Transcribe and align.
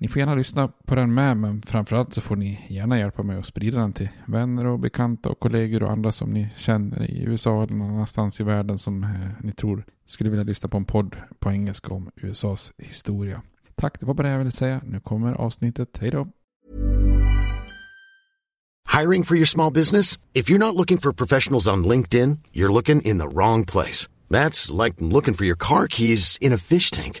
Ni 0.00 0.08
får 0.08 0.20
gärna 0.20 0.34
lyssna 0.34 0.68
på 0.68 0.94
den 0.94 1.14
med, 1.14 1.36
men 1.36 1.62
framförallt 1.62 2.14
så 2.14 2.20
får 2.20 2.36
ni 2.36 2.66
gärna 2.68 2.98
hjälpa 2.98 3.22
mig 3.22 3.38
att 3.38 3.46
sprida 3.46 3.78
den 3.78 3.92
till 3.92 4.08
vänner 4.26 4.66
och 4.66 4.78
bekanta 4.78 5.28
och 5.28 5.40
kollegor 5.40 5.82
och 5.82 5.90
andra 5.90 6.12
som 6.12 6.30
ni 6.30 6.48
känner 6.56 7.10
i 7.10 7.22
USA 7.22 7.62
eller 7.62 7.74
någon 7.74 7.90
annanstans 7.90 8.40
i 8.40 8.44
världen 8.44 8.78
som 8.78 9.04
eh, 9.04 9.10
ni 9.40 9.52
tror 9.52 9.84
skulle 10.06 10.30
vilja 10.30 10.44
lyssna 10.44 10.68
på 10.68 10.76
en 10.76 10.84
podd 10.84 11.16
på 11.38 11.50
engelska 11.50 11.94
om 11.94 12.10
USAs 12.16 12.72
historia. 12.78 13.42
Tack, 13.74 14.00
det 14.00 14.06
var 14.06 14.14
bara 14.14 14.26
det 14.26 14.32
jag 14.32 14.38
ville 14.38 14.50
säga. 14.50 14.80
Nu 14.84 15.00
kommer 15.00 15.32
avsnittet. 15.32 15.98
Hej 16.00 16.10
då! 16.10 16.28
Hiring 18.98 19.24
for 19.24 19.36
your 19.36 19.46
small 19.46 19.72
business? 19.72 20.18
If 20.32 20.50
you're 20.50 20.58
not 20.58 20.74
looking 20.74 20.98
for 20.98 21.12
professionals 21.12 21.68
on 21.68 21.84
LinkedIn, 21.84 22.38
you're 22.52 22.72
looking 22.72 23.02
in 23.02 23.18
the 23.18 23.28
wrong 23.28 23.64
place. 23.64 24.08
That's 24.30 24.84
like 24.84 24.96
looking 24.98 25.34
for 25.34 25.44
your 25.44 25.56
car 25.58 25.86
keys 25.88 26.38
in 26.40 26.52
a 26.52 26.58
fish 26.58 26.90
tank. 26.90 27.20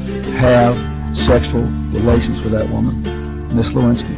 have 0.37 0.75
sexual 1.15 1.63
relations 1.93 2.45
with 2.45 2.51
that 2.57 2.69
woman, 2.69 3.03
Miss 3.55 3.73
Lewinsky. 3.73 4.13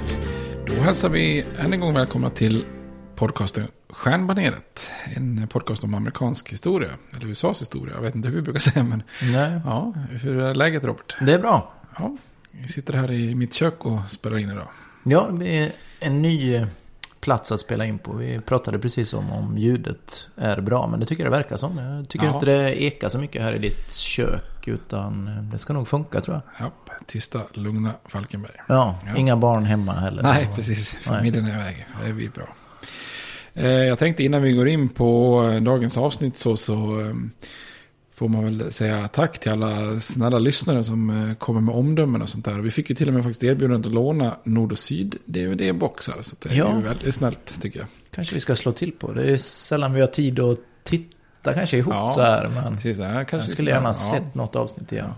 Då 0.68 0.74
hälsar 0.82 1.10
vi 1.10 1.46
än 1.60 1.74
en 1.74 1.80
gång 1.80 1.94
välkomna 1.94 2.30
till 2.30 2.66
podcasten 3.16 3.68
Stjärnbaneret. 3.90 4.92
En 5.16 5.48
podcast 5.48 5.84
om 5.84 5.94
amerikansk 5.94 6.52
historia, 6.54 6.90
eller 7.18 7.28
USAs 7.28 7.62
historia. 7.62 7.96
Jag 7.96 8.02
vet 8.02 8.16
inte 8.16 8.28
hur 8.30 8.36
vi 8.36 8.42
brukar 8.42 8.60
säga, 8.60 8.84
men 8.84 9.04
Nej, 9.34 9.52
ja, 9.66 9.94
hur 10.22 10.40
är 10.40 10.56
läget 10.56 10.84
Robert? 10.84 11.16
det 11.22 11.34
är 11.34 11.40
bra. 11.40 11.74
Ja, 11.98 12.18
vi 12.52 12.68
sitter 12.68 12.94
här 12.94 13.12
i 13.12 13.36
mitt 13.36 13.54
kök 13.54 13.86
och 13.86 14.00
spelar 14.10 14.38
in 14.38 14.50
idag. 14.50 14.68
Ja, 15.04 15.30
det 15.40 15.58
är 15.60 15.72
en 16.00 16.22
ny 16.22 16.56
eh, 16.56 16.68
plats 17.24 17.52
att 17.52 17.60
spela 17.60 17.86
in 17.86 18.00
på. 18.00 18.14
Vi 18.14 18.40
pratade 18.42 18.80
precis 18.80 19.14
om 19.14 19.32
om 19.32 19.58
ljudet 19.58 20.28
är 20.36 20.62
bra, 20.62 20.88
men 20.88 21.00
det 21.00 21.06
tycker 21.06 21.24
jag 21.24 21.32
det 21.32 21.38
verkar 21.38 21.58
som. 21.58 21.78
Jag 21.78 22.10
tycker 22.10 22.26
Ja. 22.26 22.34
inte 22.34 22.46
det 22.46 22.84
ekar 22.84 23.10
så 23.10 23.20
mycket 23.20 23.42
här 23.42 23.54
i 23.54 23.60
ditt 23.60 23.92
kök, 23.92 24.68
utan 24.68 25.30
det 25.52 25.58
ska 25.58 25.74
nog 25.74 25.88
funka 25.88 26.22
tror 26.22 26.36
jag. 26.60 26.66
Ja, 26.66 26.96
tysta, 27.06 27.42
lugna 27.54 27.92
Falkenberg. 28.06 28.52
Ja, 28.68 29.00
Ja. 29.06 29.16
inga 29.18 29.38
barn 29.38 29.66
hemma 29.66 29.94
heller. 29.94 30.24
Nej, 30.24 30.50
precis. 30.56 30.94
Familjen 30.94 31.46
är 31.46 31.60
iväg. 31.60 31.86
Det 32.06 32.14
blir 32.14 32.30
bra. 32.30 32.48
Eh, 33.54 33.68
Jag 33.68 34.00
tänkte 34.00 34.24
innan 34.24 34.42
vi 34.42 34.52
går 34.54 34.68
in 34.68 34.90
på 34.90 35.42
dagens 35.62 35.98
avsnitt 35.98 36.38
så, 36.38 36.58
så 36.58 37.00
eh, 37.02 37.14
får 38.16 38.28
man 38.28 38.44
väl 38.44 38.74
säga 38.74 39.08
tack 39.08 39.40
till 39.40 39.52
alla 39.52 40.00
snälla 40.00 40.40
lyssnare 40.40 40.84
som 40.84 41.10
eh, 41.30 41.36
kommer 41.36 41.62
med 41.62 41.76
omdömen 41.76 42.22
och 42.22 42.30
sånt 42.30 42.46
där. 42.46 42.60
Vi 42.60 42.72
fick 42.72 42.90
ju 42.90 42.96
till 42.96 43.08
och 43.08 43.14
med 43.14 43.24
faktiskt 43.24 43.44
erbjudandet 43.44 43.88
att 43.88 43.94
låna 43.94 44.36
Nord 44.44 44.72
och 44.72 44.80
Syd 44.80 45.16
DVD-boxar. 45.26 46.22
Så 46.22 46.36
det 46.40 46.50
är 46.50 46.54
Ja. 46.54 46.76
ju 46.76 46.82
väldigt 46.82 47.16
snällt 47.16 47.62
tycker 47.62 47.80
jag. 47.80 47.88
Kanske 48.16 48.34
vi 48.34 48.40
ska 48.40 48.56
slå 48.56 48.72
till 48.72 48.92
på. 48.92 49.14
Det 49.14 49.24
är 49.24 49.38
sällan 49.38 49.94
vi 49.94 50.00
har 50.00 50.08
tid 50.08 50.40
att 50.40 50.60
titta 50.84 51.54
kanske 51.54 51.78
ihop 51.78 51.94
Ja, 51.94 52.10
så 52.10 52.22
här. 52.22 52.48
Men 52.64 52.76
Precis, 52.76 52.98
ja, 52.98 53.06
kanske 53.14 53.38
jag 53.38 53.50
skulle 53.50 53.72
gärna 53.72 53.90
ja. 53.90 53.94
sett 53.94 54.36
något 54.36 54.56
avsnitt 54.56 54.92
igen. 54.92 55.10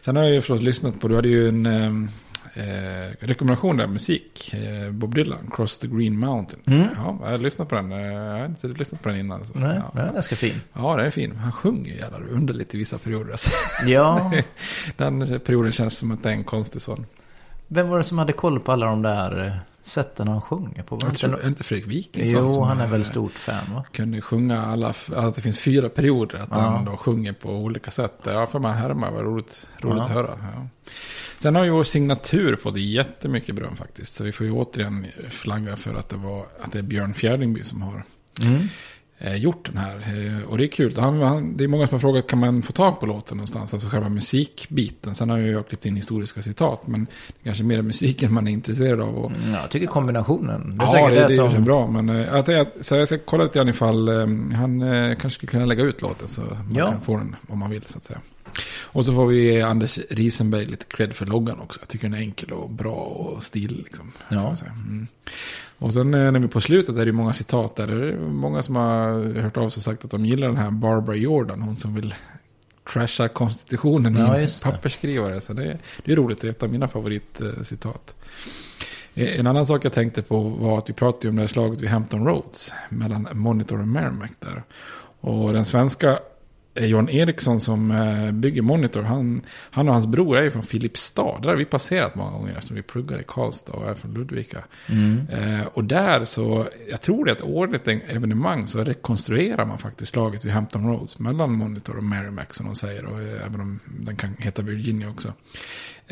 Sen 0.00 0.16
har 0.16 0.22
jag 0.22 0.32
ju 0.32 0.40
förstås 0.40 0.60
lyssnat 0.60 1.00
på, 1.00 1.08
du 1.08 1.16
hade 1.16 1.28
ju 1.28 1.48
en 1.48 2.10
eh, 2.54 3.14
rekommendation 3.26 3.76
där, 3.76 3.86
musik. 3.86 4.54
Eh, 4.54 4.90
Bob 4.90 5.14
Dylan, 5.14 5.50
Cross 5.52 5.78
the 5.78 5.86
Green 5.88 6.18
Mountain. 6.18 6.62
Mm. 6.66 6.86
Ja, 6.96 7.18
jag 7.22 7.30
har 7.30 7.38
lyssnat 7.38 7.68
på 7.68 7.74
den. 7.74 7.92
Eh, 7.92 7.98
Jag 8.00 8.38
har 8.38 8.44
inte 8.44 8.66
lyssnat 8.66 9.02
på 9.02 9.08
den 9.08 9.18
innan. 9.18 9.46
Så. 9.46 9.58
Nej, 9.58 9.76
ja. 9.84 9.90
den 10.00 10.08
är 10.08 10.12
ganska 10.12 10.36
fin. 10.36 10.54
Ja, 10.72 10.96
det 10.96 11.06
är 11.06 11.10
fin. 11.10 11.36
Han 11.36 11.52
sjunger 11.52 11.90
ju 11.90 11.96
jävla 11.98 12.18
underligt 12.18 12.74
i 12.74 12.78
vissa 12.78 12.98
perioder. 12.98 13.30
Alltså. 13.30 13.50
Ja, 13.86 14.32
Den 14.96 15.40
perioden 15.40 15.72
känns 15.72 15.98
som 15.98 16.10
att 16.10 16.22
det 16.22 16.28
är 16.28 16.32
en 16.34 16.44
konstig 16.44 16.82
sån. 16.82 17.06
vem 17.68 17.88
var 17.88 17.98
det 17.98 18.04
som 18.04 18.18
hade 18.18 18.32
koll 18.32 18.60
på 18.60 18.72
alla 18.72 18.86
de 18.86 19.02
där 19.02 19.46
eh, 19.46 19.52
sätten 19.82 20.28
han 20.28 20.40
sjunger 20.40 20.82
på? 20.82 20.98
Jag 21.02 21.14
tror, 21.14 21.40
är 21.40 21.48
inte 21.48 21.64
Fredrik 21.64 21.86
Wikingsson 21.86 22.46
Jo, 22.54 22.62
han 22.62 22.80
är 22.80 22.86
väl 22.86 23.00
eh, 23.00 23.06
stort 23.06 23.32
fan 23.32 23.74
va? 23.74 23.84
Kunde 23.92 24.20
sjunga 24.20 24.64
alla, 24.66 24.94
att 25.16 25.36
det 25.36 25.42
finns 25.42 25.58
fyra 25.60 25.88
perioder. 25.88 26.38
Att 26.38 26.48
Ja. 26.50 26.60
han 26.60 26.84
då 26.84 26.96
sjunger 26.96 27.32
på 27.32 27.50
olika 27.50 27.90
sätt. 27.90 28.14
Ja, 28.24 28.46
för 28.46 28.58
man 28.58 28.74
härmar, 28.76 29.10
var 29.10 29.22
roligt, 29.22 29.66
roligt 29.80 29.96
Ja. 29.98 30.04
att 30.04 30.10
höra. 30.10 30.38
Ja. 30.54 30.66
Sen 31.38 31.54
har 31.54 31.64
ju 31.64 31.70
vår 31.70 31.84
signatur 31.84 32.56
fått 32.56 32.76
jättemycket 32.76 33.54
beröm 33.54 33.76
faktiskt. 33.76 34.12
Så 34.14 34.24
vi 34.24 34.32
får 34.32 34.46
ju 34.46 34.52
återigen 34.52 35.06
flagga 35.30 35.76
för 35.76 35.94
att 35.94 36.08
det, 36.08 36.16
var, 36.16 36.46
att 36.60 36.72
det 36.72 36.78
är 36.78 36.82
Björn 36.82 37.14
Fjärdingby 37.14 37.62
som 37.62 37.82
har 37.82 38.04
Mm. 38.42 38.68
Eh, 39.20 39.34
gjort 39.36 39.66
den 39.66 39.76
här. 39.76 39.96
Eh, 39.96 40.42
och 40.48 40.58
det 40.58 40.64
är 40.64 40.68
kul. 40.68 40.98
Han, 40.98 41.20
han, 41.22 41.56
det 41.56 41.64
är 41.64 41.68
många 41.68 41.86
som 41.86 41.94
har 41.94 42.00
frågat, 42.00 42.26
kan 42.26 42.38
man 42.38 42.62
få 42.62 42.72
tag 42.72 43.00
på 43.00 43.06
låten 43.06 43.36
någonstans? 43.36 43.74
Alltså 43.74 43.88
själva 43.88 44.08
musikbiten. 44.08 45.14
Sen 45.14 45.30
har 45.30 45.38
ju 45.38 45.50
jag 45.52 45.68
klippt 45.68 45.86
in 45.86 45.96
historiska 45.96 46.42
citat. 46.42 46.86
Men 46.86 47.04
det 47.28 47.34
är 47.40 47.44
kanske 47.44 47.64
mer 47.64 47.78
är 47.78 47.82
musiken 47.82 48.34
man 48.34 48.48
är 48.48 48.52
intresserad 48.52 49.00
av. 49.00 49.14
Och, 49.18 49.30
Mm, 49.30 49.52
Jag 49.52 49.70
tycker 49.70 49.86
kombinationen. 49.86 50.78
Det 50.78 50.84
är 50.84 50.98
ja, 50.98 51.08
det, 51.08 51.14
det, 51.14 51.26
det 51.28 51.34
är 51.42 51.50
som... 51.50 51.64
bra. 51.64 51.86
Men 51.90 52.08
eh, 52.08 52.34
att 52.34 52.46
det 52.46 52.54
är, 52.54 52.66
så 52.80 52.96
jag 52.96 53.08
ska 53.08 53.18
kolla 53.18 53.44
lite 53.44 53.58
grann 53.58 53.68
ifall 53.68 54.08
eh, 54.08 54.26
han 54.56 54.82
eh, 54.82 55.16
kanske 55.16 55.30
skulle 55.30 55.50
kunna 55.50 55.64
lägga 55.64 55.84
ut 55.84 56.02
låten. 56.02 56.28
Så 56.28 56.40
man 56.40 56.74
Ja. 56.74 56.90
kan 56.92 57.00
få 57.00 57.16
den 57.16 57.36
om 57.48 57.58
man 57.58 57.70
vill 57.70 57.82
så 57.86 57.98
att 57.98 58.04
säga. 58.04 58.20
Och 58.82 59.06
så 59.06 59.12
får 59.14 59.26
vi 59.26 59.62
Anders 59.62 59.98
Risenberg 60.10 60.66
lite 60.66 60.84
cred 60.84 61.12
för 61.14 61.26
loggan 61.26 61.60
också. 61.60 61.80
Jag 61.80 61.88
tycker 61.88 62.08
den 62.08 62.18
är 62.18 62.22
enkel 62.22 62.52
och 62.52 62.70
bra 62.70 62.92
och 62.94 63.42
stil. 63.42 63.82
Liksom, 63.84 64.12
Ja. 64.28 64.56
jag. 64.60 64.72
Mm. 64.72 65.06
Och 65.80 65.92
sen 65.92 66.14
eh, 66.14 66.32
när 66.32 66.40
vi 66.40 66.48
på 66.48 66.60
slutet 66.60 66.96
är 66.96 67.06
det 67.06 67.12
många 67.12 67.32
citat 67.32 67.76
där. 67.76 67.86
Det 67.86 68.12
är 68.12 68.16
många 68.18 68.62
som 68.62 68.76
har 68.76 69.40
hört 69.40 69.56
av 69.56 69.68
sig 69.68 69.80
och 69.80 69.84
sagt 69.84 70.04
att 70.04 70.10
de 70.10 70.24
gillar 70.26 70.48
den 70.48 70.56
här 70.56 70.70
Barbara 70.70 71.16
Jordan. 71.16 71.62
Hon 71.62 71.76
som 71.76 71.94
vill 71.94 72.14
trasha 72.92 73.28
konstitutionen 73.28 74.16
Ja, 74.16 74.38
i 74.38 74.42
en 74.42 74.48
pappersskrivare. 74.64 75.40
Så 75.40 75.52
det, 75.52 75.78
det 76.04 76.12
är 76.12 76.16
roligt. 76.16 76.40
Det 76.40 76.46
är 76.46 76.50
ett 76.50 76.62
av 76.62 76.70
mina 76.72 76.88
favoritcitat. 76.88 78.14
Eh, 79.14 79.40
En 79.40 79.46
annan 79.46 79.66
sak 79.66 79.84
jag 79.84 79.92
tänkte 79.92 80.22
på 80.22 80.40
var 80.40 80.78
att 80.78 80.88
vi 80.88 80.92
pratade 80.94 81.28
om 81.28 81.36
det 81.36 81.42
här 81.42 81.48
slaget 81.48 81.80
vid 81.80 81.90
Hampton 81.90 82.26
Roads. 82.26 82.72
Mellan 82.88 83.28
Monitor 83.32 83.80
och 83.80 83.88
Merrimack 83.88 84.32
där. 84.40 84.62
Och 85.20 85.52
den 85.52 85.64
svenska 85.64 86.18
eh, 86.74 86.86
Johan 86.86 87.08
Eriksson 87.08 87.60
som 87.60 87.90
eh, 87.90 88.32
bygger 88.32 88.62
Monitor, 88.62 89.02
han, 89.02 89.42
han 89.70 89.88
och 89.88 89.94
hans 89.94 90.06
bror 90.06 90.36
är 90.36 90.42
ju 90.42 90.50
från 90.50 90.62
Filipstad. 90.62 91.38
Där 91.42 91.48
har 91.48 91.56
vi 91.56 91.64
passerat 91.64 92.14
många 92.14 92.30
gånger 92.30 92.54
eftersom 92.54 92.76
vi 92.76 92.82
pluggar 92.82 93.20
i 93.20 93.24
Karlstad 93.26 93.72
och 93.72 93.88
är 93.90 93.94
från 93.94 94.14
Ludvika. 94.14 94.64
Eh, 95.30 95.66
och 95.66 95.84
där 95.84 96.24
så, 96.24 96.66
jag 96.90 97.00
tror 97.00 97.24
det 97.24 97.30
är 97.30 97.34
ett 97.36 97.42
årligt 97.42 97.88
en- 97.88 98.00
evenemang 98.08 98.66
så 98.66 98.84
rekonstruerar 98.84 99.64
man 99.66 99.78
faktiskt 99.78 100.12
slaget 100.12 100.44
vid 100.44 100.52
Hampton 100.52 100.86
Roads 100.86 101.18
mellan 101.18 101.52
Monitor 101.52 101.96
och 101.96 102.04
Merrimack 102.04 102.54
som 102.54 102.66
de 102.66 102.74
säger. 102.76 103.04
Och, 103.04 103.20
eh, 103.22 103.46
även 103.46 103.60
om 103.60 103.80
den 104.00 104.16
kan 104.16 104.34
heta 104.38 104.62
Virginia 104.62 105.08
också. 105.10 105.32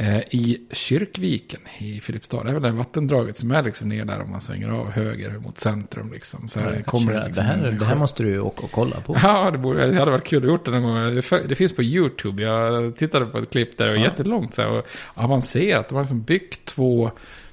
Eh, 0.00 0.18
I 0.18 0.58
Kyrkviken 0.72 1.60
i 1.78 2.00
Filipstad, 2.00 2.44
det 2.44 2.50
är 2.50 2.54
väl 2.54 2.62
det 2.62 2.70
vattendraget 2.70 3.36
som 3.36 3.50
är 3.50 3.62
liksom 3.62 3.88
ner 3.88 4.04
där 4.04 4.20
om 4.22 4.30
man 4.30 4.40
svänger 4.40 4.68
av 4.68 4.90
höger 4.90 5.38
mot 5.38 5.58
centrum. 5.60 6.12
Liksom. 6.12 6.48
Så 6.48 6.60
här 6.60 6.72
Ja, 6.76 6.82
kommer 6.82 7.12
kanske 7.12 7.26
liksom 7.28 7.44
det, 7.46 7.50
här, 7.52 7.70
det 7.78 7.84
här 7.84 7.94
måste 7.96 8.22
du 8.22 8.40
åka 8.40 8.62
och 8.62 8.70
kolla 8.70 9.00
på. 9.00 9.16
Ja, 9.22 9.50
det, 9.50 9.58
borde, 9.58 9.86
det 9.86 9.98
hade 9.98 10.10
varit 10.10 10.24
kul 10.26 10.42
att 10.44 10.48
gjort 10.50 10.64
det 10.64 10.70
någon 10.70 10.82
gång. 10.82 10.94
Det- 11.14 11.48
Det 11.48 11.54
finns 11.54 11.72
på 11.72 11.82
YouTube. 11.82 12.42
Jag 12.42 12.96
tittade 12.96 13.26
på 13.26 13.38
ett 13.38 13.50
klipp 13.50 13.78
där 13.78 13.84
det 13.86 13.92
var 13.92 13.98
Ja. 13.98 14.04
jättelångt. 14.04 14.54
Så 14.54 14.62
här, 14.62 14.70
och 14.78 14.86
avancerat. 15.14 15.88
De 15.88 15.94
har 15.94 16.02
liksom 16.02 16.22
byggt 16.22 16.64
två 16.64 17.10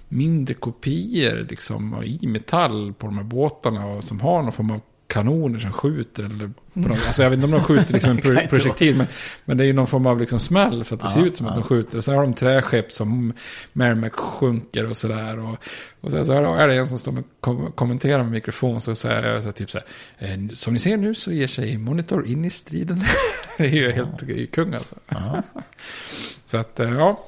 mindre 0.09 0.53
kopior 0.53 1.45
liksom, 1.49 2.03
i 2.21 2.27
metall 2.27 2.93
på 2.93 3.07
de 3.07 3.17
här 3.17 3.23
båtarna. 3.25 3.85
Och 3.85 4.03
som 4.03 4.19
har 4.21 4.43
någon 4.43 4.51
form 4.51 4.71
av 4.71 4.81
kanoner 5.07 5.59
som 5.59 5.71
skjuter. 5.71 6.23
Eller 6.23 6.51
på 6.73 6.79
något, 6.79 6.99
alltså 7.07 7.23
jag 7.23 7.29
vet 7.29 7.37
inte 7.37 7.45
om 7.45 7.51
de 7.51 7.63
skjuter 7.63 7.93
liksom 7.93 8.11
en 8.11 8.17
pro- 8.21 8.47
projektil. 8.49 8.95
Men, 8.95 9.07
men 9.45 9.57
det 9.57 9.63
är 9.63 9.65
ju 9.65 9.73
någon 9.73 9.87
form 9.87 10.05
av 10.05 10.19
liksom 10.19 10.39
smäll. 10.39 10.85
Så 10.85 10.95
att 10.95 11.01
det 11.01 11.07
Ja, 11.07 11.13
ser 11.13 11.25
ut 11.25 11.37
som 11.37 11.47
att 11.47 11.53
ja. 11.53 11.59
de 11.59 11.63
skjuter. 11.67 11.97
Och 11.97 12.03
så 12.03 12.11
har 12.13 12.21
de 12.21 12.33
träskepp 12.33 12.91
som 12.91 13.33
Merrimack 13.73 14.13
sjunker 14.15 14.85
och 14.89 14.97
sådär. 14.97 15.39
Och, 15.39 15.57
och 16.01 16.11
sen 16.11 16.25
så 16.25 16.33
är 16.55 16.67
det 16.67 16.75
en 16.75 16.89
som 16.89 16.99
står 16.99 17.19
och 17.19 17.25
kom, 17.39 17.71
kommenterar 17.71 18.23
med 18.23 18.31
mikrofon. 18.31 18.81
Så 18.81 18.95
säger 18.95 19.23
jag 19.45 19.55
typ 19.55 19.71
så 19.71 19.79
här. 20.17 20.33
"Eh, 20.33 20.49
Som 20.53 20.73
ni 20.73 20.79
ser 20.79 20.97
nu 20.97 21.15
så 21.15 21.31
ger 21.31 21.47
sig 21.47 21.77
Monitor 21.77 22.25
in 22.27 22.45
i 22.45 22.49
striden. 22.49 23.03
det 23.57 23.63
är 23.65 23.69
ju 23.69 23.91
helt 23.91 24.23
ju 24.23 24.47
kung 24.47 24.73
alltså. 24.73 24.95
Ja. 25.07 25.43
Så 26.45 26.57
att 26.57 26.79
eh, 26.79 26.89
ja. 26.93 27.25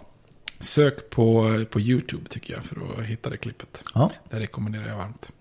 Sök 0.59 1.09
på, 1.09 1.65
på 1.69 1.79
YouTube 1.79 2.29
tycker 2.29 2.53
jag 2.53 2.63
för 2.63 2.77
att 2.99 3.05
hitta 3.05 3.29
det 3.29 3.37
klippet. 3.37 3.83
Ja. 3.93 4.11
Det 4.29 4.39
rekommenderar 4.39 4.87
jag 4.87 4.97
varmt. 4.97 5.31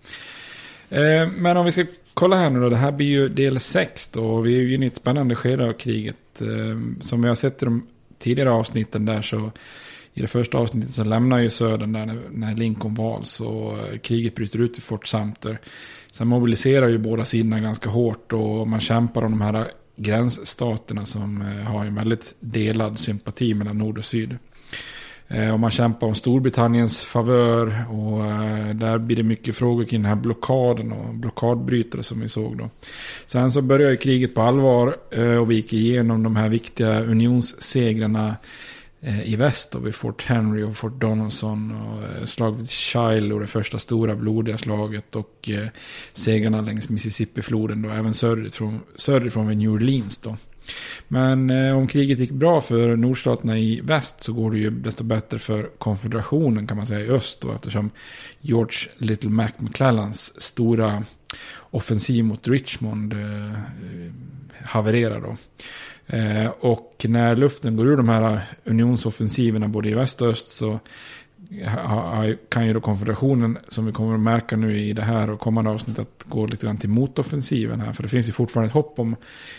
Eh, 0.89 1.29
men 1.37 1.57
om 1.57 1.65
vi 1.65 1.71
ska 1.71 1.85
kolla 2.13 2.35
här 2.35 2.49
nu 2.49 2.59
då. 2.59 2.69
Det 2.69 2.75
här 2.75 2.91
blir 2.91 3.07
ju 3.07 3.29
del 3.29 3.59
6 3.59 4.07
då. 4.07 4.25
och 4.25 4.45
Vi 4.45 4.55
är 4.55 4.61
ju 4.61 4.73
inne 4.73 4.85
i 4.85 4.87
ett 4.87 4.95
spännande 4.95 5.35
skede 5.35 5.69
av 5.69 5.73
kriget. 5.73 6.41
Eh, 6.41 6.99
som 6.99 7.21
vi 7.21 7.27
har 7.27 7.35
sett 7.35 7.61
i 7.61 7.65
de 7.65 7.87
tidigare 8.19 8.51
avsnitten 8.51 9.05
där 9.05 9.21
så. 9.21 9.51
I 10.13 10.21
det 10.21 10.27
första 10.27 10.57
avsnittet 10.57 10.89
så 10.89 11.03
lämnar 11.03 11.39
ju 11.39 11.49
södern 11.49 11.93
där 11.93 12.19
när, 12.31 12.55
Lincoln 12.55 12.93
vals 12.93 13.41
och 13.41 13.79
eh, 13.79 13.97
kriget 13.97 14.35
bryter 14.35 14.59
ut 14.59 14.77
i 14.77 14.81
Fort 14.81 15.07
Sumter. 15.07 15.59
Sen 16.11 16.27
mobiliserar 16.27 16.87
ju 16.87 16.97
båda 16.97 17.25
sidorna 17.25 17.59
ganska 17.59 17.89
hårt 17.89 18.33
och 18.33 18.67
man 18.67 18.79
kämpar 18.79 19.25
om 19.25 19.31
de 19.31 19.41
här 19.41 19.67
gränsstaterna 19.95 21.05
som 21.05 21.41
har 21.67 21.85
en 21.85 21.95
väldigt 21.95 22.35
delad 22.39 22.99
sympati 22.99 23.53
mellan 23.53 23.77
nord 23.77 23.97
och 23.97 24.05
syd. 24.05 24.37
Eh, 25.29 25.53
och 25.53 25.59
man 25.59 25.71
kämpar 25.71 26.07
om 26.07 26.15
Storbritanniens 26.15 27.01
favör 27.01 27.85
och 27.89 28.25
eh, 28.25 28.75
där 28.75 28.97
blir 28.97 29.15
det 29.15 29.23
mycket 29.23 29.55
frågor 29.55 29.85
kring 29.85 30.01
den 30.01 30.09
här 30.09 30.15
blockaden 30.15 30.91
och 30.91 31.13
blockadbrytare 31.13 32.03
som 32.03 32.19
vi 32.19 32.29
såg 32.29 32.57
då. 32.57 32.69
Sen 33.25 33.51
så 33.51 33.61
börjar 33.61 33.91
ju 33.91 33.97
kriget 33.97 34.35
på 34.35 34.41
allvar 34.41 34.97
eh, 35.11 35.37
och 35.37 35.51
vi 35.51 35.55
gick 35.55 35.73
igenom 35.73 36.23
de 36.23 36.35
här 36.35 36.49
viktiga 36.49 37.01
unionssegrarna 37.01 38.35
i 39.23 39.35
väst 39.35 39.71
då 39.71 39.79
vid 39.79 39.95
Fort 39.95 40.23
Henry 40.23 40.63
och 40.63 40.77
Fort 40.77 41.01
Donelson 41.01 41.71
och 41.71 42.29
slaget 42.29 42.59
vid 42.59 42.69
Shiloh, 42.69 43.39
det 43.39 43.47
första 43.47 43.79
stora 43.79 44.15
blodiga 44.15 44.57
slaget 44.57 45.15
och 45.15 45.49
segrarna 46.13 46.61
längs 46.61 46.89
Mississippifloden 46.89 47.81
då, 47.81 47.89
även 47.89 48.13
söderifrån, 48.13 48.79
söderifrån 48.95 49.47
vid 49.47 49.57
New 49.57 49.71
Orleans 49.71 50.17
då. 50.17 50.37
Men 51.07 51.49
eh, 51.49 51.77
om 51.77 51.87
kriget 51.87 52.19
gick 52.19 52.31
bra 52.31 52.61
för 52.61 52.95
nordstaterna 52.95 53.57
i 53.57 53.81
väst 53.83 54.23
så 54.23 54.33
går 54.33 54.51
det 54.51 54.57
ju 54.57 54.69
desto 54.69 55.03
bättre 55.03 55.39
för 55.39 55.69
konfederationen 55.77 56.67
kan 56.67 56.77
man 56.77 56.87
säga 56.87 57.05
i 57.05 57.09
öst 57.09 57.41
då 57.41 57.53
eftersom 57.53 57.89
George 58.41 58.77
Little 58.97 59.29
Mac 59.29 59.49
McClellans 59.57 60.41
stora 60.41 61.03
offensiv 61.71 62.25
mot 62.25 62.47
Richmond 62.47 63.13
eh, 63.13 63.49
eh, 63.49 64.11
havererar 64.63 65.21
då. 65.21 65.37
Eh, 66.17 66.47
och 66.59 67.05
när 67.09 67.35
luften 67.35 67.77
går 67.77 67.87
ur 67.87 67.97
de 67.97 68.09
här 68.09 68.41
unionsoffensiverna 68.63 69.67
både 69.67 69.89
i 69.89 69.93
väst 69.93 70.21
och 70.21 70.27
öst 70.27 70.47
så 70.47 70.79
kan 72.49 72.67
ju 72.67 72.73
då 72.73 72.81
konfederationen, 72.81 73.57
som 73.67 73.85
vi 73.85 73.91
kommer 73.91 74.13
att 74.13 74.19
märka 74.19 74.57
nu 74.57 74.79
i 74.79 74.93
det 74.93 75.01
här 75.01 75.29
och 75.29 75.39
kommande 75.39 75.71
avsnittet, 75.71 76.23
gå 76.25 76.45
lite 76.45 76.65
grann 76.65 76.77
till 76.77 76.89
motoffensiven 76.89 77.81
här. 77.81 77.93
För 77.93 78.03
det 78.03 78.09
finns 78.09 78.27
ju 78.27 78.31
fortfarande 78.31 78.67
ett 78.67 78.73
hopp 78.73 78.99
om 78.99 79.15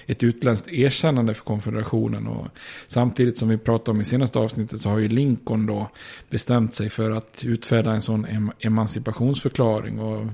ett 0.07 0.23
utländskt 0.23 0.69
erkännande 0.69 1.35
för 1.35 1.45
konfederationen. 1.45 2.27
Och 2.27 2.47
samtidigt 2.87 3.37
som 3.37 3.49
vi 3.49 3.59
pratade 3.59 3.91
om 3.91 4.01
i 4.01 4.05
senaste 4.05 4.39
avsnittet 4.39 4.81
så 4.81 4.89
har 4.89 4.99
ju 4.99 5.09
Lincoln 5.09 5.67
då 5.67 5.91
bestämt 6.31 6.75
sig 6.75 6.91
för 6.91 7.11
att 7.11 7.45
utfärda 7.45 7.93
en 7.93 8.03
sån 8.03 8.53
emancipationsförklaring. 8.61 9.99
Och 9.99 10.27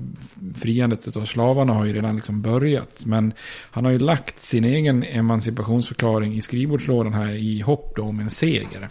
friandet 0.55 1.17
av 1.17 1.25
slavarna 1.25 1.73
har 1.73 1.85
ju 1.85 1.93
redan 1.93 2.15
liksom 2.15 2.41
börjat. 2.41 3.03
Men 3.05 3.33
han 3.71 3.85
har 3.85 3.91
ju 3.91 3.99
lagt 3.99 4.37
sin 4.37 4.63
egen 4.63 5.03
emancipationsförklaring 5.03 6.33
i 6.33 6.41
skrivbordslådan 6.41 7.13
här 7.13 7.31
i 7.31 7.61
hopp 7.61 7.93
då 7.95 8.03
om 8.03 8.19
en 8.19 8.29
seger. 8.29 8.89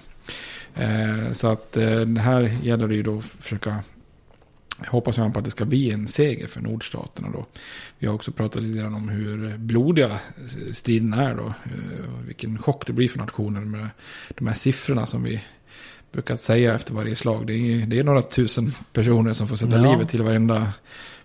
Eh, 0.74 1.32
så 1.32 1.48
att 1.48 1.76
eh, 1.76 2.00
det 2.00 2.20
här 2.20 2.42
gäller 2.62 2.88
det 2.88 2.94
ju 2.94 3.02
då 3.02 3.18
att 3.18 3.24
försöka 3.24 3.82
hoppas 4.86 5.16
jag 5.16 5.32
på 5.32 5.38
att 5.38 5.44
det 5.44 5.50
ska 5.50 5.64
bli 5.64 5.90
en 5.90 6.08
seger 6.08 6.46
för 6.46 6.60
nordstaterna 6.60 7.28
då. 7.32 7.46
Vi 7.98 8.06
har 8.06 8.14
också 8.14 8.32
pratat 8.32 8.62
lite 8.62 8.78
grann 8.78 8.94
om 8.94 9.08
hur 9.08 9.58
blodiga 9.58 10.18
striden 10.72 11.12
är 11.12 11.34
då. 11.34 11.42
eh, 11.46 12.14
och 12.14 12.28
Vilken 12.28 12.58
chock 12.58 12.86
det 12.86 12.92
blir 12.92 13.08
för 13.08 13.18
nationen 13.18 13.70
med 13.70 13.88
de 14.34 14.46
här 14.46 14.54
siffrorna 14.54 15.06
som 15.06 15.22
vi 15.24 15.44
brukar 16.12 16.36
säga 16.36 16.74
efter 16.74 16.94
varje 16.94 17.16
slag. 17.16 17.46
Det 17.46 17.52
är, 17.52 17.86
det 17.86 17.98
är 17.98 18.04
några 18.04 18.22
tusen 18.22 18.72
personer 18.92 19.32
som 19.32 19.48
får 19.48 19.56
sätta 19.56 19.76
Ja. 19.76 19.92
livet 19.92 20.08
till 20.08 20.22
varenda, 20.22 20.72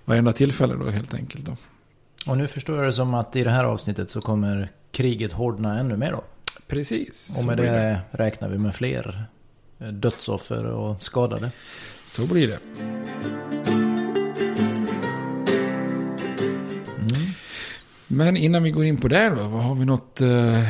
varenda 0.05 0.31
tillfälle 0.31 0.75
då 0.75 0.89
helt 0.89 1.13
enkelt 1.13 1.45
då. 1.45 1.57
Och 2.25 2.37
nu 2.37 2.47
förstår 2.47 2.75
jag 2.77 2.85
det 2.85 2.93
som 2.93 3.13
att 3.13 3.35
i 3.35 3.43
det 3.43 3.51
här 3.51 3.63
avsnittet 3.63 4.09
så 4.09 4.21
kommer 4.21 4.71
kriget 4.91 5.31
hårdna 5.31 5.79
ännu 5.79 5.97
mer 5.97 6.11
då. 6.11 6.23
Precis. 6.67 7.39
Och 7.39 7.45
med 7.45 7.57
blir 7.57 7.65
det 7.71 8.01
räknar 8.11 8.49
vi 8.49 8.57
med 8.57 8.75
fler 8.75 9.25
dödsoffer 9.79 10.65
och 10.65 11.03
skadade. 11.03 11.51
Så 12.05 12.25
blir 12.25 12.47
det. 12.47 12.59
Mm. 16.97 17.33
Men 18.07 18.37
innan 18.37 18.63
vi 18.63 18.71
går 18.71 18.85
in 18.85 18.97
på 18.97 19.07
det 19.07 19.29
då, 19.29 19.41
har 19.41 19.75
vi 19.75 19.85
något 19.85 20.21
uh, 20.21 20.63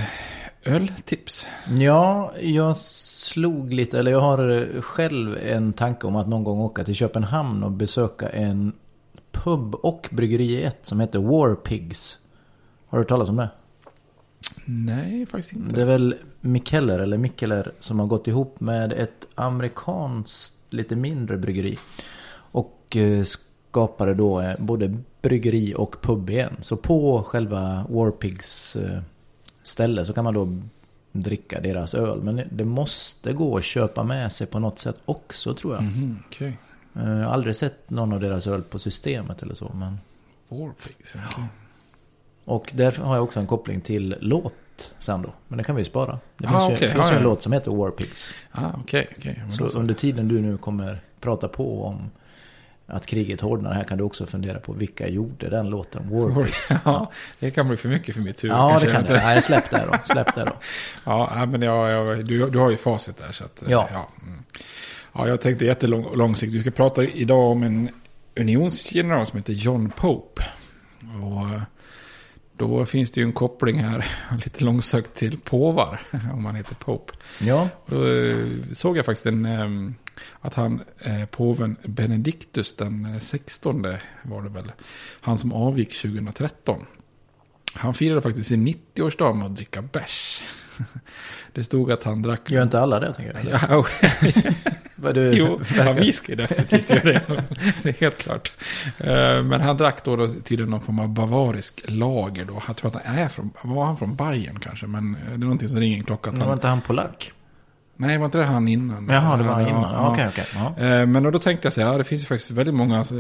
öltips? 0.64 1.48
Ja, 1.80 2.34
jag 2.42 2.78
slog 2.78 3.74
lite, 3.74 4.00
eller 4.00 4.12
jag 4.12 4.20
har 4.20 4.50
eh, 4.50 4.82
själv 4.82 5.38
en 5.38 5.74
tanke 5.74 6.08
om 6.08 6.16
att 6.16 6.28
någon 6.28 6.44
gång 6.44 6.60
åka 6.60 6.84
till 6.84 6.96
Köpenhamn 6.96 7.64
och 7.64 7.72
besöka 7.72 8.30
en 8.30 8.74
pub 9.32 9.76
och 9.76 10.10
bryggeri 10.12 10.64
ett 10.64 10.80
som 10.86 11.00
heter 11.00 11.20
War 11.20 11.56
Pigs. 11.56 12.18
Har 12.88 12.98
du 12.98 13.02
hört 13.02 13.10
talas 13.10 13.30
om 13.30 13.36
det? 13.36 13.50
Nej, 14.66 15.26
faktiskt 15.26 15.54
inte. 15.54 15.76
Det 15.76 15.82
är 15.82 15.86
väl 15.86 16.16
Mikkeller 16.42 17.00
eller 17.00 17.18
Mikkeller 17.18 17.72
som 17.80 18.00
har 18.00 18.08
gått 18.08 18.28
ihop 18.28 18.60
med 18.60 18.94
ett 18.94 19.28
amerikanskt 19.36 20.56
lite 20.70 20.96
mindre 20.96 21.38
bryggeri. 21.38 21.78
Och 22.32 22.96
eh, 22.96 23.24
skapade 23.24 24.14
då 24.14 24.42
eh, 24.42 24.56
både 24.60 24.98
bryggeri 25.22 25.74
och 25.78 26.02
pub 26.02 26.30
igen. 26.30 26.58
Så 26.62 26.78
på 26.78 27.24
själva 27.24 27.86
Warpigs 27.90 28.76
eh, 28.76 29.00
ställe 29.64 30.06
så 30.06 30.14
kan 30.14 30.24
man 30.24 30.34
då 30.34 30.58
dricka 31.12 31.60
deras 31.62 31.94
öl. 31.94 32.22
Men 32.24 32.42
det 32.52 32.66
måste 32.66 33.34
gå 33.34 33.58
att 33.58 33.64
köpa 33.64 34.04
med 34.04 34.32
sig 34.32 34.48
på 34.48 34.60
något 34.60 34.80
sätt 34.80 35.00
också 35.06 35.54
tror 35.54 35.76
jag. 35.76 35.84
Okej. 36.28 36.58
Eh, 36.96 37.10
Jag 37.10 37.26
har 37.26 37.34
aldrig 37.34 37.56
sett 37.56 37.90
någon 37.90 38.14
av 38.14 38.20
deras 38.20 38.48
öl 38.48 38.62
på 38.62 38.80
systemet 38.80 39.42
eller 39.44 39.56
så. 39.56 39.72
Men... 39.76 40.00
Warpigs, 40.48 41.16
okej. 41.16 41.44
Och 42.46 42.72
där 42.76 42.92
har 42.92 43.16
jag 43.16 43.24
också 43.24 43.40
en 43.40 43.48
koppling 43.48 43.82
till 43.82 44.16
låt 44.20 44.54
sen 45.00 45.22
då. 45.22 45.34
Men 45.48 45.58
det 45.58 45.64
kan 45.64 45.76
vi 45.76 45.82
ju 45.82 45.86
spara. 45.86 46.20
Det 46.38 46.48
Ah, 46.48 46.52
finns 46.52 46.70
ju, 46.72 46.76
okej. 46.76 46.90
finns 46.90 47.06
Ah, 47.06 47.10
ju 47.12 47.16
en 47.18 47.22
ja. 47.24 47.30
låt 47.30 47.42
som 47.42 47.54
heter 47.54 47.72
War 47.72 47.92
Pigs. 47.92 48.30
Ah, 48.52 48.66
okej. 48.82 49.08
Men 49.24 49.52
Så 49.52 49.70
så. 49.70 49.80
under 49.80 49.94
tiden 49.94 50.28
du 50.28 50.42
nu 50.42 50.58
kommer 50.58 51.00
prata 51.22 51.48
på 51.48 51.84
om 51.86 52.10
att 52.92 53.06
kriget 53.06 53.42
hårdnar 53.42 53.74
här 53.74 53.84
kan 53.84 53.98
du 53.98 54.04
också 54.04 54.26
fundera 54.26 54.60
på 54.60 54.74
vilka 54.74 55.08
gjorde 55.08 55.50
den 55.50 55.70
låten, 55.70 56.10
Warpigs. 56.10 56.70
Ja, 56.86 57.12
det 57.40 57.52
kan 57.52 57.68
bli 57.68 57.78
för 57.78 57.90
mycket 57.90 58.16
för 58.16 58.22
mitt 58.22 58.44
huvud. 58.44 58.58
Ja, 58.58 58.70
kanske. 58.70 58.88
det 58.88 58.94
kan 58.94 59.04
det. 59.04 59.14
Nej, 59.14 59.42
släpp 59.42 59.70
det 59.70 59.88
då. 59.92 59.98
Släpp 60.14 60.36
det 60.36 60.44
då. 60.46 60.54
Ja, 61.06 61.46
men 61.46 61.62
jag, 61.62 61.90
jag, 61.92 62.26
du, 62.26 62.50
du 62.50 62.60
har 62.60 62.70
ju 62.72 62.78
facit 62.78 63.18
där. 63.18 63.32
Så 63.32 63.44
att, 63.44 63.64
Ja. 63.68 63.90
Ja, 63.94 64.08
mm. 64.22 64.44
ja 65.14 65.28
jag 65.28 65.42
tänkte 65.42 65.66
jättelångsiktigt. 65.66 66.56
Vi 66.56 66.60
ska 66.60 66.72
prata 66.72 67.04
idag 67.04 67.52
om 67.52 67.64
en 67.64 67.90
unionsgeneral 68.40 69.26
som 69.26 69.38
heter 69.38 69.54
John 69.54 69.92
Pope. 69.98 70.44
Och 71.24 71.42
eh, 71.50 71.62
då 72.60 72.86
finns 72.86 73.12
det 73.12 73.22
ju 73.22 73.26
en 73.26 73.34
koppling 73.34 73.80
här, 73.80 74.08
lite 74.44 74.64
långsökt 74.64 75.16
till 75.16 75.40
påvar, 75.40 76.02
om 76.34 76.44
man 76.44 76.56
heter 76.56 76.76
Pope. 76.76 77.14
Ja, 77.42 77.70
Och 77.86 77.92
då 77.92 78.08
eh, 78.08 78.36
såg 78.72 78.98
jag 78.98 79.06
faktiskt 79.06 79.26
en, 79.26 79.46
eh, 79.46 79.92
att 80.42 80.54
han, 80.54 80.82
eh, 81.00 81.26
påven 81.26 81.76
Benediktus 81.84 82.76
den 82.76 83.20
16 83.22 83.86
var 84.24 84.42
det 84.42 84.50
väl, 84.50 84.72
han 85.22 85.38
som 85.38 85.54
avgick 85.54 86.02
2013. 86.02 86.86
Han 87.74 87.94
firade 87.94 88.22
faktiskt 88.22 88.50
sin 88.50 88.68
90-årsdag 88.68 89.34
med 89.34 89.46
att 89.46 89.56
dricka 89.56 89.82
bärs. 89.82 90.44
Det 91.54 91.64
stod 91.64 91.92
att 91.92 92.04
han 92.04 92.22
drack... 92.22 92.52
gör 92.52 92.64
inte 92.64 92.80
alla 92.80 93.00
det 93.00 93.14
tänker 93.14 93.50
jag. 93.50 93.62
Ja, 93.70 93.86
Vad 95.02 95.16
du, 95.16 95.32
jo, 95.34 95.60
ja, 95.78 95.92
vi 95.94 96.14
ska 96.14 96.32
ju 96.32 96.36
definitivt 96.36 96.90
göra 96.90 97.04
det. 97.04 97.22
Det 97.84 97.90
är 97.90 97.94
helt 98.02 98.18
klart. 98.18 98.52
Eh, 98.98 99.44
Men 99.44 99.62
han 99.62 99.78
drack 99.78 100.04
då, 100.04 100.16
då 100.16 100.28
tydligen 100.28 100.70
någon 100.70 100.82
form 100.82 101.00
av 101.00 101.10
bavarisk 101.10 101.82
lager 101.88 102.46
då. 102.46 102.62
Jag 102.68 102.76
tror 102.78 102.96
att 102.96 103.06
han 103.06 103.16
är 103.18 103.28
från, 103.28 103.50
var 103.62 103.86
han 103.86 103.98
från 103.98 104.16
Bayern 104.16 104.60
kanske? 104.60 104.88
Men 104.88 105.16
eh, 105.16 105.20
det 105.30 105.34
är 105.34 105.38
någonting 105.38 105.70
som 105.70 105.80
ringer 105.80 105.98
en 105.98 106.04
klocka. 106.04 106.32
Men 106.32 106.40
var 106.40 106.48
han, 106.48 106.58
inte 106.58 106.68
han 106.68 106.82
polack? 106.82 107.32
nej, 107.98 108.18
var 108.18 108.26
inte 108.26 108.38
det 108.38 108.46
han 108.46 108.68
innan? 108.68 109.08
Jaha, 109.10 109.38
det 109.38 109.44
var 109.44 109.54
han 109.54 109.68
innan. 109.68 109.94
ja. 109.94 110.12
Okej, 110.12 110.28
okej. 110.30 110.46
Ja. 110.56 110.86
Eh, 110.86 111.06
Men 111.06 111.24
då, 111.24 111.40
tänkte 111.40 111.66
jag 111.66 111.74
så 111.74 111.82
här, 111.82 111.88
ja, 111.92 111.98
det 111.98 112.04
finns 112.04 112.22
ju 112.22 112.26
faktiskt 112.26 112.52
väldigt 112.52 112.76
många 112.76 113.04
så 113.04 113.16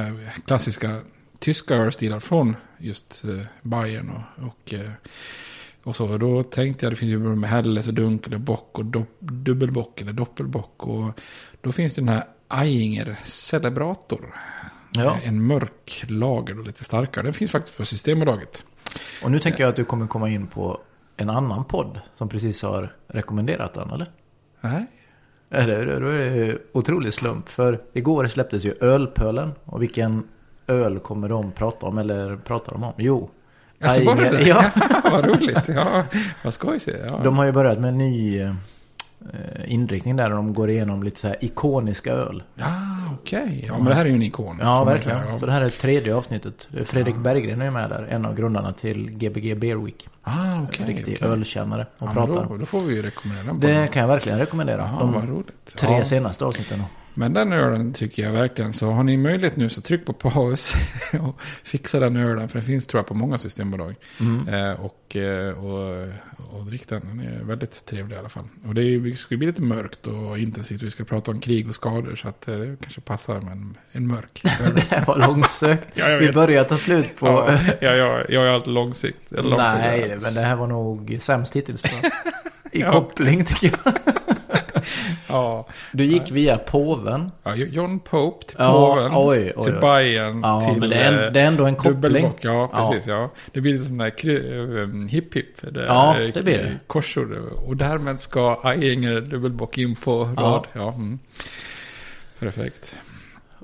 här, 0.00 0.32
klassiska 0.46 1.00
tyska 1.38 1.74
ölstilar 1.74 2.20
från 2.20 2.56
just 2.78 3.24
Bayern 3.62 4.10
och, 4.10 4.44
och, 4.46 4.74
och 5.82 5.96
så. 5.96 6.18
Då 6.18 6.42
tänkte 6.42 6.86
jag, 6.86 6.92
det 6.92 6.96
finns 6.96 7.10
ju 7.10 7.18
med 7.18 7.50
Helles 7.50 7.88
och 7.88 7.94
Dunkel 7.94 8.34
och 8.34 8.40
Bock 8.40 8.78
och 8.78 8.84
do, 8.84 9.04
Dubbelbock 9.18 10.00
eller 10.00 10.12
Doppelbock. 10.12 10.86
Och 10.86 11.20
då 11.60 11.72
finns 11.72 11.94
det 11.94 12.00
den 12.00 12.08
här 12.08 12.24
Ayinger 12.48 13.18
Celebrator. 13.22 14.34
Ja. 14.92 15.18
En 15.22 15.42
mörk 15.42 16.04
lager 16.08 16.58
och 16.58 16.66
lite 16.66 16.84
starkare. 16.84 17.24
Den 17.24 17.32
finns 17.32 17.50
faktiskt 17.50 17.76
på 17.76 17.84
Systembolaget. 17.84 18.64
Och 19.24 19.30
nu 19.30 19.38
tänker 19.38 19.60
jag 19.60 19.70
att 19.70 19.76
du 19.76 19.84
kommer 19.84 20.06
komma 20.06 20.28
in 20.30 20.46
på 20.46 20.80
en 21.16 21.30
annan 21.30 21.64
podd 21.64 22.00
som 22.12 22.28
precis 22.28 22.62
har 22.62 22.96
rekommenderat 23.06 23.74
den, 23.74 23.90
eller? 23.90 24.10
Nej. 24.60 24.86
Eller 25.50 26.00
då 26.00 26.06
är 26.06 26.18
det 26.18 26.58
otrolig 26.72 27.14
slump. 27.14 27.48
För 27.48 27.80
igår 27.92 28.26
släpptes 28.26 28.64
ju 28.64 28.74
Ölpölen. 28.80 29.52
Och 29.64 29.82
vilken 29.82 30.28
öl 30.66 30.98
kommer 30.98 31.28
de 31.28 31.52
prata 31.52 31.86
om? 31.86 31.98
Eller 31.98 32.36
pratar 32.36 32.72
de 32.72 32.82
om? 32.82 32.92
Jo. 32.96 33.30
Alltså 33.82 34.04
var 34.04 34.14
det 34.14 34.30
det? 34.30 34.42
Ja. 34.48 34.64
Vad 35.10 35.24
roligt. 35.24 35.68
Ja, 35.68 36.04
vad 36.42 36.54
skojs. 36.54 36.88
Ja. 37.08 37.20
De 37.24 37.38
har 37.38 37.44
ju 37.44 37.52
börjat 37.52 37.78
med 37.78 37.88
en 37.88 37.98
ny 37.98 38.40
eh, 38.40 38.52
inriktning 39.66 40.16
där. 40.16 40.30
De 40.30 40.54
går 40.54 40.70
igenom 40.70 41.02
lite 41.02 41.20
så 41.20 41.28
här 41.28 41.36
ikoniska 41.44 42.12
öl. 42.12 42.42
Ja, 42.54 42.66
okej. 43.20 43.64
Ja, 43.68 43.76
men 43.76 43.84
det 43.84 43.94
här 43.94 44.04
är 44.04 44.08
ju 44.08 44.14
en 44.14 44.22
ikon. 44.22 44.58
Ja, 44.60 44.84
verkligen. 44.84 45.18
Ja. 45.28 45.38
Så 45.38 45.46
det 45.46 45.52
här 45.52 45.60
är 45.60 45.68
tredje 45.68 46.14
avsnittet. 46.14 46.68
Fredrik 46.84 47.16
Berggren 47.16 47.60
är 47.60 47.64
ju 47.64 47.70
med 47.70 47.90
där. 47.90 48.06
En 48.10 48.24
av 48.26 48.34
grundarna 48.34 48.72
till 48.72 49.10
Gbg 49.10 49.56
Beer 49.58 49.76
Week. 49.76 50.08
Ah, 50.22 50.32
okej. 50.68 50.86
Riktig 50.86 51.14
okej. 51.20 51.28
ölkännare. 51.28 51.86
Och 51.98 52.08
Ja, 52.08 52.12
pratar. 52.12 52.46
då, 52.48 52.56
då 52.56 52.66
får 52.66 52.80
vi 52.80 52.94
ju 52.94 53.02
rekommendera 53.02 53.46
den. 53.46 53.60
Det 53.60 53.86
kan 53.92 54.00
jag 54.00 54.08
verkligen 54.08 54.38
rekommendera. 54.38 54.90
Jaha, 55.00 55.22
De 55.26 55.44
tre 55.76 55.96
Ja. 55.96 56.04
senaste 56.04 56.44
avsnitten. 56.44 56.82
Men 57.20 57.32
den 57.32 57.52
ölen 57.52 57.92
tycker 57.92 58.22
jag 58.22 58.32
verkligen. 58.32 58.72
Så 58.72 58.90
har 58.90 59.02
ni 59.04 59.16
möjlighet 59.16 59.56
nu 59.56 59.68
så 59.68 59.80
tryck 59.80 60.06
på 60.06 60.12
paus 60.12 60.74
och 61.20 61.40
fixa 61.64 62.00
den 62.00 62.16
ölen. 62.16 62.48
För 62.48 62.58
den 62.58 62.66
finns 62.66 62.86
tror 62.86 62.98
jag 62.98 63.06
på 63.06 63.14
många 63.14 63.38
systembolag. 63.38 63.94
Mm. 64.20 64.48
Eh, 64.48 64.80
och, 64.80 65.16
eh, 65.16 65.64
och, 65.64 66.08
och 66.58 66.66
drick 66.66 66.88
den. 66.88 67.00
Den 67.00 67.20
är 67.20 67.44
väldigt 67.44 67.86
trevlig 67.86 68.16
i 68.16 68.18
alla 68.18 68.28
fall. 68.28 68.44
Och 68.66 68.74
det, 68.74 68.82
är, 68.82 68.98
det 68.98 69.12
ska 69.12 69.36
bli 69.36 69.46
lite 69.46 69.62
mörkt 69.62 70.06
och 70.06 70.38
intensivt. 70.38 70.82
Vi 70.82 70.90
ska 70.90 71.04
prata 71.04 71.30
om 71.30 71.40
krig 71.40 71.68
och 71.68 71.74
skador. 71.74 72.16
Så 72.16 72.28
att 72.28 72.48
eh, 72.48 72.54
det 72.58 72.76
kanske 72.80 73.00
passar 73.00 73.40
med 73.40 73.52
en, 73.52 73.76
en 73.92 74.06
mörk. 74.06 74.40
Det 74.74 74.84
här 74.90 75.04
var 75.06 75.18
långsökt. 75.26 75.84
Ja, 75.94 76.08
jag 76.10 76.18
Vi 76.18 76.32
börjar 76.32 76.64
ta 76.64 76.76
slut 76.76 77.16
på... 77.18 77.26
ja, 77.26 77.58
ja, 77.80 77.90
jag, 77.94 78.30
jag 78.30 78.44
är 78.46 78.48
alltid 78.48 78.72
långsikt. 78.72 79.32
eller 79.32 79.42
långsikt. 79.50 79.78
Nej, 79.78 80.18
men 80.22 80.34
det 80.34 80.40
här 80.40 80.56
var 80.56 80.66
nog 80.66 81.16
sämst 81.20 81.56
hittills. 81.56 81.84
Jag. 81.84 82.10
I 82.72 82.80
Ja. 82.80 82.90
koppling 82.90 83.44
tycker 83.44 83.74
jag. 83.84 83.94
Ja. 85.28 85.66
Du 85.92 86.04
gick 86.04 86.30
via 86.30 86.58
påven. 86.58 87.30
Ja, 87.42 87.54
John 87.54 88.00
Pope 88.00 88.46
till 88.46 88.56
Ja, 88.58 88.72
påven, 88.72 89.12
oj, 89.14 89.52
oj, 89.56 89.64
till 89.64 89.74
oj. 89.74 89.80
Bayern, 89.80 90.40
Ja, 90.42 90.60
till 90.60 90.80
men 90.80 90.90
det 90.90 90.96
är 90.96 91.12
en- 91.12 91.24
eh, 91.24 91.32
det 91.32 91.40
är 91.40 91.46
ändå 91.46 91.66
en 91.66 91.76
koppling. 91.76 92.32
Ja 92.40 92.70
Ja. 92.72 92.88
precis. 92.90 93.06
Ja. 93.08 93.30
Det 93.52 93.60
blir 93.60 93.72
lite 93.72 93.84
som 93.84 93.98
där 93.98 94.82
eh, 94.82 95.08
hipp. 95.08 95.32
Det 95.60 95.84
Ja, 95.86 96.16
det 96.34 96.42
blir 96.42 96.58
det. 96.58 96.78
Korsord. 96.86 97.32
Och 97.66 97.76
därmed 97.76 98.20
ska 98.20 98.60
Ayinger 98.64 99.20
Dubbelbock 99.20 99.78
in 99.78 99.96
på 99.96 100.24
rad. 100.24 100.34
Ja. 100.36 100.64
Ja. 100.72 100.88
mm. 100.94 101.18
Perfekt. 102.38 102.96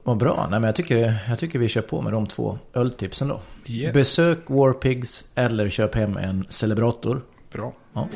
Vad 0.04 0.16
bra. 0.16 0.46
Nej, 0.50 0.60
men 0.60 0.64
jag 0.68 0.74
tycker, 0.76 1.14
jag 1.28 1.38
tycker 1.38 1.58
vi 1.58 1.68
kör 1.68 1.82
på 1.82 2.00
med 2.00 2.12
de 2.12 2.26
två 2.26 2.58
öltipsen 2.74 3.28
då. 3.28 3.40
Yes. 3.66 3.92
Besök 3.94 4.38
Warpigs 4.46 5.24
eller 5.34 5.68
köp 5.68 5.94
hem 5.94 6.16
en 6.16 6.46
Celebrator. 6.50 7.22
Bra. 7.52 7.72
Ja. 7.92 8.08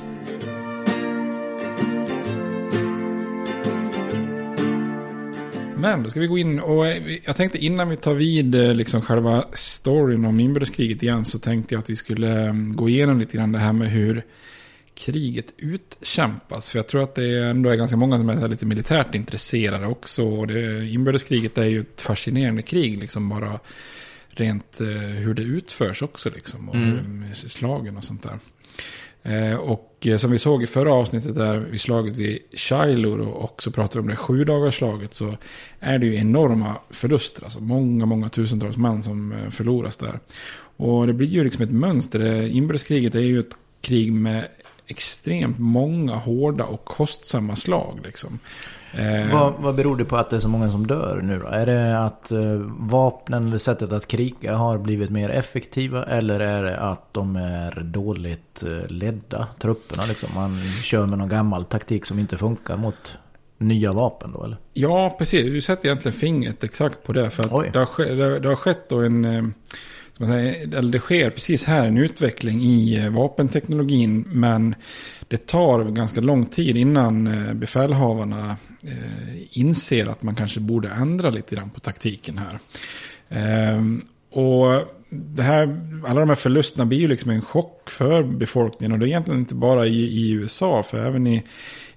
Men 5.81 6.03
då 6.03 6.11
ska 6.11 6.21
vi 6.21 6.27
gå 6.27 6.39
in 6.39 6.61
och 6.61 6.87
eh, 6.87 7.19
jag 7.25 7.37
tänkte 7.37 7.59
innan 7.59 7.89
vi 7.89 7.97
tar 7.97 8.15
vid 8.15 8.55
eh, 8.55 8.75
liksom 8.75 9.03
själva 9.03 9.45
storyn 9.53 10.25
om 10.25 10.41
inbördeskriget 10.41 11.03
igen 11.03 11.25
så 11.25 11.39
tänkte 11.39 11.75
jag 11.75 11.83
att 11.83 11.91
vi 11.91 11.97
skulle 11.97 12.47
eh, 12.47 12.53
gå 12.53 12.89
igenom 12.89 13.19
lite 13.19 13.37
grann 13.37 13.53
det 13.53 13.59
här 13.59 13.73
med 13.73 13.91
hur 13.91 14.25
kriget 14.95 15.47
utkämpas. 15.57 16.71
För 16.71 16.79
jag 16.79 16.87
tror 16.89 17.03
att 17.03 17.15
det 17.15 17.39
ändå 17.39 17.71
är 17.71 17.77
ganska 17.77 17.97
många 17.97 18.19
som 18.19 18.29
är 18.29 18.49
lite 18.49 18.67
militärt 18.67 19.15
intresserade 19.15 19.87
också. 19.87 20.25
Och 20.25 20.47
det, 20.47 20.87
inbördeskriget 20.89 21.59
är 21.59 21.65
ju 21.65 21.81
ett 21.81 22.01
fascinerande 22.01 22.63
krig, 22.63 22.99
liksom 22.99 23.29
bara 23.29 23.59
rent 24.29 24.81
hur 25.19 25.35
det 25.35 25.43
utförs 25.43 26.03
också 26.03 26.31
liksom. 26.31 26.69
Och 26.69 26.75
Mm. 26.75 27.25
slagen 27.35 27.97
och 27.97 28.05
sånt 28.05 28.23
där. 28.23 28.39
Eh, 29.23 29.55
och 29.55 30.07
eh, 30.07 30.17
som 30.17 30.31
vi 30.31 30.39
såg 30.39 30.63
i 30.63 30.67
förra 30.67 30.93
avsnittet 30.93 31.35
där 31.35 31.59
vi 31.59 31.79
slaget 31.79 32.19
i 32.19 32.39
Shiloh 32.53 33.29
och 33.29 33.45
också 33.45 33.71
pratade 33.71 34.01
om 34.01 34.09
det 34.09 34.17
sju 34.17 34.45
dagars 34.45 34.79
slaget 34.79 35.15
så 35.15 35.37
är 35.81 35.99
det 35.99 36.07
ju 36.07 36.15
enorma 36.15 36.77
förluster. 36.91 37.45
Alltså 37.45 37.61
många, 37.61 38.07
många 38.07 38.29
tusentals 38.29 38.77
män 38.77 39.03
som 39.03 39.33
eh, 39.33 39.51
förloras 39.51 39.97
där. 39.97 40.19
Och 40.77 41.07
det 41.07 41.13
blir 41.13 41.29
ju 41.29 41.45
liksom 41.45 41.65
ett 41.65 41.71
mönster. 41.71 42.47
Inbördeskriget 42.47 43.15
är 43.15 43.21
ju 43.21 43.41
ett 43.41 43.57
krig 43.81 44.13
med 44.13 44.49
extremt 44.87 45.59
många 45.59 46.17
hårda 46.17 46.65
och 46.65 46.85
kostsamma 46.85 47.57
slag. 47.57 48.01
Liksom. 48.05 48.39
Eh, 48.93 49.33
Vad, 49.33 49.53
vad 49.59 49.75
beror 49.75 49.97
det 49.97 50.05
på 50.05 50.17
att 50.17 50.31
det 50.31 50.37
är 50.37 50.41
så 50.41 50.49
många 50.49 50.71
som 50.71 50.87
dör 50.87 51.21
nu 51.23 51.39
då? 51.39 51.47
Är 51.47 51.67
det 51.67 51.99
att 52.05 52.33
eh, 52.33 52.55
vapnen 52.79 53.47
eller 53.47 53.59
sättet 53.59 53.93
att 53.93 54.07
kriga 54.09 54.57
har 54.57 54.79
blivit 54.79 55.11
mer 55.11 55.29
effektiva? 55.31 56.05
Eller 56.05 56.41
är 56.41 56.63
det 56.63 56.79
att 56.79 57.15
de 57.15 57.37
är 57.37 57.81
dåligt 57.81 58.63
eh, 58.63 58.89
ledda, 58.89 59.47
trupperna 59.59 60.05
liksom? 60.07 60.29
Man 60.35 60.59
kör 60.83 61.07
med 61.07 61.19
någon 61.19 61.29
gammal 61.29 61.65
taktik 61.65 62.05
som 62.07 62.19
inte 62.19 62.39
funkar 62.39 62.77
mot 62.77 63.17
nya 63.59 63.93
vapen 63.93 64.33
då 64.33 64.45
eller? 64.45 64.57
Ja, 64.73 65.15
precis. 65.19 65.45
Du 65.45 65.61
sätter 65.61 65.87
egentligen 65.87 66.19
fingret 66.19 66.65
exakt 66.65 67.03
på 67.03 67.13
det. 67.13 67.31
För 67.31 67.43
att 67.43 67.73
det 67.73 67.79
har, 67.79 68.17
det, 68.17 68.39
det 68.39 68.49
har 68.49 68.57
skett 68.57 68.89
då 68.89 69.01
en... 69.01 69.25
eh, 69.25 69.45
säga, 70.19 70.55
eller 70.79 70.93
det 70.93 70.99
sker 70.99 71.31
precis 71.31 71.65
här 71.65 71.87
en 71.87 71.99
utveckling 71.99 72.61
i 72.61 73.05
eh, 73.05 73.11
vapenteknologin. 73.11 74.25
Men 74.29 74.75
det 75.29 75.47
tar 75.47 75.85
ganska 75.85 76.21
lång 76.21 76.47
tid 76.47 76.77
innan 76.77 77.31
befälhavarna 77.59 78.57
Eh, 78.83 79.59
inser 79.59 80.07
att 80.07 80.23
man 80.23 80.35
kanske 80.35 80.61
borde 80.61 80.89
ändra 80.89 81.31
lite 81.31 81.55
grann 81.55 81.71
på 81.71 81.81
taktiken 81.81 82.39
här. 82.39 82.59
Ehm, 83.29 84.05
och 84.31 84.83
det 85.11 85.43
här, 85.43 85.63
alla 86.07 86.21
de 86.21 86.29
här 86.29 86.37
förlusterna 86.37 86.87
blir 86.87 86.99
ju 86.99 87.09
liksom 87.09 87.31
en 87.31 87.43
chock 87.43 87.91
för 87.91 88.23
befolkningen. 88.23 88.93
Och 88.93 88.99
det 88.99 89.05
är 89.05 89.09
egentligen 89.09 89.41
inte 89.41 89.55
bara 89.55 89.87
i, 89.87 90.05
i 90.05 90.31
USA, 90.31 90.83
för 90.83 91.07
även 91.07 91.27
i 91.27 91.43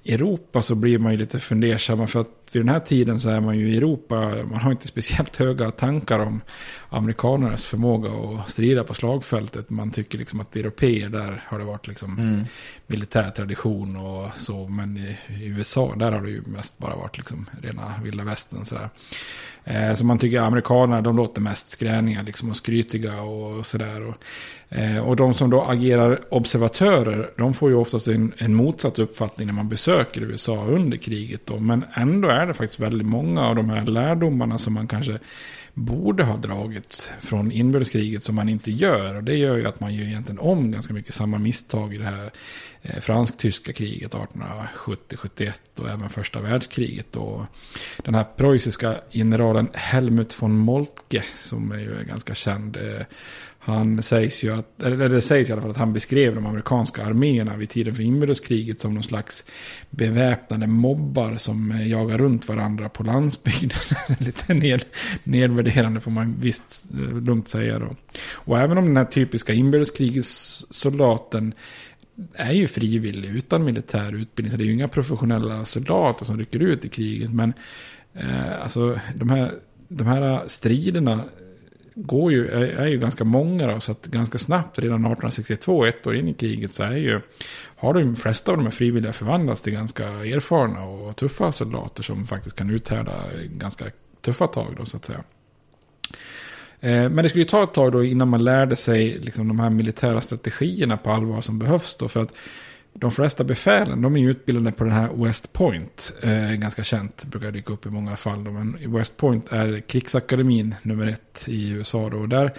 Europa 0.06 0.62
så 0.62 0.76
blir 0.76 0.98
man 0.98 1.12
ju 1.12 1.18
lite 1.18 1.40
fundersamma. 1.40 2.08
För 2.08 2.22
att 2.22 2.43
vid 2.56 2.66
den 2.66 2.74
här 2.74 2.80
tiden 2.80 3.20
så 3.20 3.30
är 3.30 3.42
man 3.42 3.60
ju 3.60 3.70
i 3.70 3.78
Europa, 3.78 4.16
man 4.52 4.62
har 4.62 4.72
inte 4.72 4.88
speciellt 4.88 5.38
höga 5.38 5.72
tankar 5.72 6.20
om 6.20 6.42
amerikanernas 6.90 7.66
förmåga 7.66 8.12
att 8.12 8.50
strida 8.50 8.84
på 8.84 8.94
slagfältet. 8.94 9.70
Man 9.70 9.92
tycker 9.92 10.18
liksom 10.18 10.40
att 10.40 10.56
europeer 10.56 11.10
där 11.10 11.44
har 11.46 11.60
det 11.60 11.66
varit 11.66 11.88
liksom 11.88 12.46
militär 12.88 13.30
tradition 13.30 13.96
och 13.96 14.36
så. 14.36 14.68
Men 14.68 14.98
i, 14.98 15.18
i 15.44 15.46
USA 15.46 15.96
där 15.96 16.12
har 16.12 16.22
det 16.22 16.30
ju 16.30 16.42
mest 16.46 16.78
bara 16.78 16.96
varit 16.96 17.18
liksom 17.18 17.50
rena 17.62 17.94
vilda 18.04 18.24
västern 18.24 18.66
sådär. 18.66 18.90
Eh, 19.64 19.96
så 19.96 20.06
man 20.06 20.18
tycker 20.18 20.40
amerikanerna 20.40 21.02
de 21.02 21.18
låter 21.18 21.42
mest 21.42 21.70
skräniga 21.70 22.22
liksom 22.22 22.50
och 22.50 22.58
skrytiga 22.58 23.22
och 23.22 23.66
sådär. 23.66 24.02
Och, 24.08 24.16
eh, 24.78 25.08
och 25.08 25.16
de 25.16 25.34
som 25.34 25.50
då 25.50 25.62
agerar 25.62 26.20
observatörer, 26.30 27.30
de 27.38 27.54
får 27.54 27.70
ju 27.70 27.76
oftast 27.76 28.08
en, 28.08 28.34
en 28.38 28.56
motsatt 28.56 29.00
uppfattning 29.00 29.48
när 29.48 29.54
man 29.54 29.70
besöker 29.70 30.22
USA 30.22 30.66
under 30.66 30.98
kriget. 30.98 31.46
Då. 31.46 31.60
Men 31.60 31.86
ändå 31.94 32.28
är 32.28 32.43
lärde 32.44 32.54
faktiskt 32.54 32.80
väldigt 32.80 33.08
många 33.08 33.48
av 33.48 33.56
de 33.56 33.70
här 33.70 33.86
lärdomarna 33.86 34.58
som 34.58 34.74
man 34.74 34.88
kanske 34.88 35.20
borde 35.74 36.24
ha 36.24 36.38
dragit 36.38 37.12
från 37.22 37.52
inbördeskriget 37.52 38.24
som 38.24 38.36
man 38.36 38.50
inte 38.50 38.72
gör. 38.72 39.16
Och 39.16 39.24
det 39.24 39.36
gör 39.36 39.58
ju 39.58 39.68
att 39.68 39.80
man 39.80 39.94
gör 39.94 40.06
egentligen 40.06 40.40
om 40.40 40.72
ganska 40.72 40.94
mycket 40.94 41.14
samma 41.14 41.38
misstag 41.38 41.94
i 41.94 41.98
det 41.98 42.06
här 42.06 42.32
eh, 42.82 43.00
fransk-tyska 43.00 43.74
kriget 43.74 44.14
1870-71 44.14 45.54
och 45.80 45.90
även 45.90 46.10
första 46.10 46.42
världskriget. 46.42 47.16
Och 47.16 47.46
den 48.04 48.16
här 48.16 48.26
preussiska 48.38 48.96
generalen 49.12 49.70
Helmut 49.74 50.42
von 50.42 50.58
Moltke 50.58 51.24
som 51.36 51.72
är 51.72 51.80
ju 51.80 52.04
ganska 52.08 52.36
känd. 52.36 52.78
Eh, 52.78 53.06
han 53.66 54.04
sägs 54.04 54.44
ju 54.44 54.54
att, 54.54 54.84
eller 54.84 55.10
det 55.10 55.22
sägs 55.22 55.50
i 55.50 55.54
alla 55.54 55.62
fall 55.62 55.72
att 55.72 55.78
han 55.78 55.94
beskrev 55.94 56.36
de 56.36 56.46
amerikanska 56.46 57.06
arméerna 57.06 57.58
vid 57.58 57.70
tiden 57.70 57.96
för 57.96 58.04
inbördeskriget 58.04 58.80
som 58.80 58.94
någon 58.94 59.04
slags 59.04 59.46
beväpnade 59.90 60.68
mobbar 60.68 61.38
som 61.38 61.72
eh, 61.72 61.88
jagar 61.88 62.18
runt 62.18 62.48
varandra 62.48 62.90
på 62.90 63.04
landsbygden. 63.04 63.78
Lite 64.20 64.54
ned, 64.54 64.86
nedvärderande 65.24 66.00
får 66.00 66.12
man 66.12 66.36
visst 66.40 66.86
eh, 66.94 67.22
lugnt 67.22 67.48
säga 67.48 67.80
då. 67.80 67.96
Och 68.34 68.60
även 68.60 68.78
om 68.78 68.86
den 68.86 68.98
här 68.98 69.06
typiska 69.06 69.54
inbördeskrigssoldaten 69.54 71.54
är 72.34 72.54
ju 72.54 72.68
frivillig 72.68 73.30
utan 73.30 73.64
militär 73.64 74.16
utbildning. 74.16 74.52
Så 74.52 74.58
det 74.58 74.64
är 74.64 74.68
ju 74.68 74.74
inga 74.74 74.88
professionella 74.88 75.66
soldater 75.66 76.26
som 76.26 76.38
rycker 76.38 76.60
ut 76.60 76.86
i 76.86 76.90
kriget. 76.90 77.34
Men 77.34 77.54
eh, 78.14 78.62
alltså 78.62 79.00
de 79.16 79.30
här, 79.30 79.52
de 79.88 80.08
här 80.08 80.48
striderna 80.48 81.24
går 81.96 82.32
ju, 82.32 82.48
är, 82.48 82.62
är 82.62 82.88
ju 82.88 82.98
ganska 82.98 83.24
många 83.24 83.68
då, 83.68 83.80
så 83.80 83.92
att 83.92 84.06
ganska 84.06 84.38
snabbt, 84.38 84.80
redan 84.80 85.00
1862, 85.00 85.86
ett 85.86 86.08
år 86.08 86.16
in 86.16 86.28
i 86.28 86.34
kriget, 86.34 86.74
så 86.74 86.84
är 86.84 86.98
ju, 86.98 87.22
har 87.76 87.94
de 87.94 88.16
flesta 88.16 88.52
av 88.52 88.58
de 88.58 88.64
här 88.64 88.72
frivilliga 88.72 89.14
förvandlats 89.14 89.62
till 89.62 89.74
ganska 89.74 90.08
erfarna 90.08 90.84
och 90.84 91.16
tuffa 91.16 91.52
soldater 91.52 92.04
som 92.04 92.28
faktiskt 92.28 92.56
kan 92.56 92.70
uthärda 92.70 93.14
ganska 93.46 93.86
tuffa 94.22 94.48
tag 94.48 94.76
då, 94.78 94.86
så 94.86 94.98
att 94.98 95.06
säga. 95.06 95.24
Eh, 96.80 97.10
men 97.10 97.16
det 97.16 97.30
skulle 97.30 97.44
ju 97.44 97.50
ta 97.50 97.64
ett 97.64 97.74
tag 97.74 97.92
då 97.92 98.04
innan 98.04 98.28
man 98.28 98.44
lärde 98.44 98.76
sig 98.76 99.20
liksom 99.20 99.48
de 99.48 99.60
här 99.60 99.70
militära 99.70 100.22
strategierna 100.22 100.98
på 100.98 101.12
allvar 101.12 101.42
som 101.42 101.60
behövs 101.60 101.96
då. 101.96 102.08
För 102.08 102.22
att 102.22 102.34
de 102.94 103.12
flesta 103.12 103.44
befälen, 103.44 104.02
de 104.02 104.18
är 104.18 104.30
utbildade 104.30 104.72
på 104.72 104.84
den 104.84 104.94
här 104.94 105.10
West 105.14 105.54
Point. 105.54 106.14
Eh, 106.24 106.52
ganska 106.52 106.84
känt, 106.84 107.26
brukar 107.26 107.52
dyka 107.52 107.74
upp 107.74 107.86
i 107.86 107.90
många 107.90 108.18
fall. 108.18 108.44
Då. 108.44 108.52
Men 108.52 108.94
West 108.94 109.18
Point 109.18 109.52
är 109.52 109.80
krigsakademin 109.80 110.76
nummer 110.84 111.08
ett 111.08 111.46
i 111.48 111.70
USA. 111.70 112.10
Då. 112.10 112.18
Och 112.18 112.30
där 112.30 112.54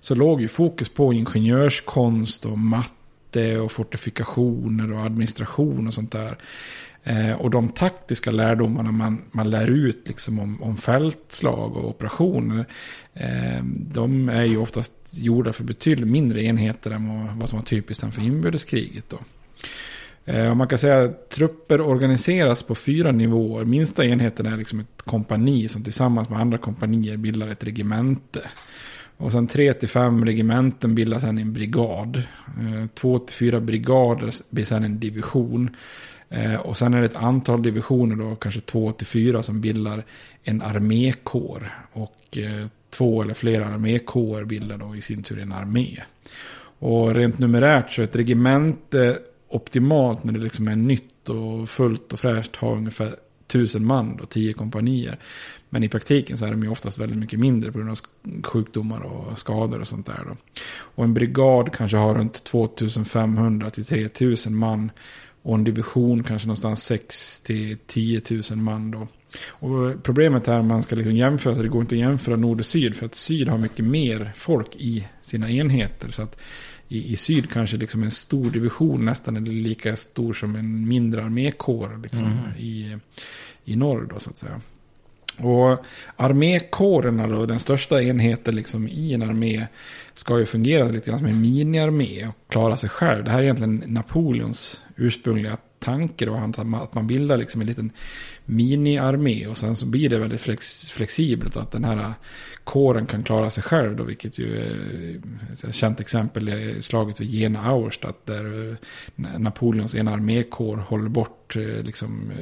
så 0.00 0.14
låg 0.14 0.40
ju 0.40 0.48
fokus 0.48 0.88
på 0.88 1.12
ingenjörskonst 1.12 2.46
och 2.46 2.58
matte 2.58 3.58
och 3.58 3.72
fortifikationer 3.72 4.92
och 4.92 5.00
administration 5.00 5.86
och 5.86 5.94
sånt 5.94 6.12
där. 6.12 6.38
Eh, 7.04 7.32
och 7.32 7.50
de 7.50 7.68
taktiska 7.68 8.30
lärdomarna 8.30 8.92
man, 8.92 9.22
man 9.30 9.50
lär 9.50 9.66
ut 9.66 10.08
liksom 10.08 10.38
om, 10.38 10.62
om 10.62 10.76
fältslag 10.76 11.76
och 11.76 11.88
operationer. 11.88 12.66
Eh, 13.14 13.64
de 13.72 14.28
är 14.28 14.44
ju 14.44 14.56
oftast 14.56 14.92
gjorda 15.12 15.52
för 15.52 15.64
betydligt 15.64 16.08
mindre 16.08 16.42
enheter 16.42 16.90
än 16.90 17.38
vad 17.38 17.48
som 17.48 17.58
var 17.58 17.66
typiskt 17.66 18.14
för 18.14 18.22
inbördeskriget. 18.22 19.04
Då. 19.08 19.18
Eh, 20.28 20.54
man 20.54 20.68
kan 20.68 20.78
säga 20.78 21.04
att 21.04 21.30
trupper 21.30 21.80
organiseras 21.80 22.62
på 22.62 22.74
fyra 22.74 23.12
nivåer. 23.12 23.64
Minsta 23.64 24.04
enheten 24.04 24.46
är 24.46 24.56
liksom 24.56 24.80
ett 24.80 25.02
kompani 25.04 25.68
som 25.68 25.84
tillsammans 25.84 26.28
med 26.28 26.40
andra 26.40 26.58
kompanier 26.58 27.16
bildar 27.16 27.48
ett 27.48 27.64
regemente. 27.64 28.40
Och 29.16 29.32
sen 29.32 29.46
tre 29.46 29.72
till 29.72 29.88
fem 29.88 30.24
regementen 30.24 30.94
bildar 30.94 31.18
sen 31.18 31.38
en 31.38 31.52
brigad. 31.52 32.16
Eh, 32.46 32.86
två 32.94 33.18
till 33.18 33.36
fyra 33.36 33.60
brigader 33.60 34.30
blir 34.50 34.64
sen 34.64 34.84
en 34.84 35.00
division. 35.00 35.76
Eh, 36.28 36.54
och 36.54 36.76
sen 36.76 36.94
är 36.94 37.00
det 37.00 37.06
ett 37.06 37.16
antal 37.16 37.62
divisioner 37.62 38.16
då, 38.16 38.36
kanske 38.36 38.60
två 38.60 38.92
till 38.92 39.06
fyra 39.06 39.42
som 39.42 39.60
bildar 39.60 40.04
en 40.42 40.62
armékår. 40.62 41.72
Och 41.92 42.38
eh, 42.38 42.66
två 42.90 43.22
eller 43.22 43.34
flera 43.34 43.66
armékårer 43.66 44.44
bildar 44.44 44.78
då 44.78 44.96
i 44.96 45.02
sin 45.02 45.22
tur 45.22 45.38
en 45.38 45.52
armé. 45.52 46.02
Och 46.78 47.14
rent 47.14 47.38
numerärt 47.38 47.92
så 47.92 48.02
ett 48.02 48.16
regemente 48.16 49.18
optimalt 49.48 50.24
när 50.24 50.32
det 50.32 50.38
liksom 50.38 50.68
är 50.68 50.76
nytt 50.76 51.28
och 51.28 51.68
fullt 51.68 52.12
och 52.12 52.20
fräscht 52.20 52.56
ha 52.56 52.76
ungefär 52.76 53.14
tusen 53.46 53.86
man 53.86 54.20
och 54.20 54.28
tio 54.28 54.52
kompanier. 54.52 55.18
Men 55.68 55.82
i 55.82 55.88
praktiken 55.88 56.38
så 56.38 56.46
är 56.46 56.50
de 56.50 56.62
ju 56.62 56.68
oftast 56.68 56.98
väldigt 56.98 57.18
mycket 57.18 57.40
mindre 57.40 57.72
på 57.72 57.78
grund 57.78 57.90
av 57.90 57.98
sjukdomar 58.42 59.00
och 59.00 59.38
skador 59.38 59.80
och 59.80 59.88
sånt 59.88 60.06
där. 60.06 60.24
Då. 60.26 60.36
Och 60.78 61.04
en 61.04 61.14
brigad 61.14 61.72
kanske 61.72 61.96
har 61.96 62.14
runt 62.14 62.44
2500 62.44 63.70
till 63.70 63.84
3000 63.84 64.56
man. 64.56 64.90
Och 65.42 65.54
en 65.54 65.64
division 65.64 66.22
kanske 66.22 66.48
någonstans 66.48 66.84
6 66.84 67.40
till 67.40 67.78
10 67.86 68.22
000 68.50 68.58
man 68.58 68.90
då. 68.90 69.08
Och 69.48 70.02
problemet 70.02 70.48
är 70.48 70.58
att 70.58 70.64
man 70.64 70.82
ska 70.82 70.96
liksom 70.96 71.16
jämföra, 71.16 71.54
så 71.54 71.62
det 71.62 71.68
går 71.68 71.80
inte 71.80 71.94
att 71.94 72.00
jämföra 72.00 72.36
nord 72.36 72.60
och 72.60 72.66
syd. 72.66 72.96
För 72.96 73.06
att 73.06 73.14
syd 73.14 73.48
har 73.48 73.58
mycket 73.58 73.84
mer 73.84 74.32
folk 74.36 74.76
i 74.76 75.08
sina 75.22 75.50
enheter. 75.50 76.10
Så 76.10 76.22
att 76.22 76.40
i, 76.88 77.12
i 77.12 77.16
syd 77.16 77.50
kanske 77.50 77.76
liksom 77.76 78.02
en 78.02 78.10
stor 78.10 78.50
division 78.50 79.04
nästan 79.04 79.36
är 79.36 79.40
lika 79.40 79.96
stor 79.96 80.32
som 80.32 80.56
en 80.56 80.88
mindre 80.88 81.24
armékår 81.24 82.00
liksom, 82.02 82.26
mm. 82.26 82.56
i, 82.58 82.96
i 83.64 83.76
norr 83.76 84.08
då 84.10 84.18
så 84.20 84.30
att 84.30 84.38
säga. 84.38 84.60
Och 85.38 85.84
armékårerna 86.16 87.26
då, 87.26 87.46
den 87.46 87.58
största 87.58 88.02
enheten 88.02 88.56
liksom 88.56 88.88
i 88.88 89.14
en 89.14 89.22
armé, 89.22 89.66
ska 90.14 90.38
ju 90.38 90.46
fungera 90.46 90.88
lite 90.88 91.10
grann 91.10 91.18
som 91.18 91.28
en 91.28 91.40
miniarmé 91.40 92.26
och 92.26 92.34
klara 92.48 92.76
sig 92.76 92.90
själv. 92.90 93.24
Det 93.24 93.30
här 93.30 93.38
är 93.38 93.42
egentligen 93.42 93.82
Napoleons 93.86 94.84
ursprungliga 94.96 95.56
tanke 95.78 96.26
då, 96.26 96.34
att 96.34 96.94
man 96.94 97.06
bildar 97.06 97.36
liksom 97.36 97.60
en 97.60 97.66
liten 97.66 97.92
miniarmé 98.44 99.46
och 99.46 99.56
sen 99.56 99.76
så 99.76 99.86
blir 99.86 100.08
det 100.08 100.18
väldigt 100.18 100.40
flex, 100.40 100.90
flexibelt 100.90 101.56
att 101.56 101.72
den 101.72 101.84
här 101.84 102.12
kåren 102.64 103.06
kan 103.06 103.22
klara 103.22 103.50
sig 103.50 103.62
själv 103.62 103.96
då, 103.96 104.04
vilket 104.04 104.38
ju 104.38 104.56
är 104.56 105.68
ett 105.68 105.74
känt 105.74 106.00
exempel 106.00 106.48
är 106.48 106.80
slaget 106.80 107.20
vid 107.20 107.30
Jena 107.30 107.66
Auerstadt 107.66 108.26
där 108.26 108.70
eh, 108.70 108.76
Napoleons 109.38 109.94
ena 109.94 110.12
armékår 110.12 110.76
håller 110.76 111.08
bort 111.08 111.56
eh, 111.56 111.62
liksom 111.62 112.32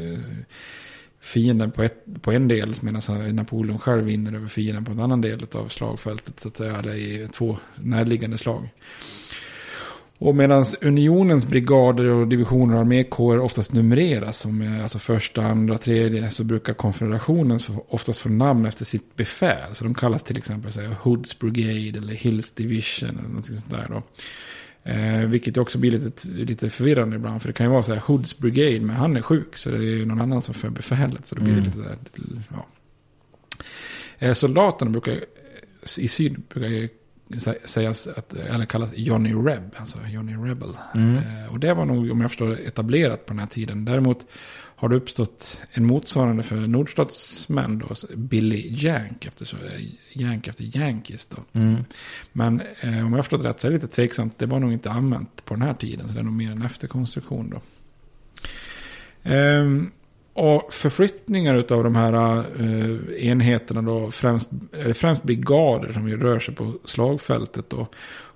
fienden 1.20 1.70
på, 1.70 1.82
ett, 1.82 2.04
på 2.20 2.32
en 2.32 2.48
del 2.48 2.74
medan 2.80 3.36
Napoleon 3.36 3.78
själv 3.78 4.04
vinner 4.04 4.32
över 4.32 4.48
fienden 4.48 4.84
på 4.84 4.92
en 4.92 5.00
annan 5.00 5.20
del 5.20 5.46
av 5.52 5.68
slagfältet 5.68 6.40
så 6.40 6.48
att 6.48 6.56
säga, 6.56 6.76
eller 6.76 6.94
i 6.94 7.28
två 7.32 7.56
närliggande 7.74 8.38
slag. 8.38 8.68
Och 10.24 10.36
medan 10.36 10.64
unionens 10.80 11.46
brigader 11.46 12.04
och 12.04 12.28
divisioner 12.28 12.74
och 12.74 12.80
armékårer 12.80 13.40
oftast 13.40 13.72
numreras, 13.72 14.38
som 14.38 14.62
är 14.62 14.82
alltså 14.82 14.98
första, 14.98 15.42
andra, 15.42 15.78
tredje, 15.78 16.30
så 16.30 16.44
brukar 16.44 16.74
konfederationen 16.74 17.58
oftast 17.88 18.20
få 18.20 18.28
namn 18.28 18.66
efter 18.66 18.84
sitt 18.84 19.16
befäl. 19.16 19.74
Så 19.74 19.84
de 19.84 19.94
kallas 19.94 20.22
till 20.22 20.38
exempel 20.38 20.72
så 20.72 20.80
här, 20.80 20.94
Hoods 21.02 21.38
Brigade 21.38 21.98
eller 21.98 22.14
Hills 22.14 22.52
Division 22.52 23.08
eller 23.08 23.28
något 23.28 23.44
sånt 23.44 23.70
där. 23.70 23.86
Då. 23.88 24.02
Eh, 24.90 25.26
vilket 25.26 25.56
också 25.56 25.78
blir 25.78 25.90
lite, 25.90 26.28
lite 26.28 26.70
förvirrande 26.70 27.16
ibland. 27.16 27.42
För 27.42 27.48
det 27.48 27.52
kan 27.52 27.66
ju 27.66 27.72
vara 27.72 27.82
så 27.82 27.94
här, 27.94 28.02
Hoods 28.06 28.38
Brigade, 28.38 28.80
men 28.80 28.96
han 28.96 29.16
är 29.16 29.22
sjuk. 29.22 29.56
Så 29.56 29.70
det 29.70 29.76
är 29.76 29.80
ju 29.80 30.06
någon 30.06 30.20
annan 30.20 30.42
som 30.42 30.54
för 30.54 30.68
befälet. 30.68 31.26
Så 31.26 31.34
det 31.34 31.40
blir 31.40 31.52
mm. 31.52 31.64
lite, 31.64 31.78
lite 32.14 32.42
ja. 32.48 32.66
eh, 34.18 34.32
soldaterna 34.32 34.90
brukar, 34.90 35.24
i 35.98 36.08
syd 36.08 36.42
brukar 36.48 36.88
sägas 37.64 38.06
att, 38.06 38.34
eller 38.34 38.64
kallas 38.64 38.92
Johnny 38.94 39.34
Reb, 39.34 39.74
alltså 39.76 39.98
Johnny 40.08 40.32
Rebel. 40.32 40.76
Mm. 40.94 41.16
Eh, 41.16 41.52
och 41.52 41.60
det 41.60 41.74
var 41.74 41.84
nog, 41.84 42.10
om 42.10 42.20
jag 42.20 42.30
förstår 42.30 42.60
etablerat 42.60 43.26
på 43.26 43.32
den 43.32 43.40
här 43.40 43.46
tiden. 43.46 43.84
Däremot 43.84 44.26
har 44.76 44.88
det 44.88 44.96
uppstått 44.96 45.62
en 45.70 45.86
motsvarande 45.86 46.42
för 46.42 46.56
nordstatsmän 46.56 47.78
då, 47.78 47.94
Billy 48.16 48.74
Yank, 48.84 49.26
efter, 49.26 49.48
Yank 50.12 50.48
efter 50.48 50.76
Yankees 50.76 51.26
då. 51.26 51.36
Mm. 51.52 51.84
Men 52.32 52.62
eh, 52.80 53.06
om 53.06 53.12
jag 53.12 53.24
förstått 53.24 53.44
rätt 53.44 53.60
så 53.60 53.66
är 53.66 53.70
det 53.70 53.76
lite 53.76 53.88
tveksamt, 53.88 54.38
det 54.38 54.46
var 54.46 54.60
nog 54.60 54.72
inte 54.72 54.90
använt 54.90 55.44
på 55.44 55.54
den 55.54 55.62
här 55.62 55.74
tiden, 55.74 56.08
så 56.08 56.14
det 56.14 56.20
är 56.20 56.24
nog 56.24 56.32
mer 56.32 56.50
en 56.50 56.62
efterkonstruktion 56.62 57.50
då. 57.50 57.60
Um, 59.30 59.92
och 60.34 60.72
förflyttningar 60.72 61.54
av 61.54 61.84
de 61.84 61.96
här 61.96 62.38
eh, 62.38 63.26
enheterna 63.28 63.82
då, 63.82 64.10
främst, 64.10 64.50
eller 64.72 64.94
främst 64.94 65.22
brigader 65.22 65.92
som 65.92 66.08
rör 66.08 66.38
sig 66.38 66.54
på 66.54 66.72
slagfältet. 66.84 67.70
Då. 67.70 67.86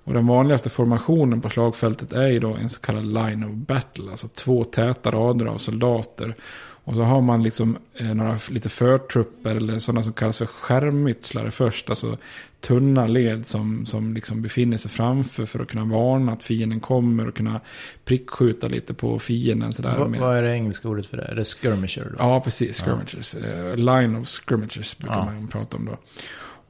Och 0.09 0.15
den 0.15 0.27
vanligaste 0.27 0.69
formationen 0.69 1.41
på 1.41 1.49
slagfältet 1.49 2.13
är 2.13 2.27
ju 2.27 2.39
då 2.39 2.53
en 2.53 2.69
så 2.69 2.79
kallad 2.79 3.05
line 3.05 3.43
of 3.43 3.51
battle. 3.51 4.11
Alltså 4.11 4.27
två 4.27 4.63
täta 4.63 5.11
rader 5.11 5.45
av 5.45 5.57
soldater. 5.57 6.35
Och 6.83 6.95
så 6.95 7.01
har 7.01 7.21
man 7.21 7.43
liksom 7.43 7.77
eh, 7.95 8.13
några 8.13 8.37
lite 8.49 8.69
förtrupper 8.69 9.55
eller 9.55 9.79
sådana 9.79 10.03
som 10.03 10.13
kallas 10.13 10.37
för 10.37 10.45
skärmytslare 10.45 11.51
först. 11.51 11.89
Alltså 11.89 12.17
tunna 12.61 13.07
led 13.07 13.45
som, 13.45 13.85
som 13.85 14.13
liksom 14.13 14.41
befinner 14.41 14.77
sig 14.77 14.91
framför 14.91 15.45
för 15.45 15.59
att 15.59 15.67
kunna 15.67 15.85
varna 15.85 16.31
att 16.31 16.43
fienden 16.43 16.79
kommer 16.79 17.27
och 17.27 17.35
kunna 17.35 17.59
prickskjuta 18.05 18.67
lite 18.67 18.93
på 18.93 19.19
fienden. 19.19 19.73
Sådär 19.73 19.97
vad, 19.97 20.15
vad 20.15 20.37
är 20.37 20.43
det 20.43 20.51
engelska 20.51 20.89
ordet 20.89 21.05
för 21.05 21.17
det? 21.17 21.23
Är 21.23 21.35
det 21.35 21.45
skirmisher? 21.45 22.03
Då? 22.03 22.15
Ja, 22.19 22.41
precis. 22.41 22.81
Skirmishers. 22.81 23.35
Ja. 23.35 23.49
Uh, 23.49 23.75
line 23.75 24.15
of 24.15 24.27
skirmishers 24.27 24.97
brukar 24.97 25.17
ja. 25.17 25.25
man 25.25 25.47
prata 25.47 25.77
om 25.77 25.85
då. 25.85 25.97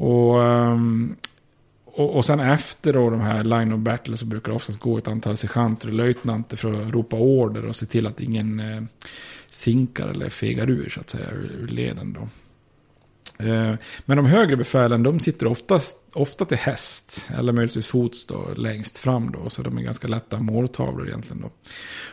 Och, 0.05 0.39
um, 0.39 1.15
och, 1.93 2.15
och 2.15 2.25
sen 2.25 2.39
efter 2.39 2.93
då 2.93 3.09
de 3.09 3.21
här 3.21 3.43
line 3.43 3.73
of 3.73 3.79
battle 3.79 4.17
så 4.17 4.25
brukar 4.25 4.51
det 4.51 4.55
oftast 4.55 4.79
gå 4.79 4.97
ett 4.97 5.07
antal 5.07 5.37
sergeanter 5.37 5.87
och 5.87 5.93
löjtnanter 5.93 6.57
för 6.57 6.81
att 6.81 6.93
ropa 6.93 7.15
order 7.15 7.65
och 7.65 7.75
se 7.75 7.85
till 7.85 8.07
att 8.07 8.19
ingen 8.19 8.59
eh, 8.59 8.83
sinkar 9.45 10.07
eller 10.07 10.29
fegar 10.29 10.69
ur 10.69 10.89
så 10.89 10.99
att 10.99 11.09
säga 11.09 11.31
ur, 11.31 11.51
ur 11.59 11.67
leden 11.67 12.13
då. 12.13 12.27
Eh, 13.39 13.75
men 14.05 14.17
de 14.17 14.25
högre 14.25 14.57
befälen 14.57 15.03
de 15.03 15.19
sitter 15.19 15.47
oftast, 15.47 15.97
ofta 16.13 16.45
till 16.45 16.57
häst 16.57 17.29
eller 17.37 17.53
möjligtvis 17.53 17.87
fots 17.87 18.25
då, 18.25 18.53
längst 18.55 18.97
fram 18.97 19.31
då. 19.31 19.49
Så 19.49 19.61
de 19.61 19.77
är 19.77 19.81
ganska 19.81 20.07
lätta 20.07 20.39
måltavlor 20.39 21.07
egentligen 21.07 21.41
då. 21.41 21.51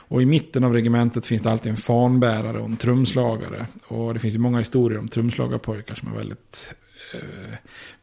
Och 0.09 0.23
i 0.23 0.27
mitten 0.27 0.65
av 0.65 0.73
regementet 0.73 1.27
finns 1.27 1.43
det 1.43 1.51
alltid 1.51 1.71
en 1.71 1.77
fanbärare 1.77 2.59
och 2.59 2.65
en 2.65 2.77
trumslagare. 2.77 3.67
Och 3.89 4.15
det 4.15 4.21
finns 4.21 4.35
ju 4.35 4.39
många 4.39 4.59
historier 4.59 4.99
om 4.99 5.09
trumslagarpojkar 5.09 5.95
som 5.95 6.12
är 6.12 6.17
väldigt 6.17 6.75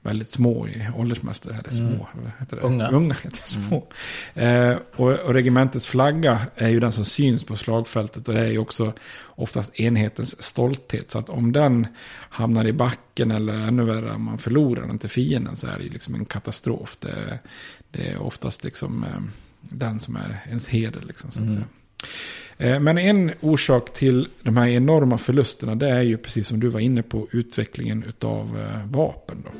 väldigt 0.01 0.29
små 0.31 0.67
i 0.67 0.87
åldersmässigt. 0.95 1.45
Eller 1.45 1.69
små, 1.69 1.85
Mm. 1.87 2.23
vad 2.23 2.31
heter 2.39 2.55
det? 2.55 2.61
Unga. 2.61 2.87
Unga 2.89 3.13
heter 3.23 3.29
det, 3.29 3.47
små. 3.47 3.87
Eh, 4.33 4.77
och, 4.95 5.11
och 5.11 5.33
regementets 5.33 5.87
flagga 5.87 6.41
är 6.55 6.69
ju 6.69 6.79
den 6.79 6.91
som 6.91 7.05
syns 7.05 7.43
på 7.43 7.57
slagfältet. 7.57 8.27
Och 8.27 8.33
det 8.33 8.39
är 8.41 8.51
ju 8.51 8.57
också 8.57 8.93
oftast 9.25 9.79
enhetens 9.79 10.41
stolthet. 10.43 11.11
Så 11.11 11.19
att 11.19 11.29
om 11.29 11.51
den 11.51 11.87
hamnar 12.29 12.65
i 12.67 12.73
backen 12.73 13.31
eller 13.31 13.53
ännu 13.59 13.83
värre 13.83 14.11
om 14.11 14.23
man 14.23 14.37
förlorar 14.37 14.87
den 14.87 14.99
till 14.99 15.09
fienden 15.09 15.55
så 15.55 15.67
är 15.67 15.77
det 15.77 15.83
ju 15.83 15.89
liksom 15.89 16.15
en 16.15 16.25
katastrof. 16.25 16.97
Det, 16.99 17.39
det 17.91 18.07
är 18.11 18.17
oftast 18.21 18.63
liksom 18.63 19.03
eh, 19.03 19.21
den 19.61 19.99
som 19.99 20.15
är 20.15 20.39
ens 20.47 20.67
heder 20.67 21.01
liksom 21.07 21.31
så 21.31 21.39
att 21.39 21.43
Mm. 21.49 21.55
säga. 21.55 21.65
Eh, 22.57 22.79
Men 22.79 22.97
en 22.97 23.31
orsak 23.41 23.93
till 23.93 24.27
de 24.43 24.57
här 24.57 24.67
enorma 24.67 25.17
förlusterna 25.17 25.75
det 25.75 25.89
är 25.89 26.01
ju 26.01 26.17
precis 26.17 26.47
som 26.47 26.59
du 26.59 26.67
var 26.67 26.79
inne 26.79 27.03
på 27.03 27.27
utvecklingen 27.31 28.03
utav 28.03 28.57
eh, 28.59 28.85
vapen. 28.91 29.43
Då. 29.45 29.51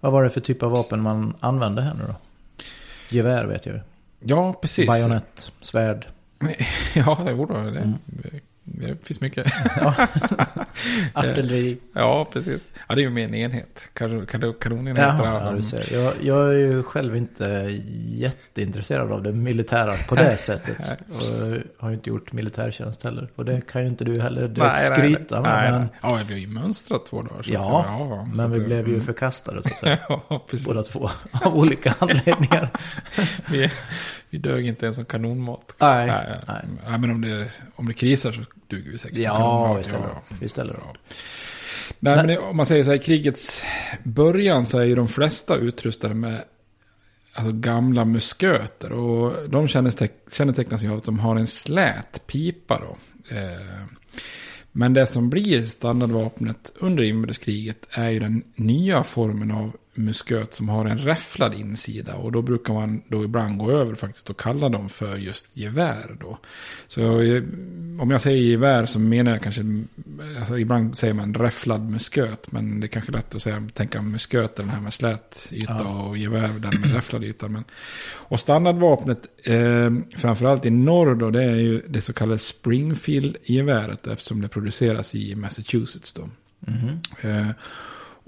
Vad 0.00 0.12
var 0.12 0.22
det 0.24 0.30
för 0.30 0.40
typ 0.40 0.62
av 0.62 0.70
vapen 0.70 1.00
man 1.00 1.36
använde 1.40 1.82
här 1.82 1.94
nu 1.94 2.04
då? 2.06 2.14
Gevär 3.10 3.44
vet 3.44 3.66
jag 3.66 3.74
ju. 3.74 3.80
Ja, 4.20 4.52
precis. 4.52 4.86
Bajonett, 4.86 5.52
svärd. 5.60 6.06
Ja, 6.94 7.26
jo 7.30 7.46
då, 7.46 7.54
det, 7.54 7.60
Mm. 7.80 7.94
Det 8.74 9.06
finns 9.06 9.20
mycket. 9.20 9.46
Artilleri. 11.12 11.78
Ja, 11.92 12.28
precis. 12.32 12.68
Ja, 12.88 12.94
det 12.94 13.00
är 13.00 13.02
ju 13.02 13.10
mer 13.10 13.24
en 13.24 13.34
enhet. 13.34 13.88
Kanonenheter. 14.60 15.02
Jaha, 15.02 15.42
ja, 15.44 15.52
du 15.52 15.62
ser. 15.62 15.92
Jag, 15.92 16.12
jag 16.20 16.48
är 16.48 16.58
ju 16.58 16.82
själv 16.82 17.16
inte 17.16 17.78
jätteintresserad 17.98 19.12
av 19.12 19.22
det 19.22 19.32
militära 19.32 19.94
på 20.08 20.14
det 20.14 20.36
sättet. 20.40 20.90
Och 21.08 21.22
jag 21.22 21.62
har 21.78 21.88
ju 21.88 21.94
inte 21.94 22.10
gjort 22.10 22.32
militärtjänst 22.32 23.02
heller. 23.02 23.28
Och 23.34 23.44
det 23.44 23.60
kan 23.60 23.82
ju 23.82 23.88
inte 23.88 24.04
du 24.04 24.20
heller 24.20 24.48
direkt 24.48 24.82
skryta 24.82 25.40
med. 25.40 25.52
nej, 25.52 25.70
men, 25.70 25.80
nej. 25.80 25.90
Ja, 26.02 26.20
vi 26.28 26.34
har 26.34 26.40
ju 26.40 26.46
mönstrat 26.46 27.06
två 27.06 27.22
dagar. 27.22 27.44
Ja, 27.46 27.84
ja 27.86 28.28
men 28.36 28.50
vi 28.50 28.60
blev 28.60 28.88
ju 28.88 28.94
mm. 28.94 29.06
förkastade 29.06 29.62
så 29.62 29.86
att. 29.86 29.98
Ja, 30.08 30.46
precis. 30.50 30.66
Båda 30.66 30.82
två. 30.82 31.10
Av 31.32 31.56
olika 31.56 31.94
anledningar. 31.98 32.70
vi, 33.50 33.70
vi 34.30 34.38
dög 34.38 34.66
inte 34.66 34.84
ens 34.86 34.96
som 34.96 35.04
kanonmat. 35.04 35.74
Nej, 35.80 36.06
nej. 36.06 36.40
nej. 36.48 36.62
nej 36.88 36.98
men 36.98 37.10
om 37.10 37.20
det, 37.20 37.50
om 37.74 37.86
det 37.86 37.92
krisar 37.94 38.32
så 38.32 38.40
duger 38.66 38.90
vi 38.92 38.98
säkert. 38.98 39.18
Ja, 39.18 39.74
vi 39.74 39.84
ställer 39.84 40.06
upp. 40.06 40.40
Vi 40.40 40.48
ställer 40.48 40.74
upp. 40.74 40.98
Nej, 41.98 42.16
Men- 42.16 42.26
det, 42.26 42.38
om 42.38 42.56
man 42.56 42.66
säger 42.66 42.84
så 42.84 42.90
här, 42.90 42.96
i 42.96 43.02
krigets 43.02 43.62
början 44.02 44.66
så 44.66 44.78
är 44.78 44.84
ju 44.84 44.94
de 44.94 45.08
flesta 45.08 45.56
utrustade 45.56 46.14
med 46.14 46.44
alltså, 47.32 47.52
gamla 47.52 48.04
musköter. 48.04 48.92
Och 48.92 49.50
de 49.50 49.66
känneteck- 49.66 50.32
kännetecknas 50.32 50.82
ju 50.82 50.90
av 50.90 50.96
att 50.96 51.04
de 51.04 51.18
har 51.18 51.36
en 51.36 51.46
slät 51.46 52.26
pipa 52.26 52.80
då. 52.80 52.96
Eh, 53.36 53.84
men 54.72 54.92
det 54.94 55.06
som 55.06 55.30
blir 55.30 55.66
standardvapnet 55.66 56.72
under 56.80 57.02
inbördeskriget 57.04 57.86
är 57.90 58.08
ju 58.08 58.18
den 58.20 58.42
nya 58.54 59.02
formen 59.02 59.50
av 59.50 59.76
musköt 59.98 60.54
som 60.54 60.68
har 60.68 60.84
en 60.84 60.98
räfflad 60.98 61.54
insida. 61.54 62.14
Och 62.14 62.32
då 62.32 62.42
brukar 62.42 62.74
man 62.74 63.02
då 63.08 63.24
ibland 63.24 63.58
gå 63.58 63.70
över 63.70 63.94
faktiskt 63.94 64.30
och 64.30 64.40
kalla 64.40 64.68
dem 64.68 64.88
för 64.88 65.16
just 65.16 65.46
gevär 65.56 66.16
då. 66.20 66.38
Så 66.86 67.20
eh, 67.20 67.42
om 68.00 68.10
jag 68.10 68.20
säger 68.20 68.42
gevär 68.42 68.86
så 68.86 68.98
menar 68.98 69.32
jag 69.32 69.42
kanske, 69.42 69.62
alltså 70.38 70.58
ibland 70.58 70.96
säger 70.98 71.14
man 71.14 71.34
räfflad 71.34 71.90
musköt. 71.90 72.52
Men 72.52 72.80
det 72.80 72.86
är 72.86 72.88
kanske 72.88 73.12
lätt 73.12 73.34
att 73.34 73.42
säga, 73.42 73.68
tänka 73.74 74.02
musköt, 74.02 74.56
den 74.56 74.68
här 74.68 74.80
med 74.80 74.94
slät 74.94 75.48
yta 75.52 75.72
Ja. 75.78 76.02
och 76.02 76.18
gevär, 76.18 76.48
den 76.48 76.80
med 76.80 76.94
räfflad 76.94 77.24
yta. 77.24 77.48
Men, 77.48 77.64
och 78.14 78.40
standardvapnet, 78.40 79.26
eh, 79.44 79.90
framförallt 80.16 80.66
i 80.66 80.70
norr 80.70 81.14
då, 81.14 81.30
det 81.30 81.42
är 81.44 81.56
ju 81.56 81.82
det 81.88 82.00
så 82.00 82.12
kallade 82.12 82.38
Springfield-geväret 82.38 84.06
eftersom 84.06 84.40
det 84.40 84.48
produceras 84.48 85.14
i 85.14 85.34
Massachusetts 85.34 86.12
då. 86.12 86.28
Mhm. 86.60 87.00
Eh, 87.20 87.48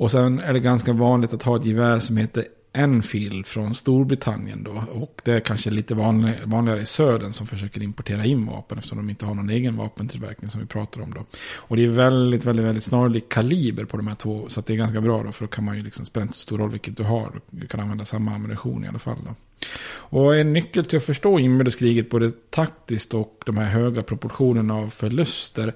och 0.00 0.10
sen 0.10 0.38
är 0.38 0.52
det 0.52 0.60
ganska 0.60 0.92
vanligt 0.92 1.32
att 1.32 1.42
ha 1.42 1.56
ett 1.56 1.64
gevär 1.64 2.00
som 2.00 2.16
heter 2.16 2.44
Enfield 2.72 3.46
från 3.46 3.74
Storbritannien 3.74 4.62
då. 4.62 4.84
Och 4.92 5.20
det 5.24 5.32
är 5.32 5.40
kanske 5.40 5.70
lite 5.70 5.94
vanlig, 5.94 6.34
vanligare 6.44 6.80
i 6.80 6.86
södern 6.86 7.32
som 7.32 7.46
försöker 7.46 7.82
importera 7.82 8.24
in 8.24 8.46
vapen 8.46 8.78
eftersom 8.78 8.98
de 8.98 9.10
inte 9.10 9.26
har 9.26 9.34
någon 9.34 9.50
egen 9.50 9.76
vapentillverkning 9.76 10.50
som 10.50 10.60
vi 10.60 10.66
pratar 10.66 11.00
om 11.00 11.14
då. 11.14 11.24
Och 11.56 11.76
det 11.76 11.84
är 11.84 11.88
väldigt, 11.88 12.44
väldigt, 12.44 12.66
väldigt 12.66 12.84
snarlik 12.84 13.28
kaliber 13.28 13.84
på 13.84 13.96
de 13.96 14.06
här 14.06 14.14
två. 14.14 14.44
Så 14.48 14.60
att 14.60 14.66
det 14.66 14.72
är 14.72 14.76
ganska 14.76 15.00
bra 15.00 15.22
då 15.22 15.32
för 15.32 15.44
då 15.44 15.48
kan 15.48 15.64
man 15.64 15.76
ju 15.76 15.82
liksom 15.82 16.04
spela 16.04 16.22
inte 16.22 16.34
så 16.34 16.40
stor 16.40 16.58
roll 16.58 16.70
vilket 16.70 16.96
du 16.96 17.02
har. 17.02 17.40
Du 17.50 17.66
kan 17.66 17.80
använda 17.80 18.04
samma 18.04 18.34
ammunition 18.34 18.84
i 18.84 18.88
alla 18.88 18.98
fall 18.98 19.18
då. 19.24 19.34
Och 20.12 20.36
en 20.36 20.52
nyckel 20.52 20.84
till 20.84 20.96
att 20.96 21.04
förstå 21.04 21.38
inbördeskriget 21.38 22.10
både 22.10 22.30
taktiskt 22.50 23.14
och 23.14 23.42
de 23.46 23.58
här 23.58 23.66
höga 23.66 24.02
proportionerna 24.02 24.74
av 24.74 24.88
förluster. 24.88 25.74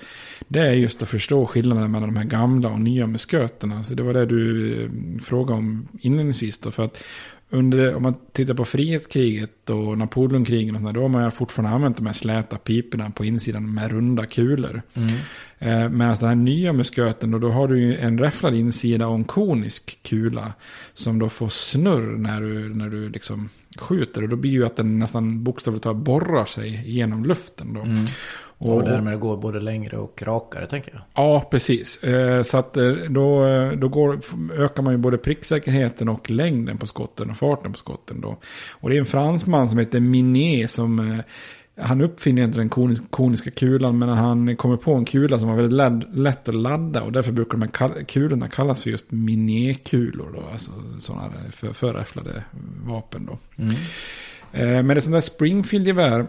Det 0.49 0.61
är 0.61 0.73
just 0.73 1.03
att 1.03 1.09
förstå 1.09 1.47
skillnaden 1.47 1.91
mellan 1.91 2.15
de 2.15 2.17
här 2.17 2.25
gamla 2.25 2.69
och 2.69 2.81
nya 2.81 3.07
musköterna. 3.07 3.83
Så 3.83 3.95
det 3.95 4.03
var 4.03 4.13
det 4.13 4.27
du 4.27 4.73
eh, 4.83 4.91
frågade 5.23 5.59
om 5.59 5.89
inledningsvis 6.01 6.59
då. 6.59 6.71
För 6.71 6.85
att 6.85 7.03
under, 7.55 7.95
om 7.95 8.03
man 8.03 8.15
tittar 8.33 8.55
på 8.55 8.65
frihetskriget 8.65 9.71
och 9.71 9.99
Napoleonkrigen 9.99 10.75
och 10.75 10.81
sådär, 10.81 10.93
då 10.93 11.01
har 11.01 11.09
man 11.09 11.33
fortfarande 11.33 11.75
använt 11.75 11.97
de 11.97 12.07
här 12.07 12.13
släta 12.13 12.57
piporna 12.59 13.11
på 13.11 13.25
insidan 13.25 13.75
med 13.75 13.91
runda 13.91 14.27
kulor. 14.27 14.83
Mm. 14.95 15.09
Eh, 15.59 15.89
Medan 15.89 16.17
den 16.21 16.29
här 16.29 16.35
nya 16.35 16.73
musköten, 16.73 17.31
då, 17.31 17.39
då 17.39 17.49
har 17.49 17.69
du 17.69 17.97
en 17.97 18.19
räfflad 18.19 18.55
insida 18.55 19.07
och 19.07 19.15
en 19.15 19.25
konisk 19.25 19.99
kula. 20.03 20.53
Som 20.95 21.19
då 21.19 21.29
får 21.29 21.49
snurr 21.49 22.17
när 22.17 22.41
du, 22.41 22.75
när 22.75 22.89
du 22.89 23.09
liksom 23.09 23.49
skjuter. 23.79 24.23
Och 24.23 24.29
då 24.29 24.37
blir 24.37 24.51
ju 24.51 24.67
att 24.67 24.77
den 24.77 24.99
nästan 24.99 25.45
bokstavligt 25.45 25.83
talat 25.83 26.03
borrar 26.03 26.47
sig 26.47 26.83
genom 26.85 27.25
luften 27.25 27.75
då. 27.75 27.81
Mm. 27.81 28.07
Och 28.73 28.85
därmed 28.85 29.21
går 29.21 29.37
både 29.37 29.61
längre 29.61 29.97
och 29.97 30.23
rakare 30.23 30.67
tänker 30.67 30.93
jag. 30.93 31.03
Ja, 31.15 31.49
precis. 31.51 32.03
Eh, 32.05 32.43
Så 32.43 32.57
att 32.59 32.77
eh, 32.77 32.91
då, 32.91 33.47
eh, 33.47 33.73
då 33.73 33.89
går, 33.89 34.21
ökar 34.59 34.83
man 34.83 34.93
ju 34.93 34.99
både 34.99 35.19
pricksäkerheten 35.19 36.09
och 36.09 36.31
längden 36.31 36.79
på 36.79 36.87
skotten 36.87 37.31
och 37.31 37.37
farten 37.37 37.73
på 37.73 37.79
skotten 37.79 38.21
då. 38.21 38.37
Och 38.73 38.91
det 38.91 38.97
är 38.97 39.01
en 39.01 39.07
fransman 39.07 39.69
som 39.69 39.79
heter 39.79 40.01
Minier 40.01 40.67
som 40.67 40.99
eh, 40.99 41.19
han 41.77 42.01
uppfinner 42.01 42.43
inte 42.43 42.59
den 42.59 42.71
konis- 42.71 43.03
koniska 43.11 43.51
kulan 43.51 43.99
men 43.99 44.09
han 44.09 44.57
kommer 44.57 44.77
på 44.77 44.95
en 44.95 45.05
kula 45.05 45.39
som 45.39 45.49
var 45.49 45.57
väldigt 45.57 46.17
lätt, 46.17 46.49
att 46.49 46.55
ladda 46.55 47.03
och 47.03 47.13
därför 47.13 47.33
brukar 47.33 47.59
de 47.59 47.63
här 47.79 48.05
kulorna 48.05 48.49
kallas 48.49 48.83
för 48.83 48.91
just 48.91 49.11
Minier-kulor 49.11 50.29
då. 50.35 50.43
Alltså 50.53 50.71
sådana 50.99 51.33
för, 51.51 51.73
förräfflade 51.73 52.45
vapen 52.87 53.27
då. 53.27 53.39
Mm. 53.63 53.75
Eh, 54.53 54.83
Men 54.83 54.89
det 54.95 55.01
sånt 55.01 55.15
där 55.15 55.21
Springfield-gevär, 55.21 56.27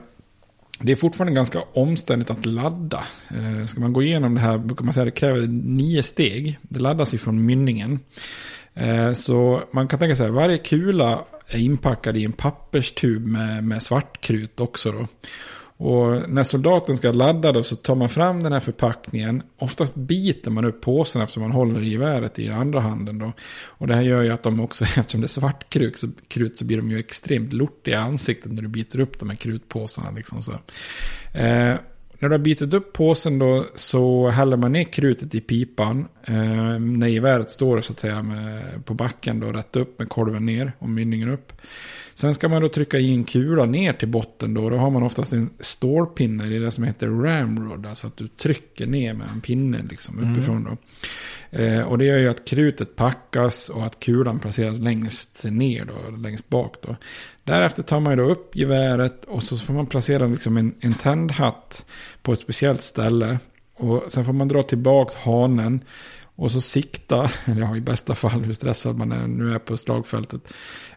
det 0.80 0.92
är 0.92 0.96
fortfarande 0.96 1.36
ganska 1.36 1.62
omständigt 1.74 2.30
att 2.30 2.46
ladda. 2.46 3.04
Eh, 3.30 3.66
Ska 3.66 3.80
man 3.80 3.94
gå 3.94 4.04
igenom 4.04 4.34
det 4.36 4.42
här 4.42 4.58
brukar 4.58 4.86
man 4.86 4.94
säga 4.94 5.02
att 5.08 5.14
det 5.16 5.20
kräver 5.20 5.48
nio 5.48 6.04
steg. 6.04 6.58
Det 6.62 6.80
laddas 6.80 7.14
ju 7.14 7.18
från 7.18 7.46
mynningen. 7.46 8.00
Eh, 8.74 9.12
Så 9.14 9.62
man 9.72 9.88
kan 9.88 10.00
tänka 10.00 10.16
sig 10.16 10.26
att 10.28 10.34
varje 10.34 10.58
kula 10.58 11.20
är 11.48 11.60
inpackad 11.60 12.18
i 12.18 12.26
en 12.26 12.32
papperstub 12.32 13.28
med, 13.28 13.64
med 13.64 13.84
svartkrut 13.84 14.60
också 14.60 14.92
då. 14.92 15.08
Och 15.78 16.30
när 16.30 16.44
soldaten 16.44 16.98
ska 16.98 17.12
ladda 17.12 17.52
då 17.52 17.64
så 17.64 17.76
tar 17.76 17.96
man 17.96 18.10
fram 18.10 18.44
den 18.44 18.54
här 18.54 18.60
förpackningen. 18.60 19.44
Oftast 19.58 19.96
biter 19.96 20.52
man 20.52 20.66
upp 20.66 20.82
påsen 20.82 21.22
eftersom 21.22 21.44
man 21.44 21.52
håller 21.52 21.82
i 21.82 21.90
geväret 21.90 22.40
i 22.40 22.50
andra 22.50 22.80
handen 22.80 23.20
då. 23.20 23.34
Och 23.66 23.88
det 23.88 23.96
här 23.96 24.02
gör 24.02 24.24
ju 24.24 24.30
att 24.30 24.44
de 24.44 24.60
också, 24.60 24.84
eftersom 24.98 25.22
det 25.22 25.26
är 25.26 25.28
svartkrut 25.28 25.98
så, 25.98 26.08
krut, 26.28 26.58
så 26.58 26.66
blir 26.66 26.78
de 26.78 26.92
ju 26.92 27.00
extremt 27.00 27.54
lortiga 27.54 27.96
i 27.96 27.98
ansiktet 27.98 28.52
när 28.52 28.62
du 28.62 28.68
biter 28.68 29.00
upp 29.00 29.20
de 29.20 29.30
här 29.30 29.36
krutpåsarna. 29.36 30.12
Liksom 30.12 30.42
så. 30.42 30.52
Eh, 31.34 31.76
när 32.20 32.30
du 32.30 32.34
har 32.34 32.40
bitit 32.40 32.74
upp 32.74 32.94
påsen 32.94 33.40
då 33.40 33.66
så 33.76 34.30
häller 34.30 34.58
man 34.58 34.72
ner 34.72 34.84
krutet 34.84 35.36
i 35.36 35.42
pipan. 35.42 36.08
Eh, 36.24 36.80
när 36.80 37.08
geväret 37.08 37.50
står 37.50 37.82
så 37.82 37.94
att 37.94 38.00
säga 38.00 38.24
med, 38.24 38.86
på 38.86 38.94
backen 38.94 39.40
då 39.40 39.52
rätt 39.52 39.76
upp 39.76 40.00
med 40.00 40.10
kolven 40.10 40.46
ner 40.46 40.72
och 40.80 40.90
mynningen 40.90 41.30
upp. 41.30 41.54
Sen 42.16 42.34
ska 42.34 42.50
man 42.50 42.62
då 42.62 42.70
trycka 42.70 43.00
in 43.00 43.24
kula 43.24 43.66
ner 43.66 43.94
till 43.94 44.08
botten 44.08 44.54
då. 44.54 44.70
Då 44.70 44.78
har 44.78 44.90
man 44.90 45.04
oftast 45.04 45.34
en 45.34 45.50
stålpinne, 45.60 46.46
det 46.46 46.56
är 46.56 46.60
det 46.60 46.72
som 46.72 46.84
heter 46.84 47.08
ramrod. 47.08 47.86
Alltså 47.86 48.08
att 48.08 48.18
du 48.18 48.28
trycker 48.28 48.88
ner 48.88 49.14
med 49.14 49.28
en 49.34 49.42
pinne 49.42 49.86
liksom 49.90 50.20
uppifrån 50.20 50.64
då. 50.64 50.78
Eh, 51.60 51.82
och 51.82 51.98
det 51.98 52.06
gör 52.06 52.18
ju 52.18 52.30
att 52.30 52.46
krutet 52.46 52.96
packas 52.96 53.70
och 53.70 53.86
att 53.86 54.00
kulan 54.00 54.40
placeras 54.40 54.80
längst 54.80 55.44
ner 55.44 55.86
då, 55.86 56.18
längst 56.18 56.50
bak 56.50 56.76
då. 56.82 56.96
Därefter 57.44 57.84
tar 57.84 58.00
man 58.00 58.14
ju 58.14 58.18
då 58.18 58.24
upp 58.24 58.56
geväret 58.56 59.26
och 59.26 59.44
så 59.44 59.58
får 59.58 59.74
man 59.74 59.88
placera 59.88 60.28
liksom 60.28 60.58
en, 60.58 60.74
en 60.80 60.94
tändhatt 60.94 61.86
på 62.22 62.34
ett 62.34 62.40
speciellt 62.40 62.82
ställe. 62.82 63.40
Och 63.78 64.04
sen 64.08 64.26
får 64.26 64.34
man 64.34 64.48
dra 64.48 64.64
tillbaka 64.64 65.18
hanen. 65.24 65.82
Och 66.36 66.52
så 66.52 66.62
sikta, 66.62 67.32
eller 67.46 67.62
ja, 67.62 67.76
i 67.76 67.82
bästa 67.82 68.16
fall 68.16 68.44
hur 68.44 68.54
stressad 68.54 68.98
man 68.98 69.12
är, 69.12 69.28
nu 69.28 69.54
är 69.54 69.60
på 69.60 69.78
slagfältet. 69.78 70.42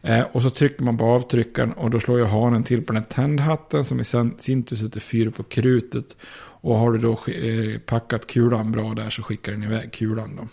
Eh, 0.03 0.22
och 0.33 0.42
så 0.42 0.51
trycker 0.51 0.85
man 0.85 0.98
på 0.98 1.05
avtryckaren 1.05 1.72
och 1.72 1.90
då 1.90 2.01
slår 2.01 2.18
ju 2.18 2.24
hanen 2.24 2.64
till 2.64 2.83
på 2.83 2.92
den 2.92 3.03
här 3.03 3.11
tändhatten 3.11 3.85
som 3.85 4.01
i 4.01 4.05
sin, 4.38 4.62
tur 4.62 4.77
sätter 4.77 5.01
fyr 5.01 5.31
på 5.31 5.42
krutet. 5.42 6.16
Och 6.61 6.79
har 6.79 6.92
du 6.92 6.98
då 6.98 7.12
eh, 7.33 7.79
packat 7.79 8.27
kulan 8.27 8.72
bra 8.72 8.94
där 8.94 9.11
så 9.11 9.22
skickar 9.22 9.53
den 9.53 9.62
iväg 9.62 9.92
kulan 9.92 10.37
då. 10.37 10.48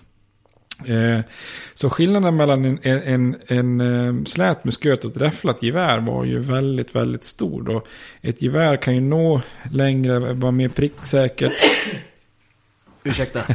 Eh, 0.84 1.19
så 1.74 1.89
skillnaden 1.89 2.36
mellan 2.36 2.65
en, 2.65 2.80
en, 2.82 3.02
en, 3.04 3.36
en 3.48 3.82
eh, 3.82 4.24
slät 4.24 4.65
musköt 4.65 5.06
och 5.06 5.12
ett 5.12 5.21
räfflat 5.21 5.63
gevär 5.63 6.00
var 6.00 6.26
ju 6.26 6.39
väldigt, 6.39 6.95
väldigt 6.95 7.24
stor. 7.24 7.63
Då. 7.63 7.84
Ett 8.21 8.41
gevär 8.41 8.78
kan 8.78 8.95
ju 8.95 9.02
nå 9.02 9.41
längre, 9.71 10.19
vara 10.19 10.52
mer 10.52 10.69
pricksäkert. 10.69 11.54
Ursäkta. 13.06 13.41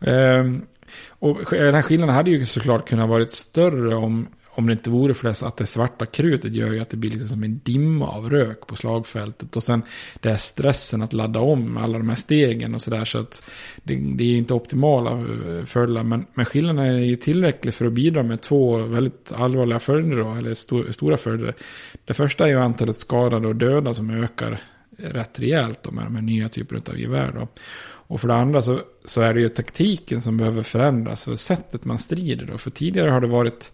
Ehm, 0.00 0.62
och 1.08 1.38
den 1.50 1.74
här 1.74 1.82
skillnaden 1.82 2.14
hade 2.14 2.30
ju 2.30 2.46
såklart 2.46 2.88
kunnat 2.88 3.08
varit 3.08 3.32
större 3.32 3.94
om, 3.94 4.26
om 4.50 4.66
det 4.66 4.72
inte 4.72 4.90
vore 4.90 5.14
för 5.14 5.28
det 5.28 5.42
att 5.42 5.56
det 5.56 5.66
svarta 5.66 6.06
krutet 6.06 6.52
gör 6.52 6.72
ju 6.72 6.80
att 6.80 6.90
det 6.90 6.96
blir 6.96 7.10
liksom 7.10 7.28
som 7.28 7.42
en 7.42 7.60
dimma 7.64 8.06
av 8.06 8.30
rök 8.30 8.66
på 8.66 8.76
slagfältet. 8.76 9.56
Och 9.56 9.62
sen 9.62 9.82
det 10.20 10.30
är 10.30 10.36
stressen 10.36 11.02
att 11.02 11.12
ladda 11.12 11.40
om 11.40 11.76
alla 11.76 11.98
de 11.98 12.08
här 12.08 12.16
stegen 12.16 12.74
och 12.74 12.82
sådär. 12.82 13.04
Så 13.04 13.18
att 13.18 13.42
det, 13.82 13.94
det 13.94 14.24
är 14.24 14.28
ju 14.28 14.36
inte 14.36 14.54
optimala 14.54 15.10
eh, 15.10 15.64
fördelar. 15.64 16.04
Men, 16.04 16.26
men 16.34 16.46
skillnaden 16.46 16.84
är 16.84 16.98
ju 16.98 17.16
tillräcklig 17.16 17.74
för 17.74 17.86
att 17.86 17.92
bidra 17.92 18.22
med 18.22 18.40
två 18.40 18.76
väldigt 18.76 19.32
allvarliga 19.36 19.78
följder 19.78 20.16
då, 20.16 20.34
eller 20.34 20.54
stor, 20.54 20.90
stora 20.90 21.16
följder. 21.16 21.54
Det 22.04 22.14
första 22.14 22.44
är 22.44 22.48
ju 22.48 22.58
antalet 22.58 22.96
skadade 22.96 23.48
och 23.48 23.56
döda 23.56 23.94
som 23.94 24.10
ökar 24.10 24.60
rätt 24.98 25.40
rejält 25.40 25.82
då 25.82 25.90
med 25.90 26.04
de 26.04 26.14
här 26.14 26.22
nya 26.22 26.48
typerna 26.48 26.82
av 26.88 26.98
gevär. 26.98 27.32
Då. 27.34 27.48
Och 28.10 28.20
för 28.20 28.28
det 28.28 28.34
andra 28.34 28.62
så, 28.62 28.80
så 29.04 29.20
är 29.20 29.34
det 29.34 29.40
ju 29.40 29.48
taktiken 29.48 30.20
som 30.20 30.36
behöver 30.36 30.62
förändras. 30.62 31.28
Och 31.28 31.40
sättet 31.40 31.84
man 31.84 31.98
strider 31.98 32.46
då. 32.46 32.58
För 32.58 32.70
tidigare 32.70 33.10
har 33.10 33.20
det 33.20 33.26
varit, 33.26 33.72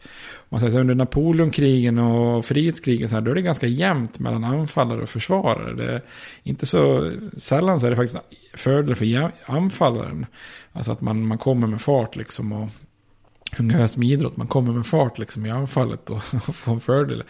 man 0.49 0.61
säger 0.61 0.73
så, 0.73 0.79
under 0.79 0.95
Napoleonkrigen 0.95 1.99
och 1.99 2.45
frihetskrigen, 2.45 3.09
så 3.09 3.15
här, 3.15 3.23
då 3.23 3.31
är 3.31 3.35
det 3.35 3.43
ganska 3.43 3.67
jämnt 3.67 4.19
mellan 4.19 4.45
anfallare 4.45 5.03
och 5.03 5.09
försvarare. 5.09 5.75
Det 5.75 5.93
är 5.93 6.03
inte 6.43 6.67
så 6.67 7.13
sällan 7.37 7.81
så 7.81 7.87
är 7.87 7.91
det 7.91 7.97
faktiskt 7.97 8.23
fördel 8.55 8.95
för 8.95 9.33
anfallaren. 9.47 10.27
Alltså 10.73 10.93
att 10.93 11.01
man, 11.01 11.27
man 11.27 11.39
kommer 11.39 11.67
med 11.67 11.81
fart 11.81 12.17
liksom 12.17 12.53
och 12.53 12.69
ungefär 13.59 13.87
som 13.87 14.03
idrott, 14.03 14.37
man 14.37 14.47
kommer 14.47 14.73
med 14.73 14.87
fart 14.87 15.19
liksom 15.19 15.47
i 15.47 15.51
anfallet 15.51 16.11
och, 16.11 16.17
och 16.49 16.57
får 16.57 16.73
en 16.73 16.81
fördel. 16.81 17.25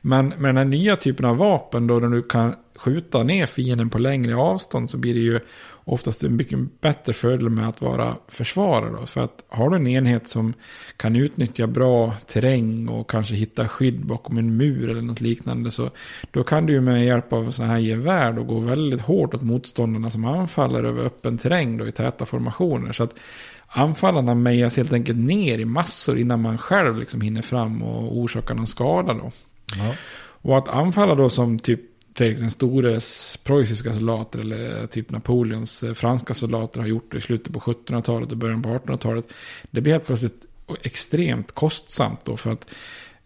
Men 0.00 0.28
med 0.28 0.48
den 0.48 0.56
här 0.56 0.64
nya 0.64 0.96
typen 0.96 1.26
av 1.26 1.36
vapen 1.36 1.86
då, 1.86 1.98
när 1.98 2.08
du 2.08 2.22
kan 2.22 2.54
skjuta 2.76 3.22
ner 3.22 3.46
fienden 3.46 3.90
på 3.90 3.98
längre 3.98 4.36
avstånd 4.36 4.90
så 4.90 4.98
blir 4.98 5.14
det 5.14 5.20
ju 5.20 5.40
oftast 5.84 6.24
en 6.24 6.36
mycket 6.36 6.80
bättre 6.80 7.12
fördel 7.12 7.48
med 7.48 7.68
att 7.68 7.80
vara 7.80 8.16
försvarare. 8.28 8.90
Då. 9.00 9.06
För 9.06 9.20
att 9.20 9.44
har 9.48 9.70
du 9.70 9.76
en 9.76 9.86
enhet 9.86 10.28
som 10.28 10.54
kan 10.96 11.16
utnyttja 11.16 11.66
bra 11.66 12.14
terräng 12.26 12.88
och 12.88 13.10
kanske 13.10 13.34
hitta 13.34 13.68
skydd 13.68 14.06
bakom 14.06 14.38
en 14.38 14.56
mur 14.56 14.90
eller 14.90 15.02
något 15.02 15.20
liknande. 15.20 15.70
Så 15.70 15.90
då 16.30 16.44
kan 16.44 16.66
du 16.66 16.72
ju 16.72 16.80
med 16.80 17.06
hjälp 17.06 17.32
av 17.32 17.50
sådana 17.50 17.72
här 17.72 17.80
gevär 17.80 18.32
då 18.32 18.44
gå 18.44 18.58
väldigt 18.58 19.00
hårt 19.00 19.34
åt 19.34 19.42
motståndarna 19.42 20.10
som 20.10 20.24
anfaller 20.24 20.84
över 20.84 21.04
öppen 21.04 21.38
terräng 21.38 21.76
då 21.76 21.86
i 21.86 21.92
täta 21.92 22.26
formationer. 22.26 22.92
Så 22.92 23.02
att 23.02 23.14
anfallarna 23.66 24.34
mejas 24.34 24.76
helt 24.76 24.92
enkelt 24.92 25.18
ner 25.18 25.58
i 25.58 25.64
massor 25.64 26.18
innan 26.18 26.42
man 26.42 26.58
själv 26.58 26.98
liksom 26.98 27.20
hinner 27.20 27.42
fram 27.42 27.82
och 27.82 28.18
orsakar 28.18 28.54
någon 28.54 28.66
skada 28.66 29.14
då. 29.14 29.32
Ja. 29.76 29.94
Och 30.42 30.58
att 30.58 30.68
anfalla 30.68 31.14
då 31.14 31.30
som 31.30 31.58
typ 31.58 31.80
Fredrik 32.14 32.38
den 32.38 32.50
stores 32.50 33.36
preussiska 33.44 33.92
soldater 33.92 34.38
eller 34.38 34.86
typ 34.86 35.10
Napoleons 35.10 35.82
eh, 35.82 35.92
franska 35.92 36.34
soldater 36.34 36.80
har 36.80 36.86
gjort 36.86 37.12
det 37.12 37.18
i 37.18 37.20
slutet 37.20 37.52
på 37.52 37.60
1700-talet 37.60 38.32
och 38.32 38.38
början 38.38 38.62
på 38.62 38.68
1800-talet. 38.68 39.32
Det 39.70 39.80
blir 39.80 39.92
helt 39.92 40.06
plötsligt 40.06 40.46
extremt 40.82 41.52
kostsamt 41.52 42.24
då 42.24 42.36
för 42.36 42.50
att 42.50 42.66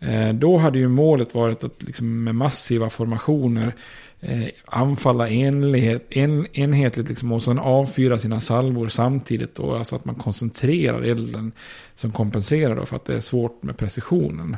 eh, 0.00 0.32
då 0.32 0.58
hade 0.58 0.78
ju 0.78 0.88
målet 0.88 1.34
varit 1.34 1.64
att 1.64 1.82
liksom 1.82 2.24
med 2.24 2.34
massiva 2.34 2.90
formationer 2.90 3.74
eh, 4.20 4.48
anfalla 4.64 5.28
enlighet, 5.28 6.06
en, 6.10 6.46
enhetligt 6.52 7.08
liksom, 7.08 7.32
och 7.32 7.42
sen 7.42 7.58
avfyra 7.58 8.18
sina 8.18 8.40
salvor 8.40 8.88
samtidigt. 8.88 9.54
Då, 9.54 9.74
alltså 9.74 9.96
att 9.96 10.04
man 10.04 10.14
koncentrerar 10.14 11.02
elden 11.02 11.52
som 11.94 12.12
kompenserar 12.12 12.76
då 12.76 12.86
för 12.86 12.96
att 12.96 13.04
det 13.04 13.14
är 13.14 13.20
svårt 13.20 13.62
med 13.62 13.76
precisionen. 13.76 14.56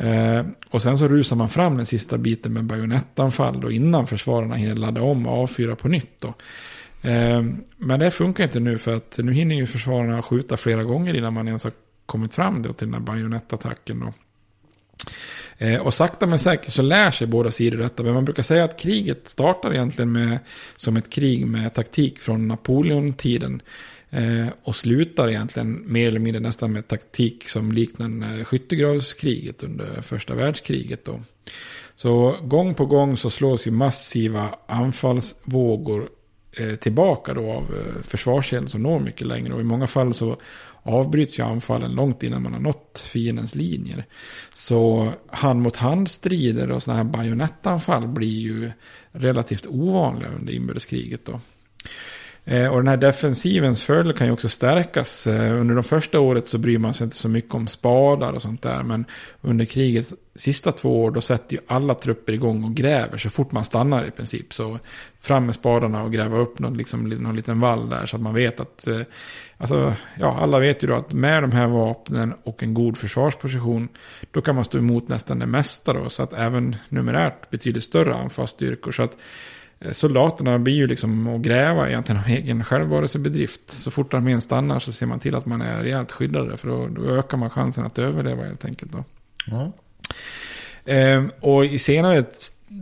Eh, 0.00 0.46
och 0.70 0.82
sen 0.82 0.98
så 0.98 1.08
rusar 1.08 1.36
man 1.36 1.48
fram 1.48 1.76
den 1.76 1.86
sista 1.86 2.18
biten 2.18 2.52
med 2.52 2.64
bajonettanfall 2.64 3.60
då 3.60 3.70
innan 3.70 4.06
försvararna 4.06 4.54
hinner 4.54 4.74
ladda 4.74 5.02
om 5.02 5.26
och 5.26 5.42
avfyra 5.42 5.76
på 5.76 5.88
nytt. 5.88 6.20
Då. 6.20 6.28
Eh, 7.08 7.44
men 7.76 8.00
det 8.00 8.10
funkar 8.10 8.44
inte 8.44 8.60
nu 8.60 8.78
för 8.78 8.96
att 8.96 9.18
nu 9.18 9.32
hinner 9.32 9.54
ju 9.54 9.66
försvararna 9.66 10.22
skjuta 10.22 10.56
flera 10.56 10.84
gånger 10.84 11.16
innan 11.16 11.32
man 11.32 11.46
ens 11.46 11.64
har 11.64 11.72
kommit 12.06 12.34
fram 12.34 12.62
då 12.62 12.72
till 12.72 12.86
den 12.86 12.94
här 12.94 13.00
bajonettattacken. 13.00 14.00
Då. 14.00 14.12
Eh, 15.58 15.80
och 15.80 15.94
sakta 15.94 16.26
men 16.26 16.38
säkert 16.38 16.72
så 16.72 16.82
lär 16.82 17.10
sig 17.10 17.26
båda 17.26 17.50
sidor 17.50 17.78
detta. 17.78 18.02
Men 18.02 18.14
man 18.14 18.24
brukar 18.24 18.42
säga 18.42 18.64
att 18.64 18.80
kriget 18.80 19.28
startar 19.28 19.72
egentligen 19.72 20.12
med, 20.12 20.38
som 20.76 20.96
ett 20.96 21.10
krig 21.10 21.46
med 21.46 21.74
taktik 21.74 22.18
från 22.18 22.48
Napoleon-tiden. 22.48 23.62
Eh, 24.10 24.48
och 24.62 24.76
slutar 24.76 25.28
egentligen 25.28 25.92
mer 25.92 26.08
eller 26.08 26.20
mindre 26.20 26.40
nästan 26.40 26.72
med 26.72 26.88
taktik 26.88 27.48
som 27.48 27.72
liknar 27.72 28.44
skyttegravskriget 28.44 29.62
under 29.62 30.02
första 30.02 30.34
världskriget. 30.34 31.04
Då. 31.04 31.20
Så 31.94 32.36
gång 32.42 32.74
på 32.74 32.86
gång 32.86 33.16
så 33.16 33.30
slås 33.30 33.66
ju 33.66 33.70
massiva 33.70 34.54
anfallsvågor 34.66 36.08
eh, 36.52 36.74
tillbaka 36.74 37.34
då 37.34 37.52
av 37.52 37.62
eh, 37.62 38.02
försvarselen 38.02 38.68
som 38.68 38.82
når 38.82 39.00
mycket 39.00 39.26
längre. 39.26 39.54
Och 39.54 39.60
i 39.60 39.64
många 39.64 39.86
fall 39.86 40.14
så 40.14 40.36
avbryts 40.82 41.38
ju 41.38 41.42
anfallen 41.42 41.92
långt 41.92 42.22
innan 42.22 42.42
man 42.42 42.52
har 42.52 42.60
nått 42.60 43.04
fiendens 43.12 43.54
linjer. 43.54 44.04
Så 44.54 45.12
hand 45.26 45.62
mot 45.62 45.76
hand-strider 45.76 46.70
och 46.70 46.82
sådana 46.82 47.02
här 47.02 47.10
bajonettanfall 47.10 48.08
blir 48.08 48.40
ju 48.40 48.70
relativt 49.12 49.66
ovanliga 49.66 50.28
under 50.28 50.52
inbördeskriget 50.52 51.24
då. 51.24 51.40
Eh, 52.44 52.68
och 52.68 52.76
den 52.76 52.88
här 52.88 52.96
defensivens 52.96 53.82
fördel 53.82 54.12
kan 54.12 54.26
ju 54.26 54.32
också 54.32 54.48
stärkas. 54.48 55.26
Eh, 55.26 55.60
under 55.60 55.74
de 55.74 55.84
första 55.84 56.20
året 56.20 56.48
så 56.48 56.58
bryr 56.58 56.78
man 56.78 56.94
sig 56.94 57.04
inte 57.04 57.16
så 57.16 57.28
mycket 57.28 57.54
om 57.54 57.66
spadar 57.66 58.32
och 58.32 58.42
sånt 58.42 58.62
där. 58.62 58.82
Men 58.82 59.04
under 59.40 59.64
krigets 59.64 60.14
sista 60.34 60.72
två 60.72 61.04
år 61.04 61.10
då 61.10 61.20
sätter 61.20 61.56
ju 61.56 61.62
alla 61.66 61.94
trupper 61.94 62.32
igång 62.32 62.64
och 62.64 62.74
gräver 62.74 63.18
så 63.18 63.30
fort 63.30 63.52
man 63.52 63.64
stannar 63.64 64.04
i 64.04 64.10
princip. 64.10 64.54
Så 64.54 64.78
fram 65.20 65.46
med 65.46 65.54
spadarna 65.54 66.02
och 66.02 66.12
gräva 66.12 66.38
upp 66.38 66.58
någon, 66.58 66.74
liksom, 66.74 67.08
någon 67.08 67.36
liten 67.36 67.60
vall 67.60 67.88
där 67.88 68.06
så 68.06 68.16
att 68.16 68.22
man 68.22 68.34
vet 68.34 68.60
att... 68.60 68.86
Eh, 68.86 69.00
alltså, 69.58 69.94
ja, 70.18 70.38
alla 70.40 70.58
vet 70.58 70.82
ju 70.82 70.88
då 70.88 70.94
att 70.94 71.12
med 71.12 71.42
de 71.42 71.52
här 71.52 71.66
vapnen 71.66 72.34
och 72.42 72.62
en 72.62 72.74
god 72.74 72.98
försvarsposition 72.98 73.88
då 74.30 74.40
kan 74.40 74.54
man 74.54 74.64
stå 74.64 74.78
emot 74.78 75.08
nästan 75.08 75.38
det 75.38 75.46
mesta 75.46 75.92
då. 75.92 76.08
Så 76.08 76.22
att 76.22 76.32
även 76.32 76.76
numerärt 76.88 77.50
betydligt 77.50 77.84
större 77.84 78.14
anfallsstyrkor. 78.14 78.92
Så 78.92 79.02
att 79.02 79.16
soldaterna 79.92 80.58
blir 80.58 80.74
ju 80.74 80.86
liksom 80.86 81.26
att 81.26 81.40
gräva 81.40 81.88
egentligen 81.88 82.20
av 82.20 82.28
egen 82.28 82.64
självvarelsebedrift. 82.64 83.70
Så 83.70 83.90
fort 83.90 84.14
armén 84.14 84.40
stannar 84.40 84.78
så 84.78 84.92
ser 84.92 85.06
man 85.06 85.20
till 85.20 85.34
att 85.34 85.46
man 85.46 85.60
är 85.60 85.82
rejält 85.82 86.12
skyddade. 86.12 86.56
För 86.56 86.68
då, 86.68 86.88
då 86.88 87.02
ökar 87.02 87.36
man 87.36 87.50
chansen 87.50 87.84
att 87.84 87.98
överleva 87.98 88.44
helt 88.44 88.64
enkelt. 88.64 88.92
Då. 88.92 89.04
Mm. 89.56 89.70
Ehm, 90.84 91.30
och 91.40 91.64
i 91.64 91.78
senare 91.78 92.24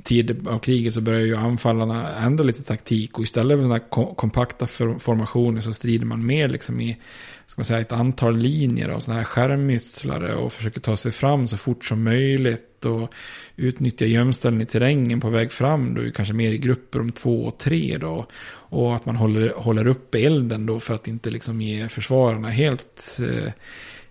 tid 0.04 0.48
av 0.48 0.58
kriget 0.58 0.94
så 0.94 1.00
börjar 1.00 1.20
ju 1.20 1.36
anfallarna 1.36 2.16
ändra 2.16 2.44
lite 2.44 2.62
taktik. 2.62 3.18
Och 3.18 3.24
istället 3.24 3.56
för 3.56 3.62
den 3.62 3.72
här 3.72 4.14
kompakta 4.14 4.66
formationen 4.98 5.62
så 5.62 5.74
strider 5.74 6.06
man 6.06 6.26
mer 6.26 6.48
liksom 6.48 6.80
i 6.80 6.98
ska 7.48 7.60
man 7.60 7.64
säga, 7.64 7.80
ett 7.80 7.92
antal 7.92 8.36
linjer 8.36 8.88
av 8.88 9.00
sådana 9.00 9.20
här 9.20 9.24
skärmytslare. 9.24 10.34
Och 10.34 10.52
försöker 10.52 10.80
ta 10.80 10.96
sig 10.96 11.12
fram 11.12 11.46
så 11.46 11.56
fort 11.56 11.84
som 11.84 12.04
möjligt. 12.04 12.84
Och 12.84 13.14
utnyttja 13.56 14.06
gömställen 14.06 14.60
i 14.60 14.66
terrängen 14.66 15.20
på 15.20 15.30
väg 15.30 15.52
fram. 15.52 15.94
Då 15.94 16.10
kanske 16.10 16.34
mer 16.34 16.52
i 16.52 16.58
grupper 16.58 17.00
om 17.00 17.12
två 17.12 17.44
och 17.44 17.58
tre 17.58 17.98
då. 18.00 18.26
Och 18.50 18.96
att 18.96 19.06
man 19.06 19.16
håller, 19.16 19.52
håller 19.56 19.86
uppe 19.86 20.18
elden 20.18 20.66
då 20.66 20.80
för 20.80 20.94
att 20.94 21.08
inte 21.08 21.30
liksom 21.30 21.60
ge 21.60 21.88
försvararna 21.88 22.48
helt 22.48 23.18
eh, 23.20 23.52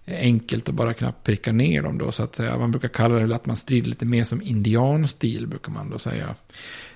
enkelt 0.07 0.69
att 0.69 0.75
bara 0.75 0.93
knappt 0.93 1.23
pricka 1.23 1.51
ner 1.51 1.81
dem 1.81 1.97
då. 1.97 2.11
Så 2.11 2.23
att 2.23 2.35
säga. 2.35 2.57
Man 2.57 2.71
brukar 2.71 2.87
kalla 2.87 3.19
det 3.19 3.35
att 3.35 3.45
man 3.45 3.57
strider 3.57 3.89
lite 3.89 4.05
mer 4.05 4.23
som 4.23 4.41
indianstil 4.41 5.47
brukar 5.47 5.71
man 5.71 5.89
då 5.89 5.99
säga. 5.99 6.35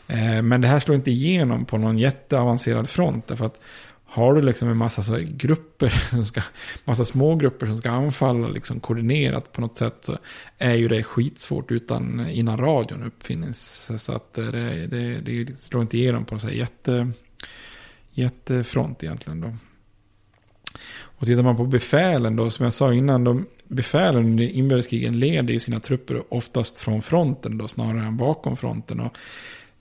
Eh, 0.07 0.41
men 0.41 0.61
det 0.61 0.67
här 0.67 0.79
slår 0.79 0.95
inte 0.95 1.11
igenom 1.11 1.65
på 1.65 1.77
någon 1.77 1.97
jätteavancerad 1.97 2.89
front. 2.89 3.27
Därför 3.27 3.45
att 3.45 3.59
har 4.13 4.33
du 4.33 4.41
liksom 4.41 4.69
en 4.69 4.77
massa 4.77 5.03
så 5.03 5.17
grupper, 5.27 5.89
som 6.09 6.25
ska, 6.25 6.41
massa 6.85 7.05
små 7.05 7.35
grupper 7.35 7.65
som 7.65 7.77
ska 7.77 7.89
anfalla 7.89 8.47
liksom 8.47 8.79
koordinerat 8.79 9.51
på 9.51 9.61
något 9.61 9.77
sätt 9.77 9.97
så 10.01 10.17
är 10.57 10.73
ju 10.73 10.87
det 10.87 11.03
skitsvårt 11.03 11.71
utan 11.71 12.29
innan 12.29 12.57
radion 12.57 13.03
uppfinns. 13.03 13.91
Så 13.97 14.13
att 14.13 14.33
det, 14.33 14.87
det, 14.87 15.21
det 15.21 15.59
slår 15.59 15.81
inte 15.81 15.97
igenom 15.97 16.25
på 16.25 16.35
en 16.35 16.57
jätte, 16.57 17.11
jättefront 18.11 19.03
egentligen 19.03 19.41
då. 19.41 19.55
Och 21.01 21.25
tittar 21.25 21.43
man 21.43 21.57
på 21.57 21.65
befälen 21.65 22.35
då, 22.35 22.49
som 22.49 22.63
jag 22.63 22.73
sa 22.73 22.93
innan, 22.93 23.23
de, 23.23 23.45
befälen 23.67 24.25
under 24.25 24.43
inbördeskrigen 24.43 25.19
leder 25.19 25.53
ju 25.53 25.59
sina 25.59 25.79
trupper 25.79 26.33
oftast 26.33 26.79
från 26.79 27.01
fronten 27.01 27.57
då, 27.57 27.67
snarare 27.67 28.05
än 28.05 28.17
bakom 28.17 28.57
fronten. 28.57 28.99
Och 28.99 29.17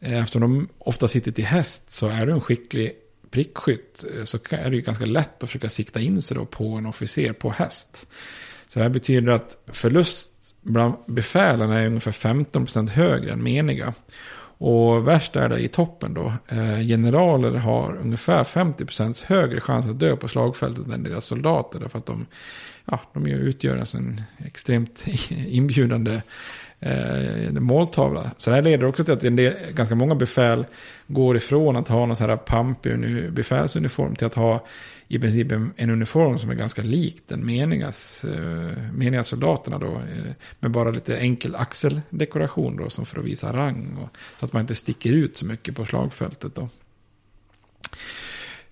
eh, 0.00 0.18
eftersom 0.18 0.40
de 0.40 0.68
ofta 0.78 1.08
sitter 1.08 1.32
till 1.32 1.44
häst 1.44 1.90
så 1.90 2.08
är 2.08 2.26
du 2.26 2.32
en 2.32 2.40
skicklig 2.40 2.92
prickskytt 3.30 4.04
eh, 4.16 4.24
så 4.24 4.38
är 4.50 4.70
det 4.70 4.76
ju 4.76 4.82
ganska 4.82 5.06
lätt 5.06 5.42
att 5.42 5.48
försöka 5.48 5.68
sikta 5.68 6.00
in 6.00 6.22
sig 6.22 6.36
då 6.36 6.44
på 6.44 6.68
en 6.74 6.86
officer 6.86 7.32
på 7.32 7.50
häst. 7.50 8.08
Så 8.68 8.78
det 8.78 8.82
här 8.82 8.90
betyder 8.90 9.32
att 9.32 9.56
förlust 9.66 10.30
bland 10.60 10.94
befälen 11.06 11.70
är 11.70 11.86
ungefär 11.86 12.12
15% 12.12 12.88
högre 12.88 13.32
än 13.32 13.42
meniga. 13.42 13.94
Och 14.62 15.08
värst 15.08 15.36
är 15.36 15.48
det 15.48 15.58
i 15.58 15.68
toppen 15.68 16.14
då. 16.14 16.32
Eh, 16.48 16.78
generaler 16.78 17.52
har 17.52 17.96
ungefär 17.96 18.44
50% 18.44 19.24
högre 19.26 19.60
chans 19.60 19.88
att 19.88 19.98
dö 19.98 20.16
på 20.16 20.28
slagfältet 20.28 20.88
än 20.88 21.02
deras 21.02 21.24
soldater. 21.24 21.80
Därför 21.80 21.98
att 21.98 22.06
de, 22.06 22.26
ja, 22.84 23.00
de 23.12 23.26
utgör 23.26 23.76
alltså 23.76 23.98
en 23.98 24.22
extremt 24.38 25.04
inbjudande 25.30 26.22
eh, 26.80 27.52
måltavla. 27.52 28.30
Så 28.38 28.50
det 28.50 28.56
här 28.56 28.62
leder 28.62 28.86
också 28.86 29.04
till 29.04 29.14
att 29.14 29.24
en 29.24 29.36
del, 29.36 29.54
ganska 29.74 29.94
många 29.94 30.14
befäl 30.14 30.66
går 31.06 31.36
ifrån 31.36 31.76
att 31.76 31.88
ha 31.88 32.06
någon 32.06 32.16
så 32.16 32.26
här 32.26 32.36
pampig 32.36 33.32
befälsuniform 33.32 34.14
till 34.14 34.26
att 34.26 34.34
ha 34.34 34.66
i 35.08 35.18
princip 35.18 35.52
en, 35.52 35.72
en 35.76 35.90
uniform 35.90 36.38
som 36.38 36.50
är 36.50 36.54
ganska 36.54 36.82
lik 36.82 37.22
den 37.26 37.46
menigas, 37.46 38.24
eh, 38.24 38.92
meniga 38.92 39.24
soldaterna 39.24 39.78
då. 39.78 39.92
Eh, 39.92 40.32
med 40.60 40.70
bara 40.70 40.90
lite 40.90 41.18
enkel 41.18 41.54
axeldekoration 41.54 42.76
då 42.76 42.90
som 42.90 43.06
för 43.06 43.18
att 43.18 43.24
visa 43.24 43.52
rang. 43.52 43.96
Och, 44.02 44.16
så 44.38 44.46
att 44.46 44.52
man 44.52 44.60
inte 44.60 44.74
sticker 44.74 45.12
ut 45.12 45.36
så 45.36 45.46
mycket 45.46 45.76
på 45.76 45.84
slagfältet 45.84 46.54
då. 46.54 46.68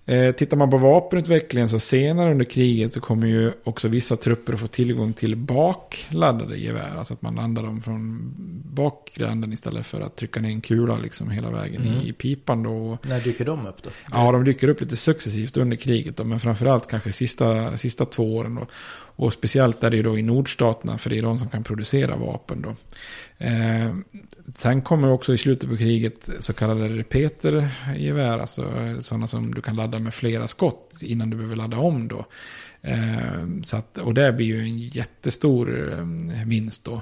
Eh, 0.05 0.31
tittar 0.31 0.57
man 0.57 0.69
på 0.69 0.77
vapenutvecklingen 0.77 1.69
så 1.69 1.79
senare 1.79 2.31
under 2.31 2.45
kriget 2.45 2.93
så 2.93 3.01
kommer 3.01 3.27
ju 3.27 3.51
också 3.63 3.87
vissa 3.87 4.17
trupper 4.17 4.53
att 4.53 4.59
få 4.59 4.67
tillgång 4.67 5.13
till 5.13 5.35
bakladdade 5.35 6.57
gevär. 6.57 6.95
Alltså 6.97 7.13
att 7.13 7.21
man 7.21 7.35
landar 7.35 7.63
dem 7.63 7.81
från 7.81 8.33
bakgränden 8.73 9.53
istället 9.53 9.85
för 9.85 10.01
att 10.01 10.15
trycka 10.15 10.39
ner 10.39 10.49
en 10.49 10.61
kula 10.61 10.97
liksom 10.97 11.29
hela 11.29 11.49
vägen 11.49 11.81
mm. 11.81 12.07
i 12.07 12.13
pipan 12.13 12.63
då. 12.63 12.97
När 13.01 13.19
dyker 13.19 13.45
de 13.45 13.67
upp 13.67 13.83
då? 13.83 13.89
Ja, 14.11 14.31
de 14.31 14.43
dyker 14.43 14.67
upp 14.67 14.81
lite 14.81 14.97
successivt 14.97 15.57
under 15.57 15.77
kriget 15.77 16.17
då, 16.17 16.23
men 16.23 16.39
framförallt 16.39 16.87
kanske 16.87 17.11
sista, 17.11 17.77
sista 17.77 18.05
två 18.05 18.35
åren 18.35 18.55
då. 18.55 18.67
Och 19.19 19.33
speciellt 19.33 19.83
är 19.83 19.89
det 19.89 19.97
ju 19.97 20.03
då 20.03 20.17
i 20.17 20.21
nordstaterna, 20.21 20.97
för 20.97 21.09
det 21.09 21.17
är 21.17 21.21
de 21.21 21.39
som 21.39 21.49
kan 21.49 21.63
producera 21.63 22.15
vapen 22.15 22.61
då. 22.61 22.75
Eh, 23.45 23.95
sen 24.57 24.81
kommer 24.81 25.11
också 25.11 25.33
i 25.33 25.37
slutet 25.37 25.69
på 25.69 25.77
kriget 25.77 26.29
så 26.39 26.53
kallade 26.53 26.89
repetergevär, 26.89 28.39
alltså 28.39 28.61
eh, 28.61 28.99
sådana 28.99 29.27
som 29.27 29.55
du 29.55 29.61
kan 29.61 29.75
ladda 29.75 29.99
med 29.99 30.13
flera 30.13 30.47
skott 30.47 30.99
innan 31.01 31.29
du 31.29 31.37
behöver 31.37 31.55
ladda 31.55 31.77
om 31.77 32.07
då. 32.07 32.25
Eh, 32.81 33.61
så 33.63 33.77
att, 33.77 33.97
och 33.97 34.13
det 34.13 34.33
blir 34.33 34.45
ju 34.45 34.59
en 34.59 34.79
jättestor 34.79 35.93
eh, 35.93 36.47
vinst 36.47 36.85
då. 36.85 37.01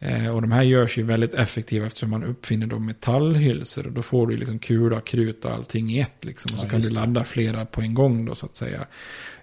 Eh, 0.00 0.28
och 0.34 0.42
de 0.42 0.52
här 0.52 0.62
görs 0.62 0.98
ju 0.98 1.02
väldigt 1.02 1.34
effektiva 1.34 1.86
eftersom 1.86 2.10
man 2.10 2.24
uppfinner 2.24 2.66
då 2.66 2.78
metallhylsor. 2.78 3.86
Och 3.86 3.92
då 3.92 4.02
får 4.02 4.26
du 4.26 4.36
liksom 4.36 4.58
kula, 4.58 5.00
krut 5.00 5.44
och 5.44 5.50
allting 5.50 5.90
i 5.90 5.98
ett. 6.00 6.24
Liksom. 6.24 6.54
Och 6.54 6.60
så 6.60 6.66
ja, 6.66 6.70
kan 6.70 6.80
du 6.80 6.90
ladda 6.90 7.24
flera 7.24 7.66
på 7.66 7.80
en 7.80 7.94
gång 7.94 8.24
då 8.24 8.34
så 8.34 8.46
att 8.46 8.56
säga. 8.56 8.86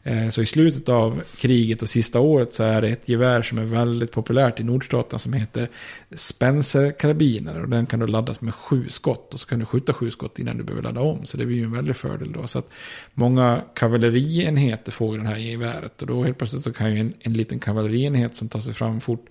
Eh, 0.08 0.30
så 0.30 0.42
i 0.42 0.46
slutet 0.46 0.90
av 0.90 1.22
kriget 1.38 1.82
och 1.82 1.90
sista 1.90 2.20
året 2.20 2.54
så 2.54 2.64
är 2.64 2.82
det 2.82 2.90
ett 2.90 3.10
gevär 3.10 3.42
som 3.42 3.58
är 3.58 3.66
väldigt 3.66 4.12
populärt 4.12 4.60
i 4.60 4.64
nordstaterna 4.64 5.20
som 5.20 5.34
heter 5.34 5.70
Spencer-karabiner. 6.12 7.62
Och 7.62 7.70
den 7.70 7.86
kan 7.86 8.00
du 8.00 8.08
laddas 8.08 8.42
med 8.42 8.56
sju 8.56 8.90
skott 8.90 9.34
och 9.34 9.40
så 9.40 9.48
kan 9.48 9.60
du 9.60 9.66
skjuta 9.66 9.94
sju 9.94 10.12
skott 10.12 10.40
innan 10.40 10.58
du 10.58 10.64
behöver 10.64 10.84
ladda 10.84 11.02
om. 11.02 11.26
Så 11.26 11.38
det 11.38 11.46
blir 11.46 11.58
ju 11.58 11.64
en 11.64 11.72
väldig 11.72 11.96
fördel 11.96 12.32
då. 12.32 12.48
Så 12.48 12.60
att 12.60 12.70
många 13.14 13.62
kavallerienheter 13.76 14.92
får 14.92 15.18
det 15.18 15.28
här 15.28 15.38
geväret. 15.38 16.02
Och 16.02 16.08
då 16.08 16.24
helt 16.24 16.38
plötsligt 16.38 16.64
så 16.64 16.74
kan 16.74 16.94
ju 16.94 17.00
en, 17.00 17.14
en 17.20 17.34
liten 17.34 17.60
kavallerienhet 17.60 18.36
som 18.36 18.50
tar 18.50 18.60
sig 18.60 18.74
fram 18.74 19.02
fort, 19.02 19.26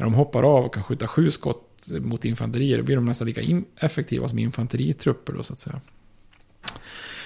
när 0.00 0.04
de 0.04 0.14
hoppar 0.14 0.42
av 0.42 0.64
och 0.64 0.74
kan 0.74 0.82
skjuta 0.82 1.06
sju 1.06 1.30
skott 1.30 1.88
mot 2.00 2.24
infanterier, 2.24 2.78
då 2.78 2.84
blir 2.84 2.96
de 2.96 3.04
nästan 3.04 3.26
lika 3.26 3.62
effektiva 3.80 4.28
som 4.28 4.38
infanteritrupper 4.38 5.32
då 5.32 5.42
så 5.42 5.52
att 5.52 5.60
säga. 5.60 5.80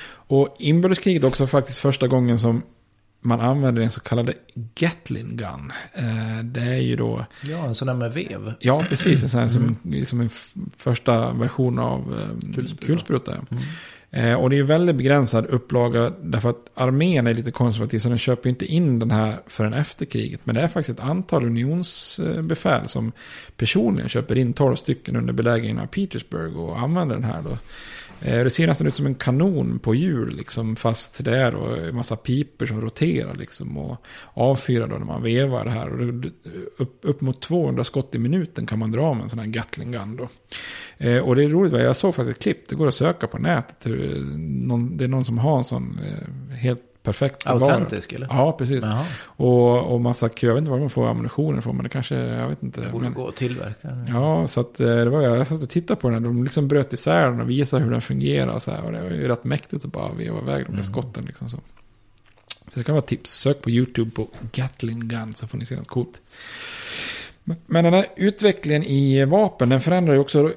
Och 0.07 0.57
inbördeskriget 0.59 1.25
också 1.25 1.47
faktiskt 1.47 1.79
första 1.79 2.09
gången 2.09 2.39
som 2.39 2.63
man 3.21 3.41
använder 3.41 3.83
den 3.83 3.91
så 3.91 4.01
kallade 4.01 4.35
Gatlin 4.55 5.37
Gun. 5.37 5.73
Eh, 5.93 6.45
det 6.45 6.61
är 6.61 6.81
ju 6.81 6.97
då... 6.97 7.27
Ja, 7.43 7.67
en 7.67 7.75
sån 7.75 7.89
där 7.89 7.95
med 7.95 8.13
vev. 8.13 8.55
Ja, 8.61 8.85
precis. 8.89 9.23
En 9.23 9.29
sån 9.29 9.41
här 9.41 9.49
som, 9.49 9.77
mm. 9.85 10.07
som 10.07 10.21
en 10.21 10.31
första 10.77 11.33
version 11.33 11.79
av 11.79 12.21
eh, 12.21 12.55
kulspruta. 12.55 12.87
kulspruta. 12.87 13.33
Mm. 13.33 13.63
Eh, 14.17 14.35
och 14.35 14.51
det 14.51 14.57
är 14.57 14.59
ju 14.59 14.65
väldigt 14.65 14.97
begränsad 14.97 15.47
upplaga 15.47 16.13
därför 16.23 16.51
att 16.51 16.71
armén 16.75 17.27
är 17.27 17.35
lite 17.35 17.51
konservativ 17.51 17.99
så 17.99 18.09
den 18.09 18.19
köper 18.19 18.49
inte 18.49 18.67
in 18.67 18.99
den 18.99 19.11
här 19.11 19.41
förrän 19.47 19.75
efter 19.75 20.07
kriget. 20.07 20.41
Men 20.45 20.55
det 20.55 20.61
är 20.61 20.69
faktiskt 20.69 20.99
ett 20.99 21.05
antal 21.05 21.45
unionsbefäl 21.45 22.89
som 22.89 23.13
personligen 23.57 24.09
köper 24.09 24.39
in 24.39 24.53
12 24.53 24.77
stycken 24.77 25.17
under 25.17 25.33
belägringen 25.33 25.79
av 25.79 25.87
Petersburg 25.87 26.57
och 26.57 26.79
använder 26.79 27.15
den 27.15 27.25
här 27.25 27.43
då. 27.43 27.59
Eh, 28.25 28.45
det 28.45 28.51
ser 28.51 28.67
nästan 28.67 28.87
ut 28.87 28.95
som 28.95 29.07
en 29.07 29.15
kanon 29.15 29.79
på 29.79 29.95
hjul, 29.95 30.37
liksom, 30.37 30.77
fast 30.77 31.25
det 31.25 31.37
är 31.37 31.53
då 31.53 31.65
en 31.65 31.97
massa 31.97 32.17
piper 32.17 32.67
som 32.67 32.81
roterar 32.81 33.35
liksom, 33.35 33.79
och 33.79 34.07
avfyrar 34.35 34.87
då 34.87 34.97
när 34.97 35.05
man 35.05 35.23
vevar 35.23 35.65
det 35.65 35.71
här. 35.71 36.01
Och 36.01 36.25
upp, 36.77 36.99
upp 37.03 37.21
mot 37.21 37.43
200 37.43 37.85
skott 37.85 38.15
i 38.15 38.19
minuten 38.19 38.67
kan 38.67 38.79
man 38.79 38.91
dra 38.91 39.15
med 39.15 39.23
en 39.23 39.29
sån 39.29 39.39
här 39.39 39.47
Gatling 39.47 39.93
gun. 39.93 40.17
Då. 40.17 40.29
Eh, 40.99 41.23
och 41.23 41.37
det 41.37 41.45
är 41.45 41.49
roligt, 41.49 41.73
jag 41.73 41.97
såg 41.97 42.15
faktiskt 42.15 42.37
ett 42.37 42.43
klipp, 42.43 42.69
det 42.69 42.75
går 42.75 42.89
att 42.89 42.95
söka 42.95 43.27
på 43.27 43.39
nätet. 43.39 43.87
Eh, 43.87 43.93
det 43.93 45.05
är 45.05 45.09
någon 45.09 45.25
som 45.25 45.39
har 45.39 45.59
en 45.59 45.65
sån 45.65 45.99
eh, 45.99 46.55
helt 46.57 46.83
perfekt 47.05 47.47
Autentisk 47.47 48.13
eller? 48.13 48.27
Ja, 48.31 48.53
precis. 48.53 48.85
Och, 49.25 49.93
och 49.93 50.01
massa 50.01 50.29
kö. 50.29 50.47
Jag 50.47 50.55
vet 50.55 50.61
inte 50.61 50.71
var 50.71 50.79
de 50.79 50.91
får 50.91 51.09
ammunitionen 51.09 51.59
ifrån, 51.59 51.77
men 51.77 51.83
det 51.85 51.89
kanske, 51.89 52.15
jag 52.15 52.49
vet 52.49 52.63
inte. 52.63 52.81
Det 52.81 52.93
borde 52.93 53.05
men, 53.05 53.15
gå 53.15 53.29
att 53.29 53.37
tillverka. 53.37 53.89
Ja, 54.09 54.47
så 54.47 54.61
att 54.61 54.81
eh, 54.81 54.87
det 54.87 55.11
var 55.11 55.23
jag, 55.23 55.37
jag 55.37 55.47
satt 55.47 55.63
och 55.63 55.69
tittade 55.69 56.01
på 56.01 56.11
den. 56.11 56.23
De 56.23 56.45
liksom 56.45 56.69
bröt 56.69 56.93
isär 56.93 57.23
den 57.23 57.41
och 57.41 57.51
visade 57.51 57.85
hur 57.85 57.91
den 57.91 58.01
fungerar 58.01 58.53
och 58.53 58.63
så 58.63 58.71
här. 58.71 58.85
Och 58.85 58.93
det 58.93 59.03
var 59.03 59.11
ju 59.11 59.29
rätt 59.29 59.45
mäktigt 59.45 59.85
att 59.85 59.93
bara 59.93 60.13
veva 60.13 60.39
iväg 60.39 60.65
de 60.65 60.65
där 60.65 60.73
mm. 60.73 60.85
skotten 60.85 61.25
liksom 61.25 61.49
så. 61.49 61.59
Så 62.69 62.81
det 62.81 62.85
kan 62.85 62.95
vara 62.95 63.05
tips. 63.05 63.31
Sök 63.31 63.63
på 63.63 63.71
YouTube 63.71 64.11
på 64.11 64.29
Gatling 64.53 65.09
Gun 65.09 65.35
så 65.35 65.47
får 65.47 65.59
ni 65.59 65.67
se 65.67 65.77
något 65.77 65.89
coolt. 65.89 66.21
Men 67.45 67.85
den 67.85 67.95
här 67.95 68.07
utvecklingen 68.17 68.85
i 68.85 69.25
vapen, 69.25 69.69
den 69.69 69.81
förändrar 69.81 70.15
ju 70.15 70.21
också 70.21 70.53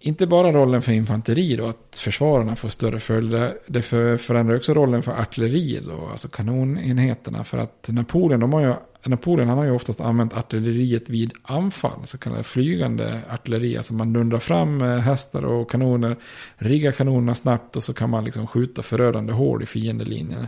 inte 0.00 0.26
bara 0.26 0.52
rollen 0.52 0.82
för 0.82 0.92
infanteri 0.92 1.56
då, 1.56 1.66
att 1.66 1.98
försvararna 2.04 2.56
får 2.56 2.68
större 2.68 3.00
följder. 3.00 3.54
Det 3.66 3.82
förändrar 4.18 4.56
också 4.56 4.74
rollen 4.74 5.02
för 5.02 5.12
artilleriet, 5.12 5.84
då, 5.84 6.08
alltså 6.10 6.28
kanonenheterna. 6.28 7.44
För 7.44 7.58
att 7.58 7.88
Napoleon, 7.88 8.40
de 8.40 8.52
har 8.52 8.60
ju, 8.60 8.74
Napoleon 9.04 9.48
han 9.48 9.58
har 9.58 9.64
ju 9.64 9.70
oftast 9.70 10.00
använt 10.00 10.36
artilleriet 10.36 11.10
vid 11.10 11.32
anfall, 11.42 12.00
så 12.04 12.18
kallade 12.18 12.42
flygande 12.42 13.20
artilleri. 13.30 13.76
Alltså 13.76 13.94
man 13.94 14.12
dundrar 14.12 14.38
fram 14.38 14.80
hästar 14.80 15.42
och 15.44 15.70
kanoner, 15.70 16.16
riggar 16.56 16.92
kanonerna 16.92 17.34
snabbt 17.34 17.76
och 17.76 17.84
så 17.84 17.94
kan 17.94 18.10
man 18.10 18.24
liksom 18.24 18.46
skjuta 18.46 18.82
förödande 18.82 19.32
hål 19.32 19.62
i 19.62 19.66
fiendelinjen. 19.66 20.46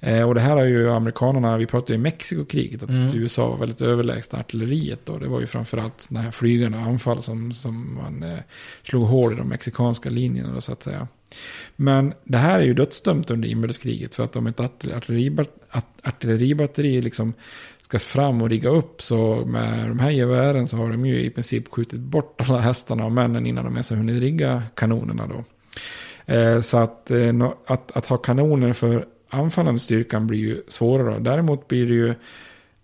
Eh, 0.00 0.28
och 0.28 0.34
det 0.34 0.40
här 0.40 0.56
har 0.56 0.64
ju 0.64 0.90
amerikanerna, 0.90 1.56
vi 1.56 1.66
pratade 1.66 1.92
ju 1.92 1.98
i 1.98 2.02
Mexikokriget, 2.02 2.82
att 2.82 2.88
mm. 2.88 3.14
USA 3.14 3.48
var 3.48 3.56
väldigt 3.56 3.80
överlägsna 3.80 4.38
artilleriet 4.38 5.00
då. 5.06 5.18
Det 5.18 5.28
var 5.28 5.40
ju 5.40 5.46
framförallt 5.46 6.00
sådana 6.00 6.24
här 6.24 6.30
flygande 6.30 6.78
anfall 6.78 7.22
som, 7.22 7.52
som 7.52 7.94
man 7.94 8.22
eh, 8.22 8.38
slog 8.82 9.06
hål 9.06 9.32
i 9.32 9.36
de 9.36 9.48
mexikanska 9.48 10.10
linjerna 10.10 10.54
då, 10.54 10.60
så 10.60 10.72
att 10.72 10.82
säga. 10.82 11.08
Men 11.76 12.14
det 12.24 12.38
här 12.38 12.60
är 12.60 12.64
ju 12.64 12.74
dödsdömt 12.74 13.30
under 13.30 13.48
inbördeskriget 13.48 14.14
för 14.14 14.24
att 14.24 14.36
om 14.36 14.46
ett 14.46 14.60
artilleribatteri 16.02 17.02
liksom 17.02 17.32
ska 17.86 17.98
fram 17.98 18.42
och 18.42 18.48
rigga 18.48 18.68
upp 18.68 19.02
så 19.02 19.44
med 19.46 19.88
de 19.88 19.98
här 19.98 20.10
gevären 20.10 20.66
så 20.66 20.76
har 20.76 20.90
de 20.90 21.06
ju 21.06 21.22
i 21.22 21.30
princip 21.30 21.68
skjutit 21.68 22.00
bort 22.00 22.40
alla 22.40 22.58
hästarna 22.58 23.04
och 23.04 23.12
männen 23.12 23.46
innan 23.46 23.64
de 23.64 23.72
ens 23.72 23.90
har 23.90 23.96
hunnit 23.96 24.20
rigga 24.20 24.62
kanonerna 24.74 25.26
då. 25.26 25.44
Eh, 26.34 26.60
så 26.60 26.78
att, 26.78 27.10
eh, 27.10 27.50
att, 27.66 27.96
att 27.96 28.06
ha 28.06 28.16
kanoner 28.16 28.72
för 28.72 29.06
anfallande 29.30 29.80
styrkan 29.80 30.26
blir 30.26 30.38
ju 30.38 30.62
svårare. 30.68 31.18
Däremot 31.18 31.68
blir 31.68 31.86
det 31.86 31.94
ju 31.94 32.14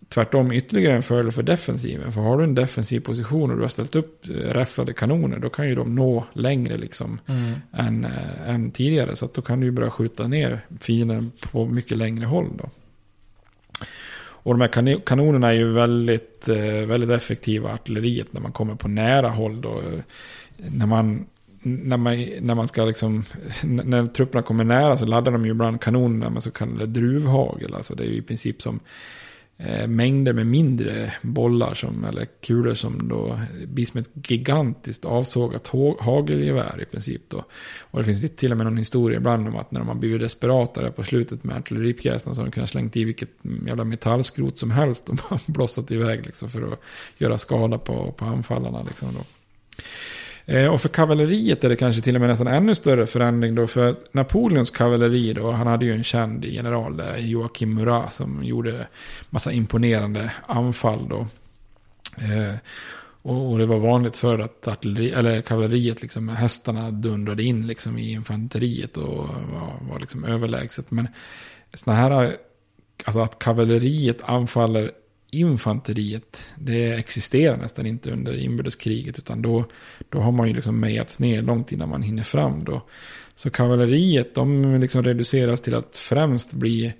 tvärtom 0.09 0.53
ytterligare 0.53 0.97
en 0.97 1.03
fördel 1.03 1.33
för 1.33 1.43
defensiven. 1.43 2.13
För 2.13 2.21
har 2.21 2.39
du 2.39 2.45
en 2.45 2.55
defensiv 2.55 3.01
position 3.01 3.51
och 3.51 3.57
du 3.57 3.63
har 3.63 3.69
ställt 3.69 3.95
upp 3.95 4.29
eh, 4.29 4.33
räfflade 4.33 4.93
kanoner, 4.93 5.39
då 5.39 5.49
kan 5.49 5.69
ju 5.69 5.75
de 5.75 5.95
nå 5.95 6.25
längre 6.33 6.79
liksom 6.79 7.19
mm. 7.27 7.53
än, 7.73 8.05
äh, 8.05 8.51
än 8.51 8.71
tidigare. 8.71 9.17
Så 9.17 9.25
att 9.25 9.35
då 9.35 9.43
kan 9.43 9.61
du 9.61 9.67
ju 9.67 9.73
börja 9.73 9.91
skjuta 9.91 10.29
ner 10.29 10.61
fienden 10.81 11.33
på 11.53 11.67
mycket 11.67 11.97
längre 11.97 12.27
håll 12.27 12.49
då. 12.59 12.71
Och 14.43 14.59
de 14.59 14.61
här 14.61 15.01
kanonerna 15.07 15.49
är 15.49 15.53
ju 15.53 15.73
väldigt, 15.73 16.49
eh, 16.49 16.87
väldigt 16.87 17.11
effektiva 17.11 17.73
artilleriet 17.73 18.33
när 18.33 18.41
man 18.41 18.53
kommer 18.53 18.75
på 18.75 18.89
nära 18.89 19.29
håll 19.29 19.61
då. 19.61 19.83
När 20.57 20.87
man 20.87 21.27
när 21.65 21.97
man, 21.97 22.27
när 22.41 22.55
man 22.55 22.69
ska 22.69 22.85
liksom, 22.85 23.25
när 23.65 24.07
trupperna 24.07 24.43
kommer 24.43 24.65
nära 24.65 24.97
så 24.97 25.07
laddar 25.07 25.33
de 25.33 25.45
ju 25.45 25.51
ibland 25.51 25.81
kanonerna 25.81 26.31
med 26.31 26.43
så 26.43 26.51
kallade 26.51 26.87
druvhagel. 26.87 27.75
Alltså 27.75 27.95
det 27.95 28.03
är 28.03 28.07
ju 28.07 28.17
i 28.17 28.23
princip 28.23 28.63
som 28.63 28.81
Eh, 29.65 29.87
mängder 29.87 30.33
med 30.33 30.47
mindre 30.47 31.13
bollar 31.23 31.75
som, 31.75 32.05
eller 32.05 32.27
kulor 32.41 32.75
som 32.75 33.09
då 33.09 33.41
blir 33.67 33.87
som 33.87 34.01
ett 34.01 34.11
gigantiskt 34.15 35.05
avsågat 35.05 35.67
hagelgevär 35.99 36.83
i 36.83 36.85
princip 36.85 37.23
då. 37.29 37.45
Och 37.81 37.99
det 37.99 38.05
finns 38.05 38.37
till 38.37 38.51
och 38.51 38.57
med 38.57 38.67
någon 38.67 38.77
historia 38.77 39.19
ibland 39.19 39.49
om 39.49 39.57
att 39.57 39.71
när 39.71 39.81
de 39.81 39.89
har 39.89 39.95
blivit 39.95 40.21
desperata 40.21 40.83
där 40.83 40.91
på 40.91 41.05
slutet 41.05 41.45
med 41.45 41.57
artilleripjäserna 41.57 42.35
så 42.35 42.41
har 42.41 42.47
de 42.47 42.53
kunnat 42.53 42.71
slängt 42.71 42.97
i 42.97 43.05
vilket 43.05 43.31
jävla 43.67 43.85
metallskrot 43.85 44.59
som 44.59 44.71
helst 44.71 45.09
och 45.09 45.15
bara 45.31 45.41
blossat 45.47 45.91
iväg 45.91 46.27
liksom 46.27 46.51
för 46.51 46.73
att 46.73 46.81
göra 47.19 47.39
skada 47.39 47.79
på, 47.79 48.13
på 48.13 48.25
anfallarna 48.25 48.83
liksom 48.83 49.09
då. 49.15 49.25
Eh, 50.47 50.73
och 50.73 50.81
för 50.81 50.89
kavalleriet 50.89 51.65
är 51.65 51.69
det 51.69 51.77
kanske 51.77 52.03
till 52.03 52.15
och 52.15 52.21
med 52.21 52.31
nästan 52.31 52.47
ännu 52.47 52.75
större 52.75 53.07
förändring 53.07 53.55
då. 53.55 53.67
För 53.67 53.95
Napoleons 54.13 54.71
kavalleri 54.71 55.33
då, 55.33 55.51
han 55.51 55.67
hade 55.67 55.85
ju 55.85 55.93
en 55.93 56.05
känd 56.05 56.45
general 56.45 56.97
där, 56.97 57.17
Joakim 57.19 57.75
Murat, 57.75 58.13
som 58.13 58.45
gjorde 58.45 58.87
massa 59.31 59.53
imponerande 59.53 60.33
anfall 60.47 61.09
då. 61.09 61.27
Eh, 62.25 62.55
och 63.23 63.59
det 63.59 63.67
var 63.67 63.79
vanligt 63.79 64.17
för 64.17 64.39
att 64.39 64.69
artilleri, 64.69 65.11
eller 65.11 65.41
kavalleriet, 65.41 66.03
liksom, 66.03 66.29
hästarna 66.29 66.91
dundrade 66.91 67.43
in 67.43 67.67
liksom, 67.67 67.99
i 67.99 68.13
infanteriet 68.13 68.97
och 68.97 69.29
var, 69.29 69.79
var 69.91 70.01
liksom 70.01 70.25
överlägset. 70.25 70.91
Men 70.91 71.09
sådana 71.75 72.01
här, 72.01 72.37
alltså 73.05 73.21
att 73.21 73.39
kavalleriet 73.39 74.19
anfaller 74.25 74.93
infanteriet, 75.33 76.53
det 76.59 76.93
existerar 76.93 77.57
nästan 77.57 77.87
inte 77.87 78.11
under 78.11 78.39
inbördeskriget. 78.39 79.19
Utan 79.19 79.43
då, 79.43 79.65
då 80.09 80.21
har 80.21 80.33
man 80.33 80.49
ju 80.49 80.55
liksom 80.55 80.81
mejats 80.81 81.21
ner 81.21 81.43
långt 81.43 81.73
innan 81.73 81.89
man 81.89 82.03
hinner 82.03 82.23
fram 82.23 82.65
då. 82.65 82.83
Så 83.35 83.51
kavalleriet, 83.51 84.35
de 84.35 84.81
liksom 84.81 85.03
reduceras 85.03 85.61
till 85.61 85.75
att 85.75 85.97
främst 85.97 86.53
bli 86.53 86.93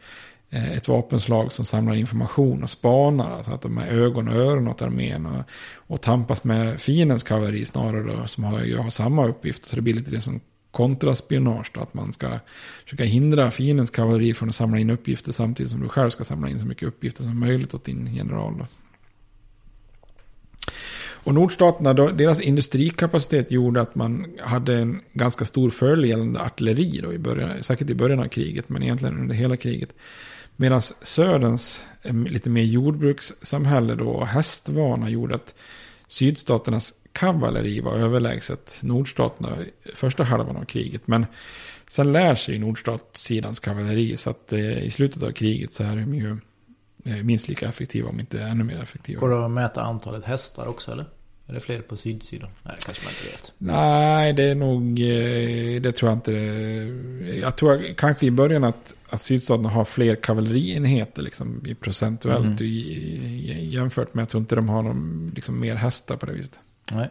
eh, 0.51 0.73
ett 0.73 0.89
vapenslag 0.89 1.53
som 1.53 1.65
samlar 1.65 1.95
information 1.95 2.63
och 2.63 2.71
spanar. 2.71 3.31
Alltså 3.31 3.53
att 3.53 3.63
de 3.63 3.79
är 3.79 3.87
ögon 3.87 4.29
och 4.29 4.35
öron 4.35 4.69
åt 4.69 4.83
armén. 4.83 5.27
Och, 5.27 5.45
och 5.75 6.01
tampas 6.01 6.45
med 6.45 6.81
fiendens 6.81 7.23
kavalleri 7.23 7.65
snarare 7.65 8.03
då, 8.03 8.27
som 8.27 8.45
har, 8.45 8.77
har 8.83 8.91
samma 8.91 9.27
uppgift. 9.27 9.65
Så 9.65 9.77
det 9.77 9.83
blir 9.83 9.95
lite 9.95 10.11
det 10.11 10.21
som 10.21 10.41
kontraspionage. 10.73 11.71
Då, 11.75 11.81
att 11.81 11.95
man 11.95 12.13
ska 12.13 12.39
försöka 12.85 13.05
hindra 13.05 13.51
fiendens 13.51 13.91
kavalleri 13.91 14.35
från 14.35 14.49
att 14.49 14.55
samla 14.55 14.79
in 14.79 14.91
uppgifter 14.91 15.33
samtidigt 15.33 15.73
som 15.73 15.81
du 15.81 15.89
själv 15.89 16.11
ska 16.11 16.25
samla 16.25 16.49
in 16.49 16.59
så 16.59 16.67
mycket 16.67 16.89
uppgifter 16.89 17.23
som 17.23 17.41
möjligt 17.41 17.75
åt 17.75 17.85
din 17.85 18.15
general. 18.15 18.59
Då. 18.59 18.67
Och 21.25 21.35
nordstaterna, 21.35 21.93
då, 21.93 22.09
deras 22.09 22.41
industrikapacitet 22.41 23.53
gjorde 23.53 23.81
att 23.81 23.95
man 23.95 24.27
hade 24.41 24.75
en 24.75 25.01
ganska 25.13 25.45
stor 25.45 25.71
fördel 25.71 26.05
gällande 26.05 26.41
artilleri 26.41 27.01
då 27.03 27.13
i 27.13 27.19
början, 27.19 27.63
säkert 27.63 27.91
i 27.91 27.95
början 27.95 28.21
av 28.21 28.29
kriget, 28.29 28.69
men 28.69 28.83
egentligen 28.83 29.19
under 29.19 29.35
hela 29.35 29.57
kriget. 29.57 29.95
Medan 30.57 30.83
söderns 31.01 31.85
eh, 32.03 32.15
lite 32.15 32.51
mer 32.51 32.63
jordbrukssamhälle 32.63 33.95
då 33.95 34.09
och 34.09 34.27
hästvana 34.27 35.11
gjorde 35.11 35.35
att 35.35 35.55
sydstaternas 36.13 36.95
kavalleri 37.13 37.81
var 37.81 37.95
överlägset 37.95 38.81
nordstaterna 38.83 39.57
första 39.95 40.25
halvan 40.25 40.57
av 40.57 40.65
kriget. 40.65 41.07
Men 41.07 41.27
sen 41.89 42.13
lär 42.13 42.35
sig 42.35 42.59
nordstatssidans 42.59 43.61
kavalleri 43.61 44.17
så 44.17 44.31
att 44.31 44.53
eh, 44.53 44.85
i 44.85 44.91
slutet 44.91 45.23
av 45.23 45.33
kriget 45.33 45.73
så 45.73 45.85
är 45.85 45.97
de 45.97 46.15
ju 46.15 46.39
eh, 47.05 47.23
minst 47.23 47.49
lika 47.49 47.69
effektiva 47.69 48.09
om 48.09 48.21
inte 48.21 48.43
ännu 48.43 48.65
mer 48.65 48.83
effektiva. 48.83 49.21
Går 49.21 49.29
det 49.31 49.45
att 49.45 49.51
mäta 49.51 49.83
antalet 49.83 50.25
hästar 50.25 50.69
också 50.69 50.93
eller? 50.93 51.07
Är 51.53 51.55
det 51.55 51.61
fler 51.61 51.81
på 51.81 51.97
sydsidan? 51.97 52.51
Nej, 52.63 52.75
det 52.79 52.85
kanske 52.85 53.05
man 53.05 53.13
inte 53.13 53.37
vet. 53.37 53.53
Nej, 53.59 54.33
det 54.33 54.43
är 54.43 54.55
nog... 54.55 55.01
Eh, 55.01 55.83
det 55.83 55.93
tror 55.93 56.11
jag 56.11 56.17
inte. 56.17 56.33
Jag 57.41 57.57
tror 57.57 57.95
kanske 57.95 58.27
i 58.27 58.31
början 58.31 58.65
att, 58.65 58.95
att 59.09 59.23
sydstaterna 59.23 59.69
har 59.69 59.85
fler 59.85 60.15
kavallerienheter 60.15 61.23
liksom, 61.23 61.65
procentuellt 61.81 62.47
mm. 62.47 62.63
i, 62.63 62.67
i, 62.67 63.69
jämfört 63.75 64.15
med. 64.15 64.23
Jag 64.23 64.29
tror 64.29 64.41
inte 64.41 64.55
de 64.55 64.69
har 64.69 64.83
någon, 64.83 65.33
liksom, 65.35 65.61
mer 65.61 65.75
hästar 65.75 66.17
på 66.17 66.27
det 66.27 66.33
viset. 66.33 66.59
Nej. 66.93 67.11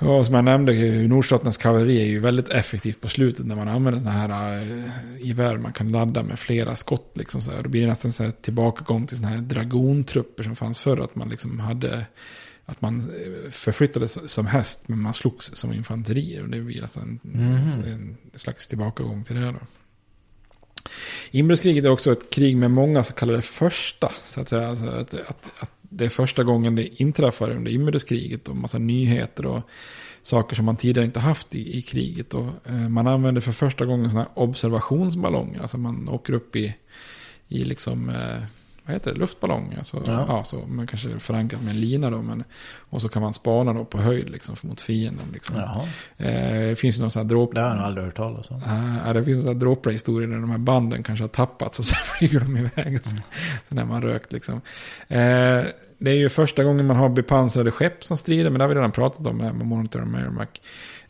Och 0.00 0.26
som 0.26 0.34
jag 0.34 0.44
nämnde, 0.44 0.72
Nordstaternas 1.08 1.56
kavalleri 1.56 2.00
är 2.00 2.06
ju 2.06 2.18
väldigt 2.18 2.48
effektivt 2.48 3.00
på 3.00 3.08
slutet 3.08 3.46
när 3.46 3.56
man 3.56 3.68
använder 3.68 4.00
sådana 4.00 4.18
här 4.18 4.62
uh, 4.62 4.84
gevär 5.20 5.56
man 5.56 5.72
kan 5.72 5.92
ladda 5.92 6.22
med 6.22 6.38
flera 6.38 6.76
skott. 6.76 7.12
Liksom 7.14 7.40
så 7.40 7.50
här. 7.50 7.62
Då 7.62 7.68
blir 7.68 7.80
det 7.80 7.86
nästan 7.86 8.12
så 8.12 8.22
här 8.22 8.30
tillbakagång 8.30 9.06
till 9.06 9.16
sådana 9.16 9.34
här 9.34 9.42
dragontrupper 9.42 10.44
som 10.44 10.56
fanns 10.56 10.80
förr. 10.80 11.00
Att 11.00 11.14
man 11.14 11.28
liksom 11.28 11.60
hade, 11.60 12.06
att 12.66 12.80
man 12.80 12.98
eh, 12.98 13.50
förflyttades 13.50 14.32
som 14.32 14.46
häst 14.46 14.88
men 14.88 14.98
man 14.98 15.14
slogs 15.14 15.50
som 15.54 15.72
infanteri. 15.72 16.40
Och 16.40 16.48
det 16.48 16.60
blir 16.60 16.82
nästan 16.82 17.20
mm. 17.24 17.54
en 17.84 18.16
slags 18.34 18.68
tillbakagång 18.68 19.24
till 19.24 19.36
det 19.36 19.42
här 19.42 19.52
då. 19.52 19.60
Inbördeskriget 21.30 21.84
är 21.84 21.90
också 21.90 22.12
ett 22.12 22.30
krig 22.30 22.56
med 22.56 22.70
många 22.70 23.04
så 23.04 23.12
kallade 23.12 23.42
första. 23.42 24.12
Så 24.24 24.40
att 24.40 24.48
säga. 24.48 24.68
Alltså 24.68 24.86
att, 24.86 25.14
att, 25.14 25.44
att 25.58 25.70
det 25.90 26.04
är 26.04 26.08
första 26.08 26.44
gången 26.44 26.74
det 26.74 27.02
inträffar 27.02 27.50
under 27.50 27.70
inbördeskriget 27.70 28.48
och 28.48 28.56
massa 28.56 28.78
nyheter 28.78 29.46
och 29.46 29.62
saker 30.22 30.56
som 30.56 30.64
man 30.64 30.76
tidigare 30.76 31.06
inte 31.06 31.20
haft 31.20 31.54
i, 31.54 31.78
i 31.78 31.82
kriget. 31.82 32.34
Och, 32.34 32.46
eh, 32.64 32.88
man 32.88 33.06
använder 33.06 33.40
för 33.40 33.52
första 33.52 33.84
gången 33.84 34.10
sådana 34.10 34.20
här 34.20 34.42
observationsballonger. 34.42 35.60
Alltså 35.60 35.78
man 35.78 36.08
åker 36.08 36.32
upp 36.32 36.56
i, 36.56 36.74
i 37.48 37.64
liksom, 37.64 38.08
eh, 38.08 38.42
vad 38.84 38.94
heter 38.94 39.12
det, 39.12 39.18
luftballong. 39.18 39.74
Alltså, 39.78 40.02
ja. 40.06 40.24
ja. 40.28 40.44
så 40.44 40.56
man 40.66 40.86
kanske 40.86 41.18
förankrat 41.18 41.62
med 41.62 41.70
en 41.70 41.80
lina 41.80 42.10
då. 42.10 42.22
Men, 42.22 42.44
och 42.78 43.02
så 43.02 43.08
kan 43.08 43.22
man 43.22 43.32
spana 43.32 43.72
då 43.72 43.84
på 43.84 43.98
höjd 43.98 44.30
liksom, 44.30 44.56
mot 44.62 44.80
fienden. 44.80 45.26
Liksom. 45.32 45.56
Eh, 45.56 46.68
det 46.68 46.78
finns 46.78 46.96
ju 46.98 47.00
någon 47.00 47.10
sån 47.10 47.22
här 47.22 47.28
dråp... 47.28 47.54
Det 47.54 47.60
har 47.60 47.68
jag 47.68 47.76
nog 47.76 47.86
aldrig 47.86 48.06
hört 48.06 48.16
talas 48.16 48.50
om. 48.50 48.62
Eh, 49.06 49.12
det 49.12 49.24
finns 49.24 49.36
en 49.36 49.42
sån 49.42 49.52
här 49.52 49.60
dråpare-historia 49.60 50.28
där 50.28 50.36
de 50.36 50.50
här 50.50 50.58
banden 50.58 51.02
kanske 51.02 51.22
har 51.22 51.28
tappats 51.28 51.78
och 51.78 51.84
så 51.84 51.94
flyger 52.04 52.40
de 52.40 52.56
iväg. 52.56 52.96
Och 52.96 53.04
så, 53.04 53.10
mm. 53.10 53.22
så 53.68 53.74
när 53.74 53.84
man 53.84 54.02
rökt 54.02 54.32
liksom. 54.32 54.60
Eh, 55.08 55.64
det 55.98 56.10
är 56.10 56.16
ju 56.16 56.28
första 56.28 56.64
gången 56.64 56.86
man 56.86 56.96
har 56.96 57.08
bepansrade 57.08 57.70
skepp 57.70 58.04
som 58.04 58.16
strider, 58.16 58.50
men 58.50 58.58
det 58.58 58.64
har 58.64 58.68
vi 58.68 58.74
redan 58.74 58.92
pratat 58.92 59.26
om 59.26 59.36
med 59.36 59.54
Monitor 59.54 60.02
och 60.02 60.08
Merrimack. 60.08 60.60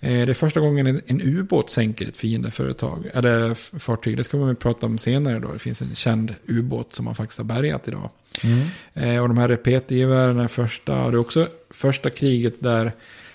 Eh, 0.01 0.27
det 0.27 0.33
är 0.33 0.35
första 0.35 0.61
gången 0.61 0.87
en, 0.87 1.01
en 1.07 1.21
ubåt 1.21 1.71
sänker 1.71 2.09
ett 2.09 2.17
fiendeföretag, 2.17 3.11
eller 3.15 3.55
fartyg. 3.79 4.17
Det 4.17 4.25
ska 4.25 4.37
man 4.37 4.47
väl 4.47 4.57
prata 4.57 4.87
om 4.87 4.99
senare 4.99 5.39
då. 5.39 5.53
Det 5.53 5.59
finns 5.59 5.83
en 5.83 5.95
känd 5.95 6.35
ubåt 6.47 6.93
som 6.93 7.05
man 7.05 7.15
faktiskt 7.15 7.39
har 7.39 7.45
bärgat 7.45 7.89
idag. 7.89 8.11
Mm. 8.45 8.69
Eh, 8.95 9.23
och 9.23 9.29
de 9.29 9.39
här 9.39 9.49
repetgevären 9.49 10.39
är 10.39 10.49
första, 10.49 11.11
det 11.11 11.17
är 11.17 11.17
också 11.17 11.49
första 11.71 12.11
kriget 12.11 12.55
där 12.59 12.93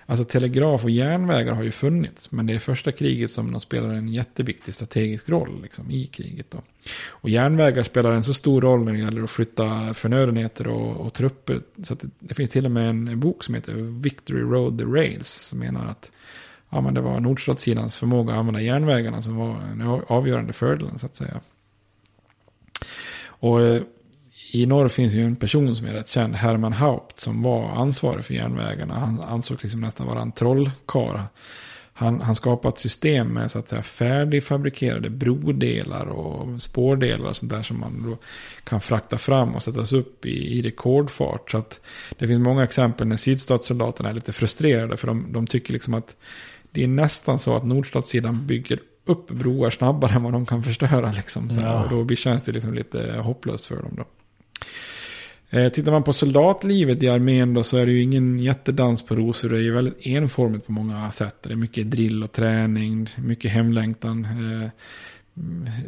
Alltså 0.08 0.26
telegraf 0.26 0.84
och 0.84 0.90
järnvägar 0.90 1.54
har 1.54 1.64
ju 1.64 1.72
funnits. 1.72 2.32
Men 2.32 2.46
det 2.46 2.54
är 2.54 2.60
första 2.60 2.92
kriget 2.92 3.32
som 3.32 3.52
de 3.52 3.62
spelar 3.62 3.90
en 3.90 4.08
jätteviktig 4.08 4.74
strategisk 4.74 5.30
roll 5.30 5.62
liksom, 5.62 5.92
i 5.92 6.06
kriget. 6.06 6.52
Då. 6.52 6.62
Och 7.08 7.30
järnvägar 7.30 7.84
spelar 7.84 8.12
en 8.12 8.24
så 8.24 8.34
stor 8.34 8.62
roll 8.62 8.84
när 8.84 8.94
det 8.94 9.00
gäller 9.00 9.24
att 9.24 9.32
flytta 9.32 9.94
förnödenheter 9.94 10.68
och, 10.68 11.06
och 11.06 11.14
trupper. 11.14 11.62
Så 11.84 11.96
det, 11.96 12.10
det, 12.20 12.34
finns 12.34 12.50
till 12.50 12.66
och 12.66 12.72
med 12.72 12.90
en 12.90 13.20
bok 13.20 13.44
som 13.44 13.56
heter 13.56 13.74
Victory 14.02 14.42
Road 14.42 14.78
the 14.78 14.84
Rails. 14.84 15.28
Som 15.28 15.60
menar 15.60 15.88
att 15.88 16.12
ja, 16.76 16.82
men 16.82 16.94
det 16.94 17.02
var 17.02 17.20
nordstatssidans 17.20 17.98
förmåga 17.98 18.34
att 18.34 18.40
använda 18.40 18.62
järnvägarna 18.62 19.22
som 19.22 19.36
var 19.36 19.56
en 19.72 20.02
avgörande 20.08 20.54
fördelen 20.54 21.00
så 21.00 21.06
att 21.06 21.16
säga. 21.16 21.40
Och 23.26 23.62
eh, 23.62 23.82
i 24.52 24.66
norr 24.66 24.88
finns 24.88 25.14
ju 25.14 25.24
en 25.24 25.36
person 25.36 25.76
som 25.76 25.88
är 25.88 25.94
rätt 25.94 26.08
känd, 26.08 26.36
Herman 26.36 26.74
Haupt, 26.74 27.20
som 27.20 27.44
var 27.44 27.70
ansvarig 27.70 28.26
för 28.26 28.34
järnvägarna. 28.34 28.94
Han 28.94 29.22
ansågs 29.22 29.64
liksom 29.64 29.82
nästan 29.82 30.08
vara 30.08 30.22
en 30.22 30.32
trollkarl. 30.32 31.20
Han, 31.94 32.22
han 32.22 32.36
skapade 32.36 32.74
ett 32.74 32.80
system 32.80 33.28
med 33.28 33.52
så 33.52 33.60
att 33.60 33.70
säga 33.70 33.84
färdigfabrikerade 33.84 35.10
brodelar 35.10 36.06
och 36.06 36.62
spårdelar 36.62 37.30
och 37.30 37.36
sånt 37.36 37.52
där 37.52 37.62
som 37.62 37.80
man 37.80 38.04
då 38.04 38.18
kan 38.64 38.82
frakta 38.82 39.18
fram 39.18 39.56
och 39.56 39.64
sättas 39.64 39.94
upp 39.94 40.26
i, 40.26 40.58
i 40.58 40.62
rekordfart. 40.62 41.52
Så 41.52 41.58
att 41.58 41.82
det 42.18 42.28
finns 42.28 42.40
många 42.40 42.64
exempel 42.64 43.08
när 43.08 43.16
sydstatssoldaterna 43.16 44.10
är 44.10 44.14
lite 44.14 44.34
frustrerade 44.34 44.98
för 44.98 45.08
de, 45.08 45.34
de 45.34 45.48
tycker 45.48 45.74
liksom 45.74 45.94
att 45.94 46.16
det 46.76 46.84
är 46.84 46.88
nästan 46.88 47.40
så 47.40 47.56
att 47.56 47.66
nordstatssidan 47.66 48.48
bygger 48.48 48.80
upp 49.06 49.32
broar 49.32 49.70
snabbare 49.70 50.12
än 50.12 50.24
vad 50.24 50.34
de 50.34 50.46
kan 50.46 50.64
förstöra. 50.64 51.12
Liksom, 51.12 51.50
så 51.50 51.62
ja. 51.62 51.84
Och 51.84 52.06
då 52.06 52.16
känns 52.16 52.44
det 52.44 52.52
liksom 52.52 52.74
lite 52.74 53.16
hopplöst 53.24 53.66
för 53.66 53.76
dem. 53.76 53.92
Då. 53.98 54.06
Eh, 55.50 55.70
tittar 55.70 55.92
man 55.92 56.04
på 56.04 56.14
soldatlivet 56.14 57.04
i 57.04 57.10
armén 57.10 57.54
då 57.54 57.64
så 57.64 57.78
är 57.78 57.86
det 57.86 57.92
ju 57.92 58.02
ingen 58.02 58.40
jättedans 58.40 59.06
på 59.06 59.16
rosor. 59.16 59.50
Det 59.50 59.58
är 59.58 59.62
ju 59.62 59.72
väldigt 59.72 60.06
enformigt 60.06 60.66
på 60.66 60.72
många 60.72 61.12
sätt. 61.12 61.44
Det 61.44 61.52
är 61.52 61.56
mycket 61.56 61.92
drill 61.92 62.24
och 62.24 62.32
träning, 62.32 63.08
mycket 63.18 63.52
hemlängtan. 63.52 64.26
Eh, 64.26 64.70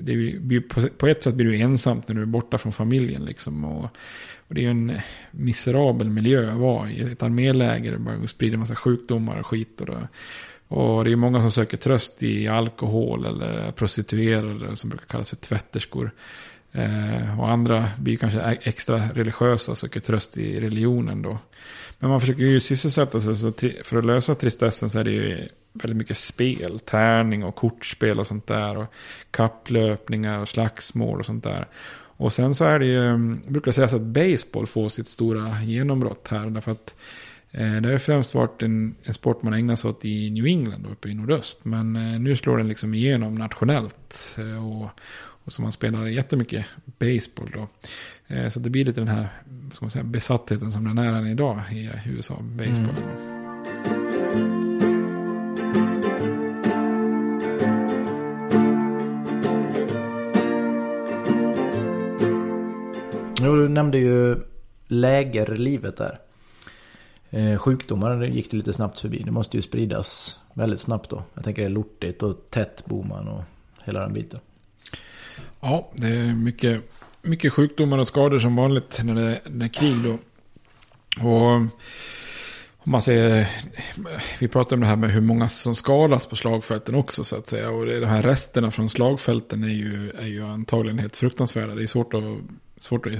det 0.01 0.11
är, 0.11 0.89
på 0.89 1.07
ett 1.07 1.23
sätt 1.23 1.35
blir 1.35 1.45
du 1.45 1.57
ensamt 1.57 2.07
när 2.07 2.15
du 2.15 2.21
är 2.21 2.25
borta 2.25 2.57
från 2.57 2.73
familjen. 2.73 3.25
Liksom. 3.25 3.65
Och, 3.65 3.83
och 4.47 4.55
det 4.55 4.61
är 4.61 4.63
ju 4.63 4.71
en 4.71 4.91
miserabel 5.31 6.09
miljö 6.09 6.51
att 6.51 6.57
vara 6.57 6.89
i. 6.89 7.01
Ett 7.01 7.23
arméläger 7.23 7.91
det 7.91 7.97
bara 7.97 8.27
sprider 8.27 8.53
en 8.53 8.59
massa 8.59 8.75
sjukdomar 8.75 9.39
och 9.39 9.45
skit. 9.45 9.81
Och, 9.81 9.95
och 10.67 11.03
det 11.03 11.11
är 11.11 11.15
många 11.15 11.41
som 11.41 11.51
söker 11.51 11.77
tröst 11.77 12.23
i 12.23 12.47
alkohol 12.47 13.25
eller 13.25 13.71
prostituerade 13.71 14.75
som 14.75 14.89
brukar 14.89 15.05
kallas 15.05 15.29
för 15.29 15.35
tvätterskor. 15.35 16.11
Eh, 16.71 17.39
och 17.39 17.49
andra 17.49 17.89
blir 17.97 18.17
kanske 18.17 18.41
extra 18.41 19.09
religiösa 19.13 19.71
och 19.71 19.77
söker 19.77 19.99
tröst 19.99 20.37
i 20.37 20.59
religionen 20.59 21.21
då. 21.21 21.37
Men 21.99 22.09
man 22.09 22.19
försöker 22.19 22.43
ju 22.43 22.59
sysselsätta 22.59 23.19
sig 23.19 23.35
så 23.35 23.51
för 23.83 23.97
att 23.97 24.05
lösa 24.05 24.35
tristessen 24.35 24.89
så 24.89 24.99
är 24.99 25.03
det 25.03 25.11
ju 25.11 25.47
väldigt 25.73 25.97
mycket 25.97 26.17
spel, 26.17 26.79
tärning 26.79 27.43
och 27.43 27.55
kortspel 27.55 28.19
och 28.19 28.27
sånt 28.27 28.47
där. 28.47 28.77
Och 28.77 28.93
kapplöpningar 29.31 30.39
och 30.39 30.49
slagsmål 30.49 31.19
och 31.19 31.25
sånt 31.25 31.43
där. 31.43 31.67
Och 32.19 32.33
sen 32.33 32.55
så 32.55 32.63
är 32.63 32.79
det 32.79 32.85
ju, 32.85 33.07
mm, 33.09 33.41
brukar 33.47 33.71
sägas 33.71 33.93
att 33.93 34.01
baseball 34.01 34.67
får 34.67 34.89
sitt 34.89 35.07
stora 35.07 35.61
genombrott 35.61 36.27
här. 36.27 36.49
Därför 36.49 36.71
att 36.71 36.95
det 37.51 37.91
har 37.91 37.97
främst 37.97 38.35
varit 38.35 38.63
en, 38.63 38.95
en 39.03 39.13
sport 39.13 39.43
man 39.43 39.53
ägnar 39.53 39.75
sig 39.75 39.89
åt 39.89 40.05
i 40.05 40.29
New 40.29 40.45
England 40.45 40.87
uppe 40.91 41.09
i 41.09 41.13
nordöst. 41.13 41.65
Men 41.65 41.95
eh, 41.95 42.19
nu 42.19 42.35
slår 42.35 42.57
den 42.57 42.67
liksom 42.67 42.93
igenom 42.93 43.35
nationellt. 43.35 44.35
Eh, 44.37 44.67
och, 44.67 44.89
och 45.19 45.53
så 45.53 45.61
man 45.61 45.71
spelar 45.71 46.05
jättemycket 46.05 46.65
baseball 46.85 47.49
då. 47.53 47.67
Eh, 48.35 48.47
så 48.47 48.59
det 48.59 48.69
blir 48.69 48.85
lite 48.85 49.01
den 49.01 49.07
här 49.07 49.27
ska 49.73 49.85
man 49.85 49.91
säga, 49.91 50.03
besattheten 50.03 50.71
som 50.71 50.83
den 50.83 50.97
är 50.97 51.13
än 51.13 51.27
idag 51.27 51.59
i 51.71 51.91
USA, 52.05 52.35
baseball. 52.41 52.95
Mm. 52.97 53.37
Jo, 63.41 63.55
du 63.55 63.69
nämnde 63.69 63.97
ju 63.97 64.35
lägerlivet 64.87 65.97
där. 65.97 66.19
Eh, 67.29 67.57
sjukdomar 67.57 68.23
gick 68.23 68.51
det 68.51 68.57
lite 68.57 68.73
snabbt 68.73 68.99
förbi. 68.99 69.23
Det 69.25 69.31
måste 69.31 69.57
ju 69.57 69.63
spridas 69.63 70.39
väldigt 70.53 70.79
snabbt 70.79 71.09
då. 71.09 71.23
Jag 71.33 71.43
tänker 71.43 71.61
det 71.61 71.67
är 71.67 71.69
lortigt 71.69 72.23
och 72.23 72.49
tätt 72.49 72.85
bor 72.85 73.03
man 73.03 73.27
och 73.27 73.43
hela 73.83 73.99
den 73.99 74.13
biten. 74.13 74.39
Ja, 75.59 75.91
det 75.93 76.07
är 76.07 76.33
mycket, 76.33 76.91
mycket 77.21 77.53
sjukdomar 77.53 77.97
och 77.97 78.07
skador 78.07 78.39
som 78.39 78.55
vanligt 78.55 79.01
när 79.03 79.15
det, 79.15 79.39
när 79.45 79.59
det 79.59 79.65
är 79.65 79.69
krig 79.69 79.95
då. 80.03 80.17
Och 81.27 81.51
om 82.87 82.91
man 82.91 83.01
ser, 83.01 83.47
vi 84.39 84.47
pratar 84.47 84.75
om 84.75 84.79
det 84.79 84.87
här 84.87 84.95
med 84.95 85.09
hur 85.09 85.21
många 85.21 85.49
som 85.49 85.75
skadas 85.75 86.25
på 86.25 86.35
slagfälten 86.35 86.95
också 86.95 87.23
så 87.23 87.35
att 87.35 87.47
säga. 87.47 87.69
Och 87.69 87.85
de 87.85 88.05
här 88.05 88.21
resterna 88.21 88.71
från 88.71 88.89
slagfälten 88.89 89.63
är 89.63 89.67
ju, 89.67 90.11
är 90.11 90.27
ju 90.27 90.45
antagligen 90.45 90.99
helt 90.99 91.15
fruktansvärda. 91.15 91.75
Det 91.75 91.83
är 91.83 91.87
svårt 91.87 92.13
att, 92.13 92.23
svårt 92.77 93.07
att 93.07 93.13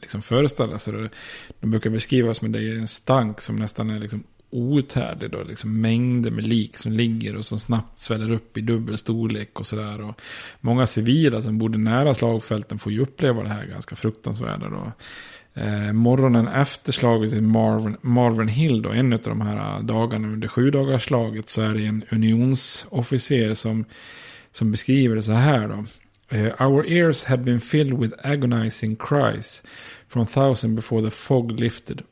liksom 0.00 0.22
föreställa 0.22 0.78
sig 0.78 0.92
det. 0.92 1.08
De 1.60 1.70
brukar 1.70 1.90
beskrivas 1.90 2.42
med 2.42 2.50
det 2.50 2.58
är 2.58 2.78
en 2.78 2.88
stank 2.88 3.40
som 3.40 3.56
nästan 3.56 3.90
är 3.90 3.98
liksom 3.98 4.24
outhärdlig. 4.50 5.30
Då, 5.30 5.42
liksom 5.42 5.80
mängder 5.80 6.30
med 6.30 6.46
lik 6.46 6.76
som 6.76 6.92
ligger 6.92 7.36
och 7.36 7.44
som 7.44 7.58
snabbt 7.58 7.98
sväller 7.98 8.30
upp 8.30 8.56
i 8.56 8.60
dubbel 8.60 8.98
storlek 8.98 9.60
och 9.60 9.66
sådär. 9.66 10.14
Många 10.60 10.86
civila 10.86 11.42
som 11.42 11.58
bodde 11.58 11.78
nära 11.78 12.14
slagfälten 12.14 12.78
får 12.78 12.92
ju 12.92 13.00
uppleva 13.00 13.42
det 13.42 13.48
här 13.48 13.66
ganska 13.66 13.96
fruktansvärda. 13.96 14.68
Då. 14.68 14.92
Eh, 15.60 15.92
morgonen 15.92 16.48
efter 16.48 16.92
slaget 16.92 17.32
i 17.32 17.40
Marvin, 17.40 17.96
Marvin 18.00 18.48
Hill, 18.48 18.82
då, 18.82 18.90
en 18.90 19.12
av 19.12 19.18
de 19.18 19.40
här 19.40 19.82
dagarna 19.82 20.28
under 20.28 20.48
sju 20.48 20.70
dagars 20.70 21.04
slaget, 21.04 21.48
så 21.48 21.62
är 21.62 21.74
det 21.74 21.86
en 21.86 22.04
unionsofficer 22.10 23.54
som, 23.54 23.84
som 24.52 24.70
beskriver 24.70 25.16
det 25.16 25.22
så 25.22 25.32
här. 25.32 25.68
Då. 25.68 25.84
Uh, 26.30 26.50
our 26.60 26.84
ears 26.84 27.24
have 27.24 27.44
been 27.44 27.58
filled 27.58 27.94
with 27.94 28.14
agonizing 28.24 28.96
cries 28.96 29.62
from 30.08 30.26
thousands 30.26 30.74
before 30.74 31.02
the 31.02 31.10
fog 31.10 31.58
lifted. 31.58 32.04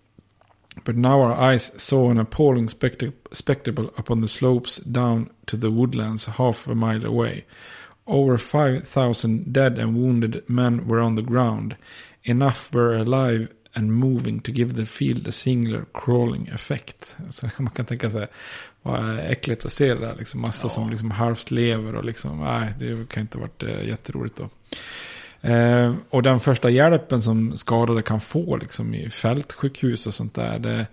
But 0.85 0.97
now 0.97 1.23
our 1.23 1.33
eyes 1.33 1.73
saw 1.77 2.11
an 2.11 2.19
appalling 2.19 2.69
spectac 2.69 3.13
spectacle 3.33 3.91
upon 3.97 4.21
the 4.21 4.29
slopes 4.29 4.77
down 4.79 5.31
to 5.47 5.57
the 5.57 5.71
woodlands 5.71 6.27
half 6.27 6.67
a 6.67 6.75
mile 6.75 7.05
away. 7.05 7.45
Over 8.07 8.39
5,000 8.39 9.53
dead 9.53 9.79
and 9.79 9.97
wounded 9.97 10.49
men 10.49 10.87
were 10.87 11.01
on 11.01 11.17
the 11.17 11.23
ground. 11.23 11.77
Enough 12.25 12.73
were 12.73 12.95
alive 12.95 13.53
and 13.75 13.93
moving 13.93 14.41
to 14.41 14.53
give 14.53 14.75
the 14.75 14.87
field 14.87 15.27
a 15.27 15.33
singular 15.33 15.87
crawling 15.93 16.49
effect. 16.49 17.17
Så 17.31 17.49
man 17.59 17.71
kan 17.71 17.87
tänka 17.87 18.11
sig 18.11 18.29
vad 18.87 19.19
äckligt 19.19 19.65
att 19.65 19.73
se 19.73 19.95
det 19.95 20.01
där. 20.01 20.15
Liksom 20.19 20.41
massa 20.41 20.65
ja. 20.65 20.71
som 20.71 20.91
liksom 20.91 21.11
halvt 21.11 21.51
lever 21.51 21.95
och 21.95 22.05
liksom, 22.05 22.41
nej, 22.41 22.75
det 22.79 23.09
kan 23.09 23.21
inte 23.21 23.39
ha 23.39 23.43
varit 23.43 23.63
eh, 23.63 23.89
jätteroligt 23.89 24.37
då. 24.37 24.49
Eh, 25.49 25.95
och 26.11 26.23
den 26.23 26.41
första 26.41 26.71
hjälpen 26.71 27.23
som 27.23 27.57
skadade 27.57 28.03
kan 28.03 28.21
få 28.21 28.57
liksom 28.57 28.95
i 28.95 29.11
fältsjukhus 29.11 30.07
och 30.07 30.15
sånt 30.15 30.35
där. 30.35 30.59
Det, 30.59 30.87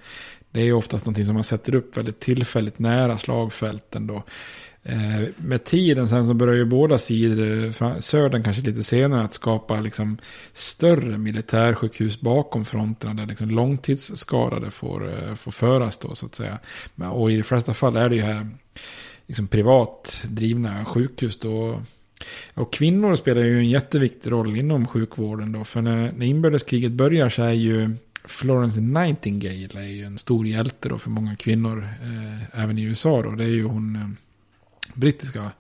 det 0.52 0.62
är 0.62 0.66
ju 0.66 0.74
oftast 0.74 1.06
någonting 1.06 1.26
som 1.26 1.34
man 1.34 1.44
sätter 1.44 1.76
upp 1.76 1.98
väldigt 1.98 2.20
tillfälligt 2.20 2.80
nära 2.80 3.18
slagfälten 3.18 4.08
då. 4.08 4.24
Eh, 4.86 5.22
med 5.38 5.64
tiden 5.64 6.10
sen 6.10 6.28
så 6.28 6.34
börjar 6.34 6.56
ju 6.56 6.66
båda 6.66 6.98
sidor, 6.98 8.00
södern 8.02 8.44
kanske 8.44 8.62
lite 8.62 8.84
senare, 8.84 9.24
att 9.24 9.34
skapa 9.34 9.80
liksom 9.80 10.18
större 10.54 11.18
militärsjukhus 11.18 12.22
bakom 12.22 12.66
fronterna 12.66 13.14
där 13.14 13.26
liksom 13.26 13.50
långtidsskadade 13.50 14.72
får, 14.72 15.10
eh, 15.10 15.36
får 15.36 15.52
föras 15.52 15.98
då 15.98 16.16
så 16.16 16.26
att 16.26 16.36
säga. 16.36 16.60
Och 17.12 17.32
i 17.32 17.36
de 17.36 17.44
flesta 17.44 17.74
fall 17.74 17.98
är 17.98 18.10
det 18.10 18.16
ju 18.16 18.22
här 18.22 18.50
liksom 19.28 19.48
privat 19.48 20.24
drivna 20.30 20.86
sjukhus 20.86 21.38
då. 21.38 21.82
Och 22.54 22.74
kvinnor 22.74 23.16
spelar 23.16 23.42
ju 23.42 23.58
en 23.58 23.70
jätteviktig 23.70 24.32
roll 24.32 24.58
inom 24.58 24.88
sjukvården 24.88 25.52
då. 25.52 25.64
För 25.64 25.82
när, 25.82 26.12
när 26.12 26.26
inbördeskriget 26.26 26.92
börjar 26.92 27.30
så 27.30 27.44
är 27.44 27.54
ju 27.54 27.96
Florence 28.26 28.82
Nightingale 28.82 29.80
är 29.80 29.88
ju 29.88 30.04
en 30.04 30.18
stor 30.18 30.48
hjälte 30.48 30.90
då 30.90 30.98
för 30.98 31.10
många 31.10 31.36
kvinnor. 31.36 31.88
Eh, 32.02 32.64
även 32.64 32.78
i 32.78 32.84
USA 32.84 33.22
då. 33.22 33.32
Det 33.32 33.44
är 33.44 33.48
ju 33.48 33.64
hon 33.64 33.96
eh, 33.96 34.08
brittiska 34.94 35.52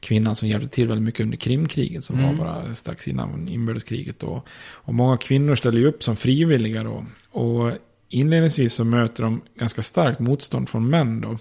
kvinnan 0.00 0.36
som 0.36 0.48
hjälpte 0.48 0.68
till 0.68 0.88
väldigt 0.88 1.04
mycket 1.04 1.20
under 1.20 1.36
Krimkriget 1.36 2.04
som 2.04 2.18
mm. 2.18 2.38
var 2.38 2.44
bara 2.44 2.74
strax 2.74 3.08
innan 3.08 3.48
inbördeskriget. 3.48 4.18
Då. 4.18 4.42
Och 4.62 4.94
många 4.94 5.16
kvinnor 5.16 5.54
ställer 5.54 5.78
ju 5.78 5.86
upp 5.86 6.02
som 6.02 6.16
frivilliga 6.16 6.82
då. 6.82 7.06
Och 7.30 7.72
inledningsvis 8.08 8.74
så 8.74 8.84
möter 8.84 9.22
de 9.22 9.40
ganska 9.58 9.82
starkt 9.82 10.20
motstånd 10.20 10.68
från 10.68 10.90
män 10.90 11.20
då. 11.20 11.38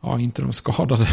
Ja, 0.00 0.20
inte 0.20 0.42
de 0.42 0.52
skadade 0.52 1.08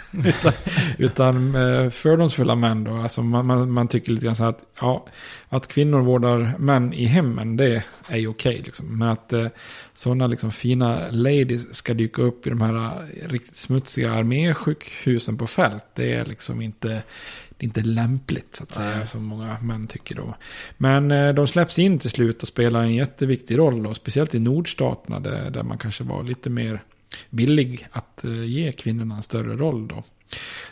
utan, 0.24 0.52
utan 0.98 1.54
eh, 1.54 1.90
fördomsfulla 1.90 2.54
män 2.54 2.84
då. 2.84 2.94
Alltså 2.94 3.22
man, 3.22 3.46
man, 3.46 3.70
man, 3.70 3.88
tycker 3.88 4.12
lite 4.12 4.26
grann 4.26 4.36
så 4.36 4.44
att, 4.44 4.64
ja, 4.80 5.06
att 5.48 5.68
kvinnor 5.68 6.00
vårdar 6.00 6.54
män 6.58 6.92
i 6.92 7.04
hemmen, 7.04 7.56
det 7.56 7.84
är 8.06 8.18
ju 8.18 8.28
okej. 8.28 8.52
Okay, 8.52 8.62
liksom. 8.62 8.98
Men 8.98 9.08
att 9.08 9.32
eh, 9.32 9.46
sådana 9.94 10.26
liksom 10.26 10.52
fina 10.52 11.10
ladies 11.10 11.74
ska 11.74 11.94
dyka 11.94 12.22
upp 12.22 12.46
i 12.46 12.50
de 12.50 12.60
här 12.60 12.74
eh, 12.74 13.28
riktigt 13.28 13.56
smutsiga 13.56 14.12
armésjukhusen 14.12 15.38
på 15.38 15.46
fält, 15.46 15.84
det 15.94 16.12
är 16.12 16.24
liksom 16.24 16.62
inte 16.62 17.02
inte 17.62 17.80
lämpligt 17.80 18.56
så 18.56 18.62
att 18.62 18.74
säga, 18.74 18.96
Nej. 18.96 19.06
som 19.06 19.24
många 19.24 19.56
män 19.60 19.86
tycker 19.86 20.14
då. 20.14 20.34
Men 20.78 21.10
eh, 21.10 21.34
de 21.34 21.46
släpps 21.46 21.78
in 21.78 21.98
till 21.98 22.10
slut 22.10 22.42
och 22.42 22.48
spelar 22.48 22.82
en 22.82 22.94
jätteviktig 22.94 23.58
roll 23.58 23.82
då, 23.82 23.94
speciellt 23.94 24.34
i 24.34 24.38
nordstaterna 24.38 25.20
där, 25.20 25.50
där 25.50 25.62
man 25.62 25.78
kanske 25.78 26.04
var 26.04 26.22
lite 26.22 26.50
mer 26.50 26.82
villig 27.30 27.86
att 27.90 28.24
eh, 28.24 28.44
ge 28.44 28.72
kvinnorna 28.72 29.16
en 29.16 29.22
större 29.22 29.56
roll 29.56 29.88
då. 29.88 30.02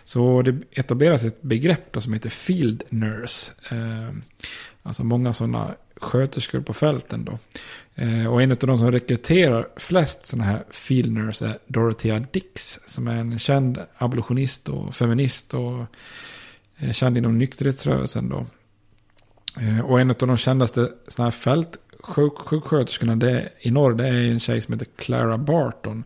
Så 0.05 0.43
det 0.43 0.59
etableras 0.73 1.25
ett 1.25 1.43
begrepp 1.43 1.93
då 1.93 2.01
som 2.01 2.13
heter 2.13 2.29
field 2.29 2.83
nurse. 2.89 3.53
Eh, 3.71 4.15
alltså 4.83 5.05
många 5.05 5.33
sådana 5.33 5.75
sköterskor 5.97 6.61
på 6.61 6.73
fälten 6.73 7.25
då. 7.25 7.39
Eh, 7.95 8.33
och 8.33 8.43
en 8.43 8.51
av 8.51 8.57
de 8.57 8.79
som 8.79 8.93
rekryterar 8.93 9.69
flest 9.77 10.27
sådana 10.27 10.45
här 10.45 10.65
field 10.71 11.13
nurse 11.13 11.47
är 11.47 11.59
Dorothea 11.67 12.27
Dix. 12.33 12.81
Som 12.87 13.09
är 13.09 13.17
en 13.17 13.39
känd 13.39 13.79
abolitionist 13.97 14.69
och 14.69 14.95
feminist 14.95 15.55
och 15.55 15.87
känd 16.93 17.19
inom 17.19 17.39
nykterhetsrörelsen 17.39 18.29
då. 18.29 18.47
Och 19.85 20.01
en 20.01 20.11
av 20.11 20.17
de 20.17 20.37
kändaste 20.37 20.93
sådana 21.09 21.27
här 21.27 21.39
fält 21.39 21.79
sjuk, 22.03 22.39
sjuksköterskorna 22.39 23.17
det, 23.17 23.49
i 23.61 23.71
norr 23.71 23.95
det 23.95 24.09
är 24.09 24.31
en 24.31 24.41
tjej 24.41 24.61
som 24.61 24.75
heter 24.75 24.87
Clara 24.97 25.39
Barton. 25.39 26.05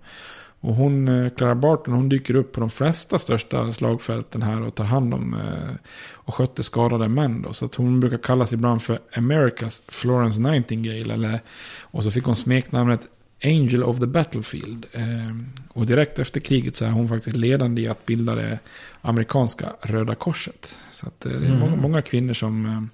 Och 0.64 0.74
hon, 0.74 1.08
eh, 1.08 1.30
Clara 1.30 1.54
Barton, 1.54 1.94
hon 1.94 2.08
dyker 2.08 2.34
upp 2.34 2.52
på 2.52 2.60
de 2.60 2.70
flesta 2.70 3.18
största 3.18 3.72
slagfälten 3.72 4.42
här 4.42 4.62
och 4.62 4.74
tar 4.74 4.84
hand 4.84 5.14
om 5.14 5.34
eh, 5.34 5.74
och 6.12 6.34
sköter 6.34 6.62
skadade 6.62 7.08
män. 7.08 7.42
Då. 7.42 7.52
Så 7.52 7.64
att 7.64 7.74
hon 7.74 8.00
brukar 8.00 8.18
kallas 8.18 8.52
ibland 8.52 8.82
för 8.82 9.00
Americas 9.16 9.82
Florence 9.88 10.40
Nightingale. 10.40 11.14
Eller, 11.14 11.40
och 11.82 12.02
så 12.04 12.10
fick 12.10 12.24
hon 12.24 12.36
smeknamnet 12.36 13.08
Angel 13.44 13.84
of 13.84 13.98
the 13.98 14.06
Battlefield. 14.06 14.86
Eh, 14.92 15.36
och 15.68 15.86
direkt 15.86 16.18
efter 16.18 16.40
kriget 16.40 16.76
så 16.76 16.84
är 16.84 16.90
hon 16.90 17.08
faktiskt 17.08 17.36
ledande 17.36 17.82
i 17.82 17.88
att 17.88 18.06
bilda 18.06 18.34
det 18.34 18.58
amerikanska 19.00 19.72
Röda 19.82 20.14
Korset. 20.14 20.78
Så 20.90 21.06
att, 21.06 21.20
det 21.20 21.30
är 21.30 21.36
mm. 21.36 21.58
många, 21.58 21.76
många, 21.76 22.02
kvinnor 22.02 22.34
som, 22.34 22.88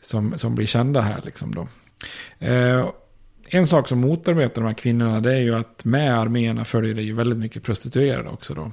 som, 0.00 0.38
som 0.38 0.54
blir 0.54 0.66
kända 0.66 1.00
här. 1.00 1.20
Liksom 1.24 1.54
då. 1.54 1.68
Eh, 2.38 2.88
en 3.52 3.66
sak 3.66 3.88
som 3.88 4.00
motarbetar 4.00 4.62
de 4.62 4.66
här 4.66 4.74
kvinnorna 4.74 5.20
det 5.20 5.32
är 5.32 5.40
ju 5.40 5.54
att 5.54 5.84
med 5.84 6.18
arméerna 6.18 6.64
följer 6.64 6.94
det 6.94 7.02
ju 7.02 7.14
väldigt 7.14 7.38
mycket 7.38 7.62
prostituerade 7.62 8.28
också 8.28 8.54
då. 8.54 8.72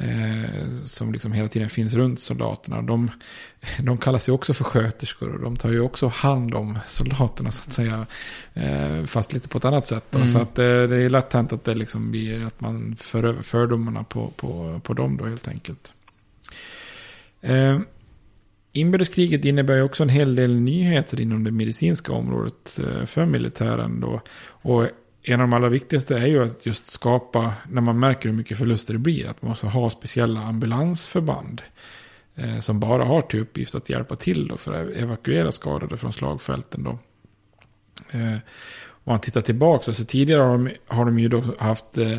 Eh, 0.00 0.70
som 0.84 1.12
liksom 1.12 1.32
hela 1.32 1.48
tiden 1.48 1.68
finns 1.68 1.94
runt 1.94 2.20
soldaterna. 2.20 2.82
De, 2.82 3.10
de 3.78 3.98
kallas 3.98 4.28
ju 4.28 4.32
också 4.32 4.54
för 4.54 4.64
sköterskor 4.64 5.34
och 5.34 5.40
de 5.40 5.56
tar 5.56 5.70
ju 5.70 5.80
också 5.80 6.08
hand 6.08 6.54
om 6.54 6.78
soldaterna 6.86 7.50
så 7.50 7.62
att 7.66 7.72
säga. 7.72 8.06
Eh, 8.54 9.04
fast 9.04 9.32
lite 9.32 9.48
på 9.48 9.58
ett 9.58 9.64
annat 9.64 9.86
sätt. 9.86 10.14
Mm. 10.14 10.28
Så 10.28 10.38
att 10.38 10.58
eh, 10.58 10.64
det 10.64 10.96
är 10.96 11.10
lätt 11.10 11.32
hänt 11.32 11.52
att 11.52 11.64
det 11.64 11.74
liksom 11.74 12.10
blir 12.10 12.46
att 12.46 12.60
man 12.60 12.96
för 13.00 13.24
över 13.24 13.42
fördomarna 13.42 14.04
på, 14.04 14.32
på, 14.36 14.80
på 14.84 14.94
dem 14.94 15.16
då 15.16 15.26
helt 15.26 15.48
enkelt. 15.48 15.94
Inbördeskriget 18.72 19.44
innebär 19.44 19.76
ju 19.76 19.82
också 19.82 20.02
en 20.02 20.08
hel 20.08 20.34
del 20.34 20.54
nyheter 20.60 21.20
inom 21.20 21.44
det 21.44 21.50
medicinska 21.50 22.12
området 22.12 22.80
eh, 22.84 23.04
för 23.06 23.26
militären. 23.26 24.00
Då. 24.00 24.20
Och 24.48 24.88
en 25.22 25.40
av 25.40 25.48
de 25.48 25.52
allra 25.52 25.68
viktigaste 25.68 26.18
är 26.18 26.26
ju 26.26 26.42
att 26.42 26.66
just 26.66 26.86
skapa, 26.86 27.52
när 27.68 27.80
man 27.80 27.98
märker 27.98 28.28
hur 28.28 28.36
mycket 28.36 28.58
förluster 28.58 28.92
det 28.92 28.98
blir, 28.98 29.28
att 29.28 29.42
man 29.42 29.48
måste 29.48 29.66
ha 29.66 29.90
speciella 29.90 30.40
ambulansförband. 30.40 31.62
Eh, 32.34 32.58
som 32.60 32.80
bara 32.80 33.04
har 33.04 33.20
till 33.20 33.40
uppgift 33.40 33.74
att 33.74 33.90
hjälpa 33.90 34.16
till 34.16 34.48
då 34.48 34.56
för 34.56 34.72
att 34.72 34.96
evakuera 34.96 35.52
skadade 35.52 35.96
från 35.96 36.12
slagfälten. 36.12 36.82
Då. 36.82 36.98
Eh, 38.10 38.36
om 39.04 39.12
man 39.12 39.20
tittar 39.20 39.40
tillbaka, 39.40 39.92
så 39.92 40.04
tidigare 40.04 40.42
har 40.42 40.58
de, 40.58 40.70
har 40.86 41.04
de 41.04 41.18
ju 41.18 41.28
då 41.28 41.44
haft 41.58 41.98
eh, 41.98 42.18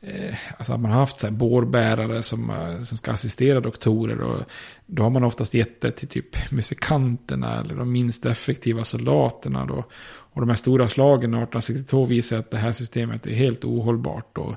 Eh, 0.00 0.34
alltså 0.58 0.72
att 0.72 0.80
man 0.80 0.90
har 0.90 1.00
haft 1.00 1.18
så 1.18 1.26
här 1.26 1.34
bårbärare 1.34 2.22
som, 2.22 2.50
eh, 2.50 2.82
som 2.82 2.96
ska 2.98 3.12
assistera 3.12 3.60
doktorer. 3.60 4.20
Och 4.20 4.42
då 4.86 5.02
har 5.02 5.10
man 5.10 5.24
oftast 5.24 5.54
gett 5.54 5.80
det 5.80 5.90
till 5.90 6.08
typ 6.08 6.52
musikanterna 6.52 7.60
eller 7.60 7.74
de 7.74 7.92
minst 7.92 8.26
effektiva 8.26 8.84
soldaterna. 8.84 9.66
Då. 9.66 9.84
Och 10.32 10.40
de 10.40 10.48
här 10.48 10.56
stora 10.56 10.88
slagen 10.88 11.34
1862 11.34 12.04
visar 12.04 12.38
att 12.38 12.50
det 12.50 12.56
här 12.56 12.72
systemet 12.72 13.26
är 13.26 13.34
helt 13.34 13.64
ohållbart. 13.64 14.38
Och, 14.38 14.54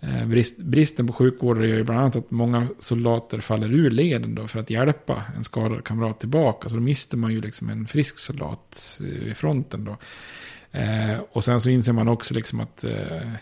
eh, 0.00 0.26
brist, 0.26 0.58
bristen 0.58 1.06
på 1.06 1.12
sjukvårdare 1.12 1.68
gör 1.68 1.76
ju 1.76 1.84
bland 1.84 2.00
annat 2.00 2.16
att 2.16 2.30
många 2.30 2.68
soldater 2.78 3.40
faller 3.40 3.74
ur 3.74 3.90
leden 3.90 4.34
då 4.34 4.46
för 4.46 4.60
att 4.60 4.70
hjälpa 4.70 5.22
en 5.36 5.44
skadad 5.44 5.84
kamrat 5.84 6.20
tillbaka. 6.20 6.68
Så 6.68 6.74
då 6.74 6.80
mister 6.80 7.16
man 7.16 7.32
ju 7.32 7.40
liksom 7.40 7.68
en 7.68 7.86
frisk 7.86 8.18
soldat 8.18 9.00
eh, 9.04 9.30
i 9.30 9.34
fronten 9.34 9.84
då. 9.84 9.96
Eh, 10.72 11.18
och 11.32 11.44
sen 11.44 11.60
så 11.60 11.70
inser 11.70 11.92
man 11.92 12.08
också 12.08 12.34
liksom 12.34 12.60
att 12.60 12.84
eh, 12.84 13.32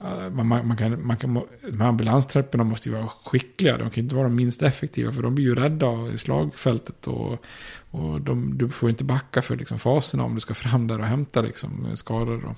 Eh, 0.00 0.30
man, 0.30 0.46
man, 0.46 0.76
kan, 0.76 1.06
man 1.06 1.16
kan, 1.16 1.34
de 1.70 1.80
här 1.80 1.88
ambulanstrupperna 1.88 2.64
måste 2.64 2.88
ju 2.88 2.94
vara 2.94 3.08
skickliga. 3.08 3.78
De 3.78 3.90
kan 3.90 4.04
inte 4.04 4.14
vara 4.14 4.28
de 4.28 4.36
minst 4.36 4.62
effektiva. 4.62 5.12
För 5.12 5.22
de 5.22 5.34
blir 5.34 5.44
ju 5.44 5.54
rädda 5.54 6.08
i 6.14 6.18
slagfältet. 6.18 7.06
Och, 7.06 7.44
och 7.90 8.20
de, 8.20 8.58
du 8.58 8.68
får 8.68 8.90
inte 8.90 9.04
backa 9.04 9.42
för 9.42 9.56
liksom, 9.56 9.78
faserna 9.78 10.24
om 10.24 10.34
du 10.34 10.40
ska 10.40 10.54
fram 10.54 10.86
där 10.86 11.00
och 11.00 11.06
hämta 11.06 11.42
liksom, 11.42 11.96
skador. 11.96 12.54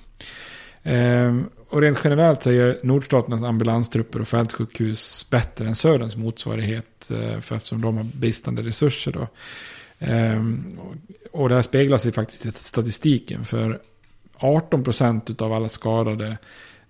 Ehm, 0.82 1.48
och 1.68 1.80
rent 1.80 1.98
generellt 2.04 2.42
så 2.42 2.50
är 2.50 2.78
nordstaternas 2.82 3.42
ambulanstrupper 3.42 4.20
och 4.20 4.28
fältsjukhus 4.28 5.26
bättre 5.30 5.68
än 5.68 5.74
söderns 5.74 6.16
motsvarighet. 6.16 7.10
Eh, 7.10 7.40
för 7.40 7.56
eftersom 7.56 7.80
de 7.80 7.96
har 7.96 8.04
bristande 8.04 8.62
resurser. 8.62 9.12
Då. 9.12 9.28
Ehm, 9.98 10.78
och, 10.78 10.94
och 11.40 11.48
det 11.48 11.54
här 11.54 11.62
speglar 11.62 11.98
sig 11.98 12.12
faktiskt 12.12 12.46
i 12.46 12.52
statistiken. 12.52 13.44
För 13.44 13.80
18 14.36 14.84
procent 14.84 15.42
av 15.42 15.52
alla 15.52 15.68
skadade 15.68 16.38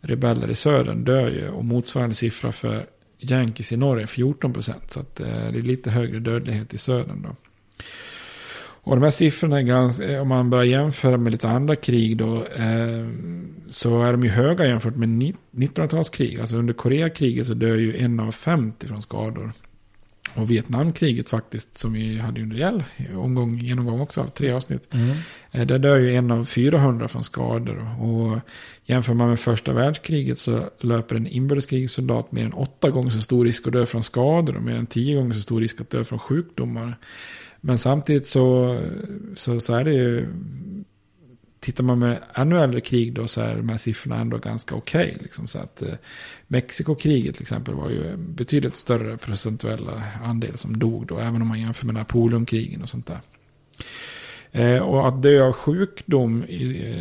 rebeller 0.01 0.51
i 0.51 0.55
södern 0.55 1.05
dör 1.05 1.31
ju. 1.31 1.49
Och 1.49 1.65
motsvarande 1.65 2.15
siffra 2.15 2.53
för 2.53 2.87
Yankees 3.19 3.73
i 3.73 3.77
Norge 3.77 4.03
är 4.03 4.07
14 4.07 4.53
procent. 4.53 4.91
Så 4.91 5.01
att, 5.01 5.21
eh, 5.21 5.27
det 5.27 5.59
är 5.59 5.63
lite 5.63 5.91
högre 5.91 6.19
dödlighet 6.19 6.75
i 6.75 6.79
södern 6.79 7.23
då. 7.23 7.37
Och 8.89 8.97
de 8.97 9.03
här 9.03 9.11
siffrorna 9.11 9.59
är 9.59 9.63
ganska, 9.63 10.13
eh, 10.13 10.23
om 10.23 10.29
man 10.29 10.51
börjar 10.51 10.65
jämföra 10.65 11.17
med 11.17 11.33
lite 11.33 11.49
andra 11.49 11.77
krig 11.77 12.17
då, 12.17 12.37
eh, 12.45 13.09
så 13.69 14.03
är 14.03 14.13
de 14.13 14.23
ju 14.23 14.29
höga 14.29 14.67
jämfört 14.67 14.97
med 14.97 15.09
1900-talskrig. 15.09 16.41
Alltså 16.41 16.57
under 16.57 16.75
Koreakriget 16.75 17.47
så 17.47 17.55
dör 17.55 17.77
ju 17.77 17.99
en 17.99 18.21
av 18.21 18.33
50 18.33 18.87
från 18.87 19.03
skador. 19.03 19.53
Och 20.39 20.51
Vietnamkriget 20.51 21.29
faktiskt, 21.29 21.79
som 21.79 21.93
vi 21.93 22.19
hade 22.19 22.43
under 22.43 22.57
rejäl 22.57 22.85
omgång, 23.17 23.59
genomgång 23.59 24.01
också 24.01 24.21
av 24.21 24.27
tre 24.27 24.51
avsnitt. 24.51 24.95
Mm. 24.95 25.17
Eh, 25.51 25.67
där 25.67 25.79
dör 25.79 25.99
ju 25.99 26.15
en 26.15 26.31
av 26.31 26.45
400 26.45 27.09
från 27.09 27.25
skador. 27.25 28.03
Och 28.03 28.39
jämför 28.85 29.15
man 29.15 29.29
med 29.29 29.41
första 29.41 29.73
världskriget 29.73 30.39
så 30.39 30.71
löper 30.81 31.17
en 31.17 31.27
inbördeskrigssoldat 31.27 32.33
mer 32.33 32.45
än 32.45 32.53
åtta 32.53 32.91
gånger 32.91 33.11
så 33.11 33.21
stor 33.21 33.45
risk 33.45 33.67
att 33.67 33.73
dö 33.73 33.87
från 33.87 34.03
skador 34.03 34.57
och 34.57 34.63
mer 34.63 34.77
än 34.77 34.87
tio 34.87 35.17
gånger 35.17 35.35
så 35.35 35.41
stor 35.41 35.61
risk 35.61 35.81
att 35.81 35.91
dö 35.91 36.05
från 36.05 36.19
sjukdomar. 36.19 36.97
Men 37.61 37.79
samtidigt 37.79 38.27
så, 38.27 38.79
så, 39.35 39.61
så 39.61 39.75
är 39.75 39.85
det 39.85 39.93
ju 39.93 40.29
tittar 41.61 41.85
man 41.85 41.99
med 41.99 42.19
ännu 42.35 42.59
äldre 42.59 42.81
krig 42.81 43.15
då 43.15 43.29
så 43.29 43.41
är 43.41 43.57
de 43.57 43.69
här 43.69 43.79
siffrorna 43.79 44.21
ändå 44.21 44.39
ganska 44.39 44.75
okej. 44.75 45.09
Okay, 45.09 45.23
liksom, 45.23 45.49
så 45.49 45.59
att 45.59 45.83
eh, 45.83 45.95
Mexikokriget 46.47 47.35
till 47.35 47.43
exempel 47.43 47.75
var 47.75 47.91
ju 47.91 48.17
betydligt 48.17 48.77
större 48.77 49.17
procentuella 49.17 50.03
andel 50.25 50.59
som 50.59 50.79
dog 50.79 51.07
då. 51.07 51.19
Även 51.19 51.43
om 51.43 51.49
man 51.49 51.61
jämför 51.61 51.87
med 51.87 51.95
Napoleonkrigen 51.95 52.83
och 52.83 52.89
sånt 52.89 53.07
där. 53.07 53.21
Eh, 54.53 54.79
och 54.79 55.09
att 55.09 55.23
dö 55.23 55.43
av 55.43 55.53
sjukdom, 55.53 56.45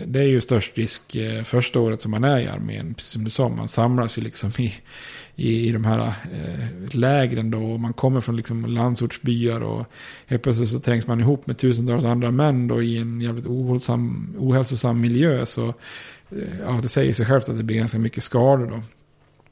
det 0.06 0.20
är 0.20 0.28
ju 0.28 0.41
störst 0.41 0.78
risk 0.78 1.16
eh, 1.16 1.43
första 1.43 1.80
året 1.80 2.02
som 2.02 2.12
man 2.12 2.24
är 2.24 2.39
i 2.39 2.48
armén. 2.48 2.93
Precis 2.93 3.12
som 3.12 3.24
du 3.24 3.30
sa, 3.30 3.50
man 3.50 3.68
samlas 3.68 4.18
ju 4.18 4.22
liksom 4.22 4.52
i, 4.58 4.74
i, 5.36 5.68
i 5.68 5.72
de 5.72 5.86
här 5.86 6.00
eh, 6.08 6.95
lägren 6.95 7.52
då. 7.52 7.72
Och 7.72 7.80
man 7.80 7.93
kommer 7.93 8.22
från 8.22 8.36
liksom 8.36 8.66
landsortsbyar 8.66 9.62
och 9.62 9.86
helt 10.28 10.43
plötsligt 10.43 10.70
så 10.70 10.80
trängs 10.80 11.08
man 11.08 11.20
ihop 11.20 11.48
med 11.48 11.58
tusentals 11.58 12.06
andra 12.06 12.32
män 12.32 12.68
då 12.68 12.82
i 12.82 12.98
en 12.98 13.22
jävligt 13.22 13.45
ohälsosam, 13.45 14.36
ohälsosam 14.39 15.02
miljö. 15.02 15.45
Så 15.45 15.68
eh, 16.30 16.60
ja, 16.66 16.80
det 16.82 16.89
säger 16.89 17.14
sig 17.14 17.26
självt 17.26 17.50
att 17.50 17.58
det 17.58 17.64
blir 17.64 17.78
ganska 17.78 18.00
mycket 18.00 18.24
skador 18.24 18.68
då. 18.68 18.82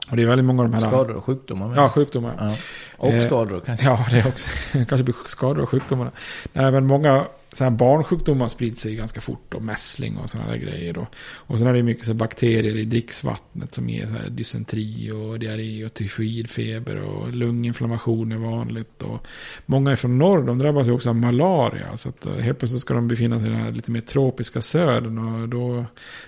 Och 0.10 0.16
det 0.16 0.24
är 0.24 0.28
väldigt 0.28 0.46
många 0.46 0.64
av 0.64 0.70
de 0.70 0.74
här... 0.74 0.89
Skador 0.89 1.16
och 1.16 1.24
sjukdomar. 1.24 1.76
Ja, 1.76 1.89
sjukdomar. 1.89 2.36
Ja. 2.39 2.56
Och 2.98 3.14
eh, 3.14 3.26
skador 3.26 3.62
kanske. 3.66 3.86
Ja, 3.86 4.06
det 4.10 4.20
är 4.20 4.28
också. 4.28 4.50
kanske 4.72 5.04
blir 5.04 5.16
skador 5.28 5.64
och 5.64 5.70
sjukdomar. 5.70 6.12
Nej, 6.54 6.72
men 6.72 6.86
många 6.86 7.26
så 7.56 7.64
här 7.64 7.72
barnsjukdomar 7.72 8.47
sprids 8.47 8.82
sig 8.82 8.95
ganska 8.95 9.22
fort. 9.22 9.53
Och 9.53 9.62
mässling 9.62 10.18
och 10.18 10.30
sådana 10.30 10.51
där 10.51 10.58
grejer. 10.58 10.93
Då. 10.93 11.08
Och 11.18 11.60
sen 11.60 11.68
är 11.68 11.74
det 11.74 11.84
mycket 11.84 12.06
så 12.06 12.14
bakterier 12.14 12.76
i 12.76 12.86
dricksvattnet 12.86 13.74
som 13.74 13.89
ger 13.89 14.06
så 14.06 14.14
här 14.14 14.30
dysenteri 14.30 15.12
och 15.12 15.39
diarré 15.39 15.86
och 15.86 15.93
tyfoidfeber 15.93 17.01
och 17.01 17.34
lunginflammation 17.34 18.32
är 18.32 18.38
vanligt. 18.38 19.03
Och 19.03 19.28
många 19.66 19.91
är 19.91 19.95
från 19.95 20.18
norr, 20.18 20.43
de 20.43 20.60
drabbas 20.60 20.88
ju 20.88 20.91
också 20.91 21.10
av 21.10 21.16
malaria. 21.16 21.97
Så 21.97 22.10
att 22.10 22.26
eh, 22.26 22.34
helt 22.34 22.60
plötsligt 22.60 22.82
ska 22.82 22.93
de 22.93 23.08
befinna 23.08 23.39
sig 23.39 23.47
i 23.47 23.51
den 23.51 23.60
här 23.60 23.72
lite 23.72 23.91
mer 23.91 24.01
tropiska 24.01 24.62
södern. 24.62 25.18
Och 25.18 25.49
då 25.49 25.86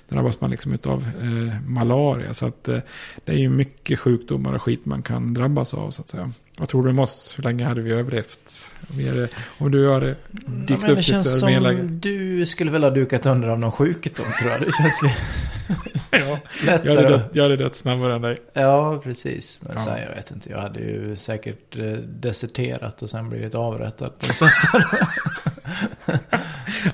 drabbas 0.09 0.41
man 0.41 0.51
liksom 0.51 0.78
av 0.84 1.05
eh, 1.21 1.61
malaria. 1.67 2.34
Så 2.34 2.45
att 2.45 2.67
eh, 2.67 2.80
det 3.25 3.32
är 3.32 3.38
ju 3.38 3.49
mycket 3.49 3.99
sjukdomar 3.99 4.53
och 4.53 4.61
skit 4.61 4.86
man 4.86 5.01
kan 5.01 5.34
drabbas 5.34 5.73
av 5.73 5.91
så 5.91 6.01
att 6.01 6.09
säga. 6.09 6.32
Vad 6.60 6.70
tror 6.70 6.88
du 6.88 7.01
oss? 7.01 7.34
Hur 7.38 7.43
länge 7.43 7.66
hade 7.66 7.82
vi 7.82 7.91
överlevt? 7.91 8.76
Om 9.58 9.72
du 9.72 9.91
hade 9.91 10.16
dykt 10.45 10.84
ja, 10.84 10.89
upp 10.91 10.95
Det 10.95 11.01
känns 11.01 11.39
som 11.39 11.49
läge. 11.49 11.82
du 11.84 12.45
skulle 12.45 12.72
väl 12.72 12.84
ha 12.84 12.89
dukat 12.89 13.26
under 13.26 13.47
av 13.47 13.60
någon 13.60 13.72
sjukdom 13.72 14.26
tror 14.39 14.51
jag. 14.51 14.62
Det 14.62 14.72
känns 14.72 15.03
ju 15.03 15.10
ja, 16.20 16.39
lättare. 16.66 16.89
Jag 16.89 16.95
hade, 16.95 17.08
dött, 17.08 17.30
jag 17.34 17.43
hade 17.43 17.55
dött 17.58 17.76
snabbare 17.76 18.16
än 18.16 18.22
dig. 18.22 18.38
Ja, 18.53 19.01
precis. 19.03 19.60
Men 19.62 19.72
ja. 19.76 19.84
sen, 19.84 20.01
jag 20.01 20.16
vet 20.16 20.32
inte, 20.32 20.49
jag 20.49 20.60
hade 20.60 20.80
ju 20.80 21.16
säkert 21.16 21.78
eh, 21.78 21.91
deserterat 21.93 23.01
och 23.01 23.10
sen 23.10 23.30
blivit 23.30 23.55
avrättad 23.55 24.12
ja, 26.05 26.16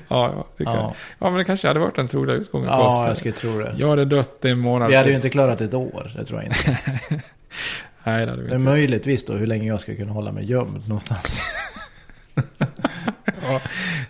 ja, 0.08 0.46
det 0.56 0.64
kan. 0.64 0.74
Ja. 0.74 0.94
ja, 1.18 1.30
men 1.30 1.38
det 1.38 1.44
kanske 1.44 1.68
hade 1.68 1.80
varit 1.80 1.96
den 1.96 2.08
troliga 2.08 2.36
utgången 2.36 2.68
ja, 2.68 2.86
oss. 2.86 2.94
Ja, 2.94 3.08
jag 3.08 3.16
skulle 3.16 3.34
tro 3.34 3.58
det. 3.58 3.74
Jag 3.78 3.88
hade 3.88 4.04
dött 4.04 4.44
en 4.44 4.58
månad. 4.58 4.88
Vi 4.88 4.96
hade 4.96 5.08
ju 5.08 5.16
inte 5.16 5.30
klarat 5.30 5.60
ett 5.60 5.74
år, 5.74 6.12
det 6.16 6.24
tror 6.24 6.42
jag 6.42 6.46
inte. 6.46 6.78
Nej, 8.04 8.26
det 8.26 8.30
hade 8.30 8.42
vi 8.42 8.48
inte. 8.48 8.56
Det 8.56 8.62
är 8.62 8.64
möjligtvis 8.64 9.24
då 9.24 9.32
hur 9.32 9.46
länge 9.46 9.68
jag 9.68 9.80
ska 9.80 9.96
kunna 9.96 10.12
hålla 10.12 10.32
mig 10.32 10.44
gömd 10.44 10.88
någonstans. 10.88 11.40
ja, 13.42 13.60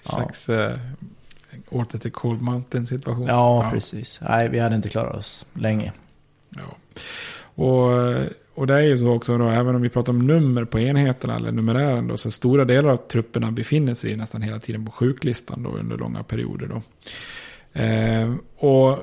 slags 0.03 0.49
ja. 0.49 0.65
Äh, 0.65 0.79
åter 1.69 1.99
till 1.99 2.13
Cold 2.13 2.43
Mountain 2.43 2.87
situation. 2.87 3.27
Ja, 3.27 3.65
ja, 3.65 3.71
precis. 3.71 4.21
Nej, 4.29 4.49
vi 4.49 4.59
hade 4.59 4.77
inte 4.77 4.89
klarat 4.89 5.17
oss 5.17 5.47
länge. 5.53 5.93
Ja. 6.49 6.77
Och, 7.65 7.91
och 8.55 8.67
det 8.67 8.75
är 8.75 8.81
ju 8.81 8.97
så 8.97 9.13
också 9.13 9.39
då, 9.39 9.49
även 9.49 9.75
om 9.75 9.83
vi 9.83 9.89
pratar 9.89 10.13
om 10.13 10.27
nummer 10.27 10.65
på 10.65 10.81
enheterna 10.81 11.37
eller 11.37 11.53
numerären 11.53 12.09
då, 12.09 12.17
så 12.17 12.31
stora 12.31 12.65
delar 12.65 12.89
av 12.91 12.97
trupperna 12.97 13.51
befinner 13.53 13.95
sig 13.95 14.17
nästan 14.17 14.43
hela 14.43 14.59
tiden 14.59 14.87
på 14.87 14.93
sjuklistan 14.93 15.63
då 15.63 15.71
under 15.71 15.97
långa 15.97 16.23
perioder 16.23 16.67
då. 16.67 16.83
Eh, 17.81 18.35
och 18.57 18.99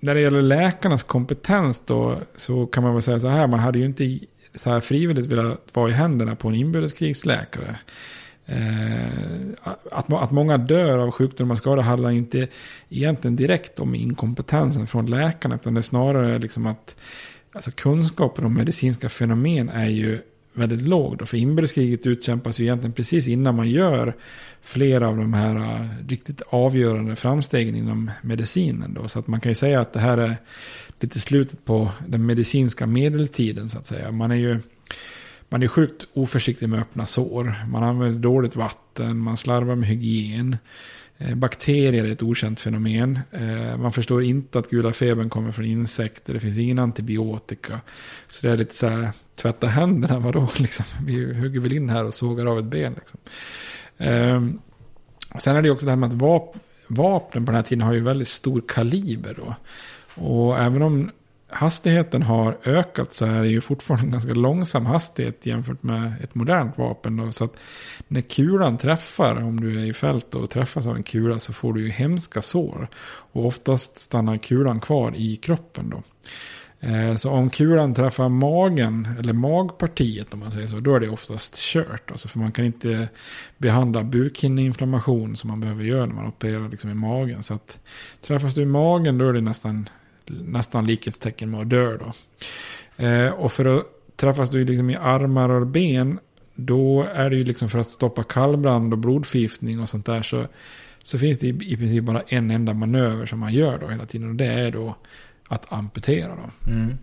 när 0.00 0.14
det 0.14 0.20
gäller 0.20 0.42
läkarnas 0.42 1.02
kompetens 1.02 1.80
då 1.80 2.18
så 2.36 2.66
kan 2.66 2.82
man 2.82 2.92
väl 2.92 3.02
säga 3.02 3.20
så 3.20 3.28
här, 3.28 3.46
man 3.46 3.60
hade 3.60 3.78
ju 3.78 3.84
inte 3.84 4.18
så 4.54 4.70
här 4.70 4.80
frivilligt 4.80 5.26
velat 5.26 5.60
vara 5.72 5.88
i 5.88 5.92
händerna 5.92 6.36
på 6.36 6.48
en 6.48 6.54
inbördeskrigsläkare. 6.54 7.76
Eh, 8.46 9.68
att, 9.90 10.12
att 10.12 10.30
många 10.30 10.58
dör 10.58 10.98
av 10.98 11.10
sjukdomar 11.10 11.54
och 11.54 11.58
skador 11.58 11.82
handlar 11.82 12.10
inte 12.10 12.48
egentligen 12.88 13.36
direkt 13.36 13.78
om 13.78 13.94
inkompetensen 13.94 14.86
från 14.86 15.06
läkarna. 15.06 15.54
Utan 15.54 15.74
det 15.74 15.80
är 15.80 15.82
snarare 15.82 16.38
liksom 16.38 16.66
att 16.66 16.96
alltså 17.52 17.70
kunskapen 17.70 18.44
om 18.44 18.54
medicinska 18.54 19.08
fenomen 19.08 19.68
är 19.68 19.88
ju 19.88 20.20
väldigt 20.58 20.82
låg. 20.82 21.18
Då. 21.18 21.26
För 21.26 21.36
inbördeskriget 21.36 22.06
utkämpas 22.06 22.60
ju 22.60 22.64
egentligen 22.64 22.92
precis 22.92 23.28
innan 23.28 23.54
man 23.54 23.70
gör 23.70 24.16
flera 24.62 25.08
av 25.08 25.16
de 25.16 25.32
här 25.32 25.56
uh, 25.56 25.88
riktigt 26.08 26.42
avgörande 26.50 27.16
framstegen 27.16 27.76
inom 27.76 28.10
medicinen. 28.22 28.94
Då. 28.94 29.08
Så 29.08 29.18
att 29.18 29.26
man 29.26 29.40
kan 29.40 29.50
ju 29.50 29.54
säga 29.54 29.80
att 29.80 29.92
det 29.92 30.00
här 30.00 30.18
är 30.18 30.36
lite 31.00 31.20
slutet 31.20 31.64
på 31.64 31.90
den 32.06 32.26
medicinska 32.26 32.86
medeltiden 32.86 33.68
så 33.68 33.78
att 33.78 33.86
säga. 33.86 34.12
Man 34.12 34.30
är 34.30 34.36
ju 34.36 34.60
man 35.48 35.62
är 35.62 35.68
sjukt 35.68 36.04
oförsiktig 36.12 36.68
med 36.68 36.80
öppna 36.80 37.06
sår. 37.06 37.54
Man 37.70 37.82
använder 37.82 38.18
dåligt 38.18 38.56
vatten, 38.56 39.18
man 39.18 39.36
slarvar 39.36 39.74
med 39.74 39.88
hygien. 39.88 40.56
Eh, 41.18 41.34
bakterier 41.34 42.04
är 42.04 42.10
ett 42.10 42.22
okänt 42.22 42.60
fenomen. 42.60 43.18
Eh, 43.32 43.76
man 43.76 43.92
förstår 43.92 44.22
inte 44.22 44.58
att 44.58 44.70
gula 44.70 44.92
febern 44.92 45.30
kommer 45.30 45.52
från 45.52 45.64
insekter. 45.64 46.32
Det 46.32 46.40
finns 46.40 46.58
ingen 46.58 46.78
antibiotika. 46.78 47.80
Så 48.30 48.46
det 48.46 48.52
är 48.52 48.56
lite 48.56 48.74
så 48.74 48.88
här, 48.88 49.08
tvätta 49.34 49.66
händerna, 49.66 50.18
vadå? 50.18 50.48
Liksom, 50.58 50.84
vi 51.06 51.34
hugger 51.34 51.60
väl 51.60 51.72
in 51.72 51.88
här 51.88 52.04
och 52.04 52.14
sågar 52.14 52.46
av 52.46 52.58
ett 52.58 52.64
ben. 52.64 52.92
Liksom. 52.92 53.20
Ehm, 53.98 54.58
sen 55.38 55.56
är 55.56 55.62
det 55.62 55.70
också 55.70 55.86
det 55.86 55.92
här 55.92 55.96
med 55.96 56.08
att 56.08 56.14
vap 56.14 56.56
vapnen 56.88 57.46
på 57.46 57.52
den 57.52 57.56
här 57.56 57.62
tiden 57.62 57.82
har 57.82 57.92
ju 57.92 58.00
väldigt 58.00 58.28
stor 58.28 58.62
kaliber 58.68 59.34
då. 59.34 59.54
Och 60.22 60.58
även 60.58 60.82
om 60.82 61.10
hastigheten 61.48 62.22
har 62.22 62.58
ökat 62.64 63.12
så 63.12 63.26
är 63.26 63.42
det 63.42 63.48
ju 63.48 63.60
fortfarande 63.60 64.06
en 64.06 64.10
ganska 64.10 64.34
långsam 64.34 64.86
hastighet 64.86 65.46
jämfört 65.46 65.82
med 65.82 66.12
ett 66.22 66.34
modernt 66.34 66.78
vapen. 66.78 67.16
Då. 67.16 67.32
Så 67.32 67.44
att 67.44 67.56
när 68.08 68.20
kulan 68.20 68.78
träffar, 68.78 69.36
om 69.36 69.60
du 69.60 69.80
är 69.80 69.84
i 69.84 69.92
fält 69.92 70.34
och 70.34 70.50
träffas 70.50 70.86
av 70.86 70.96
en 70.96 71.02
kula 71.02 71.38
så 71.38 71.52
får 71.52 71.72
du 71.72 71.82
ju 71.82 71.88
hemska 71.88 72.42
sår. 72.42 72.88
Och 73.32 73.46
oftast 73.46 73.98
stannar 73.98 74.36
kulan 74.36 74.80
kvar 74.80 75.14
i 75.16 75.36
kroppen 75.36 75.90
då. 75.90 76.02
Eh, 76.80 77.16
så 77.16 77.30
om 77.30 77.50
kulan 77.50 77.94
träffar 77.94 78.28
magen, 78.28 79.08
eller 79.18 79.32
magpartiet 79.32 80.34
om 80.34 80.40
man 80.40 80.52
säger 80.52 80.66
så, 80.66 80.80
då 80.80 80.94
är 80.94 81.00
det 81.00 81.08
oftast 81.08 81.56
kört. 81.56 82.10
Alltså 82.10 82.28
för 82.28 82.38
man 82.38 82.52
kan 82.52 82.64
inte 82.64 83.08
behandla 83.58 84.04
bukhinneinflammation 84.04 85.36
som 85.36 85.50
man 85.50 85.60
behöver 85.60 85.84
göra 85.84 86.06
när 86.06 86.14
man 86.14 86.26
opererar 86.26 86.68
liksom 86.68 86.90
i 86.90 86.94
magen. 86.94 87.42
Så 87.42 87.54
att 87.54 87.78
träffas 88.22 88.54
du 88.54 88.62
i 88.62 88.66
magen 88.66 89.18
då 89.18 89.28
är 89.28 89.32
det 89.32 89.40
nästan 89.40 89.88
nästan 90.30 90.84
likhetstecken 90.84 91.50
med 91.50 91.60
att 91.60 91.70
dö 91.70 91.96
då. 91.96 92.12
Eh, 93.04 93.30
och 93.30 93.52
för 93.52 93.64
att 93.64 93.86
träffas 94.16 94.50
du 94.50 94.64
liksom 94.64 94.90
i 94.90 94.96
armar 94.96 95.48
och 95.48 95.66
ben, 95.66 96.18
då 96.54 97.06
är 97.14 97.30
det 97.30 97.36
ju 97.36 97.44
liksom 97.44 97.68
för 97.68 97.78
att 97.78 97.90
stoppa 97.90 98.22
kallbrand 98.22 98.92
och 98.92 98.98
blodförgiftning 98.98 99.80
och 99.80 99.88
sånt 99.88 100.06
där 100.06 100.22
så, 100.22 100.46
så 101.02 101.18
finns 101.18 101.38
det 101.38 101.46
i, 101.46 101.72
i 101.72 101.76
princip 101.76 102.04
bara 102.04 102.20
en 102.20 102.50
enda 102.50 102.74
manöver 102.74 103.26
som 103.26 103.38
man 103.38 103.52
gör 103.52 103.78
då 103.78 103.88
hela 103.88 104.06
tiden 104.06 104.28
och 104.28 104.34
det 104.34 104.46
är 104.46 104.70
då 104.70 104.96
att 105.48 105.72
amputera 105.72 106.36
då. 106.36 106.70
Mm. 106.70 106.94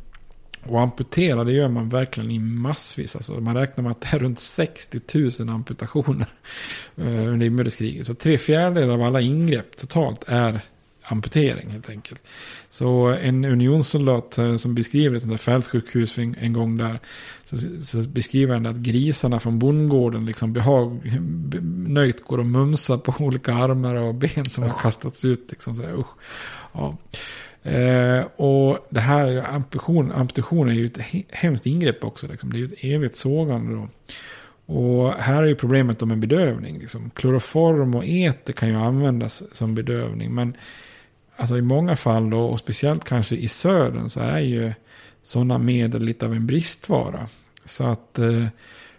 Och 0.63 0.82
amputera 0.82 1.43
det 1.43 1.51
gör 1.51 1.69
man 1.69 1.89
verkligen 1.89 2.32
i 2.32 2.39
massvis. 2.39 3.15
Alltså 3.15 3.34
man 3.34 3.55
räknar 3.55 3.84
med 3.84 3.91
att 3.91 4.01
det 4.01 4.07
är 4.13 4.19
runt 4.19 4.39
60 4.39 5.01
000 5.39 5.49
amputationer 5.49 6.28
eh, 6.97 7.28
under 7.28 7.45
inbördeskriget. 7.45 8.07
Så 8.07 8.13
tre 8.13 8.38
fjärdedelar 8.38 8.93
av 8.93 9.01
alla 9.01 9.21
ingrepp 9.21 9.78
totalt 9.78 10.23
är 10.28 10.61
amputering 11.07 11.69
helt 11.69 11.89
enkelt. 11.89 12.21
Så 12.69 13.07
en 13.07 13.45
unionssoldat 13.45 14.37
eh, 14.37 14.55
som 14.55 14.75
beskriver 14.75 15.15
ett 15.15 15.21
sånt 15.21 15.33
där 15.33 15.37
fältsjukhus 15.37 16.17
en 16.17 16.53
gång 16.53 16.77
där. 16.77 16.99
Så, 17.43 17.57
så 17.83 17.97
beskriver 17.97 18.53
han 18.53 18.65
att 18.65 18.75
grisarna 18.75 19.39
från 19.39 19.59
bondgården 19.59 20.25
liksom 20.25 20.53
behag, 20.53 21.19
nöjt 21.87 22.23
går 22.23 22.37
och 22.37 22.45
mumsar 22.45 22.97
på 22.97 23.13
olika 23.19 23.53
armar 23.53 23.95
och 23.95 24.15
ben 24.15 24.45
som 24.45 24.63
har 24.63 24.79
kastats 24.81 25.25
ut. 25.25 25.45
Liksom 25.49 25.75
så 25.75 25.81
här, 25.81 25.99
usch. 25.99 26.15
Ja. 26.73 26.97
Eh, 27.71 28.25
och 28.35 28.87
det 28.89 28.99
här 28.99 29.53
amputation, 29.53 30.11
amputation 30.11 30.69
är 30.69 30.73
ju 30.73 30.85
ett 30.85 30.99
hemskt 31.31 31.65
ingrepp 31.65 32.03
också. 32.03 32.27
Liksom. 32.27 32.53
Det 32.53 32.57
är 32.57 32.59
ju 32.59 32.65
ett 32.65 32.83
evigt 32.83 33.15
sågande 33.15 33.75
då. 33.75 33.89
Och 34.65 35.13
här 35.13 35.43
är 35.43 35.47
ju 35.47 35.55
problemet 35.55 36.01
med 36.01 36.19
bedövning. 36.19 36.79
Liksom. 36.79 37.09
Kloroform 37.09 37.95
och 37.95 38.05
eter 38.05 38.53
kan 38.53 38.69
ju 38.69 38.75
användas 38.75 39.43
som 39.55 39.75
bedövning. 39.75 40.33
Men 40.35 40.53
alltså 41.36 41.57
i 41.57 41.61
många 41.61 41.95
fall 41.95 42.29
då, 42.29 42.39
och 42.39 42.59
speciellt 42.59 43.03
kanske 43.03 43.36
i 43.36 43.47
södern, 43.47 44.09
så 44.09 44.19
är 44.19 44.39
ju 44.39 44.73
sådana 45.21 45.57
medel 45.57 46.03
lite 46.03 46.25
av 46.25 46.33
en 46.33 46.47
bristvara. 46.47 47.27
Så 47.65 47.83
att 47.83 48.19
eh, 48.19 48.45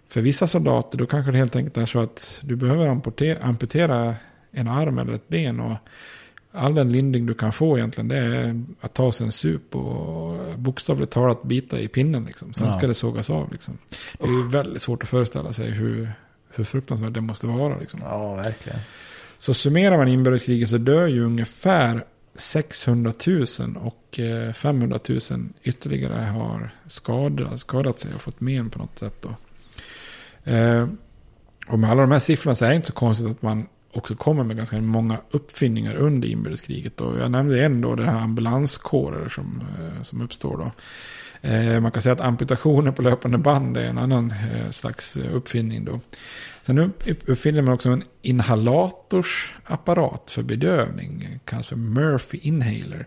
för 0.09 0.21
vissa 0.21 0.47
soldater 0.47 0.99
då 0.99 1.07
kanske 1.07 1.33
det 1.33 1.39
helt 1.39 1.57
enkelt 1.57 1.77
är 1.77 1.87
så 1.87 1.99
att 1.99 2.41
du 2.43 2.57
behöver 2.57 2.89
amputera 3.41 4.15
en 4.51 4.69
arm 4.69 4.99
eller 4.99 5.13
ett 5.13 5.29
ben. 5.29 5.61
och 5.61 5.77
all 6.53 6.75
den 6.75 6.93
lindring 6.93 7.27
du 7.27 7.35
kan 7.35 7.53
få 7.53 7.79
egentligen 7.79 8.09
det 8.09 8.17
är 8.17 8.65
att 8.81 8.95
ta 8.95 9.13
sig 9.13 9.27
en 9.27 9.33
sup 9.33 9.75
och 9.75 10.59
bokstavligt 10.59 11.13
talat 11.13 11.43
bita 11.43 11.81
i 11.81 11.89
pinnen. 11.89 12.25
Liksom. 12.25 12.53
Sen 12.53 12.67
ja. 12.67 12.73
ska 12.73 12.87
det 12.87 12.95
sågas 12.95 13.31
av. 13.31 13.53
Liksom. 13.53 13.79
Det 14.19 14.25
är 14.25 14.29
ju 14.29 14.49
väldigt 14.49 14.83
svårt 14.83 15.03
att 15.03 15.09
föreställa 15.09 15.53
sig 15.53 15.71
hur, 15.71 16.13
hur 16.51 16.65
fruktansvärt 16.65 17.15
det 17.15 17.21
måste 17.21 17.47
vara. 17.47 17.79
Liksom. 17.79 18.01
Ja, 18.03 18.35
verkligen. 18.35 18.79
Så 19.39 19.55
summerar 19.55 19.97
man 19.97 20.09
inbördeskriget 20.09 20.69
så 20.69 20.79
dör 20.79 21.07
ju 21.07 21.25
ungefär 21.25 22.05
600 22.37 23.13
000 23.27 23.47
och 23.77 24.21
eh, 24.21 24.53
500 24.53 24.99
000 25.09 25.21
ytterligare 25.63 26.15
har 26.15 26.75
skadat, 26.87 27.61
skadat 27.61 27.99
sig 27.99 28.15
och 28.15 28.21
fått 28.21 28.41
men 28.41 28.71
på 28.71 28.79
något 28.79 28.99
sätt. 28.99 29.23
Då. 29.23 29.35
Eh, 30.53 30.89
och 31.67 31.79
med 31.79 31.91
alla 31.91 32.01
de 32.01 32.11
här 32.11 32.19
siffrorna 32.19 32.55
så 32.55 32.65
är 32.65 32.69
det 32.69 32.77
inte 32.77 32.87
så 32.87 32.93
konstigt 32.93 33.27
att 33.27 33.43
man 33.43 33.67
också 33.93 34.15
kommer 34.15 34.45
med 34.45 34.57
ganska 34.57 34.81
många 34.81 35.19
uppfinningar 35.31 35.95
under 35.95 36.29
inbördeskriget. 36.29 37.01
Och 37.01 37.19
jag 37.19 37.31
nämnde 37.31 37.65
en 37.65 37.81
då, 37.81 37.95
det 37.95 38.05
här 38.05 38.21
ambulanskårer 38.21 39.29
som, 39.29 39.63
eh, 39.79 40.03
som 40.03 40.21
uppstår 40.21 40.57
då. 40.57 40.71
Man 41.81 41.93
kan 41.93 42.03
säga 42.03 42.13
att 42.13 42.21
amputationer 42.21 42.93
på 42.93 43.03
löpande 43.03 43.39
band 43.39 43.77
är 43.77 43.85
en 43.85 43.99
annan 43.99 44.35
slags 44.71 45.17
uppfinning 45.17 45.85
då. 45.85 46.01
Sen 46.67 46.93
uppfinner 47.27 47.63
man 47.63 47.75
också 47.75 47.89
en 47.89 48.03
inhalatorsapparat 48.23 50.31
för 50.31 50.43
bedövning. 50.43 51.39
Kallas 51.45 51.69
för 51.69 51.77
Murphy 51.77 52.39
Inhaler. 52.39 53.07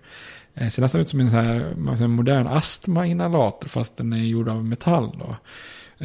Det 0.53 0.69
ser 0.69 0.81
nästan 0.81 1.01
ut 1.01 1.09
som 1.09 1.19
en, 1.19 1.27
här, 1.27 1.73
en 2.03 2.11
modern 2.11 2.47
astmainhalator 2.47 3.67
fast 3.67 3.97
den 3.97 4.13
är 4.13 4.17
gjord 4.17 4.49
av 4.49 4.65
metall. 4.65 5.19
Då. 5.19 5.35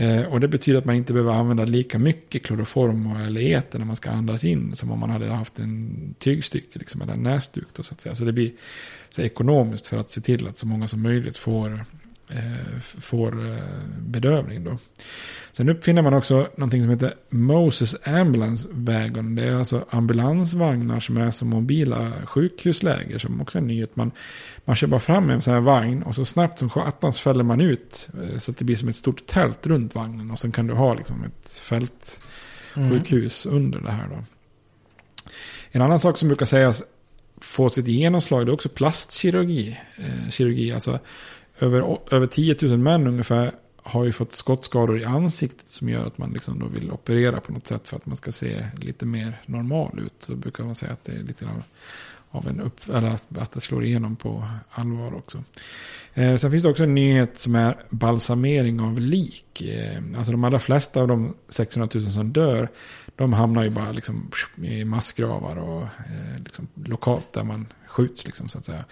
Eh, 0.00 0.22
och 0.22 0.40
det 0.40 0.48
betyder 0.48 0.78
att 0.78 0.84
man 0.84 0.94
inte 0.94 1.12
behöver 1.12 1.32
använda 1.32 1.64
lika 1.64 1.98
mycket 1.98 2.46
kloroform 2.46 3.16
eller 3.16 3.40
eter 3.40 3.78
när 3.78 3.86
man 3.86 3.96
ska 3.96 4.10
andas 4.10 4.44
in 4.44 4.76
som 4.76 4.90
om 4.90 5.00
man 5.00 5.10
hade 5.10 5.26
haft 5.26 5.58
en 5.58 6.14
tygstycke 6.18 6.78
liksom, 6.78 7.02
eller 7.02 7.12
en 7.12 7.22
näsduk. 7.22 7.68
Då, 7.72 7.82
så, 7.82 7.94
att 7.94 8.00
säga. 8.00 8.14
så 8.14 8.24
det 8.24 8.32
blir 8.32 8.52
så 9.10 9.22
ekonomiskt 9.22 9.86
för 9.86 9.96
att 9.96 10.10
se 10.10 10.20
till 10.20 10.48
att 10.48 10.58
så 10.58 10.66
många 10.66 10.88
som 10.88 11.02
möjligt 11.02 11.36
får, 11.36 11.84
eh, 12.28 12.80
får 12.80 13.50
eh, 13.50 13.58
bedövning. 13.98 14.64
Då. 14.64 14.78
Sen 15.56 15.68
uppfinner 15.68 16.02
man 16.02 16.14
också 16.14 16.48
någonting 16.56 16.82
som 16.82 16.90
heter 16.90 17.14
Moses 17.30 17.96
Ambulance 18.04 18.68
Wagon. 18.70 19.34
Det 19.34 19.44
är 19.44 19.54
alltså 19.54 19.84
ambulansvagnar 19.90 21.00
som 21.00 21.16
är 21.16 21.30
som 21.30 21.48
mobila 21.48 22.12
sjukhusläger 22.24 23.18
som 23.18 23.40
också 23.40 23.58
är 23.58 23.62
en 23.62 23.66
nyhet. 23.66 23.96
Man, 23.96 24.10
man 24.64 24.76
kör 24.76 24.86
bara 24.86 25.00
fram 25.00 25.30
en 25.30 25.42
sån 25.42 25.54
här 25.54 25.60
vagn 25.60 26.02
och 26.02 26.14
så 26.14 26.24
snabbt 26.24 26.58
som 26.58 26.70
attans 26.74 27.20
fäller 27.20 27.44
man 27.44 27.60
ut 27.60 28.08
eh, 28.22 28.38
så 28.38 28.50
att 28.50 28.56
det 28.56 28.64
blir 28.64 28.76
som 28.76 28.88
ett 28.88 28.96
stort 28.96 29.26
tält 29.26 29.66
runt 29.66 29.94
vagnen. 29.94 30.30
Och 30.30 30.38
sen 30.38 30.52
kan 30.52 30.66
du 30.66 30.74
ha 30.74 30.94
liksom 30.94 31.24
ett 31.24 31.50
fältsjukhus 31.50 33.46
mm. 33.46 33.56
under 33.56 33.80
det 33.80 33.90
här 33.90 34.08
då. 34.08 34.24
En 35.70 35.82
annan 35.82 36.00
sak 36.00 36.18
som 36.18 36.28
brukar 36.28 36.46
sägas 36.46 36.82
få 37.40 37.70
sitt 37.70 37.86
genomslag 37.86 38.46
det 38.46 38.50
är 38.50 38.54
också 38.54 38.68
plastkirurgi. 38.68 39.78
Eh, 39.96 40.30
kirurgi, 40.30 40.72
alltså 40.72 40.98
över, 41.58 41.98
över 42.10 42.26
10 42.26 42.56
000 42.62 42.78
män 42.78 43.06
ungefär 43.06 43.52
har 43.86 44.04
ju 44.04 44.12
fått 44.12 44.34
skottskador 44.34 45.00
i 45.00 45.04
ansiktet 45.04 45.68
som 45.68 45.88
gör 45.88 46.06
att 46.06 46.18
man 46.18 46.32
liksom 46.32 46.58
då 46.58 46.66
vill 46.66 46.90
operera 46.90 47.40
på 47.40 47.52
något 47.52 47.66
sätt 47.66 47.88
för 47.88 47.96
att 47.96 48.06
man 48.06 48.16
ska 48.16 48.32
se 48.32 48.66
lite 48.80 49.06
mer 49.06 49.42
normal 49.46 49.98
ut. 49.98 50.14
Så 50.18 50.36
brukar 50.36 50.64
man 50.64 50.74
säga 50.74 50.92
att 50.92 51.04
det 51.04 51.12
är 51.12 51.22
lite 51.22 51.46
av, 51.46 51.62
av 52.34 52.48
en 52.48 52.60
upp, 52.60 52.88
eller 52.88 53.18
att 53.38 53.52
det 53.52 53.60
slår 53.60 53.84
igenom 53.84 54.16
på 54.16 54.44
allvar 54.70 55.14
också. 55.14 55.44
Eh, 56.14 56.36
sen 56.36 56.50
finns 56.50 56.62
det 56.62 56.68
också 56.68 56.84
en 56.84 56.94
nyhet 56.94 57.38
som 57.38 57.54
är 57.54 57.76
balsamering 57.90 58.80
av 58.80 59.00
lik. 59.00 59.62
Eh, 59.62 60.02
alltså 60.16 60.32
de 60.32 60.44
allra 60.44 60.58
flesta 60.58 61.00
av 61.00 61.08
de 61.08 61.34
600 61.48 61.88
000 61.94 62.10
som 62.10 62.32
dör, 62.32 62.68
de 63.16 63.32
hamnar 63.32 63.62
ju 63.62 63.70
bara 63.70 63.92
liksom 63.92 64.30
i 64.56 64.84
massgravar 64.84 65.56
och 65.56 65.82
eh, 65.82 66.42
liksom 66.44 66.68
lokalt 66.74 67.32
där 67.32 67.44
man 67.44 67.66
skjuts. 67.86 68.26
Liksom, 68.26 68.48
så 68.48 68.58
att 68.58 68.64
säga. 68.64 68.84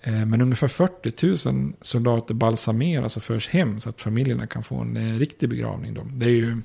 Eh, 0.00 0.26
men 0.26 0.40
ungefär 0.40 0.68
40 0.68 1.48
000 1.50 1.72
soldater 1.80 2.34
balsameras 2.34 3.16
och 3.16 3.22
förs 3.22 3.48
hem 3.48 3.80
så 3.80 3.88
att 3.88 4.02
familjerna 4.02 4.46
kan 4.46 4.62
få 4.62 4.76
en 4.80 4.96
eh, 4.96 5.18
riktig 5.18 5.48
begravning. 5.48 5.94
Då. 5.94 6.06
Det 6.12 6.26
är 6.26 6.30
ju, 6.30 6.62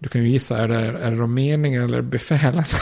du 0.00 0.08
kan 0.08 0.22
ju 0.22 0.28
gissa, 0.28 0.58
är 0.58 0.68
det, 0.68 0.76
är 0.76 1.10
det 1.10 1.16
de 1.16 1.34
meningen 1.34 1.84
eller 1.84 2.02
befälen? 2.02 2.64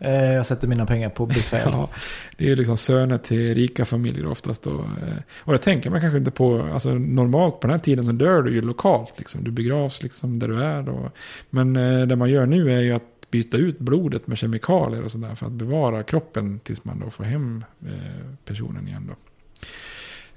Eh, 0.00 0.32
jag 0.32 0.46
sätter 0.46 0.68
mina 0.68 0.86
pengar 0.86 1.10
på 1.10 1.26
befäl. 1.26 1.70
Ja, 1.72 1.88
det 2.36 2.44
är 2.44 2.48
ju 2.48 2.56
liksom 2.56 2.76
söner 2.76 3.18
till 3.18 3.54
rika 3.54 3.84
familjer 3.84 4.26
oftast. 4.26 4.62
Då. 4.62 4.90
Och 5.38 5.52
det 5.52 5.58
tänker 5.58 5.90
man 5.90 6.00
kanske 6.00 6.18
inte 6.18 6.30
på. 6.30 6.62
Alltså, 6.72 6.94
normalt 6.94 7.60
på 7.60 7.66
den 7.66 7.70
här 7.70 7.84
tiden 7.84 8.04
så 8.04 8.12
dör 8.12 8.42
du 8.42 8.54
ju 8.54 8.60
lokalt. 8.60 9.14
Liksom. 9.18 9.44
Du 9.44 9.50
begravs 9.50 10.02
liksom 10.02 10.38
där 10.38 10.48
du 10.48 10.62
är. 10.62 10.82
Då. 10.82 11.10
Men 11.50 11.72
det 12.08 12.16
man 12.16 12.30
gör 12.30 12.46
nu 12.46 12.72
är 12.72 12.80
ju 12.80 12.92
att 12.92 13.18
byta 13.30 13.56
ut 13.56 13.78
blodet 13.78 14.26
med 14.26 14.38
kemikalier 14.38 15.02
och 15.02 15.12
sådär 15.12 15.34
för 15.34 15.46
att 15.46 15.52
bevara 15.52 16.02
kroppen 16.02 16.58
tills 16.58 16.84
man 16.84 17.00
då 17.00 17.10
får 17.10 17.24
hem 17.24 17.64
eh, 17.86 17.92
personen 18.44 18.88
igen. 18.88 19.10
Då. 19.10 19.14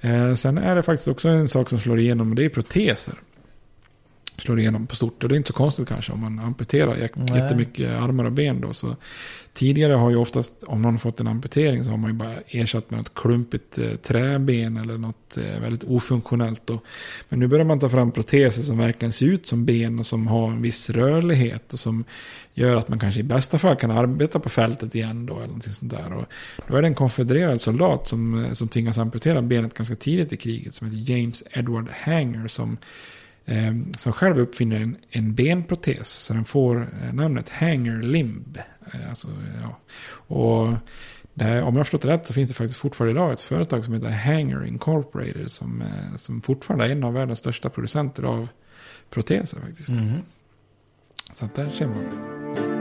Eh, 0.08 0.34
sen 0.34 0.58
är 0.58 0.76
det 0.76 0.84
faktiskt 0.84 1.08
också 1.08 1.30
en 1.30 1.48
sak 1.48 1.70
som 1.70 1.80
slår 1.80 2.00
igenom 2.00 2.30
och 2.30 2.36
det 2.36 2.46
är 2.46 2.50
proteser. 2.50 3.16
Slår 4.42 4.60
igenom 4.60 4.88
på 4.88 4.96
stort. 4.96 5.24
Och 5.24 5.30
det 5.30 5.36
är 5.36 5.38
inte 5.38 5.48
så 5.48 5.54
konstigt 5.54 5.88
kanske 5.88 6.14
om 6.14 6.20
man 6.20 6.40
amputerar 6.40 7.10
Nej. 7.16 7.40
jättemycket 7.40 7.90
armar 7.90 8.26
och 8.26 8.32
ben 8.32 8.62
då. 8.62 8.74
Så 8.74 8.96
tidigare 9.54 9.94
har 9.94 10.10
ju 10.10 10.16
oftast, 10.16 10.64
om 10.64 10.82
någon 10.82 11.00
fått 11.00 11.20
en 11.20 11.28
amputering 11.28 11.84
så 11.84 11.90
har 11.90 11.98
man 11.98 12.10
ju 12.10 12.18
bara 12.18 12.36
ersatt 12.48 12.92
med 12.92 12.98
något 12.98 13.14
klumpigt 13.14 13.78
eh, 13.78 13.96
träben 13.96 14.78
eller 14.78 14.98
något 14.98 15.38
eh, 15.38 15.62
väldigt 15.62 15.84
ofunktionellt. 15.84 16.62
Då. 16.68 16.80
Men 17.30 17.40
nu 17.40 17.48
börjar 17.48 17.66
man 17.66 17.80
ta 17.80 17.90
fram 17.90 18.12
proteser 18.12 18.64
som 18.64 18.78
verkligen 18.78 19.12
ser 19.12 19.26
ut 19.26 19.46
som 19.46 19.66
ben 19.66 20.00
och 20.00 20.06
som 20.06 20.28
har 20.28 20.48
en 20.48 20.62
viss 20.62 20.90
rörlighet 20.90 21.74
och 21.74 21.80
som 21.80 22.04
gör 22.54 22.78
att 22.78 22.90
man 22.90 23.00
kanske 23.00 23.20
i 23.20 23.24
bästa 23.24 23.60
fall 23.60 23.76
kan 23.76 23.92
arbeta 23.92 24.40
på 24.40 24.50
fältet 24.50 24.96
igen 24.96 25.26
då 25.26 25.34
eller 25.34 25.48
någonting 25.48 25.74
sånt 25.74 25.92
där. 25.92 26.14
Och 26.14 26.26
då 26.68 26.76
är 26.76 26.82
det 26.82 26.88
en 26.88 26.96
konfedererad 26.96 27.62
soldat 27.62 28.08
som, 28.08 28.46
eh, 28.46 28.52
som 28.52 28.68
tvingas 28.68 28.98
amputera 28.98 29.42
benet 29.42 29.74
ganska 29.74 29.96
tidigt 29.96 30.34
i 30.34 30.38
kriget 30.38 30.74
som 30.74 30.88
heter 30.88 31.14
James 31.14 31.44
Edward 31.52 31.90
Hanger 31.90 32.48
som 32.48 32.78
som 33.98 34.14
själv 34.14 34.40
uppfinner 34.40 34.76
en, 34.76 34.98
en 35.10 35.36
benprotes. 35.36 36.10
Så 36.10 36.34
den 36.34 36.46
får 36.46 36.82
eh, 36.82 37.14
namnet 37.14 37.50
Hanger 37.50 38.02
Limb. 38.02 38.58
Eh, 38.94 39.10
alltså, 39.10 39.28
ja. 39.62 39.78
Och 40.36 40.68
här, 41.36 41.62
om 41.62 41.74
jag 41.74 41.80
har 41.80 41.84
förstått 41.84 42.02
det 42.02 42.08
rätt 42.08 42.28
så 42.28 42.34
finns 42.34 42.50
det 42.50 42.56
faktiskt 42.56 42.80
fortfarande 42.80 43.12
idag 43.12 43.34
ett 43.34 43.42
företag 43.42 43.86
som 43.86 43.94
heter 43.94 44.10
Hanger 44.10 44.66
Incorporated. 44.66 45.52
Som, 45.52 45.82
eh, 45.82 46.16
som 46.16 46.42
fortfarande 46.42 46.86
är 46.86 46.90
en 46.90 47.04
av 47.04 47.14
världens 47.14 47.40
största 47.40 47.70
producenter 47.70 48.24
av 48.24 48.48
proteser 49.10 49.60
faktiskt. 49.60 49.90
Mhm. 49.90 50.18
Så 51.34 51.46
att 51.46 51.56
där 51.56 51.70
ser 51.70 51.88
man. 51.88 52.81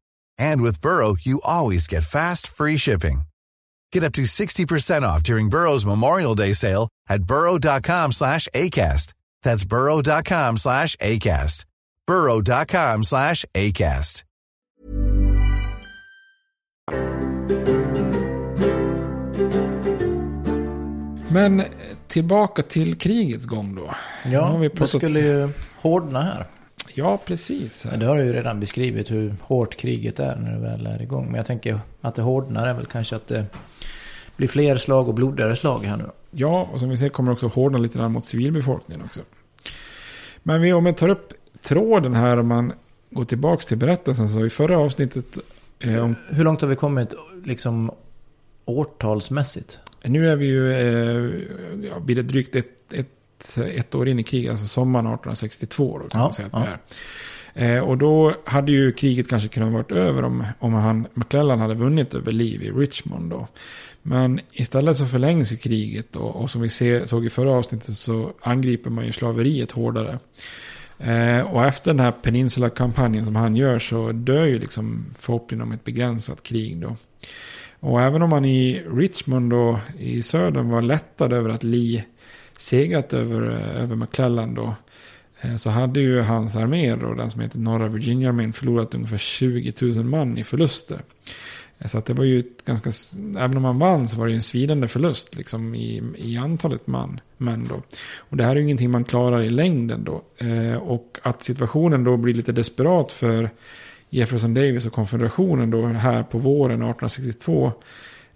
And 0.41 0.63
with 0.63 0.81
Burrow, 0.81 1.15
you 1.21 1.39
always 1.45 1.87
get 1.87 2.03
fast, 2.03 2.47
free 2.47 2.77
shipping. 2.77 3.21
Get 3.93 4.03
up 4.03 4.13
to 4.13 4.23
60% 4.23 5.03
off 5.03 5.21
during 5.21 5.49
Burrow's 5.49 5.85
Memorial 5.85 6.33
Day 6.33 6.53
sale 6.53 6.87
at 7.09 7.23
burrow.com 7.23 8.11
slash 8.11 8.47
ACAST. 8.55 9.13
That's 9.43 9.65
burrow.com 9.65 10.57
slash 10.57 10.95
ACAST. 10.95 11.65
burrow.com 12.07 13.03
slash 13.03 13.45
ACAST. 13.53 14.23
Men 21.31 21.59
eh, 21.59 21.65
tillbaka 22.07 22.63
till 22.63 22.95
krigets 22.95 23.45
gång 23.45 23.75
då. 23.75 23.95
Nu 24.25 24.31
Ja, 24.31 24.45
har 24.45 24.59
vi 24.59 24.67
det 24.69 24.87
skulle 24.87 25.19
ju 25.19 25.49
hårdna 25.81 26.21
här. 26.21 26.47
Ja, 26.95 27.19
precis. 27.25 27.85
Men 27.85 27.99
det 27.99 28.05
har 28.05 28.17
du 28.17 28.23
ju 28.23 28.33
redan 28.33 28.59
beskrivit 28.59 29.11
hur 29.11 29.35
hårt 29.41 29.75
kriget 29.75 30.19
är 30.19 30.35
när 30.35 30.51
det 30.51 30.59
väl 30.59 30.87
är 30.87 31.01
igång. 31.01 31.25
Men 31.25 31.35
jag 31.35 31.45
tänker 31.45 31.79
att 32.01 32.15
det 32.15 32.21
hårdnar 32.21 32.67
är 32.67 32.73
väl 32.73 32.85
kanske 32.85 33.15
att 33.15 33.27
det 33.27 33.45
blir 34.35 34.47
fler 34.47 34.77
slag 34.77 35.07
och 35.07 35.13
blodigare 35.13 35.55
slag 35.55 35.85
här 35.85 35.97
nu. 35.97 36.05
Ja, 36.31 36.69
och 36.73 36.79
som 36.79 36.89
vi 36.89 36.97
ser 36.97 37.09
kommer 37.09 37.31
det 37.31 37.33
också 37.33 37.47
hårdna 37.47 37.77
lite 37.77 37.97
grann 37.97 38.11
mot 38.11 38.25
civilbefolkningen 38.25 39.05
också. 39.05 39.19
Men 40.43 40.61
vi, 40.61 40.73
om 40.73 40.85
jag 40.85 40.97
tar 40.97 41.09
upp 41.09 41.33
tråden 41.61 42.13
här, 42.13 42.37
om 42.37 42.47
man 42.47 42.73
går 43.09 43.25
tillbaka 43.25 43.63
till 43.63 43.77
berättelsen, 43.77 44.29
så 44.29 44.45
i 44.45 44.49
förra 44.49 44.79
avsnittet, 44.79 45.37
eh, 45.79 46.03
om, 46.03 46.15
Hur 46.29 46.43
långt 46.43 46.61
har 46.61 46.67
vi 46.67 46.75
kommit 46.75 47.13
liksom 47.45 47.91
årtalsmässigt? 48.65 49.79
nu 50.03 50.29
är 50.29 50.35
vi 50.35 50.45
ju, 50.45 50.71
eh, 50.71 51.87
ja, 51.89 51.99
blir 51.99 52.15
det 52.15 52.21
drygt 52.21 52.55
ett, 52.55 52.93
ett, 52.93 53.09
ett 53.57 53.95
år 53.95 54.07
in 54.07 54.19
i 54.19 54.23
kriget, 54.23 54.51
alltså 54.51 54.67
sommaren 54.67 55.05
1862 55.05 55.97
då 55.97 56.09
kan 56.09 56.19
Ja, 56.19 56.23
man 56.23 56.33
säga 56.33 56.47
att 56.47 56.53
ja. 56.53 56.67
är. 56.67 56.79
Eh, 57.53 57.79
och 57.79 57.97
då 57.97 58.33
hade 58.43 58.71
ju 58.71 58.91
kriget 58.91 59.29
kanske 59.29 59.49
kunnat 59.49 59.73
varit 59.73 59.91
över 59.91 60.23
om, 60.23 60.45
om 60.59 60.73
han, 60.73 61.07
McClellan 61.13 61.59
hade 61.59 61.75
vunnit 61.75 62.13
över 62.13 62.31
Lee 62.31 62.61
i 62.61 62.71
Richmond 62.71 63.29
då. 63.29 63.47
Men 64.01 64.39
istället 64.51 64.97
så 64.97 65.05
förlängs 65.05 65.51
ju 65.51 65.57
kriget 65.57 66.15
och, 66.15 66.35
och 66.35 66.51
som 66.51 66.61
vi 66.61 66.69
se, 66.69 67.07
såg 67.07 67.25
i 67.25 67.29
förra 67.29 67.51
avsnittet 67.51 67.97
så 67.97 68.33
angriper 68.41 68.89
man 68.89 69.05
ju 69.05 69.11
slaveriet 69.11 69.71
hårdare. 69.71 70.19
Eh, 70.99 71.41
och 71.41 71.65
efter 71.65 71.91
den 71.93 71.99
här 71.99 72.11
Peninsula-kampanjen 72.11 73.25
som 73.25 73.35
han 73.35 73.55
gör 73.55 73.79
så 73.79 74.11
dör 74.11 74.45
ju 74.45 74.59
liksom 74.59 75.05
förhoppningen 75.19 75.67
om 75.67 75.71
ett 75.71 75.83
begränsat 75.83 76.43
krig 76.43 76.81
då. 76.81 76.95
Och 77.79 78.01
även 78.01 78.21
om 78.21 78.29
man 78.29 78.45
i 78.45 78.83
Richmond 78.95 79.49
då 79.49 79.79
i 79.99 80.23
södern 80.23 80.69
var 80.69 80.81
lättad 80.81 81.33
över 81.33 81.49
att 81.49 81.63
Lee 81.63 82.03
segrat 82.61 83.13
över, 83.13 83.41
över 83.81 83.95
McClellan 83.95 84.53
då. 84.53 84.75
Eh, 85.41 85.55
så 85.55 85.69
hade 85.69 85.99
ju 85.99 86.21
hans 86.21 86.55
armé 86.55 86.95
då, 86.95 87.13
den 87.13 87.31
som 87.31 87.41
heter 87.41 87.59
Norra 87.59 87.87
Virginia-armén, 87.87 88.53
förlorat 88.53 88.95
ungefär 88.95 89.17
20 89.17 89.73
000 89.81 90.05
man 90.05 90.37
i 90.37 90.43
förluster. 90.43 91.01
Eh, 91.79 91.87
så 91.87 91.97
att 91.97 92.05
det 92.05 92.13
var 92.13 92.23
ju 92.23 92.39
ett 92.39 92.65
ganska, 92.65 92.91
även 93.39 93.57
om 93.57 93.63
man 93.63 93.79
vann 93.79 94.07
så 94.07 94.17
var 94.17 94.25
det 94.25 94.31
ju 94.31 94.35
en 94.35 94.41
svidande 94.41 94.87
förlust 94.87 95.35
liksom 95.35 95.75
i, 95.75 96.03
i 96.17 96.37
antalet 96.37 96.87
man, 96.87 97.19
män 97.37 97.67
då. 97.67 97.81
Och 98.17 98.37
det 98.37 98.43
här 98.43 98.51
är 98.51 98.55
ju 98.55 98.63
ingenting 98.63 98.91
man 98.91 99.03
klarar 99.03 99.41
i 99.41 99.49
längden 99.49 100.03
då. 100.03 100.21
Eh, 100.37 100.75
och 100.75 101.19
att 101.23 101.43
situationen 101.43 102.03
då 102.03 102.17
blir 102.17 102.33
lite 102.33 102.51
desperat 102.51 103.13
för 103.13 103.49
Jefferson 104.09 104.53
Davis 104.53 104.85
och 104.85 104.93
konfederationen 104.93 105.71
då 105.71 105.87
här 105.87 106.23
på 106.23 106.37
våren 106.37 106.81
1862 106.81 107.71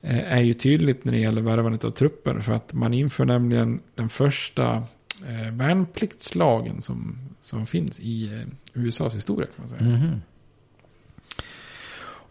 är 0.08 0.41
ju 0.41 0.53
tydligt 0.53 1.06
när 1.06 1.12
det 1.12 1.20
gäller 1.20 1.41
värvandet 1.41 1.84
av 1.84 1.91
trupper. 1.91 2.39
För 2.39 2.53
att 2.53 2.74
man 2.74 2.93
inför 2.93 3.26
nämligen 3.26 3.80
den 3.95 4.10
första 4.10 4.84
eh, 5.28 5.51
värnpliktslagen 5.51 6.82
som, 6.82 7.18
som 7.41 7.66
finns 7.66 7.99
i 7.99 8.34
eh, 8.34 8.82
USAs 8.82 9.16
historia 9.16 9.47
kan 9.47 9.56
man 9.58 9.70
säga. 9.70 9.82
Mhm. 9.82 10.22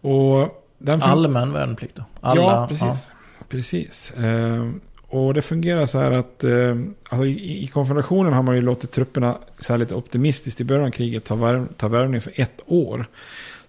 Och 0.01 0.65
den 0.79 1.03
Allmän 1.03 1.53
värnplikt 1.53 1.97
då? 1.97 2.05
Alla, 2.21 2.43
ja, 2.43 2.67
precis. 2.69 3.11
precis. 3.49 4.11
Eh, 4.15 4.71
och 5.09 5.35
det 5.35 5.43
fungerar 5.43 5.87
så 5.87 5.99
här 5.99 6.13
att 6.13 6.45
eh, 6.45 6.77
alltså 7.09 7.27
i, 7.27 7.63
i 7.63 7.67
konfederationen 7.67 8.33
har 8.33 8.43
man 8.43 8.55
ju 8.55 8.61
låtit 8.61 8.91
trupperna 8.91 9.39
så 9.59 9.73
här 9.73 9.79
lite 9.79 9.95
optimistiskt 9.95 10.61
i 10.61 10.65
början 10.65 10.87
av 10.87 10.91
kriget 10.91 11.25
ta, 11.25 11.35
värv, 11.35 11.69
ta 11.77 11.89
värvning 11.89 12.21
för 12.21 12.33
ett 12.35 12.63
år. 12.67 13.07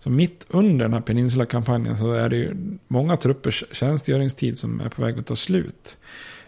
Så 0.05 0.11
mitt 0.11 0.45
under 0.49 0.85
den 0.85 0.93
här 0.93 1.01
Peninsula-kampanjen 1.01 1.97
så 1.97 2.11
är 2.11 2.29
det 2.29 2.35
ju 2.35 2.55
många 2.87 3.17
truppers 3.17 3.63
tjänstgöringstid 3.71 4.57
som 4.57 4.79
är 4.79 4.89
på 4.89 5.01
väg 5.01 5.19
att 5.19 5.25
ta 5.25 5.35
slut. 5.35 5.97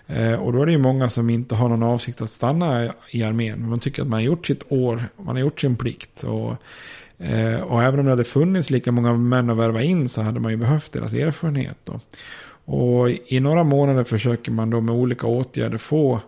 Eh, 0.08 0.34
och 0.34 0.54
då 0.54 0.62
är 0.62 0.66
det 0.66 0.72
ju 0.72 0.78
många 0.78 1.10
som 1.10 1.30
inte 1.30 1.56
har 1.56 1.70
någon 1.70 1.84
avsikt 1.84 2.22
att 2.22 2.30
stanna 2.30 2.94
i- 3.12 3.24
armén. 3.24 3.60
Men 3.60 3.70
man 3.70 3.80
tycker 3.80 4.02
att 4.02 4.08
man 4.08 4.20
har 4.20 4.26
gjort 4.26 4.48
sitt 4.48 4.64
år, 4.72 5.04
man 5.18 5.36
har 5.36 5.42
gjort 5.42 5.62
sin 5.62 5.76
plikt. 5.76 6.24
Och, 6.24 6.56
eh, 7.26 7.62
och 7.62 7.84
även 7.84 8.00
om 8.00 8.06
det 8.06 8.12
hade 8.12 8.24
funnits 8.24 8.70
lika 8.70 8.92
många 8.92 9.14
män 9.14 9.50
att 9.50 9.58
värva 9.58 9.82
in 9.82 10.08
så 10.08 10.22
hade 10.22 10.40
man 10.40 10.52
ju 10.52 10.58
behövt 10.58 10.92
deras 10.92 11.14
erfarenhet. 11.14 11.78
Då. 11.84 12.00
Och 12.74 13.10
i 13.10 13.40
några 13.40 13.64
månader 13.64 14.04
försöker 14.04 14.52
man 14.52 14.70
då 14.70 14.82
med 14.82 14.96
olika 14.96 15.28
åtgärder 15.28 15.78
få 15.78 16.14
eh, 16.14 16.20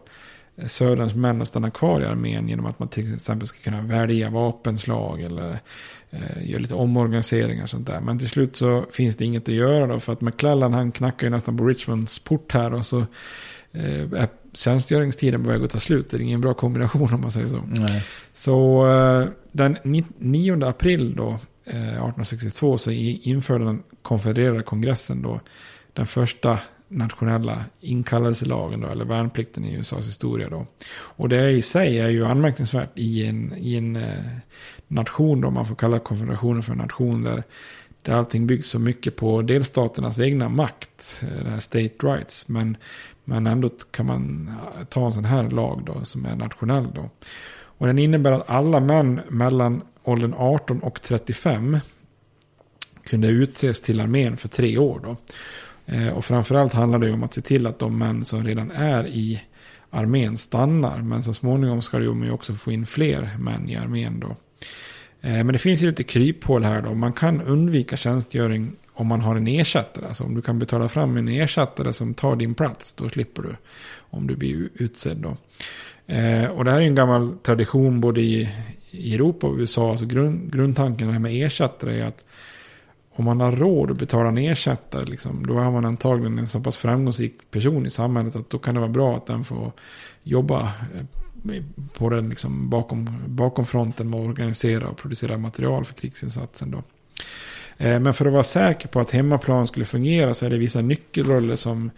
Söderns 0.68 1.16
män 1.16 1.42
att 1.42 1.48
stanna 1.48 1.72
kvar 1.72 2.02
i 2.02 2.06
armén 2.06 2.48
genom 2.50 2.66
att 2.66 2.80
man 2.80 2.88
till 2.88 3.14
exempel 3.16 3.48
ska 3.48 3.60
kunna 3.60 3.82
välja 3.82 4.30
vapenslag 4.30 5.22
eller 5.22 5.58
eh, 6.10 6.50
göra 6.50 6.62
lite 6.62 6.74
omorganiseringar 6.76 7.64
och 7.64 7.70
sånt 7.70 7.88
där. 7.88 8.02
Men 8.02 8.20
till 8.20 8.30
slut 8.30 8.56
så 8.56 8.86
finns 8.92 9.16
det 9.16 9.26
inget 9.26 9.50
att 9.50 9.56
göra 9.56 9.88
då 9.88 10.00
för 10.00 10.14
att 10.14 10.22
McClellan 10.22 10.74
han 10.74 10.92
knackar 10.92 11.28
ju 11.28 11.32
nästan 11.32 11.58
på 11.58 11.66
Richmonds 11.66 12.20
port 12.20 12.52
här 12.52 12.74
och 12.74 12.86
så 12.86 13.00
eh, 13.72 14.02
är 14.14 14.28
tjänstgöringstiden 14.54 15.44
på 15.44 15.50
väg 15.50 15.64
att 15.64 15.70
ta 15.70 15.80
slut. 15.80 16.10
Det 16.10 16.18
är 16.18 16.22
ingen 16.22 16.42
bra 16.42 16.54
kombination 16.54 17.14
om 17.14 17.22
man 17.22 17.32
säger 17.32 17.48
så. 17.48 17.62
Nej. 17.68 18.06
Så 18.34 18.88
eh, 18.90 19.28
den 19.52 19.78
ni- 19.84 20.06
9 20.18 20.66
april 20.68 21.16
då, 21.16 21.28
eh, 21.66 21.88
1862 21.88 22.78
så 22.78 22.92
införde 22.92 23.66
den 23.66 23.84
konfedererade 24.02 24.64
kongressen 24.64 25.22
då 25.22 25.40
den 25.94 26.06
första 26.06 26.60
nationella 26.90 27.66
inkallelselagen 27.80 28.82
då, 28.82 28.88
eller 28.88 29.06
värnplikten 29.06 29.66
i 29.66 29.74
USAs 29.74 30.08
historia 30.08 30.50
då. 30.50 30.68
Och 30.92 31.30
det 31.30 31.50
i 31.50 31.62
sig 31.62 32.00
är 32.00 32.10
ju 32.10 32.26
anmärkningsvärt 32.26 32.92
i 32.96 33.26
en, 33.26 33.54
i 33.58 33.76
en 33.76 33.96
eh, 33.96 34.24
nation 34.88 35.42
då, 35.42 35.52
man 35.52 35.66
får 35.66 35.76
kalla 35.76 36.00
konfederationen 36.00 36.64
för 36.64 36.72
en 36.72 36.78
nation 36.78 37.24
där 37.24 37.44
där 38.02 38.14
allting 38.14 38.48
byggs 38.48 38.68
så 38.70 38.80
mycket 38.80 39.16
på 39.16 39.42
delstaternas 39.42 40.20
egna 40.20 40.50
makt, 40.50 41.24
eh, 41.24 41.44
det 41.44 41.50
här 41.50 41.60
state 41.60 41.96
rights. 42.02 42.48
Men, 42.48 42.78
men 43.24 43.48
ändå 43.48 43.70
kan 43.92 44.06
man 44.06 44.52
eh, 44.78 44.86
ta 44.86 45.06
en 45.06 45.14
sån 45.14 45.26
här 45.26 45.50
lag 45.50 45.84
då 45.86 46.06
som 46.06 46.26
är 46.26 46.36
nationell 46.36 46.88
då. 46.96 47.10
Och 47.52 47.88
den 47.88 48.00
innebär 48.00 48.32
att 48.32 48.50
alla 48.50 48.80
män 48.80 49.22
mellan 49.30 49.82
åldern 50.04 50.34
18 50.38 50.80
och 50.80 51.02
35 51.02 51.80
kunde 53.04 53.28
utses 53.28 53.82
till 53.82 54.02
armén 54.02 54.38
för 54.38 54.48
tre 54.48 54.78
år 54.78 55.00
då. 55.04 55.18
Eh, 55.92 56.10
och 56.10 56.26
framförallt 56.26 56.74
handlar 56.74 57.00
det 57.00 57.12
om 57.12 57.24
att 57.24 57.34
se 57.34 57.42
till 57.42 57.68
att 57.68 57.80
de 57.80 57.98
män 57.98 58.26
som 58.26 58.44
redan 58.44 58.72
är 58.72 59.08
i 59.08 59.42
armén 59.90 60.38
stannar. 60.38 61.02
Men 61.02 61.24
så 61.24 61.34
småningom 61.34 61.82
ska 61.82 62.00
de 62.00 62.24
ju 62.24 62.32
också 62.32 62.54
få 62.54 62.72
in 62.72 62.86
fler 62.86 63.30
män 63.40 63.70
i 63.70 63.76
armén 63.76 64.20
då. 64.20 64.36
Eh, 65.22 65.32
men 65.32 65.48
det 65.48 65.60
finns 65.60 65.82
ju 65.82 65.88
lite 65.88 66.04
kryphål 66.04 66.64
här 66.64 66.82
då. 66.82 66.94
Man 66.94 67.14
kan 67.14 67.42
undvika 67.42 67.98
tjänstgöring 67.98 68.72
om 68.94 69.08
man 69.08 69.22
har 69.22 69.36
en 69.36 69.48
ersättare. 69.48 70.06
Alltså 70.06 70.24
om 70.24 70.36
du 70.36 70.42
kan 70.42 70.60
betala 70.60 70.90
fram 70.90 71.18
en 71.18 71.28
ersättare 71.28 71.94
som 71.94 72.14
tar 72.14 72.36
din 72.36 72.56
plats. 72.56 72.94
Då 72.94 73.10
slipper 73.10 73.42
du. 73.42 73.56
Om 73.98 74.28
du 74.28 74.36
blir 74.36 74.70
utsedd 74.74 75.18
då. 75.18 75.38
Eh, 76.14 76.46
och 76.46 76.66
det 76.66 76.72
här 76.72 76.82
är 76.82 76.86
en 76.86 76.96
gammal 76.96 77.38
tradition 77.38 78.02
både 78.02 78.22
i, 78.22 78.50
i 78.92 79.16
Europa 79.16 79.48
och 79.48 79.58
USA. 79.58 79.92
Alltså 79.92 80.06
grund, 80.06 80.54
grundtanken 80.54 81.12
här 81.12 81.20
med 81.20 81.46
ersättare 81.46 82.00
är 82.00 82.06
att 82.06 82.26
om 83.20 83.26
man 83.26 83.42
har 83.42 83.52
råd 83.52 83.92
att 83.92 83.98
betala 83.98 84.30
en 84.30 84.38
ersättare, 84.38 85.06
liksom, 85.06 85.48
då 85.48 85.54
har 85.54 85.72
man 85.72 85.86
antagligen 85.86 86.40
en 86.40 86.48
så 86.48 86.60
pass 86.60 86.78
framgångsrik 86.78 87.52
person 87.52 87.86
i 87.86 87.90
samhället 87.90 88.36
att 88.36 88.50
då 88.50 88.58
kan 88.58 88.76
det 88.76 88.80
vara 88.80 88.92
bra 88.92 89.16
att 89.16 89.26
den 89.26 89.44
får 89.44 89.72
jobba 90.24 90.62
eh, 90.62 91.64
på 91.94 92.10
den 92.10 92.30
liksom 92.30 92.70
bakom, 92.70 93.24
bakom 93.28 93.66
fronten 93.66 94.10
med 94.10 94.20
att 94.20 94.28
organisera 94.28 94.88
och 94.88 94.98
producera 94.98 95.38
material 95.38 95.86
för 95.86 95.94
krigsinsatsen. 95.94 96.72
Då. 96.72 96.84
Eh, 97.78 98.00
men 98.00 98.14
för 98.14 98.26
att 98.26 98.34
vara 98.34 98.44
säker 98.44 98.88
på 98.88 99.00
att 99.00 99.12
hemmaplan 99.12 99.68
skulle 99.68 99.86
fungera 99.86 100.34
så 100.34 100.46
är 100.46 100.50
det 100.50 100.58
vissa 100.58 100.82
nyckelroller 100.82 101.56
som, 101.56 101.92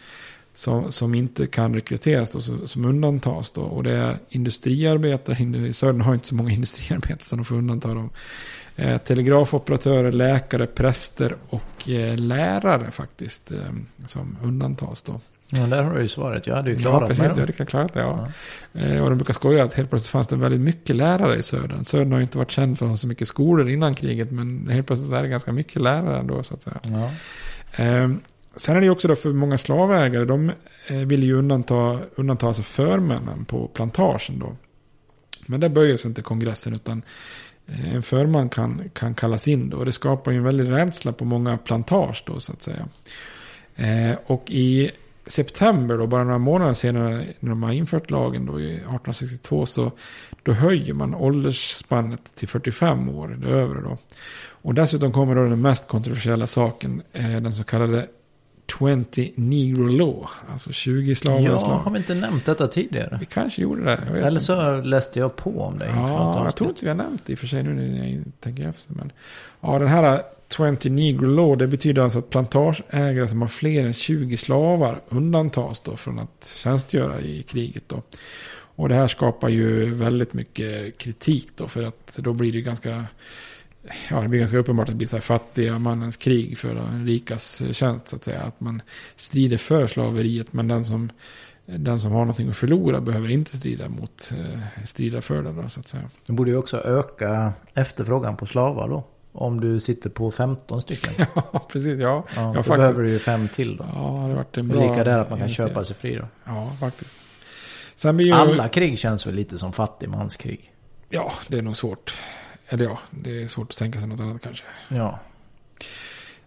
som, 0.53 0.91
som 0.91 1.15
inte 1.15 1.45
kan 1.45 1.73
rekryteras 1.73 2.31
då, 2.31 2.67
som 2.67 2.85
undantas. 2.85 3.51
Då. 3.51 3.61
Och 3.61 3.83
det 3.83 3.91
är 3.91 4.17
industriarbetare, 4.29 5.67
i 5.67 5.73
Södern 5.73 6.01
har 6.01 6.13
inte 6.13 6.27
så 6.27 6.35
många 6.35 6.51
industriarbetare 6.53 7.25
så 7.25 7.35
de 7.35 7.45
får 7.45 7.55
undanta 7.55 7.93
dem. 7.93 8.09
Eh, 8.75 8.97
telegrafoperatörer, 8.97 10.11
läkare, 10.11 10.67
präster 10.67 11.35
och 11.49 11.89
eh, 11.89 12.17
lärare 12.17 12.91
faktiskt. 12.91 13.51
Eh, 13.51 13.57
som 14.05 14.37
undantas 14.43 15.01
då. 15.01 15.19
Ja, 15.53 15.67
där 15.67 15.83
har 15.83 15.93
du 15.93 16.01
ju 16.01 16.07
svaret. 16.07 16.47
Jag 16.47 16.55
hade 16.55 16.69
ju 16.69 16.75
klarat 16.75 17.01
Ja, 17.01 17.07
precis. 17.07 17.23
med 17.23 17.35
Det 17.35 17.41
hade 17.41 17.53
klarat 17.53 17.93
det, 17.93 17.99
ja. 17.99 18.27
ja. 18.71 19.03
Och 19.03 19.09
de 19.09 19.17
brukar 19.17 19.33
skoja 19.33 19.63
att 19.63 19.73
helt 19.73 19.89
plötsligt 19.89 20.11
fanns 20.11 20.27
det 20.27 20.35
väldigt 20.35 20.61
mycket 20.61 20.95
lärare 20.95 21.37
i 21.37 21.43
Södern. 21.43 21.85
Södern 21.85 22.11
har 22.11 22.19
ju 22.19 22.23
inte 22.23 22.37
varit 22.37 22.51
känd 22.51 22.77
för 22.77 22.85
att 22.85 22.89
ha 22.89 22.97
så 22.97 23.07
mycket 23.07 23.27
skolor 23.27 23.69
innan 23.69 23.95
kriget. 23.95 24.31
Men 24.31 24.67
helt 24.69 24.87
plötsligt 24.87 25.11
är 25.11 25.23
det 25.23 25.29
ganska 25.29 25.51
mycket 25.51 25.81
lärare 25.81 26.19
ändå, 26.19 26.43
så 26.43 26.53
att 26.53 26.61
säga. 26.61 26.79
Ja. 26.83 27.09
Sen 28.61 28.75
är 28.75 28.79
det 28.79 28.85
ju 28.85 28.91
också 28.91 29.07
då 29.07 29.15
för 29.15 29.33
många 29.33 29.57
slavägare. 29.57 30.25
De 30.25 30.51
eh, 30.87 30.97
vill 30.97 31.23
ju 31.23 31.33
undanta, 31.33 31.99
undanta 32.15 32.53
sig 32.53 32.63
förmännen 32.63 33.45
på 33.45 33.67
plantagen 33.67 34.39
då. 34.39 34.55
Men 35.47 35.59
det 35.59 35.69
böjer 35.69 35.97
sig 35.97 36.09
inte 36.09 36.21
kongressen 36.21 36.73
utan 36.73 37.03
eh, 37.67 37.95
en 37.95 38.03
förman 38.03 38.49
kan, 38.49 38.89
kan 38.93 39.15
kallas 39.15 39.47
in 39.47 39.69
då. 39.69 39.77
Och 39.77 39.85
det 39.85 39.91
skapar 39.91 40.31
ju 40.31 40.37
en 40.37 40.43
väldig 40.43 40.71
rädsla 40.71 41.13
på 41.13 41.25
många 41.25 41.57
plantage 41.57 42.23
då 42.27 42.39
så 42.39 42.51
att 42.51 42.61
säga. 42.61 42.87
Eh, 43.75 44.17
och 44.25 44.51
i 44.51 44.91
september 45.25 45.97
då, 45.97 46.07
bara 46.07 46.23
några 46.23 46.37
månader 46.37 46.73
senare 46.73 47.25
när 47.39 47.49
de 47.49 47.63
har 47.63 47.71
infört 47.71 48.09
lagen 48.09 48.45
då 48.45 48.59
i 48.59 48.73
1862 48.73 49.65
så 49.65 49.91
då 50.43 50.51
höjer 50.51 50.93
man 50.93 51.15
åldersspannet 51.15 52.35
till 52.35 52.47
45 52.47 53.09
år, 53.09 53.27
det 53.27 53.47
övre 53.47 53.81
då. 53.81 53.97
Och 54.47 54.73
dessutom 54.73 55.11
kommer 55.11 55.35
då 55.35 55.43
den 55.43 55.61
mest 55.61 55.87
kontroversiella 55.87 56.47
saken, 56.47 57.01
eh, 57.13 57.31
den 57.31 57.53
så 57.53 57.63
kallade 57.63 58.07
20 58.79 59.31
Negro 59.35 59.87
Law. 59.87 60.29
Alltså 60.51 60.71
20 60.71 61.15
slavar 61.15 61.41
Ja, 61.41 61.59
slav. 61.59 61.83
har 61.83 61.91
vi 61.91 61.97
inte 61.97 62.15
nämnt 62.15 62.45
detta 62.45 62.67
tidigare? 62.67 63.17
Vi 63.19 63.25
kanske 63.25 63.61
gjorde 63.61 63.83
det. 63.83 63.99
Eller 64.17 64.27
inte. 64.29 64.41
så 64.41 64.81
läste 64.81 65.19
jag 65.19 65.35
på 65.35 65.61
om 65.61 65.77
det 65.79 65.85
Ja, 65.95 66.43
jag 66.43 66.55
tror 66.55 66.69
inte 66.69 66.81
vi 66.85 66.87
har 66.89 66.95
nämnt 66.95 67.25
det 67.25 67.31
i 67.31 67.35
och 67.35 67.39
för 67.39 67.47
sig 67.47 67.63
nu 67.63 67.73
när 67.73 68.07
jag 68.07 68.23
tänker 68.39 68.69
efter. 68.69 68.93
Men, 68.93 69.11
ja, 69.61 69.79
den 69.79 69.87
här 69.87 70.21
20 70.57 70.89
Negro 70.89 71.25
Law, 71.27 71.57
det 71.57 71.67
betyder 71.67 72.01
alltså 72.01 72.19
att 72.19 72.29
plantageägare 72.29 73.27
som 73.27 73.41
har 73.41 73.49
fler 73.49 73.85
än 73.85 73.93
20 73.93 74.37
slavar 74.37 75.01
undantas 75.09 75.79
då 75.79 75.95
från 75.95 76.19
att 76.19 76.53
tjänstgöra 76.63 77.19
i 77.21 77.43
kriget 77.43 77.83
då. 77.87 78.01
Och 78.75 78.89
det 78.89 78.95
här 78.95 79.07
skapar 79.07 79.49
ju 79.49 79.93
väldigt 79.93 80.33
mycket 80.33 80.97
kritik 80.97 81.47
då, 81.55 81.67
för 81.67 81.83
att 81.83 82.19
då 82.21 82.33
blir 82.33 82.51
det 82.51 82.61
ganska 82.61 83.05
ja, 84.09 84.21
det 84.21 84.27
blir 84.27 84.39
ganska 84.39 84.57
uppenbart 84.57 84.83
att 84.89 84.93
det 84.93 84.97
blir 84.97 85.07
så 85.07 85.15
här 85.15 85.21
fattiga 85.21 85.79
mannens 85.79 86.17
krig 86.17 86.57
för 86.57 86.75
den 86.75 87.05
rikas 87.05 87.61
tjänst 87.71 88.07
så 88.07 88.15
att 88.15 88.23
säga. 88.23 88.41
Att 88.41 88.59
man 88.59 88.81
strider 89.15 89.57
för 89.57 89.87
slaveriet 89.87 90.53
men 90.53 90.67
den 90.67 90.85
som, 90.85 91.09
den 91.65 91.99
som 91.99 92.11
har 92.11 92.19
någonting 92.19 92.49
att 92.49 92.55
förlora 92.55 93.01
behöver 93.01 93.29
inte 93.29 93.57
strida 93.57 93.89
mot, 93.89 94.31
eh, 94.39 94.85
strida 94.85 95.21
för 95.21 95.43
det 95.43 95.51
då 95.51 95.69
så 95.69 95.79
att 95.79 95.87
säga. 95.87 96.03
Det 96.25 96.33
borde 96.33 96.51
ju 96.51 96.57
också 96.57 96.77
öka 96.81 97.53
efterfrågan 97.73 98.37
på 98.37 98.45
slavar 98.45 98.89
då. 98.89 99.03
Om 99.33 99.59
du 99.61 99.79
sitter 99.79 100.09
på 100.09 100.31
15 100.31 100.81
stycken. 100.81 101.25
Ja, 101.35 101.67
precis. 101.71 101.99
Ja, 101.99 102.25
Ja, 102.35 102.41
då 102.41 102.53
faktiskt. 102.53 102.75
behöver 102.75 103.03
du 103.03 103.09
ju 103.09 103.19
fem 103.19 103.47
till 103.47 103.77
då. 103.77 103.85
Ja, 103.93 103.99
det 103.99 104.21
har 104.21 104.29
varit 104.33 104.57
en 104.57 104.67
bra 104.67 104.89
lika 104.89 105.03
där 105.03 105.19
att 105.19 105.29
man 105.29 105.39
kan 105.39 105.49
köpa 105.49 105.83
sig 105.85 105.95
fri 105.95 106.15
då. 106.15 106.27
Ja, 106.45 106.75
faktiskt. 106.79 107.17
Ju, 108.19 108.31
Alla 108.31 108.67
krig 108.69 108.99
känns 108.99 109.27
väl 109.27 109.35
lite 109.35 109.57
som 109.57 109.73
fattigmanskrig. 109.73 110.73
Ja, 111.09 111.31
det 111.47 111.57
är 111.57 111.61
nog 111.61 111.77
svårt. 111.77 112.13
Eller 112.73 112.85
ja, 112.85 112.99
det 113.11 113.41
är 113.43 113.47
svårt 113.47 113.69
att 113.71 113.77
tänka 113.77 113.99
sig 113.99 114.07
något 114.07 114.19
annat 114.19 114.41
kanske. 114.41 114.65
Ja. 114.89 115.19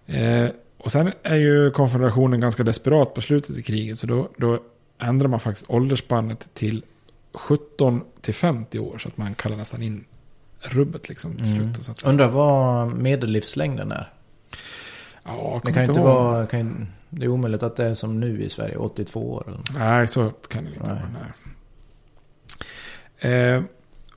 Eh, 0.06 0.48
och 0.78 0.92
sen 0.92 1.12
är 1.22 1.36
ju 1.36 1.70
konfederationen 1.70 2.40
ganska 2.40 2.62
desperat 2.62 3.14
på 3.14 3.20
slutet 3.20 3.56
i 3.58 3.62
kriget. 3.62 3.98
Så 3.98 4.06
då, 4.06 4.28
då 4.36 4.58
ändrar 4.98 5.28
man 5.28 5.40
faktiskt 5.40 5.70
åldersspannet 5.70 6.50
till 6.54 6.84
17 7.34 8.04
till 8.20 8.34
50 8.34 8.78
år. 8.78 8.98
Så 8.98 9.08
att 9.08 9.16
man 9.16 9.34
kallar 9.34 9.56
nästan 9.56 9.82
in 9.82 10.04
rubbet 10.60 11.08
liksom 11.08 11.36
till 11.36 11.52
Mm. 11.56 11.74
slut. 11.74 11.88
Att, 11.88 12.02
Undrar 12.02 12.28
vad 12.28 12.92
medellivslängden 12.92 13.92
är. 13.92 14.12
ja, 15.24 15.60
Det 15.64 15.72
kan 15.72 15.82
inte 15.84 15.94
ihåg. 16.00 16.06
vara... 16.08 16.46
Kan, 16.46 16.60
ju- 16.60 16.86
det 17.10 17.24
är 17.24 17.28
omöjligt 17.28 17.62
att 17.62 17.76
det 17.76 17.84
är 17.84 17.94
som 17.94 18.20
nu 18.20 18.42
i 18.42 18.48
Sverige, 18.50 18.76
82 18.76 19.32
år. 19.32 19.44
Eller. 19.46 19.60
Nej, 19.78 20.08
så 20.08 20.30
kan 20.30 20.64
det 20.64 20.70
inte 20.70 20.82
vara. 20.82 21.02
Nej. 23.20 23.32
Eh, 23.32 23.62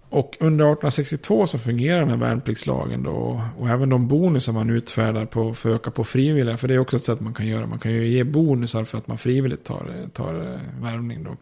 och 0.10 0.38
under 0.40 0.66
1862 0.66 1.48
så 1.48 1.58
fungerar 1.58 2.00
den 2.00 2.10
här 2.10 2.18
värnpliktslagen 2.18 3.04
då. 3.04 3.42
Och 3.58 3.70
även 3.70 3.90
de 3.90 4.08
bonusar 4.08 4.54
man 4.54 4.70
utfärdar 4.70 5.26
på, 5.26 5.54
för 5.54 5.70
att 5.70 5.76
öka 5.76 5.92
på 5.92 6.04
frivilliga. 6.04 6.58
För 6.58 6.68
det 6.68 6.74
är 6.74 6.80
också 6.80 6.96
ett 6.96 7.04
sätt 7.04 7.20
man 7.20 7.34
kan 7.34 7.48
göra. 7.48 7.68
Man 7.68 7.80
kan 7.80 7.92
ju 7.92 8.08
ge 8.08 8.24
bonusar 8.24 8.84
för 8.84 8.98
att 8.98 9.08
man 9.08 9.18
frivilligt 9.18 9.64
tar, 9.64 9.92
tar 10.14 10.36
eh, 10.36 10.82
värvning 10.84 11.24
då. 11.24 11.36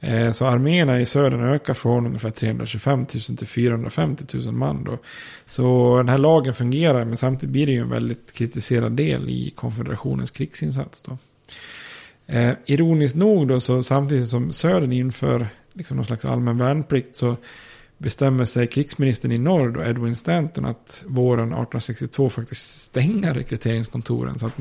Eh, 0.00 0.30
Så 0.32 0.46
arméerna 0.46 1.00
i 1.00 1.06
södern 1.06 1.44
ökar 1.44 1.74
från 1.74 2.06
ungefär 2.06 2.30
325 2.30 2.98
000 2.98 3.06
till 3.06 3.46
450 3.46 4.24
000 4.34 4.52
man 4.52 4.84
då. 4.84 4.98
Så 5.46 5.96
den 5.96 6.08
här 6.08 6.18
lagen 6.18 6.54
fungerar 6.54 7.04
men 7.04 7.16
samtidigt 7.16 7.52
blir 7.52 7.66
det 7.66 7.72
ju 7.72 7.80
en 7.80 7.90
väldigt 7.90 8.32
kritiserad 8.32 8.92
del 8.92 9.28
i 9.28 9.50
konfederationens 9.56 10.30
krigsinsats 10.30 11.02
då. 11.02 11.18
Eh, 12.26 12.52
ironiskt 12.66 13.16
nog 13.16 13.48
då 13.48 13.60
så 13.60 13.82
samtidigt 13.82 14.28
som 14.28 14.52
södern 14.52 14.92
inför 14.92 15.46
liksom 15.72 15.96
någon 15.96 16.06
slags 16.06 16.24
allmän 16.24 16.58
värnplikt 16.58 17.16
så 17.16 17.36
bestämmer 17.98 18.44
sig 18.44 18.66
krigsministern 18.66 19.32
i 19.32 19.38
norr 19.38 19.70
då, 19.70 19.82
Edwin 19.82 20.16
Stanton, 20.16 20.64
att 20.64 21.04
våren 21.06 21.48
1862 21.48 22.30
faktiskt 22.30 22.80
stänga 22.80 23.34
rekryteringskontoren. 23.34 24.38
Så 24.38 24.46
att 24.46 24.52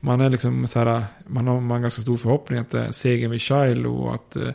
man 0.00 0.20
är 0.20 0.30
liksom 0.30 0.66
så 0.66 0.78
här, 0.78 1.04
man 1.26 1.46
har, 1.46 1.56
en 1.56 1.82
ganska 1.82 2.02
stor 2.02 2.16
förhoppning 2.16 2.58
att 2.58 2.70
det 2.70 2.80
är 2.80 2.92
segern 2.92 3.30
vid 3.30 3.42
Shiloh 3.42 4.00
och 4.00 4.14
att 4.14 4.36
eh, 4.36 4.48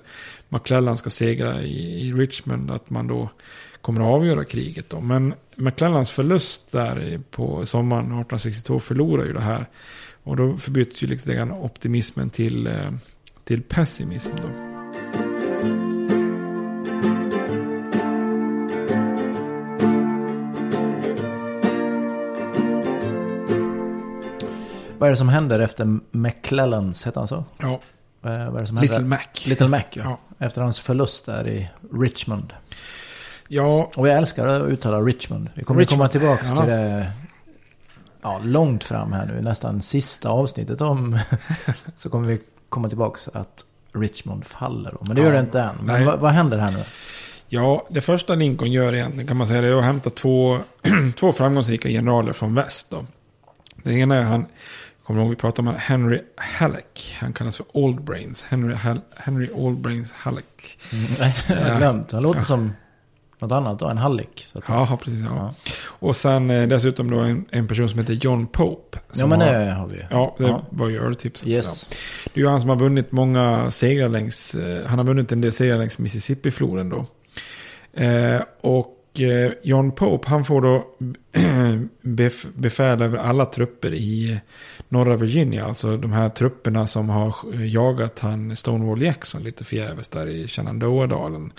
McClellan 0.49 0.97
ska 0.97 1.09
segra 1.09 1.61
i, 1.61 2.07
i 2.07 2.13
Richmond, 2.13 2.71
att 2.71 2.89
man 2.89 3.07
då 3.07 3.29
kommer 3.81 4.01
att 4.01 4.07
avgöra 4.07 4.45
kriget 4.45 4.89
då. 4.89 5.01
Men 5.01 5.33
McClellans 5.55 6.09
förlust 6.09 6.71
där 6.71 7.21
på 7.31 7.65
sommaren 7.65 8.05
1862 8.05 8.79
förlorar 8.79 9.25
ju 9.25 9.33
det 9.33 9.41
här. 9.41 9.65
Och 10.23 10.35
då 10.35 10.57
förbyts 10.57 11.03
ju 11.03 11.07
lite 11.07 11.33
grann 11.33 11.51
optimismen 11.51 12.29
till, 12.29 12.67
eh, 12.67 12.91
till 13.43 13.61
pessimism 13.61 14.31
då. 14.41 14.74
Vad 25.05 25.09
är 25.09 25.11
det 25.11 25.17
som 25.17 25.29
händer 25.29 25.59
efter 25.59 25.99
McClellans, 26.11 27.07
heter 27.07 27.19
han 27.19 27.27
så? 27.27 27.43
Ja, 27.57 27.79
Eh, 28.25 28.45
Vad 28.45 28.55
är 28.55 28.61
det 28.61 28.67
som 28.67 28.77
Little 28.77 28.95
händer? 28.95 29.09
Mac. 29.09 29.45
Little 29.45 29.67
Mac, 29.67 29.83
ja. 29.93 30.03
Ja. 30.03 30.45
Efter 30.45 30.61
hans 30.61 30.79
förlust 30.79 31.25
där 31.25 31.47
i 31.47 31.69
Richmond. 31.93 32.53
Ja, 33.47 33.91
Och 33.95 34.07
jag 34.07 34.17
älskar 34.17 34.47
att 34.47 34.61
uttala 34.61 35.01
Richmond. 35.01 35.49
Vi 35.53 35.63
kommer 35.63 35.79
Richmond, 35.79 35.99
komma 35.99 36.09
tillbaka 36.09 36.45
ja. 36.45 36.61
till 36.61 36.71
det 36.71 37.11
ja, 38.21 38.39
långt 38.43 38.83
fram 38.83 39.13
här 39.13 39.25
nu. 39.25 39.41
Nästan 39.41 39.81
sista 39.81 40.29
avsnittet 40.29 40.81
om... 40.81 41.19
så 41.95 42.09
kommer 42.09 42.27
vi 42.27 42.41
komma 42.69 42.89
tillbaka 42.89 43.19
att 43.33 43.65
Richmond 43.93 44.45
faller. 44.45 44.91
Då. 44.91 44.97
Men 45.01 45.15
det 45.15 45.21
gör 45.21 45.33
det 45.33 45.39
inte 45.39 45.61
än. 45.61 45.75
Men 45.83 46.05
vad, 46.05 46.19
vad 46.19 46.31
händer 46.31 46.57
här 46.57 46.71
nu? 46.71 46.83
Ja, 47.47 47.85
det 47.89 48.01
första 48.01 48.35
Lincoln 48.35 48.71
gör 48.71 48.93
egentligen 48.93 49.27
kan 49.27 49.37
man 49.37 49.47
säga 49.47 49.61
det 49.61 49.67
är 49.67 49.75
att 49.75 49.83
hämta 49.83 50.09
två, 50.09 50.59
två 51.15 51.31
framgångsrika 51.31 51.89
generaler 51.89 52.33
från 52.33 52.55
väst. 52.55 52.89
Då. 52.91 53.05
Den 53.83 53.97
ena 53.97 54.15
är 54.15 54.23
han, 54.23 54.45
kommer 55.05 55.21
ihåg 55.21 55.29
vi 55.29 55.35
pratade 55.35 55.69
om 55.69 55.75
Henry 55.79 56.21
Halleck. 56.35 57.17
Han 57.19 57.33
kallas 57.33 57.57
för 57.57 57.65
Old 57.71 58.03
Brains. 58.03 58.43
Henry, 58.43 58.73
Hall, 58.73 59.01
Henry 59.15 59.49
Old 59.53 59.79
Brains 59.79 60.11
Halleck. 60.11 60.79
Mm, 60.93 61.31
jag 61.47 61.71
har 61.71 61.77
glömt. 61.77 62.11
Han 62.11 62.23
låter 62.23 62.41
som 62.41 62.71
något 63.39 63.51
annat 63.51 63.79
då, 63.79 63.87
en 63.87 63.97
hallick. 63.97 64.45
Så 64.47 64.57
att. 64.57 64.65
Ja, 64.67 64.99
precis. 65.03 65.19
Ja. 65.25 65.35
ja. 65.35 65.53
Och 65.83 66.15
sen 66.15 66.49
eh, 66.49 66.67
dessutom 66.67 67.11
då 67.11 67.19
en, 67.19 67.45
en 67.51 67.67
person 67.67 67.89
som 67.89 67.99
heter 67.99 68.13
John 68.13 68.47
Pope. 68.47 68.99
Ja, 69.13 69.27
men 69.27 69.39
det 69.39 69.71
har 69.71 69.87
vi. 69.87 70.05
Ja, 70.09 70.35
det 70.37 70.43
ja. 70.43 70.65
var 70.69 70.89
ju 70.89 71.05
öltipset. 71.05 71.47
Yes. 71.47 71.85
Ja. 71.89 71.95
Det 72.33 72.39
är 72.39 72.43
ju 72.43 72.49
han 72.49 72.61
som 72.61 72.69
har 72.69 72.77
vunnit 72.77 73.11
många 73.11 73.71
segrar 73.71 74.09
längs, 74.09 74.55
eh, 74.55 74.85
han 74.85 74.99
har 74.99 75.05
vunnit 75.05 75.31
en 75.31 75.41
del 75.41 75.53
segrar 75.53 75.77
längs 75.77 75.97
Mississippi-floden 75.97 76.89
då. 76.89 77.05
Eh, 78.03 78.41
och 78.61 78.94
Eh, 79.19 79.51
John 79.63 79.91
Pope, 79.91 80.29
han 80.29 80.45
får 80.45 80.61
då 80.61 80.87
bef 82.01 82.45
befäl 82.53 83.01
över 83.01 83.17
alla 83.17 83.45
trupper 83.45 83.93
i 83.93 84.39
norra 84.89 85.15
Virginia. 85.15 85.65
Alltså 85.65 85.97
de 85.97 86.11
här 86.11 86.29
trupperna 86.29 86.87
som 86.87 87.09
har 87.09 87.35
jagat 87.65 88.19
han 88.19 88.55
Stonewall 88.55 89.01
Jackson 89.01 89.43
lite 89.43 89.63
förgäves 89.63 90.09
där 90.09 90.27
i 90.27 90.47
Shenandoah-dalen. 90.47 91.51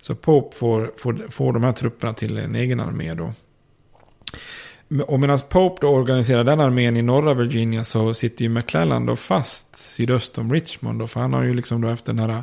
Så 0.00 0.14
Pope 0.14 0.56
får, 0.56 0.92
får, 0.96 1.26
får 1.30 1.52
de 1.52 1.64
här 1.64 1.72
trupperna 1.72 2.12
till 2.12 2.38
en 2.38 2.54
egen 2.54 2.80
armé 2.80 3.14
då. 3.14 3.32
Och 5.06 5.20
medan 5.20 5.38
Pope 5.48 5.78
då 5.80 5.88
organiserar 5.88 6.44
den 6.44 6.60
armén 6.60 6.96
i 6.96 7.02
norra 7.02 7.34
Virginia 7.34 7.84
så 7.84 8.14
sitter 8.14 8.42
ju 8.42 8.48
McClellan 8.48 9.06
då 9.06 9.16
fast 9.16 9.76
sydöst 9.76 10.38
om 10.38 10.52
Richmond. 10.52 10.98
Då, 10.98 11.08
för 11.08 11.20
han 11.20 11.32
har 11.32 11.42
ju 11.42 11.54
liksom 11.54 11.80
då 11.80 11.88
efter 11.88 12.12
den 12.12 12.30
här 12.30 12.42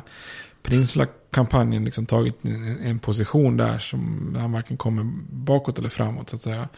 kampanjen 1.32 1.84
liksom 1.84 2.06
tagit 2.06 2.44
en, 2.44 2.78
en 2.84 2.98
position 2.98 3.56
där 3.56 3.78
som 3.78 4.34
han 4.40 4.52
varken 4.52 4.76
kommer 4.76 5.04
bakåt 5.30 5.78
eller 5.78 5.88
framåt 5.88 6.30
så 6.30 6.36
att 6.36 6.42
säga. 6.42 6.68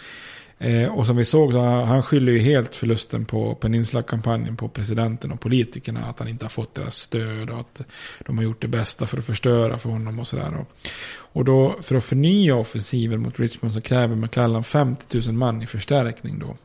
Eh, 0.58 0.88
och 0.88 1.06
som 1.06 1.16
vi 1.16 1.24
såg, 1.24 1.54
han 1.54 2.02
skyller 2.02 2.32
ju 2.32 2.38
helt 2.38 2.74
förlusten 2.74 3.24
på 3.24 3.54
Peninsula-kampanjen 3.54 4.56
på 4.56 4.68
presidenten 4.68 5.32
och 5.32 5.40
politikerna. 5.40 6.04
Att 6.04 6.18
han 6.18 6.28
inte 6.28 6.44
har 6.44 6.50
fått 6.50 6.74
deras 6.74 6.96
stöd 6.96 7.50
och 7.50 7.60
att 7.60 7.82
de 8.26 8.36
har 8.36 8.44
gjort 8.44 8.62
det 8.62 8.68
bästa 8.68 9.06
för 9.06 9.18
att 9.18 9.24
förstöra 9.24 9.78
för 9.78 9.90
honom 9.90 10.18
och 10.18 10.28
sådär. 10.28 10.54
Och, 10.54 10.68
och 11.16 11.44
då 11.44 11.76
för 11.82 11.94
att 11.94 12.04
förnya 12.04 12.56
offensiven 12.56 13.20
mot 13.20 13.40
Richmond 13.40 13.74
så 13.74 13.80
kräver 13.80 14.16
McClellan 14.16 14.64
50 14.64 15.20
000 15.26 15.34
man 15.34 15.62
i 15.62 15.66
förstärkning 15.66 16.38
då. 16.38 16.56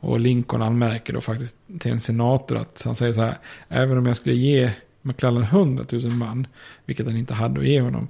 Och 0.00 0.20
Lincoln 0.20 0.62
anmärker 0.62 1.12
då 1.12 1.20
faktiskt 1.20 1.56
till 1.78 1.92
en 1.92 2.00
senator 2.00 2.56
att 2.56 2.82
han 2.84 2.94
säger 2.94 3.12
så 3.12 3.20
här. 3.20 3.38
Även 3.68 3.98
om 3.98 4.06
jag 4.06 4.16
skulle 4.16 4.34
ge 4.34 4.72
McClellan 5.02 5.42
100 5.42 5.84
000 5.92 6.10
man, 6.10 6.46
vilket 6.86 7.06
han 7.06 7.16
inte 7.16 7.34
hade 7.34 7.60
att 7.60 7.66
ge 7.66 7.80
honom, 7.80 8.08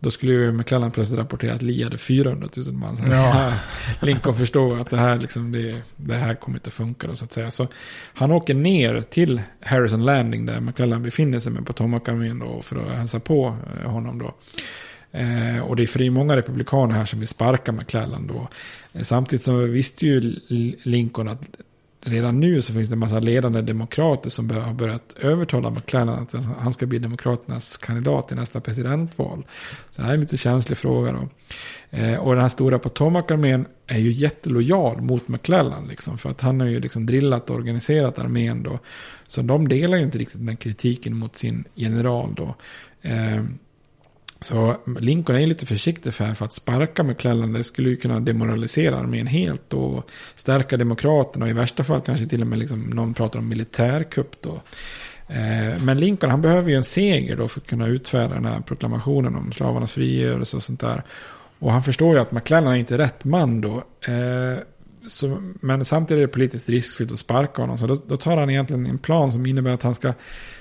då 0.00 0.10
skulle 0.10 0.32
ju 0.32 0.52
McClellan 0.52 0.90
plötsligt 0.90 1.18
rapportera 1.18 1.54
att 1.54 1.62
Lee 1.62 1.84
hade 1.84 1.98
400 1.98 2.48
000 2.56 2.72
man. 2.72 2.96
Så 2.96 3.04
ja. 3.10 3.52
Lincoln 4.00 4.34
förstår 4.34 4.80
att 4.80 4.90
det 4.90 4.96
här, 4.96 5.18
liksom, 5.18 5.52
det, 5.52 5.82
det, 5.96 6.14
här 6.14 6.34
kommer 6.34 6.58
inte 6.58 6.70
funka 6.70 7.06
då, 7.06 7.16
så 7.16 7.24
att 7.24 7.32
säga. 7.32 7.50
Så 7.50 7.66
han 8.14 8.32
åker 8.32 8.54
ner 8.54 9.00
till 9.00 9.42
Harrison 9.60 10.04
Landing 10.04 10.46
där 10.46 10.60
McClellan 10.60 11.02
befinner 11.02 11.38
sig 11.38 11.52
med 11.52 11.66
Potomac-armén 11.66 12.62
för 12.62 12.76
att 12.76 12.96
hälsa 12.96 13.20
på 13.20 13.56
eh, 13.82 13.90
honom 13.90 14.18
då. 14.18 14.34
Eh, 15.12 15.60
och 15.60 15.76
det 15.76 15.82
är 15.82 15.86
för 15.86 15.98
det 15.98 16.06
är 16.06 16.10
många 16.10 16.36
republikaner 16.36 16.94
här 16.94 17.06
som 17.06 17.18
vill 17.18 17.28
sparka 17.28 17.72
McClellan 17.72 18.26
då. 18.26 18.48
Eh, 18.92 19.02
samtidigt 19.02 19.44
så 19.44 19.56
visste 19.56 20.06
ju 20.06 20.36
Lincoln 20.82 21.28
att 21.28 21.56
redan 22.00 22.40
nu 22.40 22.62
så 22.62 22.72
finns 22.72 22.88
det 22.88 22.94
en 22.94 22.98
massa 22.98 23.20
ledande 23.20 23.60
demokrater 23.62 24.30
som 24.30 24.50
har 24.50 24.74
börjat 24.74 25.16
övertala 25.20 25.70
McClellan 25.70 26.22
att 26.22 26.44
han 26.58 26.72
ska 26.72 26.86
bli 26.86 26.98
demokraternas 26.98 27.76
kandidat 27.76 28.32
i 28.32 28.34
nästa 28.34 28.60
presidentval. 28.60 29.44
Så 29.90 30.02
det 30.02 30.02
här 30.02 30.10
är 30.10 30.14
en 30.14 30.20
lite 30.20 30.36
känslig 30.36 30.78
fråga 30.78 31.12
då. 31.12 31.28
Eh, 31.90 32.18
och 32.18 32.32
den 32.32 32.42
här 32.42 32.48
stora 32.48 32.78
Potomac-armén 32.78 33.66
är 33.86 33.98
ju 33.98 34.12
jättelojal 34.12 35.00
mot 35.00 35.28
McClellan. 35.28 35.88
Liksom, 35.88 36.18
för 36.18 36.30
att 36.30 36.40
han 36.40 36.60
har 36.60 36.66
ju 36.66 36.80
liksom 36.80 37.06
drillat 37.06 37.50
och 37.50 37.56
organiserat 37.56 38.18
armén 38.18 38.62
då. 38.62 38.78
Så 39.28 39.42
de 39.42 39.68
delar 39.68 39.96
ju 39.96 40.04
inte 40.04 40.18
riktigt 40.18 40.46
den 40.46 40.56
kritiken 40.56 41.16
mot 41.16 41.36
sin 41.36 41.64
general 41.74 42.34
då. 42.34 42.54
Eh, 43.02 43.44
så 44.40 44.76
Lincoln 45.00 45.38
är 45.38 45.46
lite 45.46 45.66
försiktig 45.66 46.14
för, 46.14 46.34
för 46.34 46.44
att 46.44 46.52
sparka 46.52 47.02
McClellan. 47.02 47.52
Det 47.52 47.64
skulle 47.64 47.88
ju 47.88 47.96
kunna 47.96 48.20
demoralisera 48.20 48.98
armén 48.98 49.26
helt 49.26 49.74
och 49.74 50.10
stärka 50.34 50.76
demokraterna. 50.76 51.44
Och 51.44 51.50
i 51.50 51.54
värsta 51.54 51.84
fall 51.84 52.00
kanske 52.00 52.26
till 52.26 52.40
och 52.40 52.46
med 52.46 52.58
liksom, 52.58 52.80
någon 52.82 53.14
pratar 53.14 53.38
om 53.38 53.48
militärkupp 53.48 54.42
då. 54.42 54.60
Eh, 55.28 55.82
men 55.82 55.98
Lincoln 55.98 56.30
han 56.30 56.42
behöver 56.42 56.70
ju 56.70 56.76
en 56.76 56.84
seger 56.84 57.36
då 57.36 57.48
för 57.48 57.60
att 57.60 57.66
kunna 57.66 57.86
utfärda 57.86 58.34
den 58.34 58.44
här 58.44 58.60
proklamationen 58.60 59.36
om 59.36 59.52
slavarnas 59.52 59.92
frigörelse 59.92 60.56
och 60.56 60.62
sånt 60.62 60.80
där. 60.80 61.02
Och 61.58 61.72
han 61.72 61.82
förstår 61.82 62.14
ju 62.14 62.20
att 62.20 62.32
McClellan 62.32 62.72
är 62.72 62.76
inte 62.76 62.98
rätt 62.98 63.24
man 63.24 63.60
då. 63.60 63.76
Eh, 64.00 64.58
så, 65.06 65.52
men 65.60 65.84
samtidigt 65.84 66.18
är 66.18 66.26
det 66.26 66.32
politiskt 66.32 66.68
riskfyllt 66.68 67.12
att 67.12 67.18
sparka 67.18 67.62
honom. 67.62 67.78
Så 67.78 67.86
då, 67.86 67.96
då 68.06 68.16
tar 68.16 68.36
han 68.36 68.50
egentligen 68.50 68.86
en 68.86 68.98
plan 68.98 69.32
som 69.32 69.46
innebär 69.46 69.70
att 69.70 69.82
han 69.82 69.94
ska 69.94 70.12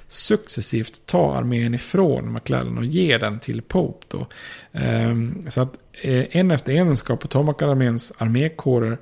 successivt 0.08 1.02
ta 1.06 1.36
armén 1.36 1.74
ifrån 1.74 2.34
McClellan 2.34 2.78
och 2.78 2.86
ge 2.86 3.18
den 3.18 3.40
till 3.40 3.62
Pope. 3.62 4.06
Då. 4.10 4.28
Ehm, 4.72 5.46
så 5.48 5.62
att 5.62 5.74
eh, 6.02 6.26
en 6.30 6.52
efter 6.52 6.74
en 6.74 6.98
ska 6.98 7.16
Potomac-arméns 7.16 8.14
armékårer 8.18 8.98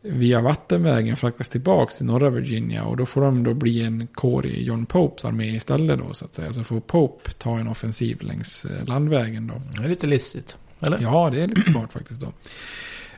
via 0.00 0.40
vattenvägen 0.40 1.16
fraktas 1.16 1.48
tillbaka 1.48 1.92
till 1.92 2.06
norra 2.06 2.30
Virginia. 2.30 2.84
Och 2.84 2.96
då 2.96 3.06
får 3.06 3.20
de 3.20 3.44
då 3.44 3.54
bli 3.54 3.82
en 3.82 4.06
kår 4.06 4.46
i 4.46 4.64
John 4.64 4.86
Popes 4.86 5.24
armé 5.24 5.46
istället 5.46 5.98
då 5.98 6.14
så 6.14 6.24
att 6.24 6.34
säga. 6.34 6.52
Så 6.52 6.64
får 6.64 6.80
Pope 6.80 7.30
ta 7.30 7.58
en 7.58 7.68
offensiv 7.68 8.22
längs 8.22 8.64
eh, 8.64 8.86
landvägen 8.86 9.46
då. 9.46 9.62
Det 9.76 9.84
är 9.84 9.88
lite 9.88 10.06
listigt. 10.06 10.56
Eller? 10.80 10.98
Ja, 11.00 11.30
det 11.32 11.42
är 11.42 11.48
lite 11.48 11.62
smart 11.62 11.92
faktiskt 11.92 12.20
då. 12.20 12.32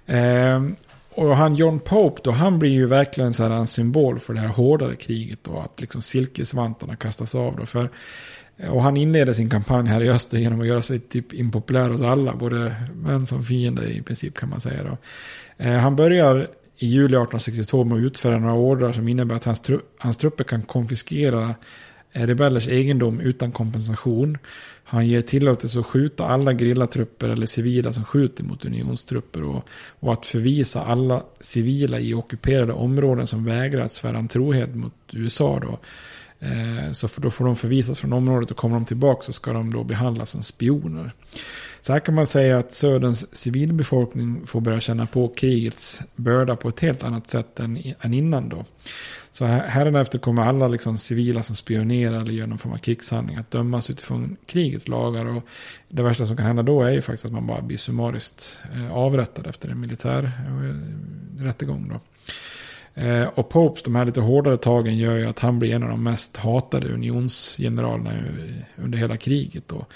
Ehm, 0.06 0.76
och 1.20 1.36
han 1.36 1.54
John 1.54 1.80
Pope 1.80 2.20
då, 2.24 2.30
han 2.30 2.58
blir 2.58 2.70
ju 2.70 2.86
verkligen 2.86 3.32
så 3.32 3.42
här 3.42 3.50
en 3.50 3.66
symbol 3.66 4.18
för 4.18 4.34
det 4.34 4.40
här 4.40 4.48
hårdare 4.48 4.96
kriget 4.96 5.38
då. 5.42 5.58
Att 5.58 5.80
liksom 5.80 6.02
silkesvantarna 6.02 6.96
kastas 6.96 7.34
av 7.34 7.56
då. 7.56 7.66
För, 7.66 7.88
eh, 8.56 8.68
och 8.68 8.82
han 8.82 8.96
inleder 8.96 9.32
sin 9.32 9.50
kampanj 9.50 9.88
här 9.88 10.00
i 10.00 10.10
öster 10.10 10.38
genom 10.38 10.60
att 10.60 10.66
göra 10.66 10.82
sig 10.82 11.00
typ 11.00 11.32
impopulär 11.32 11.88
hos 11.88 12.02
alla. 12.02 12.34
Både 12.34 12.74
män 12.94 13.26
som 13.26 13.44
fiender 13.44 13.86
i 13.86 14.02
princip 14.02 14.38
kan 14.38 14.48
man 14.48 14.60
säga 14.60 14.84
då. 14.84 14.96
Eh, 15.64 15.76
han 15.76 15.96
börjar 15.96 16.48
i 16.76 16.86
juli 16.86 17.16
1862 17.16 17.84
med 17.84 17.98
att 17.98 18.04
utföra 18.04 18.38
några 18.38 18.54
ordrar 18.54 18.92
som 18.92 19.08
innebär 19.08 19.36
att 19.36 19.44
hans, 19.44 19.60
tru 19.60 19.80
hans 19.98 20.16
trupper 20.16 20.44
kan 20.44 20.62
konfiskera 20.62 21.54
eh, 22.12 22.26
rebellers 22.26 22.68
egendom 22.68 23.20
utan 23.20 23.52
kompensation. 23.52 24.38
Han 24.91 25.07
ger 25.07 25.22
tillåtelse 25.22 25.78
att 25.78 25.86
skjuta 25.86 26.26
alla 26.26 26.53
gerillatrupper 26.53 27.28
eller 27.28 27.47
civila 27.47 27.93
som 27.93 28.05
skjuter 28.05 28.45
mot 28.45 28.64
unionstrupper. 28.64 29.43
Och, 29.43 29.68
och 30.01 30.12
att 30.12 30.26
förvisa 30.26 30.84
alla 30.84 31.22
civila 31.41 32.01
i 32.01 32.14
ockuperade 32.14 32.72
områden 32.72 33.26
som 33.26 33.45
vägrar 33.45 33.82
att 33.82 33.93
svära 33.93 34.18
en 34.18 34.28
trohet 34.28 34.74
mot 34.74 34.95
USA. 35.12 35.61
Då. 35.61 35.78
Eh, 36.47 36.93
så 36.93 37.09
för, 37.09 37.20
då 37.20 37.30
får 37.30 37.45
de 37.45 37.57
förvisas 37.57 38.01
från 38.01 38.12
området 38.12 38.51
och 38.51 38.57
kommer 38.57 38.74
de 38.74 38.84
tillbaka 38.84 39.22
så 39.22 39.32
ska 39.32 39.53
de 39.53 39.72
då 39.72 39.84
behandlas 39.84 40.30
som 40.30 40.43
spioner. 40.43 41.12
Så 41.80 41.92
här 41.92 42.00
kan 42.00 42.14
man 42.14 42.26
säga 42.26 42.58
att 42.58 42.72
Söderns 42.72 43.36
civilbefolkning 43.36 44.46
får 44.46 44.60
börja 44.60 44.80
känna 44.80 45.06
på 45.06 45.28
krigets 45.28 46.00
börda 46.16 46.56
på 46.56 46.68
ett 46.68 46.80
helt 46.80 47.04
annat 47.04 47.30
sätt 47.30 47.60
än, 47.60 47.94
än 48.00 48.14
innan 48.14 48.48
då. 48.48 48.64
Så 49.30 49.44
härefter 49.44 50.18
kommer 50.18 50.42
alla 50.42 50.68
liksom 50.68 50.98
civila 50.98 51.42
som 51.42 51.56
spionerar 51.56 52.20
eller 52.20 52.32
gör 52.32 52.46
någon 52.46 52.58
form 52.58 52.72
av 52.72 52.76
krigshandling 52.76 53.36
att 53.36 53.50
dömas 53.50 53.90
utifrån 53.90 54.36
krigets 54.46 54.88
lagar. 54.88 55.36
Och 55.36 55.42
det 55.88 56.02
värsta 56.02 56.26
som 56.26 56.36
kan 56.36 56.46
hända 56.46 56.62
då 56.62 56.82
är 56.82 56.90
ju 56.90 57.00
faktiskt 57.00 57.24
att 57.24 57.32
man 57.32 57.46
bara 57.46 57.62
blir 57.62 57.78
summariskt 57.78 58.58
eh, 58.74 58.92
avrättad 58.92 59.46
efter 59.46 59.68
en 59.68 59.80
militär 59.80 60.24
eh, 60.24 61.44
rättegång. 61.44 61.88
Då. 61.88 62.00
Eh, 63.02 63.24
och 63.24 63.48
Popes, 63.48 63.82
de 63.82 63.94
här 63.94 64.04
lite 64.04 64.20
hårdare 64.20 64.56
tagen 64.56 64.98
gör 64.98 65.16
ju 65.16 65.26
att 65.26 65.38
han 65.38 65.58
blir 65.58 65.74
en 65.74 65.82
av 65.82 65.88
de 65.88 66.02
mest 66.02 66.36
hatade 66.36 66.88
unionsgeneralerna 66.88 68.12
under 68.76 68.98
hela 68.98 69.16
kriget. 69.16 69.68
Då. 69.68 69.86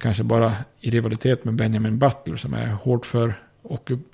Kanske 0.00 0.22
bara 0.22 0.52
i 0.80 0.90
rivalitet 0.90 1.44
med 1.44 1.54
Benjamin 1.54 1.98
Butler 1.98 2.36
som 2.36 2.54
är 2.54 2.66
hårt 2.66 3.06
för 3.06 3.34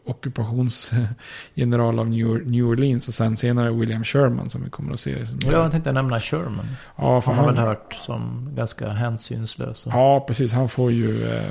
ockupationsgeneral 0.05 1.99
av 1.99 2.09
New 2.09 2.67
Orleans 2.67 3.09
och 3.09 3.15
sen 3.15 3.37
senare 3.37 3.73
William 3.73 4.05
Sherman 4.05 4.51
som 4.51 4.65
vi 4.65 4.71
kommer 4.71 4.93
att 4.93 5.01
se. 5.01 5.27
Som 5.27 5.39
jag 5.41 5.71
tänkte 5.71 5.93
nämna 5.93 6.21
Sherman. 6.21 6.67
Ja, 6.97 7.21
för 7.21 7.33
han 7.33 7.45
har 7.45 7.53
väl 7.53 7.61
hört 7.61 7.95
som 7.95 8.51
ganska 8.57 8.89
hänsynslös. 8.89 9.87
Ja, 9.91 10.25
precis. 10.27 10.53
Han 10.53 10.69
får 10.69 10.93
ju, 10.93 11.29
eh, 11.29 11.45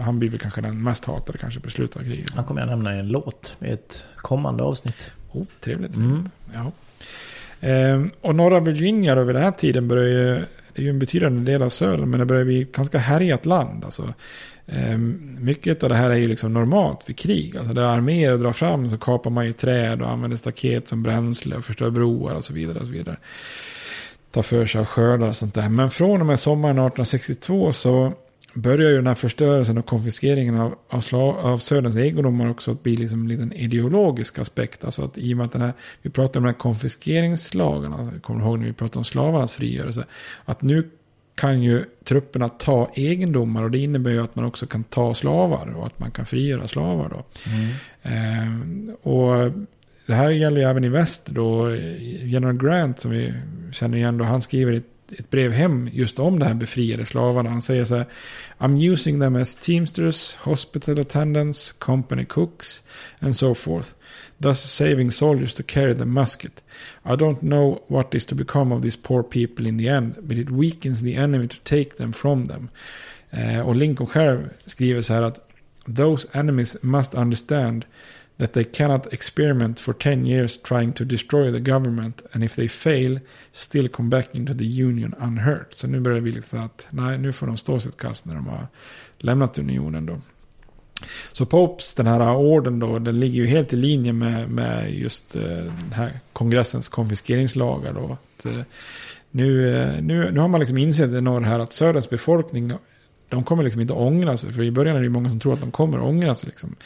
han 0.00 0.18
blir 0.18 0.30
väl 0.30 0.40
kanske 0.40 0.60
den 0.60 0.82
mest 0.82 1.04
hatade 1.04 1.38
kanske 1.38 1.60
på 1.60 1.70
slutet 1.70 1.96
av 1.96 2.00
kriget. 2.04 2.30
Han 2.30 2.44
kommer 2.44 2.60
jag 2.60 2.68
nämna 2.68 2.96
i 2.96 2.98
en 2.98 3.08
låt 3.08 3.56
i 3.60 3.68
ett 3.68 4.06
kommande 4.16 4.62
avsnitt. 4.62 5.10
Oh, 5.32 5.44
trevligt. 5.60 5.96
Mm. 5.96 6.28
Ja. 6.54 6.72
Ehm, 7.60 8.10
och 8.20 8.34
norra 8.34 8.60
Virginia 8.60 9.14
då 9.14 9.24
vid 9.24 9.34
den 9.34 9.44
här 9.44 9.50
tiden 9.50 9.88
börjar 9.88 10.06
ju, 10.06 10.44
är 10.78 10.82
ju 10.82 10.90
en 10.90 10.98
betydande 10.98 11.52
del 11.52 11.62
av 11.62 11.68
södern, 11.68 12.10
men 12.10 12.20
det 12.20 12.26
börjar 12.26 12.44
bli 12.44 12.62
ett 12.62 12.72
ganska 12.72 12.98
härjat 12.98 13.46
land. 13.46 13.84
Alltså, 13.84 14.14
ehm, 14.66 15.36
mycket 15.40 15.82
av 15.82 15.88
det 15.88 15.94
här 15.94 16.10
är 16.10 16.16
ju 16.16 16.28
liksom 16.28 16.52
normalt 16.52 17.08
vid 17.08 17.18
krig. 17.18 17.56
Alltså 17.56 17.74
där 17.74 17.82
arméer 17.82 18.36
drar 18.38 18.52
fram 18.52 18.86
så 18.86 18.98
kapar 18.98 19.30
man 19.30 19.46
ju 19.46 19.52
träd 19.52 20.02
och 20.02 20.10
använder 20.10 20.36
staket 20.36 20.88
som 20.88 21.02
bränsle 21.02 21.56
och 21.56 21.64
förstör 21.64 21.90
broar 21.90 22.34
och 22.34 22.44
så 22.44 22.52
vidare. 22.52 22.78
Och 22.78 22.86
så 22.86 22.92
vidare. 22.92 23.16
Tar 24.30 24.42
för 24.42 24.66
sig 24.66 24.80
av 24.80 24.84
skördar 24.84 25.28
och 25.28 25.36
sånt 25.36 25.54
där. 25.54 25.68
Men 25.68 25.90
från 25.90 26.20
och 26.20 26.26
med 26.26 26.40
sommaren 26.40 26.78
1862 26.78 27.72
så 27.72 28.12
börjar 28.56 28.90
ju 28.90 28.96
den 28.96 29.06
här 29.06 29.14
förstörelsen 29.14 29.78
och 29.78 29.86
konfiskeringen 29.86 30.60
av, 30.60 30.74
av, 30.88 31.00
slav, 31.00 31.38
av 31.38 31.58
Söderns 31.58 31.96
egendomar 31.96 32.50
också 32.50 32.70
att 32.70 32.82
bli 32.82 32.96
liksom 32.96 33.20
en 33.20 33.28
liten 33.28 33.52
ideologisk 33.52 34.38
aspekt. 34.38 34.84
Alltså 34.84 35.04
att 35.04 35.18
i 35.18 35.32
och 35.32 35.36
med 35.36 35.46
att 35.46 35.52
den 35.52 35.62
här, 35.62 35.72
vi 36.02 36.10
pratar 36.10 36.40
om 36.40 36.44
den 36.44 36.54
här 36.54 36.60
konfiskeringslagarna, 36.60 38.12
kommer 38.20 38.40
du 38.40 38.46
ihåg 38.46 38.58
när 38.58 38.66
vi 38.66 38.72
pratade 38.72 38.98
om 38.98 39.04
slavarnas 39.04 39.54
frigörelse, 39.54 40.04
att 40.44 40.62
nu 40.62 40.90
kan 41.34 41.62
ju 41.62 41.84
trupperna 42.04 42.48
ta 42.48 42.90
egendomar 42.94 43.62
och 43.62 43.70
det 43.70 43.78
innebär 43.78 44.10
ju 44.10 44.22
att 44.22 44.36
man 44.36 44.44
också 44.44 44.66
kan 44.66 44.84
ta 44.84 45.14
slavar 45.14 45.74
och 45.76 45.86
att 45.86 45.98
man 45.98 46.10
kan 46.10 46.26
frigöra 46.26 46.68
slavar 46.68 47.08
då. 47.08 47.24
Mm. 47.50 48.88
Eh, 48.88 48.94
och 49.12 49.52
det 50.06 50.14
här 50.14 50.30
gäller 50.30 50.60
ju 50.60 50.66
även 50.66 50.84
i 50.84 50.88
väster 50.88 51.32
då. 51.34 51.76
General 52.22 52.58
Grant 52.58 53.00
som 53.00 53.10
vi 53.10 53.34
känner 53.72 53.98
igen 53.98 54.18
då, 54.18 54.24
han 54.24 54.42
skriver 54.42 54.72
ett, 54.72 54.86
ett 55.12 55.30
brev 55.30 55.52
hem 55.52 55.88
just 55.92 56.18
om 56.18 56.38
det 56.38 56.44
här 56.44 56.54
befriade 56.54 57.06
slavarna. 57.06 57.50
Han 57.50 57.62
säger 57.62 57.84
så 57.84 57.96
här. 57.96 58.06
I'm 58.58 58.92
using 58.92 59.20
them 59.20 59.36
as 59.36 59.56
teamsters, 59.56 60.34
hospital 60.34 60.98
attendants, 60.98 61.72
company 61.72 62.24
cooks 62.24 62.82
and 63.20 63.36
so 63.36 63.54
forth. 63.54 63.88
Thus 64.38 64.72
saving 64.72 65.10
soldiers 65.10 65.54
to 65.54 65.62
carry 65.66 65.94
the 65.94 66.04
musket. 66.04 66.64
I 67.04 67.16
don't 67.16 67.40
know 67.40 67.84
what 67.86 68.14
is 68.14 68.26
to 68.26 68.34
become 68.34 68.74
of 68.74 68.82
these 68.82 68.98
poor 69.02 69.22
people 69.22 69.68
in 69.68 69.78
the 69.78 69.88
end, 69.88 70.14
but 70.20 70.38
it 70.38 70.50
weakens 70.50 71.02
the 71.02 71.14
enemy 71.14 71.48
to 71.48 71.56
take 71.64 71.96
them 71.96 72.12
from 72.12 72.46
them. 72.46 72.68
Eh, 73.30 73.60
och 73.60 73.76
Lincoln 73.76 74.06
själv 74.06 74.48
skriver 74.64 75.02
så 75.02 75.14
här 75.14 75.22
att 75.22 75.40
Those 75.96 76.28
enemies 76.32 76.76
must 76.82 77.14
understand 77.14 77.84
that 78.38 78.52
they 78.52 78.64
cannot 78.64 79.12
experiment 79.12 79.80
for 79.80 79.92
10 79.92 80.26
years 80.26 80.58
trying 80.58 80.92
to 80.92 81.04
destroy 81.04 81.52
the 81.52 81.60
government 81.60 82.22
and 82.32 82.44
if 82.44 82.54
they 82.54 82.68
fail 82.68 83.20
still 83.52 83.88
come 83.88 84.08
back 84.10 84.34
into 84.34 84.54
the 84.54 84.82
union 84.82 85.14
unhurt. 85.18 85.74
Så 85.74 85.86
nu 85.86 86.00
börjar 86.00 86.20
vi 86.20 86.32
liksom 86.32 86.60
att 86.60 86.86
nej, 86.90 87.18
nu 87.18 87.32
får 87.32 87.46
de 87.46 87.56
stå 87.56 87.80
sitt 87.80 87.96
kast 87.96 88.24
när 88.24 88.34
de 88.34 88.46
har 88.46 88.66
lämnat 89.18 89.58
unionen 89.58 90.06
då. 90.06 90.20
Så 91.32 91.46
Popes, 91.46 91.94
den 91.94 92.06
här 92.06 92.36
orden 92.36 92.78
då, 92.78 92.98
den 92.98 93.20
ligger 93.20 93.36
ju 93.36 93.46
helt 93.46 93.72
i 93.72 93.76
linje 93.76 94.12
med, 94.12 94.50
med 94.50 94.94
just 94.94 95.36
eh, 95.36 95.42
den 95.42 95.92
här 95.92 96.12
kongressens 96.32 96.88
konfiskeringslagar 96.88 97.92
då. 97.92 98.12
Att, 98.12 98.46
eh, 98.46 98.60
nu, 99.30 99.76
eh, 99.76 100.02
nu, 100.02 100.30
nu 100.30 100.40
har 100.40 100.48
man 100.48 100.60
liksom 100.60 100.78
insett 100.78 101.10
i 101.10 101.20
norr 101.20 101.40
här 101.40 101.58
att 101.58 101.72
Söderns 101.72 102.10
befolkning 102.10 102.72
de 103.28 103.44
kommer 103.44 103.62
liksom 103.62 103.80
inte 103.80 103.92
ångra 103.92 104.36
sig. 104.36 104.52
För 104.52 104.62
i 104.62 104.70
början 104.70 104.96
är 104.96 105.00
det 105.00 105.06
ju 105.06 105.10
många 105.10 105.28
som 105.28 105.40
tror 105.40 105.52
att 105.52 105.60
de 105.60 105.70
kommer 105.70 106.00
ångra 106.00 106.34
sig. 106.34 106.48
Liksom. 106.48 106.76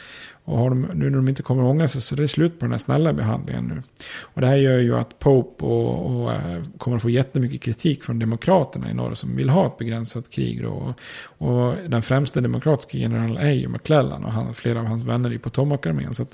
Och 0.43 0.57
har 0.57 0.69
de, 0.69 0.81
nu 0.81 1.09
när 1.09 1.17
de 1.17 1.29
inte 1.29 1.43
kommer 1.43 1.63
ångra 1.63 1.87
sig 1.87 2.01
så 2.01 2.15
är 2.15 2.17
det 2.17 2.27
slut 2.27 2.59
på 2.59 2.65
den 2.65 2.71
här 2.71 2.79
snälla 2.79 3.13
behandlingen 3.13 3.67
nu. 3.67 3.83
Och 4.21 4.41
det 4.41 4.47
här 4.47 4.55
gör 4.55 4.77
ju 4.77 4.95
att 4.95 5.19
Pope 5.19 5.65
och, 5.65 6.05
och 6.05 6.31
äh, 6.31 6.63
kommer 6.77 6.97
att 6.97 7.03
få 7.03 7.09
jättemycket 7.09 7.61
kritik 7.61 8.03
från 8.03 8.19
demokraterna 8.19 8.91
i 8.91 8.93
norr 8.93 9.13
som 9.13 9.35
vill 9.35 9.49
ha 9.49 9.67
ett 9.67 9.77
begränsat 9.77 10.29
krig. 10.29 10.63
Då. 10.63 10.69
Och, 10.69 11.47
och 11.47 11.75
den 11.89 12.01
främsta 12.01 12.41
demokratiska 12.41 12.97
generalen 12.97 13.37
är 13.37 13.51
ju 13.51 13.67
McClellan 13.67 14.23
och 14.23 14.31
han, 14.31 14.53
flera 14.53 14.79
av 14.79 14.85
hans 14.85 15.03
vänner 15.03 15.33
i 15.33 15.37
Potomac-armén. 15.37 16.13
Så 16.13 16.25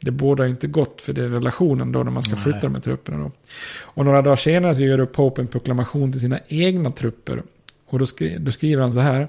det 0.00 0.10
båda 0.10 0.46
inte 0.46 0.66
gott 0.66 1.02
för 1.02 1.12
det 1.12 1.28
relationen 1.28 1.92
då 1.92 2.02
när 2.02 2.10
man 2.10 2.22
ska 2.22 2.36
flytta 2.36 2.58
Nej. 2.58 2.62
de 2.62 2.74
här 2.74 2.82
trupperna. 2.82 3.18
Då. 3.18 3.30
Och 3.82 4.04
några 4.04 4.22
dagar 4.22 4.36
senare 4.36 4.74
så 4.74 4.82
gör 4.82 5.06
Pope 5.06 5.40
en 5.40 5.46
proklamation 5.46 6.12
till 6.12 6.20
sina 6.20 6.38
egna 6.48 6.90
trupper. 6.90 7.42
Och 7.86 7.98
då, 7.98 8.06
skri 8.06 8.38
då 8.38 8.52
skriver 8.52 8.82
han 8.82 8.92
så 8.92 9.00
här. 9.00 9.28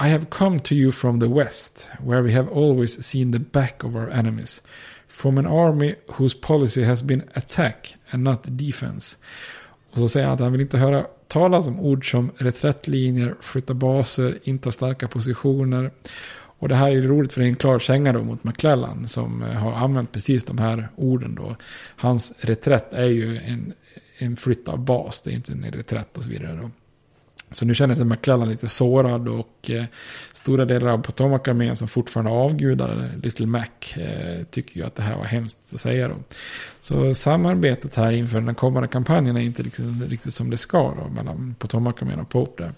I 0.00 0.08
have 0.08 0.26
come 0.30 0.58
to 0.58 0.74
you 0.74 0.92
from 0.92 1.20
the 1.20 1.28
west, 1.28 1.88
where 2.04 2.22
we 2.22 2.32
have 2.32 2.48
always 2.48 3.06
seen 3.06 3.32
the 3.32 3.38
back 3.38 3.84
of 3.84 3.96
our 3.96 4.10
enemies. 4.10 4.62
From 5.08 5.38
an 5.38 5.46
army 5.46 5.94
whose 6.06 6.38
policy 6.40 6.82
has 6.82 7.02
been 7.02 7.22
attack 7.34 7.96
and 8.10 8.24
not 8.24 8.42
defense. 8.42 9.16
Och 9.90 9.98
så 9.98 10.08
säger 10.08 10.26
han 10.26 10.34
att 10.34 10.40
han 10.40 10.52
vill 10.52 10.60
inte 10.60 10.78
höra 10.78 11.06
talas 11.28 11.66
om 11.66 11.80
ord 11.80 12.10
som 12.10 12.30
reträttlinjer, 12.36 13.34
flytta 13.40 13.74
baser, 13.74 14.38
inta 14.42 14.72
starka 14.72 15.08
positioner. 15.08 15.90
Och 16.34 16.68
det 16.68 16.74
här 16.74 16.90
är 16.90 17.00
roligt 17.00 17.32
för 17.32 17.40
det 17.40 17.46
är 17.46 17.48
en 17.48 17.56
klar 17.56 17.78
känga 17.78 18.12
då 18.12 18.22
mot 18.22 18.44
McClellan 18.44 19.08
som 19.08 19.42
eh, 19.42 19.48
har 19.48 19.72
använt 19.72 20.12
precis 20.12 20.44
de 20.44 20.58
här 20.58 20.88
orden 20.96 21.34
då. 21.34 21.56
Hans 21.96 22.32
reträtt 22.38 22.94
är 22.94 23.08
ju 23.08 23.36
en, 23.36 23.72
en 24.18 24.36
flytt 24.36 24.68
av 24.68 24.78
bas, 24.78 25.20
det 25.20 25.30
är 25.30 25.34
inte 25.34 25.52
en 25.52 25.64
reträtt 25.64 26.16
och 26.16 26.22
så 26.22 26.28
vidare 26.28 26.58
då. 26.62 26.70
Så 27.50 27.64
nu 27.64 27.74
känner 27.74 27.94
sig 27.94 28.04
McClellan 28.04 28.48
lite 28.48 28.68
sårad 28.68 29.28
och 29.28 29.70
eh, 29.70 29.84
stora 30.32 30.64
delar 30.64 30.90
av 30.90 31.02
Potomac-armén 31.02 31.76
som 31.76 31.88
fortfarande 31.88 32.30
avgudar 32.30 33.10
Little 33.22 33.46
Mac 33.46 33.66
eh, 33.96 34.44
tycker 34.50 34.76
ju 34.76 34.86
att 34.86 34.94
det 34.94 35.02
här 35.02 35.16
var 35.16 35.24
hemskt 35.24 35.58
att 35.74 35.80
säga 35.80 36.08
då. 36.08 36.14
Så 36.80 37.14
samarbetet 37.14 37.94
här 37.94 38.12
inför 38.12 38.40
den 38.40 38.54
kommande 38.54 38.88
kampanjen 38.88 39.36
är 39.36 39.40
inte 39.40 39.62
riktigt, 39.62 39.86
riktigt 40.08 40.34
som 40.34 40.50
det 40.50 40.56
ska 40.56 40.94
då 40.94 41.08
mellan 41.08 41.54
Potomac-armén 41.58 42.20
och 42.20 42.28
Pope 42.28 42.62
där. 42.62 42.72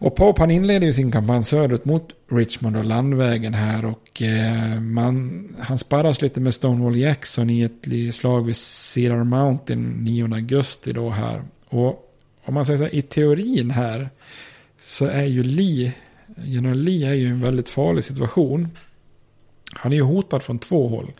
Och 0.00 0.16
Pope 0.16 0.42
han 0.42 0.50
inleder 0.50 0.86
ju 0.86 0.92
sin 0.92 1.12
kampanj 1.12 1.44
söderut 1.44 1.84
mot 1.84 2.08
Richmond 2.30 2.76
och 2.76 2.84
landvägen 2.84 3.54
här 3.54 3.84
och 3.84 4.22
eh, 4.22 4.80
man, 4.80 5.48
han 5.58 5.78
sparras 5.78 6.22
lite 6.22 6.40
med 6.40 6.54
Stonewall 6.54 6.96
Jackson 6.96 7.50
i 7.50 7.62
ett 7.62 8.14
slag 8.14 8.46
vid 8.46 8.56
Cedar 8.56 9.24
Mountain 9.24 10.04
9 10.04 10.34
augusti 10.34 10.92
då 10.92 11.10
här. 11.10 11.42
Och 11.68 12.07
om 12.48 12.54
man 12.54 12.66
säger 12.66 12.78
så 12.78 12.84
här, 12.84 12.94
i 12.94 13.02
teorin 13.02 13.70
här 13.70 14.10
så 14.80 15.06
är 15.06 15.24
ju 15.24 15.42
Lee, 15.42 15.92
general 16.36 16.78
Lee 16.78 17.08
är 17.08 17.14
ju 17.14 17.28
en 17.28 17.40
väldigt 17.40 17.68
farlig 17.68 18.04
situation. 18.04 18.68
Han 19.72 19.92
är 19.92 19.96
ju 19.96 20.02
hotad 20.02 20.42
från 20.42 20.58
två 20.58 20.88
håll. 20.88 21.12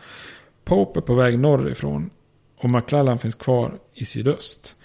Pope 0.65 0.99
är 0.99 1.03
på 1.03 1.15
väg 1.15 1.39
norrifrån 1.39 2.11
och 2.57 2.71
McClellan 2.71 3.19
finns 3.19 3.35
kvar 3.35 3.79
i 3.95 4.05
sydöst. 4.05 4.77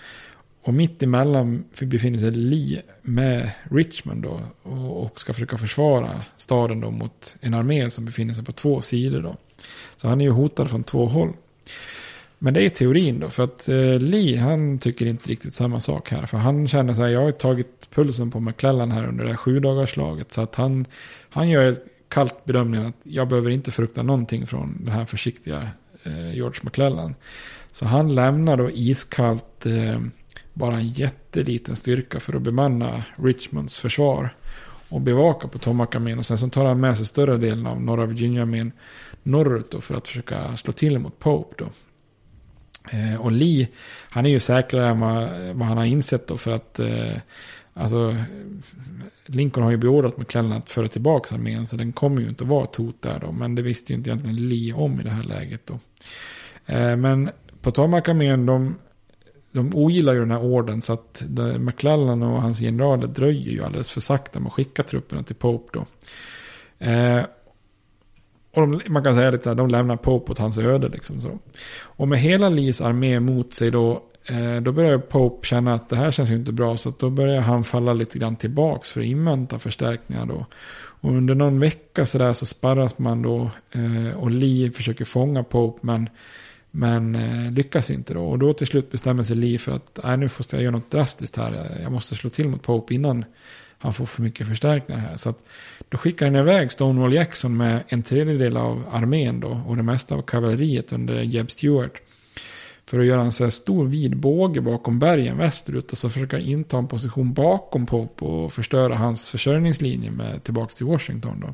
Och 0.64 0.74
mitt 0.74 1.04
emellan 1.04 1.66
befinner 1.80 2.20
sig 2.20 2.32
Lee 2.32 2.82
med 3.02 3.52
Richmond 3.72 4.24
då 4.24 4.42
och 4.72 5.20
ska 5.20 5.34
försöka 5.34 5.58
försvara 5.58 6.22
staden 6.38 6.80
då 6.80 6.92
mot 6.92 7.36
en 7.42 7.54
armé 7.54 7.90
som 7.90 8.06
befinner 8.06 8.34
sig 8.34 8.46
på 8.46 8.52
två 8.52 8.82
sidor 8.82 9.22
då. 9.22 9.38
Så 9.98 10.08
han 10.08 10.22
är 10.22 10.26
ju 10.26 10.32
hotad 10.32 10.70
från 10.70 10.84
två 10.84 11.06
håll. 11.06 11.34
Men 12.44 12.54
det 12.54 12.62
är 12.62 12.70
teorin 12.70 13.20
då, 13.20 13.30
för 13.30 13.44
att 13.44 13.70
eh, 13.70 14.00
Lee 14.00 14.40
han 14.40 14.80
tycker 14.80 15.06
inte 15.06 15.30
riktigt 15.30 15.54
samma 15.54 15.80
sak 15.80 16.10
här. 16.12 16.26
För 16.26 16.38
han 16.38 16.68
känner 16.68 16.94
så 16.94 17.02
här, 17.02 17.10
jag 17.10 17.22
har 17.22 17.32
tagit 17.32 17.90
pulsen 17.90 18.32
på 18.32 18.40
McClellan 18.40 18.92
här 18.92 19.08
under 19.08 19.24
det 19.24 19.30
här 19.30 19.38
sju 19.38 19.62
slaget. 19.86 20.34
Så 20.34 20.42
att 20.42 20.56
han, 20.56 20.86
han 21.30 21.50
gör 21.50 21.76
kallt 22.08 22.46
bedömningen 22.46 22.88
att 22.88 22.96
jag 23.04 23.28
behöver 23.28 23.50
inte 23.50 23.72
frukta 23.72 24.04
någonting 24.04 24.48
från 24.48 24.78
den 24.80 24.94
här 24.94 25.06
försiktiga 25.06 25.68
eh, 26.04 26.36
George 26.36 26.60
McClellan. 26.64 27.16
Så 27.72 27.86
han 27.86 28.16
lämnar 28.16 28.58
då 28.58 28.72
iskallt 28.72 29.66
eh, 29.66 30.02
bara 30.54 30.76
en 30.78 30.90
jätteliten 30.90 31.76
styrka 31.76 32.20
för 32.20 32.34
att 32.34 32.42
bemanna 32.42 33.04
Richmonds 33.16 33.78
försvar. 33.78 34.30
Och 34.90 35.02
bevaka 35.02 35.48
på 35.48 35.58
Tomac-armén. 35.58 36.20
Och 36.20 36.26
sen 36.26 36.38
så 36.38 36.50
tar 36.50 36.66
han 36.66 36.80
med 36.80 36.98
sig 36.98 37.06
större 37.06 37.38
delen 37.38 37.68
av 37.68 37.82
norra 37.82 38.06
Virginia-armén 38.06 38.72
norrut 39.24 39.72
då 39.72 39.82
för 39.82 39.96
att 39.96 40.08
försöka 40.08 40.58
slå 40.58 40.74
till 40.74 41.00
mot 41.00 41.20
Pope 41.20 41.56
då. 41.58 41.70
Eh, 42.92 43.22
och 43.22 43.32
Lee, 43.32 43.68
han 44.10 44.26
är 44.26 44.30
ju 44.30 44.40
säkrare 44.40 44.88
än 44.88 45.00
vad, 45.00 45.30
vad 45.54 45.68
han 45.68 45.78
har 45.78 45.86
insett 45.86 46.28
då 46.28 46.38
för 46.38 46.52
att 46.52 46.80
eh, 46.80 47.18
alltså, 47.74 48.16
Lincoln 49.26 49.64
har 49.64 49.72
ju 49.72 49.78
beordrat 49.78 50.18
McClellan 50.18 50.52
att 50.52 50.70
föra 50.70 50.88
tillbaka 50.88 51.36
armén 51.36 51.68
så 51.68 51.76
den 51.76 51.94
kommer 51.94 52.22
ju 52.22 52.30
inte 52.30 52.44
att 52.44 52.50
vara 52.50 52.64
ett 52.64 52.76
hot 52.76 53.02
där 53.02 53.20
då. 53.20 53.32
Men 53.32 53.56
det 53.56 53.62
visste 53.62 53.94
ju 53.94 53.98
inte 53.98 54.10
egentligen 54.10 54.50
Lee 54.50 54.74
om 54.74 55.00
i 55.00 55.04
det 55.04 55.10
här 55.10 55.24
läget 55.24 55.62
då. 55.66 55.80
Eh, 56.66 56.96
men 56.96 57.30
Potomac-armén, 57.62 58.46
de, 58.46 58.76
de 59.52 59.76
ogillar 59.76 60.14
ju 60.14 60.20
den 60.20 60.32
här 60.32 60.44
orden 60.44 60.82
så 60.82 60.94
att 60.94 61.24
eh, 61.40 61.58
McClellan 61.58 62.24
och 62.24 62.42
hans 62.42 62.60
generaler 62.60 63.08
dröjer 63.08 63.52
ju 63.52 63.64
alldeles 63.64 63.92
för 63.92 64.02
sakta 64.02 64.40
med 64.40 64.48
att 64.48 64.54
skicka 64.54 64.84
trupperna 64.84 65.24
till 65.24 65.36
Pope 65.36 65.80
då. 65.80 65.86
Eh, 66.86 67.24
och 68.54 68.62
de, 68.62 68.82
man 68.88 69.04
kan 69.04 69.16
säga 69.16 69.32
lite 69.32 69.52
att 69.52 69.58
de 69.58 69.70
lämnar 69.70 69.96
Pope 69.96 70.32
åt 70.32 70.38
hans 70.38 70.58
öde. 70.58 70.90
Liksom 70.90 71.22
så. 71.22 71.40
Och 71.82 72.08
med 72.08 72.20
hela 72.20 72.50
Lees 72.50 72.82
armé 72.82 73.20
mot 73.20 73.54
sig 73.54 73.72
då, 73.72 74.04
eh, 74.26 74.62
då 74.62 74.72
börjar 74.72 74.98
Pope 74.98 75.48
känna 75.48 75.74
att 75.74 75.90
det 75.90 75.96
här 75.96 76.12
känns 76.12 76.32
ju 76.32 76.36
inte 76.36 76.52
bra. 76.52 76.78
Så 76.78 76.94
då 77.00 77.10
börjar 77.10 77.42
han 77.42 77.64
falla 77.64 77.94
lite 77.94 78.20
grann 78.20 78.36
tillbaks 78.36 78.92
för 78.92 79.02
att 79.02 79.08
invänta 79.08 79.60
förstärkningar 79.60 80.26
då. 80.26 80.46
Och 80.76 81.12
under 81.12 81.36
någon 81.36 81.60
vecka 81.60 82.06
så 82.06 82.18
där 82.18 82.34
så 82.34 82.46
sparras 82.46 82.98
man 82.98 83.22
då 83.22 83.50
eh, 83.72 84.18
och 84.18 84.32
Lee 84.32 84.72
försöker 84.72 85.06
fånga 85.06 85.44
Pope 85.44 85.80
men, 85.82 86.10
men 86.72 87.16
eh, 87.16 87.52
lyckas 87.52 87.92
inte 87.92 88.14
då. 88.14 88.26
Och 88.26 88.40
då 88.40 88.54
till 88.54 88.68
slut 88.68 88.92
bestämmer 88.92 89.24
sig 89.24 89.36
Lee 89.36 89.58
för 89.58 89.72
att 89.72 90.20
nu 90.20 90.30
måste 90.38 90.56
jag 90.56 90.64
göra 90.64 90.76
något 90.76 90.92
drastiskt 90.92 91.38
här. 91.38 91.80
Jag 91.84 91.92
måste 91.92 92.16
slå 92.16 92.30
till 92.30 92.50
mot 92.50 92.64
Pope 92.64 92.94
innan 92.94 93.26
han 93.84 93.94
får 93.94 94.06
för 94.06 94.22
mycket 94.22 94.48
förstärkningar 94.48 95.02
här. 95.02 95.18
Så 95.18 95.30
att 95.30 95.44
då 95.90 95.98
skickar 95.98 96.26
han 96.26 96.36
iväg 96.36 96.72
Stonewall 96.72 97.14
Jackson 97.14 97.58
med 97.58 97.84
en 97.88 98.04
tredjedel 98.04 98.58
av 98.58 98.84
armén 98.92 99.40
då 99.40 99.62
och 99.68 99.78
det 99.78 99.84
mesta 99.84 100.16
av 100.16 100.22
kavalleriet 100.22 100.94
under 100.94 101.22
Jeb 101.22 101.52
Stuart. 101.52 102.02
För 102.86 103.00
att 103.00 103.06
göra 103.06 103.22
en 103.22 103.32
så 103.32 103.44
här 103.44 103.52
stor 103.52 103.86
vid 103.86 104.18
båge 104.18 104.62
bakom 104.62 105.00
bergen 105.00 105.38
västerut 105.38 105.92
och 105.92 105.98
så 105.98 106.10
försöka 106.10 106.40
inta 106.40 106.78
en 106.78 106.88
position 106.88 107.34
bakom 107.34 107.86
Pope 107.86 108.26
och 108.26 108.54
förstöra 108.54 108.96
hans 108.96 109.30
försörjningslinje 109.30 110.12
med 110.12 110.44
tillbaka 110.44 110.74
till 110.74 110.86
Washington 110.86 111.40
då. 111.40 111.54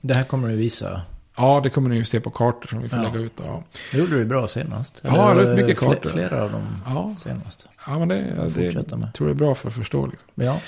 Det 0.00 0.16
här 0.16 0.24
kommer 0.24 0.48
du 0.48 0.56
visa 0.56 1.02
Ja, 1.36 1.60
det 1.62 1.70
kommer 1.70 1.90
ni 1.90 1.96
ju 1.96 2.04
se 2.04 2.20
på 2.20 2.30
kartor 2.30 2.68
som 2.68 2.82
vi 2.82 2.88
får 2.88 2.98
ja. 2.98 3.04
lägga 3.04 3.24
ut. 3.24 3.32
Ja. 3.36 3.64
Det 3.92 3.98
gjorde 3.98 4.18
du 4.18 4.24
bra 4.24 4.48
senast. 4.48 5.00
Eller 5.04 5.16
ja, 5.16 5.34
det 5.34 5.56
mycket 5.56 5.78
kartor. 5.78 6.10
Flera 6.10 6.42
av 6.44 6.52
dem 6.52 6.76
ja. 6.86 7.14
senast. 7.16 7.66
Ja, 7.86 7.98
men 7.98 8.08
det, 8.08 8.14
det, 8.54 8.70
det 8.70 9.12
tror 9.14 9.28
jag 9.28 9.30
är 9.30 9.34
bra 9.34 9.54
för 9.54 9.68
att 9.68 9.74
förstå. 9.74 10.06
Liksom. 10.06 10.28
Ja. 10.34 10.60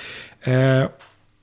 Eh, 0.53 0.86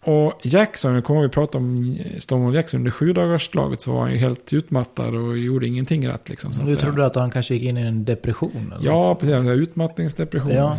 och 0.04 0.34
Jackson, 0.44 0.94
nu 0.94 1.02
kommer 1.02 1.22
vi 1.22 1.30
prata 1.30 1.58
om 1.58 1.98
Stonewall 2.20 2.56
Jackson 2.56 2.80
under 2.80 2.92
sju 2.92 3.14
slaget 3.40 3.82
så 3.82 3.92
var 3.94 4.02
han 4.02 4.12
ju 4.12 4.18
helt 4.18 4.54
utmattad 4.54 5.16
och 5.16 5.38
gjorde 5.38 5.68
ingenting 5.68 6.08
rätt. 6.08 6.30
Liksom, 6.30 6.54
så 6.54 6.62
Du 6.62 6.74
att 6.74 6.80
trodde 6.80 7.06
att 7.06 7.16
han 7.16 7.32
kanske 7.32 7.54
gick 7.54 7.64
in 7.64 7.78
i 7.78 7.82
en 7.82 8.06
depression? 8.06 8.74
Eller 8.76 8.86
Ja, 8.86 9.02
något? 9.02 9.20
precis. 9.20 9.50
Utmattningsdepression. 9.50 10.52
Ja. 10.52 10.78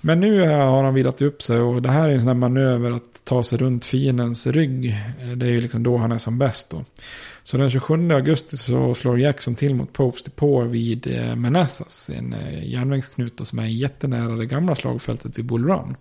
Men 0.00 0.20
nu 0.20 0.48
har 0.48 0.84
han 0.84 0.94
vilat 0.94 1.22
upp 1.22 1.42
sig 1.42 1.60
och 1.60 1.82
det 1.82 1.90
här 1.90 2.08
är 2.08 2.12
en 2.12 2.20
sån 2.20 2.28
här 2.28 2.34
manöver 2.34 2.90
att 2.90 3.24
ta 3.24 3.42
sig 3.42 3.58
runt 3.58 3.84
fiendens 3.84 4.46
rygg. 4.46 4.96
Det 5.36 5.46
är 5.46 5.50
ju 5.50 5.60
liksom 5.60 5.82
då 5.82 5.96
han 5.96 6.12
är 6.12 6.18
som 6.18 6.38
bäst 6.38 6.70
då. 6.70 6.84
Så 7.42 7.56
den 7.56 7.70
27 7.70 8.10
augusti 8.12 8.56
så 8.56 8.94
slår 8.94 9.18
Jackson 9.18 9.54
till 9.54 9.74
mot 9.74 9.92
Popes 9.92 10.22
depå 10.22 10.64
vid 10.64 11.06
eh, 11.06 11.36
Manassas. 11.36 12.10
En 12.10 12.32
eh, 12.32 12.70
järnvägsknut 12.70 13.40
som 13.44 13.58
är 13.58 13.66
jättenära 13.66 14.36
det 14.36 14.46
gamla 14.46 14.74
slagfältet 14.76 15.38
vid 15.38 15.44
Bull 15.44 15.64
Run. 15.64 15.96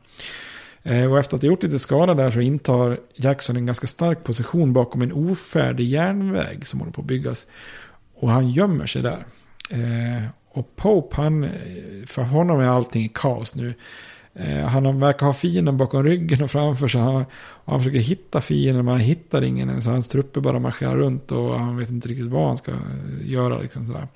Eh, 0.83 1.11
och 1.11 1.19
efter 1.19 1.35
att 1.35 1.41
ha 1.41 1.49
gjort 1.49 1.63
lite 1.63 1.79
skada 1.79 2.13
där 2.13 2.31
så 2.31 2.41
intar 2.41 2.99
Jackson 3.15 3.55
en 3.55 3.65
ganska 3.65 3.87
stark 3.87 4.23
position 4.23 4.73
bakom 4.73 5.01
en 5.01 5.11
ofärdig 5.11 5.87
järnväg 5.87 6.65
som 6.65 6.79
håller 6.79 6.91
på 6.91 7.01
att 7.01 7.07
byggas. 7.07 7.47
Och 8.15 8.29
han 8.29 8.49
gömmer 8.49 8.85
sig 8.85 9.01
där. 9.01 9.25
Och 10.51 10.75
Pope, 10.75 11.15
han, 11.15 11.49
för 12.07 12.21
honom 12.21 12.59
är 12.59 12.67
allting 12.67 13.03
i 13.03 13.11
kaos 13.13 13.55
nu. 13.55 13.73
Eh, 14.39 14.65
han 14.65 14.99
verkar 14.99 15.25
ha 15.25 15.33
fienden 15.33 15.77
bakom 15.77 16.03
ryggen 16.03 16.43
och 16.43 16.51
framför 16.51 16.87
sig. 16.87 17.01
Han, 17.01 17.25
han 17.65 17.79
försöker 17.79 17.99
hitta 17.99 18.41
fienden 18.41 18.85
men 18.85 18.91
han 18.91 18.99
hittar 19.01 19.41
ingen. 19.41 19.69
ens. 19.69 19.83
Så 19.85 19.91
hans 19.91 20.09
trupper 20.09 20.41
bara 20.41 20.59
marscherar 20.59 20.97
runt 20.97 21.31
och 21.31 21.59
han 21.59 21.77
vet 21.77 21.89
inte 21.89 22.07
riktigt 22.09 22.27
vad 22.27 22.47
han 22.47 22.57
ska 22.57 22.71
eh, 22.71 22.77
göra. 23.31 23.61
Liksom 23.61 23.85
sådär. 23.85 24.07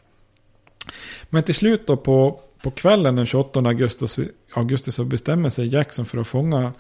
Men 1.30 1.44
till 1.44 1.56
slut 1.56 1.88
då 1.88 1.98
på, 1.98 2.40
på 2.64 2.72
kvällen 2.72 3.16
den 3.16 3.26
28 3.26 3.60
augusti, 3.60 4.08
så- 4.08 4.24
augusti 4.54 4.92
så 4.92 5.04
bestämmer 5.04 5.50
sig 5.50 5.68
Jackson 5.74 6.06
för 6.06 6.18
att 6.18 6.28
fånga 6.28 6.72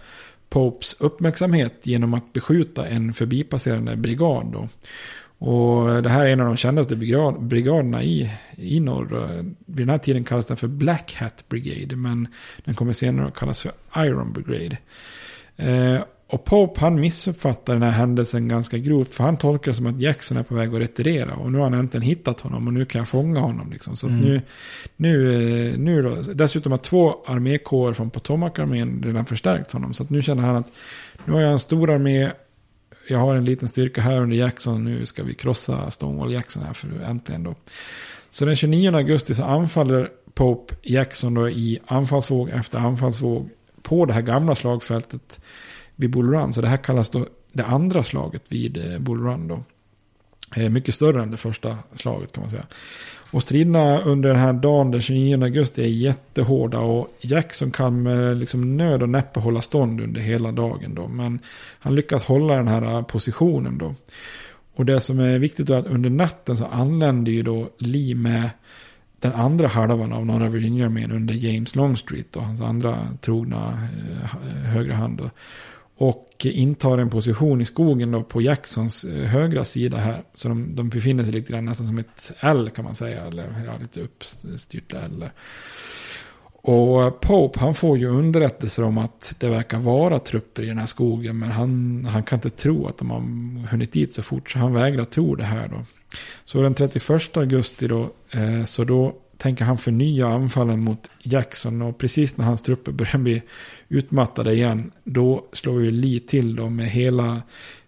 Popes 0.49 0.95
uppmärksamhet 0.99 1.73
genom 1.83 2.13
att 2.13 2.33
beskjuta 2.33 2.87
en 2.87 3.13
förbipasserande 3.13 3.95
brigad. 3.95 4.45
Då. 4.53 4.67
Och 5.45 6.03
det 6.03 6.09
här 6.09 6.25
är 6.25 6.29
en 6.29 6.39
av 6.39 6.45
de 6.47 6.57
kändaste 6.57 6.95
brigad, 6.95 7.43
brigaderna 7.43 8.03
i, 8.03 8.31
i 8.55 8.79
norr. 8.79 9.43
Vid 9.65 9.77
den 9.87 9.89
här 9.89 9.97
tiden 9.97 10.23
kallas 10.23 10.45
den 10.45 10.57
för 10.57 10.67
Black 10.67 11.15
Hat 11.19 11.45
Brigade. 11.49 11.95
Men 11.95 12.27
den 12.65 12.73
kommer 12.75 12.93
senare 12.93 13.27
att 13.27 13.35
kallas 13.35 13.59
för 13.59 13.71
Iron 13.97 14.33
Brigade. 14.33 14.77
Eh, 15.57 16.01
och 16.27 16.45
Pope 16.45 16.79
han 16.79 16.99
missuppfattar 16.99 17.73
den 17.73 17.83
här 17.83 17.89
händelsen 17.89 18.47
ganska 18.47 18.77
grovt. 18.77 19.15
För 19.15 19.23
han 19.23 19.37
tolkar 19.37 19.71
det 19.71 19.75
som 19.75 19.85
att 19.87 19.99
Jackson 19.99 20.37
är 20.37 20.43
på 20.43 20.55
väg 20.55 20.73
att 20.73 20.79
retirera. 20.81 21.35
Och 21.35 21.51
nu 21.51 21.57
har 21.57 21.63
han 21.63 21.73
äntligen 21.73 22.01
hittat 22.07 22.41
honom 22.41 22.67
och 22.67 22.73
nu 22.73 22.85
kan 22.85 22.99
jag 22.99 23.07
fånga 23.07 23.39
honom. 23.39 23.71
Liksom. 23.71 23.95
Så 23.95 24.05
att 24.07 24.11
Mm. 24.11 24.23
nu, 24.25 24.41
nu, 24.95 25.33
eh, 25.71 25.77
nu 25.77 26.01
då, 26.01 26.15
dessutom 26.33 26.71
har 26.71 26.79
två 26.79 27.15
armékårer 27.25 27.93
från 27.93 28.09
Potomac-armén 28.09 29.03
redan 29.05 29.25
förstärkt 29.25 29.71
honom. 29.71 29.93
Så 29.93 30.05
nu 30.09 30.21
känner 30.21 30.43
han 30.43 30.55
att 30.55 30.67
nu 31.25 31.33
har 31.33 31.41
jag 31.41 31.51
en 31.51 31.59
stor 31.59 31.91
armé. 31.91 32.31
Jag 33.07 33.19
har 33.19 33.35
en 33.35 33.45
liten 33.45 33.67
styrka 33.67 34.01
här 34.01 34.21
under 34.21 34.37
Jackson. 34.37 34.83
Nu 34.83 35.05
ska 35.05 35.23
vi 35.23 35.33
krossa 35.33 35.91
Stonewall 35.91 36.33
Jackson 36.33 36.63
här 36.63 36.73
för 36.73 37.01
äntligen 37.01 37.43
då. 37.43 37.55
Så 38.31 38.45
den 38.45 38.55
29 38.55 38.95
augusti 38.95 39.35
så 39.35 39.43
anfaller 39.43 40.09
Pope 40.33 40.75
Jackson 40.81 41.33
då 41.33 41.49
i 41.49 41.79
anfallsvåg 41.85 42.49
efter 42.49 42.77
anfallsvåg 42.77 43.49
på 43.81 44.05
det 44.05 44.13
här 44.13 44.21
gamla 44.21 44.55
slagfältet 44.55 45.39
vid 45.95 46.09
Bull 46.09 46.29
Run. 46.29 46.53
Så 46.53 46.61
det 46.61 46.67
här 46.67 46.77
kallas 46.77 47.09
då 47.09 47.27
det 47.51 47.65
andra 47.65 48.03
slaget 48.03 48.43
vid 48.47 48.77
eh, 48.77 48.99
Bull 48.99 49.23
Run 49.23 49.47
då. 49.47 49.63
Eh, 50.55 50.69
mycket 50.69 50.95
större 50.95 51.23
än 51.23 51.31
det 51.31 51.37
första 51.37 51.77
slaget 51.95 52.31
kan 52.31 52.41
man 52.41 52.49
säga. 52.49 52.65
Och 53.33 53.43
striderna 53.43 54.01
under 54.01 54.29
den 54.29 54.39
här 54.39 54.53
dagen 54.53 54.91
den 54.91 55.01
29 55.01 55.43
augusti 55.43 55.81
är 55.81 55.87
jättehårda 55.87 56.79
och 56.79 57.17
Jackson 57.21 57.71
kan 57.71 58.03
med 58.03 58.37
liksom 58.37 58.77
nöd 58.77 59.03
och 59.03 59.09
näppe 59.09 59.39
hålla 59.39 59.61
stånd 59.61 60.01
under 60.01 60.21
hela 60.21 60.51
dagen 60.51 60.95
då. 60.95 61.07
Men 61.07 61.39
han 61.79 61.95
lyckas 61.95 62.23
hålla 62.23 62.55
den 62.55 62.67
här 62.67 63.01
positionen 63.01 63.77
då. 63.77 63.95
Och 64.75 64.85
det 64.85 65.01
som 65.01 65.19
är 65.19 65.39
viktigt 65.39 65.67
då 65.67 65.73
är 65.73 65.77
att 65.77 65.87
under 65.87 66.09
natten 66.09 66.57
så 66.57 66.65
anländer 66.65 67.31
ju 67.31 67.43
då 67.43 67.69
Lee 67.77 68.15
med 68.15 68.49
den 69.19 69.33
andra 69.33 69.67
halvan 69.67 70.13
av 70.13 70.25
norra 70.25 70.49
Virginia-armén 70.49 71.11
under 71.11 71.33
James 71.33 71.75
Longstreet 71.75 72.35
och 72.35 72.43
hans 72.43 72.61
andra 72.61 73.07
trogna 73.21 73.87
eh, 74.13 74.27
högra 74.69 74.95
hand. 74.95 75.17
Då. 75.17 75.29
Och 75.95 76.29
intar 76.43 76.97
en 76.97 77.09
position 77.09 77.61
i 77.61 77.65
skogen 77.65 78.11
då 78.11 78.23
på 78.23 78.41
Jacksons 78.41 79.03
eh, 79.03 79.25
högra 79.25 79.65
sida 79.65 79.97
här. 79.97 80.23
Så 80.33 80.47
de, 80.47 80.75
de 80.75 80.89
befinner 80.89 81.23
sig 81.23 81.33
lite 81.33 81.51
grann 81.53 81.65
nästan 81.65 81.87
som 81.87 81.97
ett 81.97 82.31
L 82.39 82.69
kan 82.75 82.85
man 82.85 82.95
säga. 82.95 83.25
Eller 83.25 83.63
ja, 83.65 83.77
lite 83.81 84.01
uppstyrt 84.01 84.93
L. 84.93 85.29
Och 86.65 87.21
Pope 87.21 87.59
han 87.59 87.75
får 87.75 87.97
ju 87.97 88.07
underrättelser 88.07 88.83
om 88.83 88.97
att 88.97 89.35
det 89.39 89.49
verkar 89.49 89.79
vara 89.79 90.19
trupper 90.19 90.63
i 90.63 90.67
den 90.67 90.77
här 90.77 90.85
skogen. 90.85 91.39
Men 91.39 91.51
han, 91.51 92.05
han 92.05 92.23
kan 92.23 92.37
inte 92.37 92.49
tro 92.49 92.87
att 92.87 92.97
de 92.97 93.11
har 93.11 93.67
hunnit 93.67 93.91
dit 93.91 94.13
så 94.13 94.23
fort. 94.23 94.51
Så 94.51 94.59
han 94.59 94.73
vägrar 94.73 95.03
tro 95.03 95.35
det 95.35 95.43
här 95.43 95.67
då. 95.67 95.85
Så 96.45 96.61
den 96.61 96.73
31 96.73 97.37
augusti 97.37 97.87
då. 97.87 98.09
Eh, 98.31 98.63
så 98.63 98.83
då 98.83 99.15
tänker 99.43 99.65
han 99.65 99.77
förnya 99.77 100.27
anfallen 100.27 100.79
mot 100.79 101.09
Jackson. 101.23 101.81
Och 101.81 101.97
precis 101.97 102.37
när 102.37 102.45
hans 102.45 102.63
trupper 102.63 102.91
börjar 102.91 103.17
bli 103.17 103.41
utmattade 103.89 104.53
igen. 104.53 104.91
Då 105.03 105.45
slår 105.53 105.83
ju 105.83 105.91
Lee 105.91 106.19
till 106.19 106.55
då 106.55 106.69
med 106.69 106.89
hela 106.89 107.41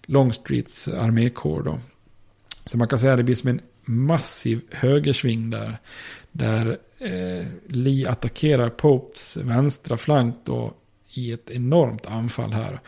Longstreets 0.05 0.87
armékår 0.87 1.63
då. 1.63 1.79
Så 2.65 2.77
man 2.77 2.87
kan 2.87 2.99
säga 2.99 3.13
att 3.13 3.19
det 3.19 3.23
blir 3.23 3.35
som 3.35 3.49
en 3.49 3.61
massiv 3.85 4.61
högersving 4.71 5.49
där. 5.49 5.77
Där 6.31 6.77
eh, 6.99 7.45
Lee 7.67 8.09
attackerar 8.09 8.69
Popes 8.69 9.37
vänstra 9.37 9.97
flank 9.97 10.35
då 10.43 10.73
i 11.13 11.31
ett 11.31 11.49
enormt 11.49 12.05
anfall 12.05 12.53
här. 12.53 12.79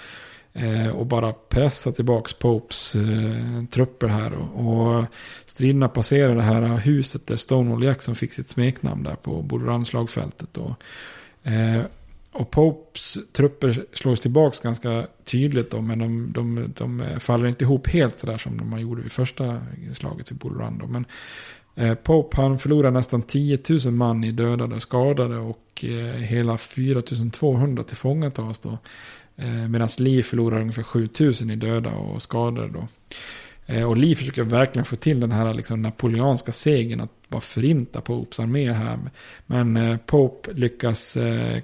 Eh, 0.59 0.89
och 0.89 1.05
bara 1.05 1.33
pressar 1.33 1.91
tillbaka 1.91 2.31
Popes 2.39 2.95
eh, 2.95 3.65
trupper 3.71 4.07
här. 4.07 4.33
Och, 4.33 4.97
och 4.97 5.05
striderna 5.45 5.87
passerar 5.87 6.35
det 6.35 6.41
här 6.41 6.77
huset 6.77 7.27
där 7.27 7.35
Stonewall 7.35 7.83
Jackson 7.83 8.15
fick 8.15 8.33
sitt 8.33 8.47
smeknamn 8.47 9.03
där 9.03 9.15
på 9.15 9.41
Bull 9.41 9.61
Run-slagfältet. 9.61 10.57
Och, 10.57 10.73
eh, 11.51 11.81
och 12.31 12.51
Popes 12.51 13.17
trupper 13.33 13.85
slås 13.93 14.19
tillbaka 14.19 14.57
ganska 14.63 15.07
tydligt 15.23 15.71
då, 15.71 15.81
men 15.81 15.99
de, 15.99 16.31
de, 16.33 16.73
de 16.77 17.19
faller 17.19 17.47
inte 17.47 17.63
ihop 17.63 17.87
helt 17.87 18.19
sådär 18.19 18.37
som 18.37 18.57
de 18.57 18.79
gjorde 18.79 19.01
vid 19.01 19.11
första 19.11 19.61
slaget 19.93 20.31
vid 20.31 20.37
Bull 20.37 20.57
Run. 20.57 20.77
Då. 20.77 20.87
Men 20.87 21.05
eh, 21.75 21.95
Pope 21.95 22.41
han 22.41 22.59
förlorar 22.59 22.91
nästan 22.91 23.21
10 23.21 23.59
000 23.85 23.93
man 23.93 24.23
i 24.23 24.31
dödade 24.31 24.75
och 24.75 24.81
skadade 24.81 25.37
och 25.37 25.85
eh, 25.85 26.21
hela 26.21 26.57
4 26.57 27.01
200 27.31 27.83
tillfångatas 27.83 28.59
då. 28.59 28.77
Eh, 29.37 29.67
Medan 29.67 29.89
Lee 29.97 30.23
förlorar 30.23 30.61
ungefär 30.61 30.83
7000 30.83 31.49
i 31.49 31.55
döda 31.55 31.89
och 31.89 32.21
skadade 32.21 32.67
då. 32.67 32.87
Eh, 33.65 33.83
och 33.83 33.97
Lee 33.97 34.15
försöker 34.15 34.43
verkligen 34.43 34.85
få 34.85 34.95
till 34.95 35.19
den 35.19 35.31
här 35.31 35.53
liksom, 35.53 35.81
napoleanska 35.81 36.51
segern 36.51 36.99
att 36.99 37.11
bara 37.27 37.41
förinta 37.41 38.01
Popes 38.01 38.39
armé 38.39 38.71
här. 38.71 38.99
Men 39.45 39.77
eh, 39.77 39.97
Pope 39.97 40.53
lyckas 40.53 41.17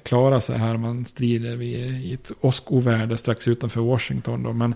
klara 0.03 0.41
sig 0.41 0.57
här. 0.57 0.77
Man 0.77 1.05
strider 1.05 1.61
i 1.61 2.13
ett 2.13 2.31
åskoväder 2.41 3.15
strax 3.15 3.47
utanför 3.47 3.81
Washington. 3.81 4.43
Då. 4.43 4.53
Men, 4.53 4.75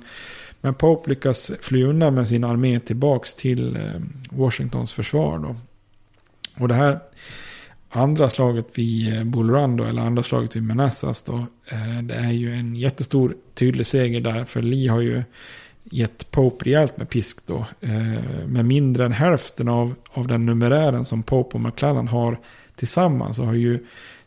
men 0.61 0.74
Pope 0.74 1.10
lyckas 1.10 1.52
fly 1.61 1.84
undan 1.84 2.14
med 2.14 2.28
sin 2.28 2.44
armé 2.44 2.80
tillbaks 2.80 3.34
till 3.34 3.78
Washingtons 4.30 4.94
försvar. 4.94 5.40
Då. 5.40 5.56
Och 6.60 6.68
det 6.68 6.76
här 6.76 6.99
andra 7.89 8.30
slaget 8.30 8.77
vid 8.77 9.18
eh, 9.18 9.23
Bull 9.23 9.49
Run 9.49 9.77
då, 9.77 9.84
eller 9.84 10.01
andra 10.01 10.23
slaget 10.23 10.55
vid 10.55 10.64
Manassas 10.64 11.22
då. 11.22 11.45
Eh, 11.65 12.03
det 12.03 12.15
är 12.15 12.31
ju 12.31 12.53
en 12.53 12.76
jättestor 12.76 13.35
tydlig 13.53 13.88
seger 13.88 14.22
där. 14.22 14.45
För 14.45 14.61
Lee 14.61 14.91
har 14.91 15.01
ju 15.01 15.23
gett 15.84 16.31
Pope 16.31 16.65
rejält 16.65 16.97
med 16.97 17.09
pisk 17.09 17.38
då. 17.45 17.65
Eh, 17.81 18.47
med 18.47 18.65
mindre 18.65 19.05
än 19.05 19.11
hälften 19.11 19.68
av, 19.68 19.95
av 20.11 20.27
den 20.27 20.45
numerären 20.45 21.05
som 21.05 21.23
Pope 21.23 21.57
och 21.57 21.61
McClellan 21.61 22.07
har 22.07 22.39
tillsammans. 22.76 23.35
Så 23.35 23.43
har 23.43 23.53
ju 23.53 23.80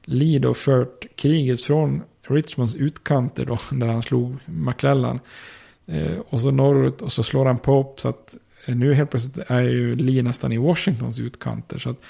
Lee 0.05 0.39
då 0.39 0.55
fört 0.55 1.07
kriget 1.17 1.61
från 1.61 2.03
Richmonds 2.23 2.75
utkanter 2.75 3.45
då. 3.47 3.59
Där 3.77 3.87
han 3.87 4.03
slog 4.03 4.37
McClellan. 4.45 5.21
Och 6.29 6.41
så 6.41 6.51
norrut 6.51 7.03
och 7.03 7.13
så 7.13 7.23
slår 7.23 7.47
han 7.47 7.59
Pope. 7.59 8.01
Så 8.01 8.09
att 8.09 8.37
nu 8.67 8.95
helt 8.95 9.11
plötsligt 9.11 9.51
är 9.51 9.61
ju 9.61 9.97
Lee 9.97 10.23
nästan 10.23 10.53
i 10.53 10.59
Washingtons 10.59 11.21
utkanter. 11.21 11.79
Så 11.79 11.91
att 11.91 12.01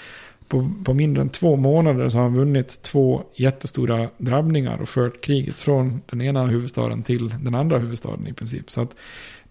på, 0.50 0.70
på 0.84 0.94
mindre 0.94 1.22
än 1.22 1.28
två 1.28 1.56
månader 1.56 2.08
så 2.08 2.16
har 2.16 2.22
han 2.22 2.34
vunnit 2.34 2.82
två 2.82 3.22
jättestora 3.34 4.08
drabbningar 4.18 4.78
och 4.78 4.88
fört 4.88 5.24
kriget 5.24 5.56
från 5.56 6.02
den 6.06 6.20
ena 6.20 6.46
huvudstaden 6.46 7.02
till 7.02 7.34
den 7.40 7.54
andra 7.54 7.78
huvudstaden 7.78 8.26
i 8.26 8.32
princip. 8.32 8.70
Så 8.70 8.80
att 8.80 8.94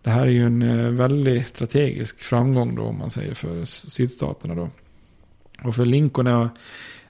det 0.01 0.09
här 0.09 0.21
är 0.21 0.31
ju 0.31 0.45
en 0.45 0.61
eh, 0.61 0.89
väldigt 0.89 1.47
strategisk 1.47 2.19
framgång 2.19 2.76
då 2.76 2.84
om 2.84 2.97
man 2.97 3.09
säger 3.09 3.34
för 3.34 3.65
sydstaterna 3.65 4.55
då. 4.55 4.69
Och 5.63 5.76
för 5.76 5.85
Lincoln 5.85 6.27
är, 6.27 6.49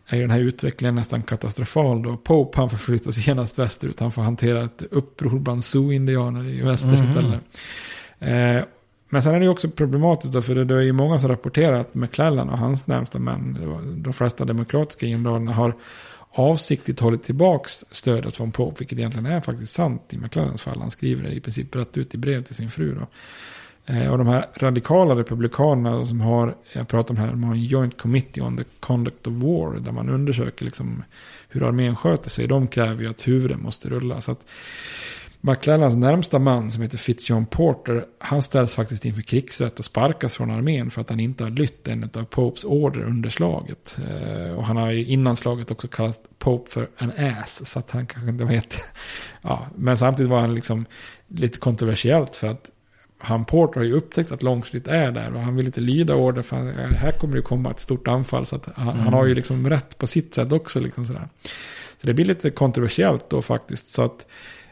är 0.08 0.22
den 0.22 0.32
här 0.32 0.40
utvecklingen 0.40 0.96
nästan 0.96 1.24
katastrofal 1.24 2.04
då. 2.04 2.18
Pope 2.18 2.58
han 2.60 2.70
förflyttas 2.70 3.28
genast 3.28 3.60
västerut. 3.60 4.00
Han 4.00 4.12
får 4.12 4.22
hantera 4.22 4.64
ett 4.64 4.84
uppror 4.92 5.40
bland 5.40 5.64
Sioux-indianer 5.64 6.50
i 6.50 6.62
väster 6.62 6.90
Mhm. 6.90 7.04
istället. 7.04 7.42
Eh, 8.20 8.64
men 9.10 9.24
sen 9.24 9.36
är 9.36 9.40
det 9.40 9.46
ju 9.46 9.52
också 9.52 9.70
problematiskt 9.70 10.34
då, 10.34 10.42
för 10.42 10.56
det, 10.56 10.66
det 10.66 10.76
är 10.76 10.82
ju 10.82 10.94
många 10.94 11.20
som 11.20 11.30
rapporterar 11.30 11.80
att 11.80 11.96
McClellan 11.96 12.50
och 12.50 12.58
hans 12.58 12.88
närmsta 12.88 13.20
män, 13.20 13.58
de 14.04 14.14
flesta 14.14 14.46
demokratiska 14.46 15.06
generalerna 15.06 15.54
har 15.54 15.76
avsiktligt 16.32 17.00
hållit 17.00 17.24
tillbaks 17.24 17.86
stödet 17.92 18.38
från 18.38 18.52
Pope, 18.52 18.76
vilket 18.80 18.98
egentligen 18.98 19.26
är 19.26 19.42
faktiskt 19.42 19.74
sant 19.74 20.14
i 20.14 20.18
McClellans 20.18 20.62
fall. 20.62 20.80
Han 20.80 20.92
skriver 20.92 21.24
det 21.24 21.32
i 21.32 21.40
princip 21.40 21.76
rätt 21.76 21.98
ut 21.98 22.14
i 22.14 22.18
brev 22.18 22.42
till 22.42 22.56
sin 22.56 22.70
fru. 22.70 22.96
Då. 22.96 23.08
Eh, 23.94 24.12
och 24.12 24.18
de 24.18 24.28
här 24.28 24.46
radikala 24.56 25.16
republikanerna 25.16 26.06
som 26.06 26.22
har, 26.22 26.56
jag 26.74 26.88
pratar 26.88 27.14
om 27.14 27.18
här, 27.18 27.28
de 27.28 27.44
har 27.44 27.54
en 27.54 27.64
joint 27.64 27.98
committee 27.98 28.42
on 28.42 28.58
the 28.58 28.64
conduct 28.80 29.28
of 29.28 29.34
war, 29.34 29.80
där 29.80 29.92
man 29.92 30.10
undersöker 30.10 30.66
liksom 30.66 31.04
hur 31.50 31.64
armén 31.64 31.96
sköter 31.96 32.30
sig. 32.30 32.48
De 32.48 32.68
kräver 32.68 33.04
ju 33.04 33.10
att 33.10 33.28
huvuden 33.28 33.62
måste 33.62 33.90
rulla. 33.90 34.22
Så 34.22 34.32
att 34.32 34.46
McClellans 35.42 35.96
närmsta 35.96 36.40
man 36.40 36.72
som 36.72 36.82
heter 36.82 36.98
Fitzjohn 36.98 37.46
Porter, 37.46 38.06
han 38.20 38.42
ställs 38.42 38.74
faktiskt 38.74 39.06
inför 39.06 39.22
krigsrätt 39.22 39.80
och 39.80 39.86
sparkas 39.86 40.36
från 40.36 40.52
armén 40.52 40.92
för 40.92 41.02
att 41.02 41.10
han 41.10 41.20
inte 41.20 41.44
har 41.44 41.52
lytt 41.52 41.88
en 41.88 42.10
av 42.14 42.24
Popes 42.24 42.64
order 42.64 43.02
under 43.02 43.30
slaget. 43.30 43.98
Eh, 44.10 44.52
och 44.52 44.66
han 44.66 44.78
har 44.78 44.92
ju 44.92 45.06
innan 45.06 45.38
slaget 45.38 45.72
också 45.72 45.88
kallat 45.88 46.22
Pope 46.40 46.72
för 46.72 46.90
en 46.98 47.12
ass, 47.18 47.70
så 47.70 47.80
att 47.80 47.92
han 47.92 48.08
kanske 48.08 48.30
inte 48.30 48.46
vet. 48.46 48.84
Ja, 49.42 49.68
men 49.76 49.98
samtidigt 49.98 50.32
var 50.32 50.40
han 50.40 50.56
liksom 50.56 50.86
lite 51.28 51.60
kontroversiellt 51.60 52.36
för 52.36 52.48
att 52.48 52.72
han 53.18 53.46
Porter 53.46 53.80
har 53.80 53.86
ju 53.86 53.94
upptäckt 53.94 54.32
att 54.32 54.44
Longstreet 54.44 54.88
är 54.88 55.12
där 55.12 55.34
och 55.34 55.40
han 55.40 55.56
vill 55.56 55.66
inte 55.66 55.82
lyda 55.82 56.16
order 56.16 56.42
för 56.42 56.56
här 56.96 57.12
kommer 57.12 57.36
det 57.36 57.42
komma 57.42 57.72
ett 57.72 57.80
stort 57.80 58.08
anfall. 58.08 58.46
Så 58.46 58.56
att 58.56 58.66
han, 58.76 58.90
mm. 58.90 59.00
han, 59.00 59.14
har 59.14 59.26
ju 59.26 59.36
liksom 59.36 59.70
rätt 59.70 59.98
på 59.98 60.08
sitt 60.08 60.34
sätt 60.34 60.52
också. 60.52 60.80
Liksom 60.80 61.06
sådär. 61.06 61.28
Så 61.98 62.08
det 62.08 62.14
blir 62.14 62.26
lite 62.26 62.50
kontroversiellt 62.50 63.30
då 63.30 63.42
faktiskt. 63.42 63.88
Så 63.88 64.02
att 64.02 64.26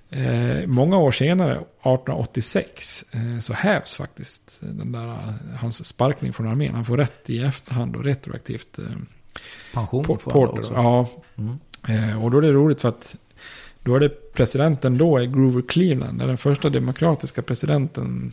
eh, 0.10 0.68
många 0.68 0.98
år 0.98 1.12
senare, 1.12 1.52
1886, 1.52 3.06
eh, 3.12 3.40
så 3.40 3.54
hävs 3.54 3.96
faktiskt 3.96 4.58
den 4.60 4.92
där, 4.92 5.18
hans 5.60 5.86
sparkning 5.86 6.34
från 6.34 6.48
armén. 6.48 6.76
Han 6.76 6.86
får 6.86 6.98
rätt 6.98 7.30
i 7.30 7.44
efterhand 7.44 7.96
och 7.96 8.04
retroaktivt. 8.04 8.80
Eh, 8.80 8.86
Pension 9.74 10.04
Por 10.04 10.18
Porter. 10.18 10.60
Också. 10.60 10.74
Ja. 10.74 11.08
Mm. 11.36 11.60
Eh, 11.88 12.24
och 12.24 12.32
då 12.32 12.38
är 12.38 12.42
det 12.42 12.52
roligt 12.52 12.82
för 12.82 12.90
att 12.90 13.16
då 13.84 13.96
är 13.96 14.00
det 14.00 14.34
presidenten 14.34 14.98
då 14.98 15.18
är 15.18 15.26
Grover 15.26 15.62
Cleveland, 15.62 16.22
är 16.22 16.28
den 16.28 16.38
första 16.38 16.70
demokratiska 16.70 17.42
presidenten 17.42 18.32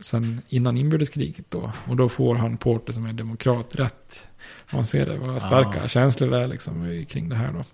sen 0.00 0.42
innan 0.48 0.78
inbördeskriget 0.78 1.50
då. 1.50 1.72
Och 1.88 1.96
då 1.96 2.08
får 2.08 2.34
han 2.34 2.56
Porter 2.56 2.92
som 2.92 3.06
är 3.06 3.12
demokrat 3.12 3.76
rätt. 3.76 4.28
Man 4.72 4.84
ser 4.86 5.06
det, 5.06 5.18
vad 5.18 5.42
starka 5.42 5.84
ah. 5.84 5.88
känslor 5.88 6.30
det 6.30 6.38
är 6.38 6.48
liksom 6.48 7.04
kring 7.08 7.28
det 7.28 7.36
här 7.36 7.52
då. 7.52 7.64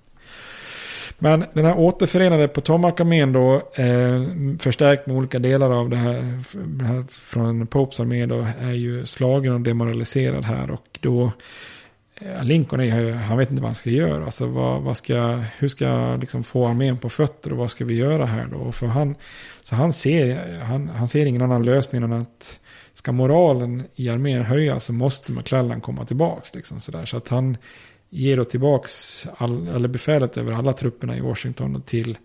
Men 1.23 1.45
den 1.53 1.65
här 1.65 1.79
återförenade 1.79 2.49
Potomac-armén 2.49 3.33
då, 3.33 3.55
eh, 3.75 4.23
förstärkt 4.59 5.07
med 5.07 5.17
olika 5.17 5.39
delar 5.39 5.71
av 5.71 5.91
det 5.91 5.97
här, 5.97 6.43
det 6.55 6.85
här 6.85 7.05
från 7.09 7.67
Popes 7.67 8.01
armé 8.01 8.27
då, 8.27 8.47
är 8.61 8.73
ju 8.73 9.07
slagen 9.07 9.53
och 9.53 9.61
demoraliserad 9.61 10.45
här. 10.45 10.71
Och 10.71 10.99
då 11.01 11.33
eh, 12.21 12.45
Lincoln 12.45 12.81
är, 12.81 13.01
ju, 13.01 13.13
han 13.13 13.39
vet 13.39 13.51
inte 13.51 13.63
vad 13.63 13.69
han 13.69 13.75
ska 13.75 13.91
göra. 13.91 14.25
Alltså 14.25 14.47
vad, 14.47 14.83
vad 14.83 14.97
ska, 14.97 15.41
hur 15.59 15.69
ska 15.69 15.85
jag 15.85 16.21
liksom 16.21 16.45
få 16.45 16.67
armén 16.67 16.99
på 16.99 17.09
fötter 17.09 17.53
och 17.53 17.59
vad 17.59 17.71
ska 17.71 17.85
vi 17.85 17.95
göra 17.95 18.27
här 18.27 18.47
då? 18.47 18.73
För 18.73 18.87
han, 18.87 19.15
så 19.63 19.75
han 19.75 19.93
ser, 19.93 20.59
han, 20.61 20.89
han 20.89 21.09
ser 21.09 21.27
ingen 21.27 21.43
annan 21.43 21.65
lösning 21.65 22.03
än 22.03 22.13
att 22.13 22.61
ska 22.95 23.13
moralen 23.13 23.83
i 23.95 24.09
armén 24.09 24.43
höjas 24.43 24.85
så 24.85 24.93
måste 24.93 25.33
McClellan 25.33 25.81
komma 25.81 26.05
tillbaka. 26.05 26.49
Liksom 26.53 26.81
sådär. 26.81 27.05
Så 27.05 27.17
att 27.17 27.29
han 27.29 27.57
ger 28.15 28.37
då 28.37 28.45
tillbaks 28.45 29.27
all, 29.37 29.69
eller 29.69 29.89
befälet 29.89 30.37
över 30.37 30.53
alla 30.53 30.73
trupperna 30.73 31.17
i 31.17 31.21
Washington 31.21 31.83
till, 31.83 32.19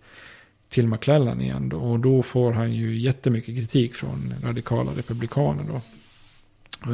till 0.68 0.88
McClellan 0.88 1.40
igen. 1.40 1.68
Då. 1.68 1.76
Och 1.76 2.00
då 2.00 2.22
får 2.22 2.52
han 2.52 2.72
ju 2.72 2.98
jättemycket 2.98 3.56
kritik 3.56 3.94
från 3.94 4.34
radikala 4.42 4.92
republikaner. 4.92 5.64
Då. 5.64 5.80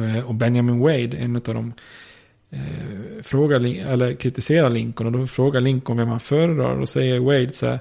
Eh, 0.01 0.25
och 0.25 0.35
Benjamin 0.35 0.79
Wade, 0.79 1.17
en 1.17 1.35
av 1.35 1.41
de 1.41 1.73
eh, 2.49 3.23
frågar, 3.23 3.65
eller 3.65 4.13
kritiserar 4.13 4.69
Lincoln 4.69 5.07
och 5.07 5.19
då 5.19 5.27
frågar 5.27 5.61
Lincoln 5.61 5.97
vem 5.97 6.07
han 6.07 6.19
föredrar. 6.19 6.71
Och 6.71 6.79
då 6.79 6.85
säger 6.85 7.19
Wade 7.19 7.53
så 7.53 7.67
här, 7.67 7.79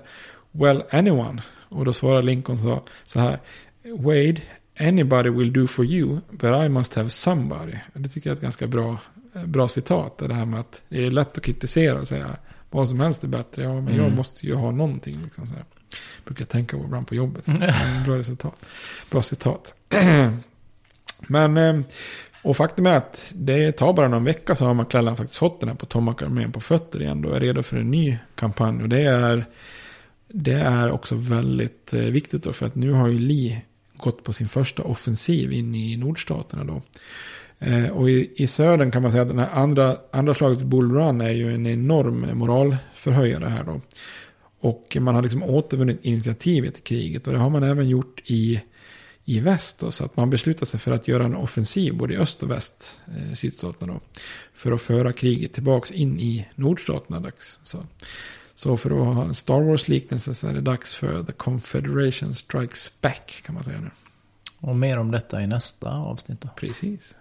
well 0.53 0.83
anyone. 0.91 1.43
Och 1.69 1.85
då 1.85 1.93
svarar 1.93 2.23
Lincoln 2.23 2.59
så, 2.59 2.83
så 3.05 3.21
här, 3.21 3.39
Wade, 3.99 4.41
anybody 4.81 5.31
will 5.31 5.53
do 5.53 5.67
for 5.67 5.85
you, 5.85 6.21
but 6.31 6.65
I 6.65 6.69
must 6.69 6.95
have 6.95 7.11
somebody. 7.11 7.77
Det 7.93 8.09
tycker 8.09 8.31
jag 8.31 8.33
är 8.33 8.37
ett 8.37 8.43
ganska 8.43 8.67
bra, 8.67 8.99
bra 9.47 9.69
citat. 9.69 10.19
Det 10.19 10.35
här 10.35 10.45
med 10.45 10.61
att 10.61 10.83
det 10.89 11.07
är 11.07 11.11
lätt 11.11 11.39
att 11.39 11.45
kritisera 11.45 11.99
och 11.99 12.09
säga 12.09 12.37
vad 12.71 12.89
som 12.89 13.01
helst 13.01 13.25
är 13.25 13.29
bättre. 13.29 13.63
Ja, 13.63 13.75
men 13.75 13.89
mm. 13.89 14.05
jag 14.05 14.13
måste 14.13 14.47
ju 14.47 14.55
ha 14.55 14.71
någonting. 14.71 15.21
Liksom 15.23 15.47
så 15.47 15.55
här. 15.55 15.65
Brukar 16.25 16.45
tänka 16.45 16.77
på 16.77 16.85
ibland 16.85 17.07
på 17.07 17.15
jobbet. 17.15 17.47
bra 18.07 18.19
resultat. 18.19 18.55
Bra 19.11 19.23
citat. 19.23 19.75
men 21.27 21.57
eh, 21.57 21.81
och 22.43 22.57
faktum 22.57 22.87
är 22.87 22.97
att 22.97 23.33
det 23.35 23.73
tar 23.73 23.93
bara 23.93 24.09
någon 24.09 24.25
vecka 24.25 24.55
så 24.55 24.65
har 24.65 24.75
McClellan 24.75 25.17
faktiskt 25.17 25.39
fått 25.39 25.61
den 25.61 25.69
här 25.69 25.77
Potomac-armén 25.77 26.53
på 26.53 26.61
fötter 26.61 27.03
igen. 27.03 27.25
Och 27.25 27.37
är 27.37 27.41
redo 27.41 27.63
för 27.63 27.77
en 27.77 27.91
ny 27.91 28.19
kampanj. 28.35 28.83
Och 28.83 28.89
det 28.89 29.03
är, 29.03 29.45
det 30.29 30.53
är 30.53 30.91
också 30.91 31.15
väldigt 31.15 31.93
eh, 31.93 32.01
viktigt 32.01 32.43
då. 32.43 32.53
För 32.53 32.67
att 32.67 32.75
nu 32.75 32.93
har 32.93 33.09
ju 33.09 33.19
Lee 33.19 33.63
gått 33.97 34.25
på 34.25 34.33
sin 34.33 34.49
första 34.49 34.83
offensiv 34.83 35.53
in 35.53 35.75
i 35.75 35.97
nordstaterna 35.97 36.65
då. 36.65 36.83
Eh, 37.59 37.89
och 37.89 38.11
i, 38.11 38.33
i 38.37 38.47
södern 38.47 38.91
kan 38.91 39.03
man 39.03 39.11
säga 39.11 39.23
att 39.23 39.29
den 39.29 39.39
här 39.39 39.51
andra, 39.51 39.97
andra 40.13 40.35
slaget 40.35 40.63
Bull 40.63 40.93
Run 40.93 41.21
är 41.21 41.33
ju 41.33 41.55
en 41.55 41.67
enorm 41.67 42.39
moralförhöjare 42.39 43.49
här 43.49 43.65
då. 43.65 43.81
Och 44.61 44.97
man 45.01 45.15
har 45.15 45.23
liksom 45.23 45.43
återvunnit 45.43 46.05
initiativet 46.05 46.79
i 46.79 46.81
kriget. 46.81 47.27
Och 47.27 47.33
det 47.33 47.39
har 47.39 47.51
man 47.51 47.63
även 47.63 47.89
gjort 47.89 48.21
i 48.25 48.61
i 49.25 49.41
väst. 49.41 49.81
Då, 49.81 49.91
så 49.91 50.05
att 50.05 50.17
man 50.17 50.31
beslutar 50.31 50.67
sig 50.67 50.81
för 50.81 50.93
att 50.93 51.09
göra 51.09 51.25
en 51.25 51.35
offensiv 51.35 51.97
både 51.97 52.15
i 52.15 52.17
öst 52.17 52.43
och 52.43 52.51
väst, 52.51 53.01
eh, 53.07 53.35
sydstaterna 53.35 53.93
då. 53.93 54.01
För 54.53 54.73
att 54.73 54.83
föra 54.83 55.13
kriget 55.13 55.53
tillbaka 55.53 55.95
in 55.95 56.21
i 56.21 56.49
nordstaterna. 56.55 57.21
Dags. 57.21 57.61
Så, 57.63 57.79
så 58.55 58.77
för 58.77 58.91
att 58.91 59.17
ha 59.17 59.25
en 59.25 59.35
Star 59.35 59.61
Wars-liknelse 59.61 60.35
så 60.35 60.47
är 60.47 60.55
det 60.55 60.61
dags 60.61 60.95
för 60.95 61.23
The 61.23 61.33
Confederation 61.33 62.35
Strikes 62.35 62.93
Back 63.01 63.43
kan 63.47 63.55
man 63.55 63.65
säga 63.65 63.81
nu. 63.81 63.91
Och 64.61 64.77
mer 64.77 64.99
om 64.99 65.11
detta 65.11 65.43
i 65.43 65.47
nästa 65.47 65.91
avsnitt 65.91 66.41
då. 66.41 66.49
Precis. 66.57 67.15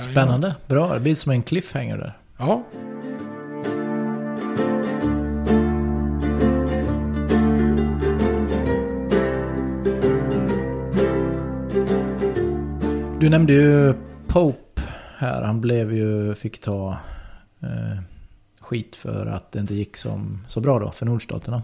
Spännande, 0.00 0.54
bra. 0.66 0.94
Det 0.94 1.00
blir 1.00 1.14
som 1.14 1.32
en 1.32 1.42
cliffhanger 1.42 1.96
där. 1.96 2.18
Ja. 2.38 2.62
Du 13.20 13.28
nämnde 13.28 13.52
ju 13.52 13.94
Pope 14.26 14.82
här. 15.16 15.42
Han 15.42 15.60
blev 15.60 15.92
ju, 15.92 16.34
fick 16.34 16.60
ta 16.60 16.96
eh, 17.60 18.02
skit 18.60 18.96
för 18.96 19.26
att 19.26 19.52
det 19.52 19.58
inte 19.58 19.74
gick 19.74 19.96
som, 19.96 20.44
så 20.48 20.60
bra 20.60 20.78
då 20.78 20.90
för 20.90 21.06
nordstaterna. 21.06 21.62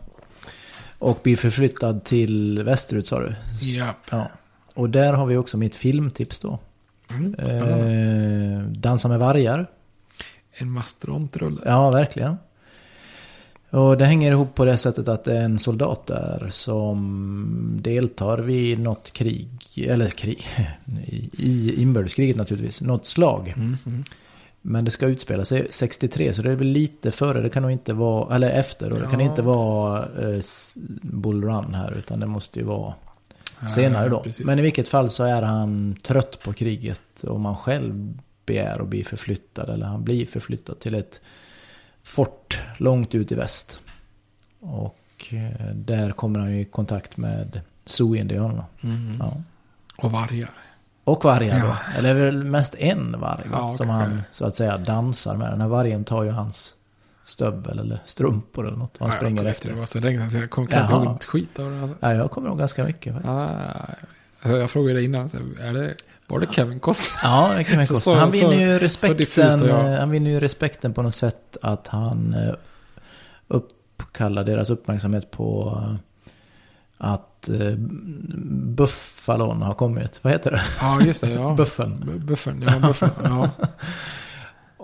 Och 0.99 1.19
blir 1.23 1.37
förflyttad 1.37 2.05
till 2.05 2.63
västerut 2.63 3.07
sa 3.07 3.21
du? 3.21 3.35
Yep. 3.63 3.97
Ja. 4.11 4.31
Och 4.75 4.91
där 4.91 5.13
har 5.13 5.27
vi 5.27 5.37
också 5.37 5.57
mitt 5.57 5.77
filmtips 5.77 6.39
då. 6.39 6.59
Mm, 7.11 7.35
eh, 7.35 8.63
Dansa 8.63 9.09
med 9.09 9.19
vargar. 9.19 9.71
En 10.53 10.71
mastodontrulle. 10.71 11.61
Ja, 11.65 11.91
verkligen. 11.91 12.37
Och 13.71 13.99
det 13.99 14.05
hänger 14.05 14.33
ihop 14.33 14.55
på 14.55 14.65
det 14.65 14.77
sättet 14.77 15.09
att 15.09 15.25
det 15.25 15.37
är 15.37 15.43
en 15.43 15.59
soldat 15.59 16.07
där 16.07 16.49
som 16.53 17.79
deltar 17.83 18.39
vid 18.39 18.81
något 18.81 19.13
krig, 19.13 19.49
eller 19.77 20.09
krig, 20.09 20.47
i 21.33 21.83
inbördeskriget 21.83 22.37
naturligtvis, 22.37 22.81
något 22.81 23.07
slag. 23.07 23.55
Mm, 23.57 23.77
mm. 23.87 24.05
Men 24.63 24.85
det 24.85 24.91
ska 24.91 25.07
utspela 25.07 25.45
sig 25.45 25.67
63 25.71 26.35
så 26.35 26.43
det 26.43 26.51
är 26.51 26.55
väl 26.55 26.67
lite 26.67 27.13
före, 27.13 27.43
det 27.43 27.51
kan 27.51 27.63
nog 27.63 27.73
inte 27.73 27.93
vara, 27.93 28.35
eller 28.35 28.51
efter 28.51 28.93
och 28.93 28.99
det 28.99 29.05
ja, 29.05 29.11
kan 29.11 29.21
inte 29.21 29.43
vara 29.43 29.99
eh, 29.99 30.41
Bull 31.03 31.45
Run 31.45 31.75
här 31.75 31.95
utan 31.99 32.21
det 32.21 32.27
måste 32.27 32.59
ju 32.59 32.65
vara 32.65 32.95
senare 33.69 34.09
då. 34.09 34.23
Ja, 34.25 34.33
Men 34.45 34.59
i 34.59 34.63
vilket 34.63 34.89
fall 34.89 35.11
så 35.11 35.25
är 35.25 35.43
han 35.43 35.97
trött 36.03 36.41
på 36.43 36.53
kriget 36.53 37.23
och 37.23 37.41
man 37.41 37.57
själv 37.57 38.19
begär 38.47 38.81
att 38.81 38.89
bli 38.89 39.05
förflyttad 39.05 39.71
eller 39.71 39.87
han 39.87 40.05
blir 40.05 40.27
förflyttad 40.27 40.81
till 40.81 40.95
ett 40.95 41.21
fort 42.03 42.61
långt 42.77 43.15
ut 43.15 43.33
i 43.33 43.35
väst. 43.35 43.81
Och 44.61 44.99
eh, 45.31 45.75
där 45.75 46.11
kommer 46.11 46.41
han 46.41 46.51
ju 46.55 46.61
i 46.61 46.65
kontakt 46.65 47.17
med 47.17 47.61
Sioux-indianerna. 47.87 48.65
Mm. 48.83 49.17
Ja. 49.21 49.33
Och 49.97 50.13
vargar. 50.13 50.51
Och 51.05 51.25
vargar 51.25 51.59
ja. 51.59 51.65
då. 51.67 51.99
Eller 51.99 52.15
väl 52.15 52.45
mest 52.45 52.75
en 52.75 53.21
varg 53.21 53.47
ja, 53.53 53.75
som 53.77 53.89
han 53.89 54.23
så 54.33 54.45
att 54.45 54.55
säga 54.55 54.79
dansar 54.79 55.37
med. 55.37 55.51
Den 55.51 55.61
här 55.61 55.69
vargen 55.69 56.05
tar 56.05 56.23
ju 56.23 56.31
hans 56.31 56.75
stövel 57.29 57.79
eller 57.79 57.99
strumpor 58.05 58.67
eller 58.67 58.77
något. 58.77 58.97
Han 58.99 59.09
ja, 59.09 59.17
springer 59.17 59.45
efter. 59.45 59.69
Det 59.69 59.79
var 59.79 59.87
så 59.87 60.01
länge 60.01 60.31
sedan 60.31 60.41
jag 60.41 60.51
kommer 60.51 60.83
inte 60.83 60.95
ihåg 60.95 61.17
ett 61.17 61.25
skit 61.25 61.59
av 61.59 61.71
det. 61.71 61.81
Alltså. 61.81 61.97
Ja, 62.01 62.15
jag 62.15 62.31
kommer 62.31 62.49
ihåg 62.49 62.59
ganska 62.59 62.85
mycket 62.85 63.13
faktiskt. 63.13 63.55
Ah, 64.43 64.57
jag 64.57 64.71
frågade 64.71 64.95
dig 64.95 65.05
innan, 65.05 65.27
är 65.61 65.73
det, 65.73 65.95
var 66.27 66.41
det 66.41 66.53
Kevin 66.53 66.81
Costner? 66.81 67.31
Ja, 67.31 67.51
det 67.55 67.61
är 67.61 67.65
Kevin 67.65 67.87
Costner. 67.87 68.15
Han 68.15 68.31
vinner 68.31 68.55
ju 68.55 68.79
respekten, 68.79 69.71
han 69.71 70.11
vinner 70.11 70.31
ju 70.31 70.41
respekten 70.41 70.95
på 70.95 71.03
något 71.03 71.15
sätt 71.15 71.57
att 71.63 71.87
han 71.87 72.35
eh, 72.35 72.55
uppkallar 73.49 74.45
deras 74.45 74.71
uppmärksamhet 74.71 75.31
på 75.31 75.79
eh, 75.83 75.95
att 76.99 77.49
eh, 77.49 77.75
Buffalon 78.77 79.63
har 79.63 79.73
kommit. 79.73 80.21
Vad 80.23 80.33
heter 80.33 80.51
det? 80.51 80.63
Ja, 80.81 81.01
just 81.01 81.21
det. 81.21 81.31
Ja. 81.31 81.55
Buffen. 81.57 82.23
Buffen, 82.27 82.63
ja. 82.63 82.79
Buffen, 82.89 83.11
ja. 83.25 83.51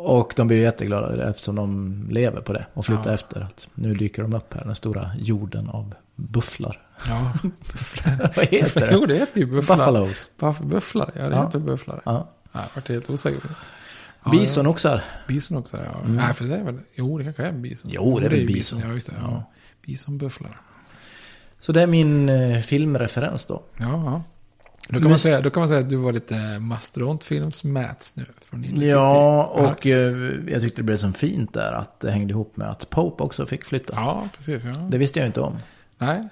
Och 0.05 0.32
de 0.36 0.47
blir 0.48 0.60
jätteglada 0.62 1.31
eftersom 1.31 1.55
de 1.55 2.06
lever 2.10 2.40
på 2.40 2.52
det 2.52 2.66
och 2.74 2.86
flyttar 2.86 3.06
Ja. 3.10 3.14
efter 3.14 3.40
att 3.40 3.68
nu 3.74 3.94
dyker 3.94 4.22
de 4.22 4.35
upp 4.35 4.55
här, 4.55 4.64
den 4.64 4.74
stora 4.74 5.10
jorden 5.18 5.68
av 5.68 5.94
bufflar. 6.16 6.81
Ja, 7.09 7.32
Vad 8.36 8.47
heter 8.47 8.81
det? 8.81 8.89
Jo, 8.93 9.06
det 9.06 9.14
heter 9.14 9.40
ju 9.40 9.47
bufflar. 9.47 9.76
Buffaloes. 9.76 10.31
Buff, 10.39 10.59
bufflar, 10.59 11.10
ja 11.16 11.28
det 11.28 11.36
Ja. 11.36 11.47
heter 11.47 11.59
bufflar. 11.59 12.02
Ja. 12.05 12.28
Ja, 12.52 12.60
jag 12.60 12.68
vart 12.74 12.89
helt 12.89 13.10
osäker 13.10 13.40
på 13.40 13.48
det. 13.48 13.55
Ja, 14.24 14.31
Bison 14.31 14.66
också 14.66 14.89
här. 14.89 15.05
Bison 15.28 15.59
också, 15.59 15.76
ja. 15.76 15.98
Mm. 16.01 16.16
Nej, 16.16 16.35
för 16.35 16.44
det 16.44 16.56
är 16.56 16.64
väl, 16.64 16.78
jo 16.94 17.18
det 17.18 17.24
kanske 17.24 17.43
är 17.43 17.52
bison. 17.52 17.90
Jo, 17.94 18.18
det 18.20 18.26
är 18.26 18.31
väl 18.31 18.47
bison. 18.47 18.81
Ja, 18.81 18.89
just 18.93 19.06
det. 19.06 19.12
Ja. 19.22 19.51
Bisonbufflar. 19.86 20.60
Så 21.60 21.72
det 21.72 21.82
är 21.82 21.86
min 21.86 22.28
eh, 22.28 22.60
filmreferens 22.60 23.44
då. 23.44 23.62
Ja, 23.76 23.86
ja. 23.86 24.22
Då 24.89 25.01
kan, 25.01 25.09
man 25.09 25.19
säga, 25.19 25.40
då 25.40 25.51
kan 25.51 25.61
man 25.61 25.69
säga 25.69 25.81
att 25.81 25.89
du 25.89 25.97
var 25.97 26.12
lite 26.12 26.35
mastodontfilms-Mats 26.59 28.12
nu. 28.16 28.24
Från 28.51 28.65
Inner 28.65 28.86
Ja, 28.86 29.52
City. 29.56 29.66
och 29.73 29.86
eh, 29.86 30.52
jag 30.52 30.62
tyckte 30.62 30.78
det 30.81 30.82
blev 30.85 30.97
så 30.97 31.12
fint 31.12 31.55
där 31.55 31.73
att 31.73 32.01
det 32.01 32.11
hängde 32.11 32.31
ihop 32.32 32.56
med 32.56 32.70
att 32.70 32.90
Pope 32.90 33.23
också 33.23 33.47
fick 33.47 33.65
flytta. 33.65 33.93
Ja, 33.97 34.28
precis. 34.36 34.65
Ja. 34.65 34.70
Det 34.73 34.98
visste 34.98 35.19
jag 35.19 35.28
inte 35.28 35.40
om. 35.40 35.56
Nej, 35.98 36.23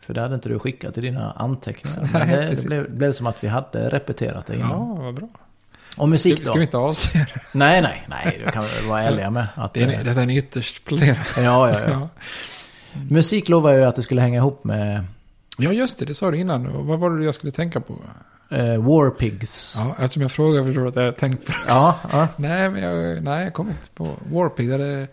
För 0.00 0.14
det 0.14 0.20
hade 0.20 0.34
inte 0.34 0.48
du 0.48 0.58
skickat 0.58 0.98
i 0.98 1.00
dina 1.00 1.32
anteckningar. 1.32 2.08
Nej, 2.26 2.26
det, 2.36 2.54
det 2.54 2.64
blev, 2.66 2.90
blev 2.90 3.12
som 3.12 3.26
att 3.26 3.44
vi 3.44 3.48
hade 3.48 3.88
repeterat 3.90 4.46
det 4.46 4.54
innan. 4.54 4.70
ja, 4.70 4.84
vad 5.02 5.14
bra. 5.14 5.28
Och 5.96 6.08
musik 6.08 6.34
Ska, 6.34 6.42
då? 6.44 6.50
ska 6.50 6.58
vi 6.58 6.64
inte 6.64 6.78
avslöja 6.78 7.26
det? 7.34 7.40
Nej, 7.58 7.82
nej, 7.82 8.02
nej. 8.08 8.42
Det 8.44 8.52
kan 8.52 8.62
vi 8.62 8.68
väl 8.80 8.88
vara 8.90 9.02
ärliga 9.02 9.30
med. 9.30 9.46
Att, 9.54 9.74
Det 9.74 9.82
är, 9.82 9.88
eh, 9.98 10.04
detta 10.04 10.20
är 10.20 10.24
en 10.24 10.30
ytterst 10.30 10.84
planerad. 10.84 11.16
ja, 11.36 11.70
ja, 11.70 11.78
ja. 11.90 12.08
Musik 13.10 13.48
lovar 13.48 13.72
ju 13.72 13.84
att 13.84 13.94
det 13.94 14.02
skulle 14.02 14.20
hänga 14.20 14.36
ihop 14.38 14.64
med 14.64 15.04
Ja, 15.58 15.72
just 15.72 15.98
det. 15.98 16.04
Det 16.04 16.14
sa 16.14 16.30
du 16.30 16.38
innan. 16.38 16.86
Vad 16.86 16.98
var 16.98 17.10
det 17.10 17.24
jag 17.24 17.34
skulle 17.34 17.52
tänka 17.52 17.80
på? 17.80 17.94
eh, 18.50 18.82
War 18.82 19.10
Pigs. 19.10 19.74
Ja, 19.78 19.94
eftersom 19.98 20.22
jag 20.22 20.32
frågar 20.32 20.64
förstår 20.64 20.82
du 20.82 20.88
att 20.88 20.96
jag 20.96 21.02
har 21.02 21.12
tänkt 21.12 21.46
på 21.46 21.52
det 21.52 21.58
också. 21.64 21.74
Ja, 21.74 21.98
ja. 22.12 22.28
Nej, 22.36 22.70
men 22.70 22.82
jag, 22.82 23.22
nej, 23.22 23.44
jag 23.44 23.54
kom 23.54 23.68
inte 23.68 23.90
på 23.90 24.16
Warpig. 24.32 24.68
Där 24.70 24.78
det, 24.78 25.08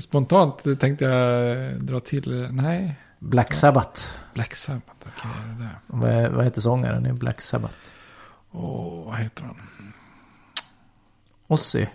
spontant 0.00 0.62
tänkte 0.80 1.04
jag 1.04 1.80
dra 1.82 2.00
till, 2.00 2.48
nej, 2.52 2.96
Black 3.18 3.52
Sabbath. 3.54 4.02
Black 4.34 4.54
Sabbath. 4.54 5.06
Okej, 5.06 5.30
där. 5.58 5.78
Vad, 5.86 6.32
vad 6.32 6.44
heter 6.44 6.60
sångaren 6.60 7.06
i 7.06 7.12
Black 7.12 7.40
Sabbath? 7.42 7.74
Och 8.50 9.04
vad 9.04 9.16
heter 9.16 9.42
han? 9.42 9.56
Ozzy. 11.46 11.86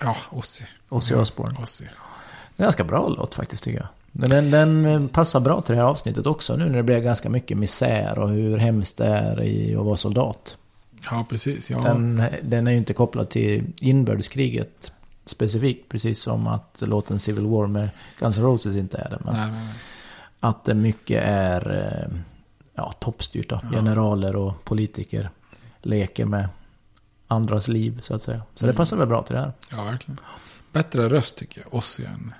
Ja, 0.00 0.16
Ozzy. 0.30 0.64
Ozzy 0.88 1.14
Osbourne. 1.14 1.58
Ozzy. 1.62 1.84
Ganska 2.56 2.84
bra 2.84 3.08
låt 3.08 3.34
faktiskt 3.34 3.64
tycker 3.64 3.78
jag. 3.78 3.88
Men 4.18 4.30
den, 4.30 4.50
den 4.50 4.86
eh, 4.86 5.06
passar 5.06 5.40
bra 5.40 5.60
till 5.60 5.74
det 5.74 5.80
här 5.80 5.88
avsnittet 5.88 6.26
också 6.26 6.56
nu 6.56 6.64
när 6.68 6.76
det 6.76 6.82
blir 6.82 6.98
ganska 6.98 7.28
mycket 7.30 7.58
misär 7.58 8.18
och 8.18 8.28
hur 8.28 8.58
hemskt 8.58 8.96
det 8.98 9.06
är 9.06 9.42
i 9.42 9.76
att 9.76 9.84
vara 9.84 9.96
soldat. 9.96 10.56
Ja, 11.10 11.26
precis. 11.28 11.70
Ja. 11.70 11.78
Den, 11.80 12.22
den 12.42 12.66
är 12.66 12.70
ju 12.70 12.76
inte 12.76 12.92
kopplad 12.94 13.28
till 13.28 13.64
inbördeskriget 13.80 14.92
specifikt, 15.24 15.88
precis 15.88 16.20
som 16.20 16.46
att 16.46 16.76
låten 16.86 17.18
Civil 17.18 17.46
War 17.46 17.66
med 17.66 17.88
Guns 18.18 18.36
N' 18.38 18.42
Roses 18.44 18.76
inte 18.76 18.98
är 18.98 19.10
det. 19.10 19.18
Men 19.24 19.34
Nej, 19.34 19.48
nej, 19.50 19.60
nej. 19.64 19.74
att 20.40 20.64
det 20.64 20.74
mycket 20.74 21.22
är 21.26 21.70
eh, 22.10 22.18
ja, 22.74 22.92
toppstyrt 22.92 23.48
då. 23.48 23.60
Generaler 23.72 24.36
och 24.36 24.64
politiker 24.64 25.30
leker 25.82 26.24
med 26.24 26.48
andras 27.28 27.68
liv 27.68 27.98
så 28.02 28.14
att 28.14 28.22
säga. 28.22 28.42
Så 28.54 28.64
Mm. 28.64 28.74
det 28.74 28.76
passar 28.76 28.96
väl 28.96 29.08
bra 29.08 29.22
till 29.22 29.34
det 29.34 29.40
här. 29.40 29.52
Ja, 29.70 29.84
verkligen. 29.84 30.20
Bättre 30.72 31.08
röst 31.08 31.36
tycker 31.38 31.60
jag, 31.60 31.74
Ozzy 31.74 32.04
än, 32.04 32.34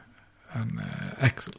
än 0.53 0.79
äh, 1.19 1.25
Axel. 1.25 1.55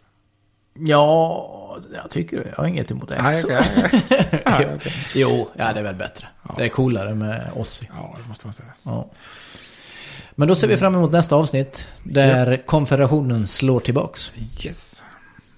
Ja, 0.79 1.77
jag 1.93 2.09
tycker 2.09 2.37
det. 2.37 2.49
Jag 2.49 2.55
har 2.55 2.65
inget 2.67 2.91
emot 2.91 3.09
Nej, 3.09 3.19
Axel. 3.19 3.57
okej, 3.59 4.03
okej. 4.09 4.41
Ja, 4.45 4.61
jo, 4.63 4.79
jo, 5.15 5.49
ja 5.57 5.73
det 5.73 5.79
är 5.79 5.83
väl 5.83 5.95
bättre. 5.95 6.27
Det 6.57 6.63
är 6.65 6.69
coolare 6.69 7.15
med 7.15 7.51
Ozzy. 7.55 7.85
Ja, 7.95 8.15
det 8.23 8.29
måste 8.29 8.47
man 8.47 8.53
säga. 8.53 8.69
Ja. 8.83 9.07
Men 10.35 10.47
då 10.47 10.55
ser 10.55 10.67
vi 10.67 10.77
fram 10.77 10.95
emot 10.95 11.11
nästa 11.11 11.35
avsnitt. 11.35 11.87
Där 12.03 12.57
konfederationen 12.65 13.47
slår 13.47 13.79
tillbaks. 13.79 14.31
Yes. 14.65 15.03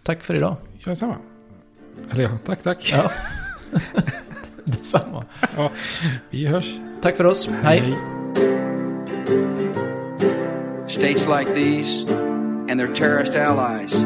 Tack 0.03 0.23
för 0.23 0.35
idag. 0.35 0.55
Gör 0.79 0.89
detsamma. 0.89 1.15
Eller 2.11 2.23
ja, 2.23 2.29
tack, 2.45 2.63
tack. 2.63 2.91
Ja. 2.91 3.11
Detsamma. 4.63 5.25
Ja, 5.55 5.71
vi 6.29 6.45
hörs. 6.47 6.73
Tack 7.01 7.17
för 7.17 7.23
oss. 7.25 7.49
Hej. 7.63 7.93
States 10.87 11.27
like 11.27 11.53
these 11.53 12.07
and 12.69 12.79
their 12.79 12.95
terrorist 12.95 13.35
allies 13.35 14.05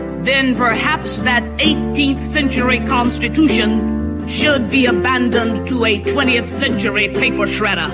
then 0.25 0.55
perhaps 0.55 1.17
that 1.19 1.43
18th 1.57 2.19
century 2.19 2.79
Constitution 2.85 4.27
should 4.27 4.69
be 4.69 4.85
abandoned 4.85 5.67
to 5.67 5.85
a 5.85 6.01
20th 6.01 6.47
century 6.47 7.09
paper 7.09 7.47
shredder. 7.47 7.89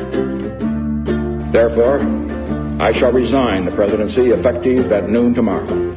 Therefore, 1.52 2.00
I 2.80 2.92
shall 2.92 3.12
resign 3.12 3.64
the 3.64 3.72
presidency 3.72 4.28
effective 4.28 4.92
at 4.92 5.10
noon 5.10 5.34
tomorrow. 5.34 5.97